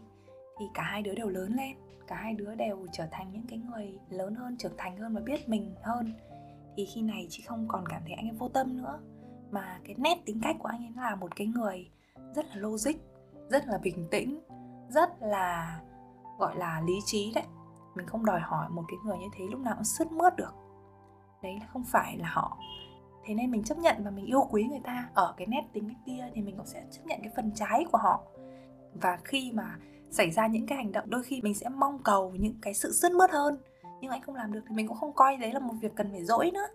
thì 0.60 0.66
cả 0.74 0.82
hai 0.82 1.02
đứa 1.02 1.14
đều 1.14 1.28
lớn 1.28 1.54
lên, 1.54 1.76
cả 2.06 2.16
hai 2.16 2.34
đứa 2.34 2.54
đều 2.54 2.86
trở 2.92 3.06
thành 3.10 3.32
những 3.32 3.46
cái 3.48 3.58
người 3.58 3.98
lớn 4.10 4.34
hơn, 4.34 4.56
trưởng 4.56 4.76
thành 4.78 4.96
hơn 4.96 5.14
và 5.14 5.20
biết 5.20 5.48
mình 5.48 5.74
hơn. 5.82 6.14
Thì 6.76 6.84
khi 6.94 7.02
này 7.02 7.26
chị 7.30 7.42
không 7.42 7.68
còn 7.68 7.84
cảm 7.88 8.02
thấy 8.04 8.12
anh 8.12 8.28
ấy 8.28 8.36
vô 8.38 8.48
tâm 8.48 8.76
nữa, 8.76 9.00
mà 9.50 9.78
cái 9.84 9.94
nét 9.98 10.18
tính 10.24 10.40
cách 10.42 10.56
của 10.58 10.68
anh 10.68 10.84
ấy 10.84 10.92
là 10.96 11.14
một 11.14 11.36
cái 11.36 11.46
người 11.46 11.90
rất 12.34 12.46
là 12.46 12.54
logic, 12.54 12.92
rất 13.48 13.66
là 13.66 13.78
bình 13.78 14.08
tĩnh, 14.10 14.40
rất 14.88 15.22
là, 15.22 15.80
gọi 16.38 16.56
là, 16.56 16.82
lý 16.86 16.94
trí 17.04 17.32
đấy. 17.34 17.44
Mình 17.94 18.06
không 18.06 18.24
đòi 18.24 18.40
hỏi 18.40 18.70
một 18.70 18.82
cái 18.88 18.96
người 19.04 19.18
như 19.18 19.28
thế 19.32 19.44
lúc 19.50 19.60
nào 19.60 19.74
cũng 19.74 19.84
sứt 19.84 20.12
mướt 20.12 20.36
được. 20.36 20.54
Đấy 21.42 21.56
là 21.60 21.66
không 21.66 21.84
phải 21.84 22.16
là 22.18 22.28
họ. 22.28 22.58
Thế 23.24 23.34
nên 23.34 23.50
mình 23.50 23.64
chấp 23.64 23.78
nhận 23.78 23.96
và 24.04 24.10
mình 24.10 24.26
yêu 24.26 24.46
quý 24.50 24.64
người 24.64 24.80
ta. 24.84 25.08
Ở 25.14 25.34
cái 25.36 25.46
nét 25.46 25.62
tính 25.72 25.88
cách 25.88 25.96
kia 26.06 26.30
thì 26.34 26.42
mình 26.42 26.56
cũng 26.56 26.66
sẽ 26.66 26.84
chấp 26.90 27.06
nhận 27.06 27.20
cái 27.22 27.32
phần 27.36 27.52
trái 27.54 27.84
của 27.92 27.98
họ. 27.98 28.22
Và 28.94 29.18
khi 29.24 29.52
mà 29.54 29.76
xảy 30.10 30.30
ra 30.30 30.46
những 30.46 30.66
cái 30.66 30.78
hành 30.78 30.92
động 30.92 31.10
đôi 31.10 31.22
khi 31.22 31.40
mình 31.42 31.54
sẽ 31.54 31.68
mong 31.68 32.02
cầu 32.02 32.34
những 32.38 32.54
cái 32.62 32.74
sự 32.74 32.92
sứt 32.92 33.12
mướt 33.12 33.30
hơn 33.30 33.58
nhưng 34.00 34.10
anh 34.10 34.22
không 34.22 34.34
làm 34.34 34.52
được 34.52 34.60
thì 34.68 34.74
mình 34.74 34.88
cũng 34.88 34.96
không 34.96 35.12
coi 35.12 35.36
đấy 35.36 35.52
là 35.52 35.60
một 35.60 35.74
việc 35.80 35.92
cần 35.96 36.10
phải 36.12 36.24
dỗi 36.24 36.50
nữa. 36.50 36.66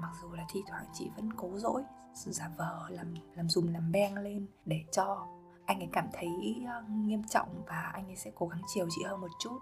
Mặc 0.00 0.10
dù 0.22 0.32
là 0.32 0.44
thi 0.52 0.62
thoảng 0.68 0.84
chị 0.92 1.10
vẫn 1.16 1.32
cố 1.32 1.50
dỗi 1.54 1.82
giả 2.14 2.50
vờ 2.56 2.88
làm 2.88 3.14
làm 3.34 3.48
dùm 3.48 3.72
làm 3.72 3.92
beng 3.92 4.18
lên 4.18 4.46
để 4.64 4.80
cho 4.92 5.26
anh 5.66 5.78
ấy 5.78 5.88
cảm 5.92 6.08
thấy 6.12 6.28
ờ, 6.66 6.84
nghiêm 6.90 7.22
trọng 7.30 7.48
và 7.66 7.90
anh 7.94 8.06
ấy 8.06 8.16
sẽ 8.16 8.30
cố 8.34 8.46
gắng 8.46 8.60
chiều 8.66 8.86
chị 8.90 9.02
hơn 9.02 9.20
một 9.20 9.30
chút. 9.38 9.58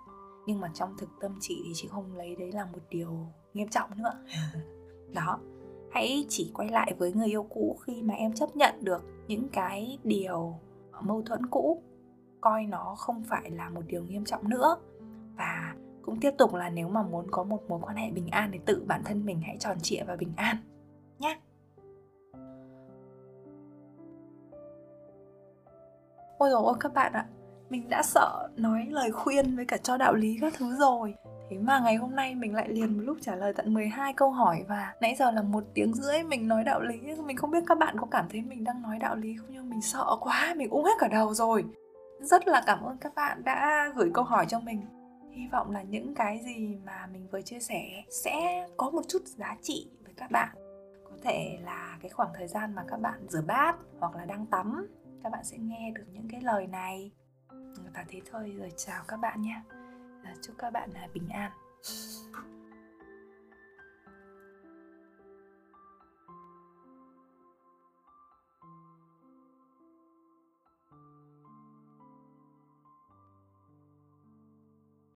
Nhưng 0.47 0.61
mà 0.61 0.71
trong 0.75 0.97
thực 0.99 1.09
tâm 1.21 1.39
chị 1.41 1.63
thì 1.65 1.73
chị 1.75 1.89
không 1.89 2.17
lấy 2.17 2.37
đấy 2.37 2.53
là 2.53 2.65
một 2.65 2.79
điều 2.91 3.27
nghiêm 3.55 3.69
trọng 3.69 3.91
nữa. 3.97 4.25
Đó. 5.15 5.39
Hãy 5.93 6.27
chỉ 6.29 6.51
quay 6.55 6.69
lại 6.69 6.95
với 6.99 7.13
người 7.13 7.29
yêu 7.29 7.43
cũ 7.43 7.79
khi 7.87 8.03
mà 8.03 8.15
em 8.15 8.33
chấp 8.33 8.57
nhận 8.57 8.85
được 8.85 9.03
những 9.27 9.49
cái 9.49 9.99
điều 10.05 10.59
mâu 11.01 11.23
thuẫn 11.23 11.47
cũ 11.47 11.83
coi 12.43 12.67
nó 12.67 12.95
không 12.99 13.25
phải 13.25 13.51
là 13.51 13.69
một 13.69 13.83
điều 13.87 14.03
nghiêm 14.03 14.25
trọng 14.25 14.49
nữa. 14.49 14.77
Và 15.37 15.75
cũng 16.03 16.21
tiếp 16.21 16.31
tục 16.39 16.55
là 16.55 16.71
nếu 16.71 16.89
mà 16.89 17.03
muốn 17.03 17.27
có 17.31 17.45
một 17.45 17.63
mối 17.69 17.81
quan 17.83 17.97
hệ 17.97 18.11
bình 18.11 18.29
an 18.31 18.51
thì 18.53 18.61
tự 18.67 18.85
bản 18.87 19.03
thân 19.05 19.27
mình 19.27 19.41
hãy 19.41 19.57
tròn 19.61 19.77
trịa 19.83 20.03
và 20.07 20.17
bình 20.17 20.33
an 20.37 20.57
nhé 21.19 21.39
ôi 26.39 26.51
rồi 26.51 26.63
ôi 26.65 26.75
các 26.81 26.95
bạn 26.95 27.13
ạ. 27.13 27.27
Mình 27.71 27.89
đã 27.89 28.03
sợ 28.03 28.49
nói 28.57 28.87
lời 28.91 29.13
khuyên 29.13 29.57
với 29.57 29.65
cả 29.65 29.77
cho 29.77 29.97
đạo 29.97 30.15
lý 30.15 30.39
các 30.41 30.55
thứ 30.57 30.77
rồi. 30.77 31.15
Thế 31.51 31.59
mà 31.59 31.81
ngày 31.81 31.97
hôm 31.97 32.15
nay 32.17 32.35
mình 32.35 32.55
lại 32.55 32.69
liền 32.69 32.97
một 32.97 33.03
lúc 33.05 33.17
trả 33.21 33.37
lời 33.37 33.53
tận 33.57 33.75
12 33.75 34.13
câu 34.13 34.31
hỏi 34.31 34.65
và 34.69 34.95
nãy 35.01 35.15
giờ 35.19 35.31
là 35.31 35.43
một 35.43 35.65
tiếng 35.75 35.95
rưỡi 35.95 36.23
mình 36.23 36.49
nói 36.49 36.65
đạo 36.65 36.81
lý. 36.81 36.99
Mình 37.27 37.37
không 37.37 37.51
biết 37.51 37.65
các 37.67 37.79
bạn 37.79 37.97
có 38.01 38.07
cảm 38.11 38.27
thấy 38.31 38.43
mình 38.43 38.65
đang 38.65 38.83
nói 38.83 38.99
đạo 38.99 39.17
lý 39.17 39.37
không? 39.37 39.49
Nhưng 39.51 39.71
mình 39.71 39.83
sợ 39.83 40.17
quá, 40.21 40.55
mình 40.57 40.71
ung 40.71 40.85
hết 40.85 40.93
cả 40.99 41.09
đầu 41.09 41.35
rồi. 41.35 41.65
Rất 42.23 42.49
là 42.49 42.63
cảm 42.67 42.83
ơn 42.83 42.97
các 42.97 43.15
bạn 43.15 43.45
đã 43.45 43.89
gửi 43.97 44.11
câu 44.15 44.25
hỏi 44.25 44.47
cho 44.49 44.61
mình. 44.61 44.87
Hy 45.31 45.49
vọng 45.53 45.71
là 45.71 45.83
những 45.83 46.15
cái 46.15 46.41
gì 46.45 46.77
mà 46.85 47.07
mình 47.13 47.29
vừa 47.33 47.43
chia 47.43 47.61
sẻ 47.61 48.05
sẽ 48.11 48.67
có 48.77 48.91
một 48.91 49.03
chút 49.09 49.23
giá 49.27 49.57
trị 49.63 49.91
với 50.05 50.15
các 50.17 50.31
bạn. 50.31 50.49
Có 51.05 51.17
thể 51.23 51.59
là 51.63 51.99
cái 52.03 52.11
khoảng 52.11 52.31
thời 52.35 52.49
gian 52.49 52.75
mà 52.75 52.85
các 52.89 53.01
bạn 53.01 53.27
rửa 53.29 53.43
bát 53.47 53.77
hoặc 54.01 54.17
là 54.17 54.25
đang 54.25 54.47
tắm, 54.47 54.87
Các 55.23 55.33
bạn 55.33 55.45
sẽ 55.45 55.59
nghe 55.59 55.93
được 55.95 56.05
những 56.13 56.29
cái 56.29 56.41
lời 56.41 56.67
này. 56.67 57.13
Và 57.95 58.05
thế 58.09 58.21
thôi, 58.31 58.55
rồi 58.59 58.73
chào 58.77 59.05
các 59.09 59.17
bạn 59.17 59.43
nha. 59.43 59.63
Chúc 60.43 60.55
các 60.59 60.73
bạn 60.73 60.91
à, 60.95 61.09
bình 61.15 61.29
an. 61.29 61.53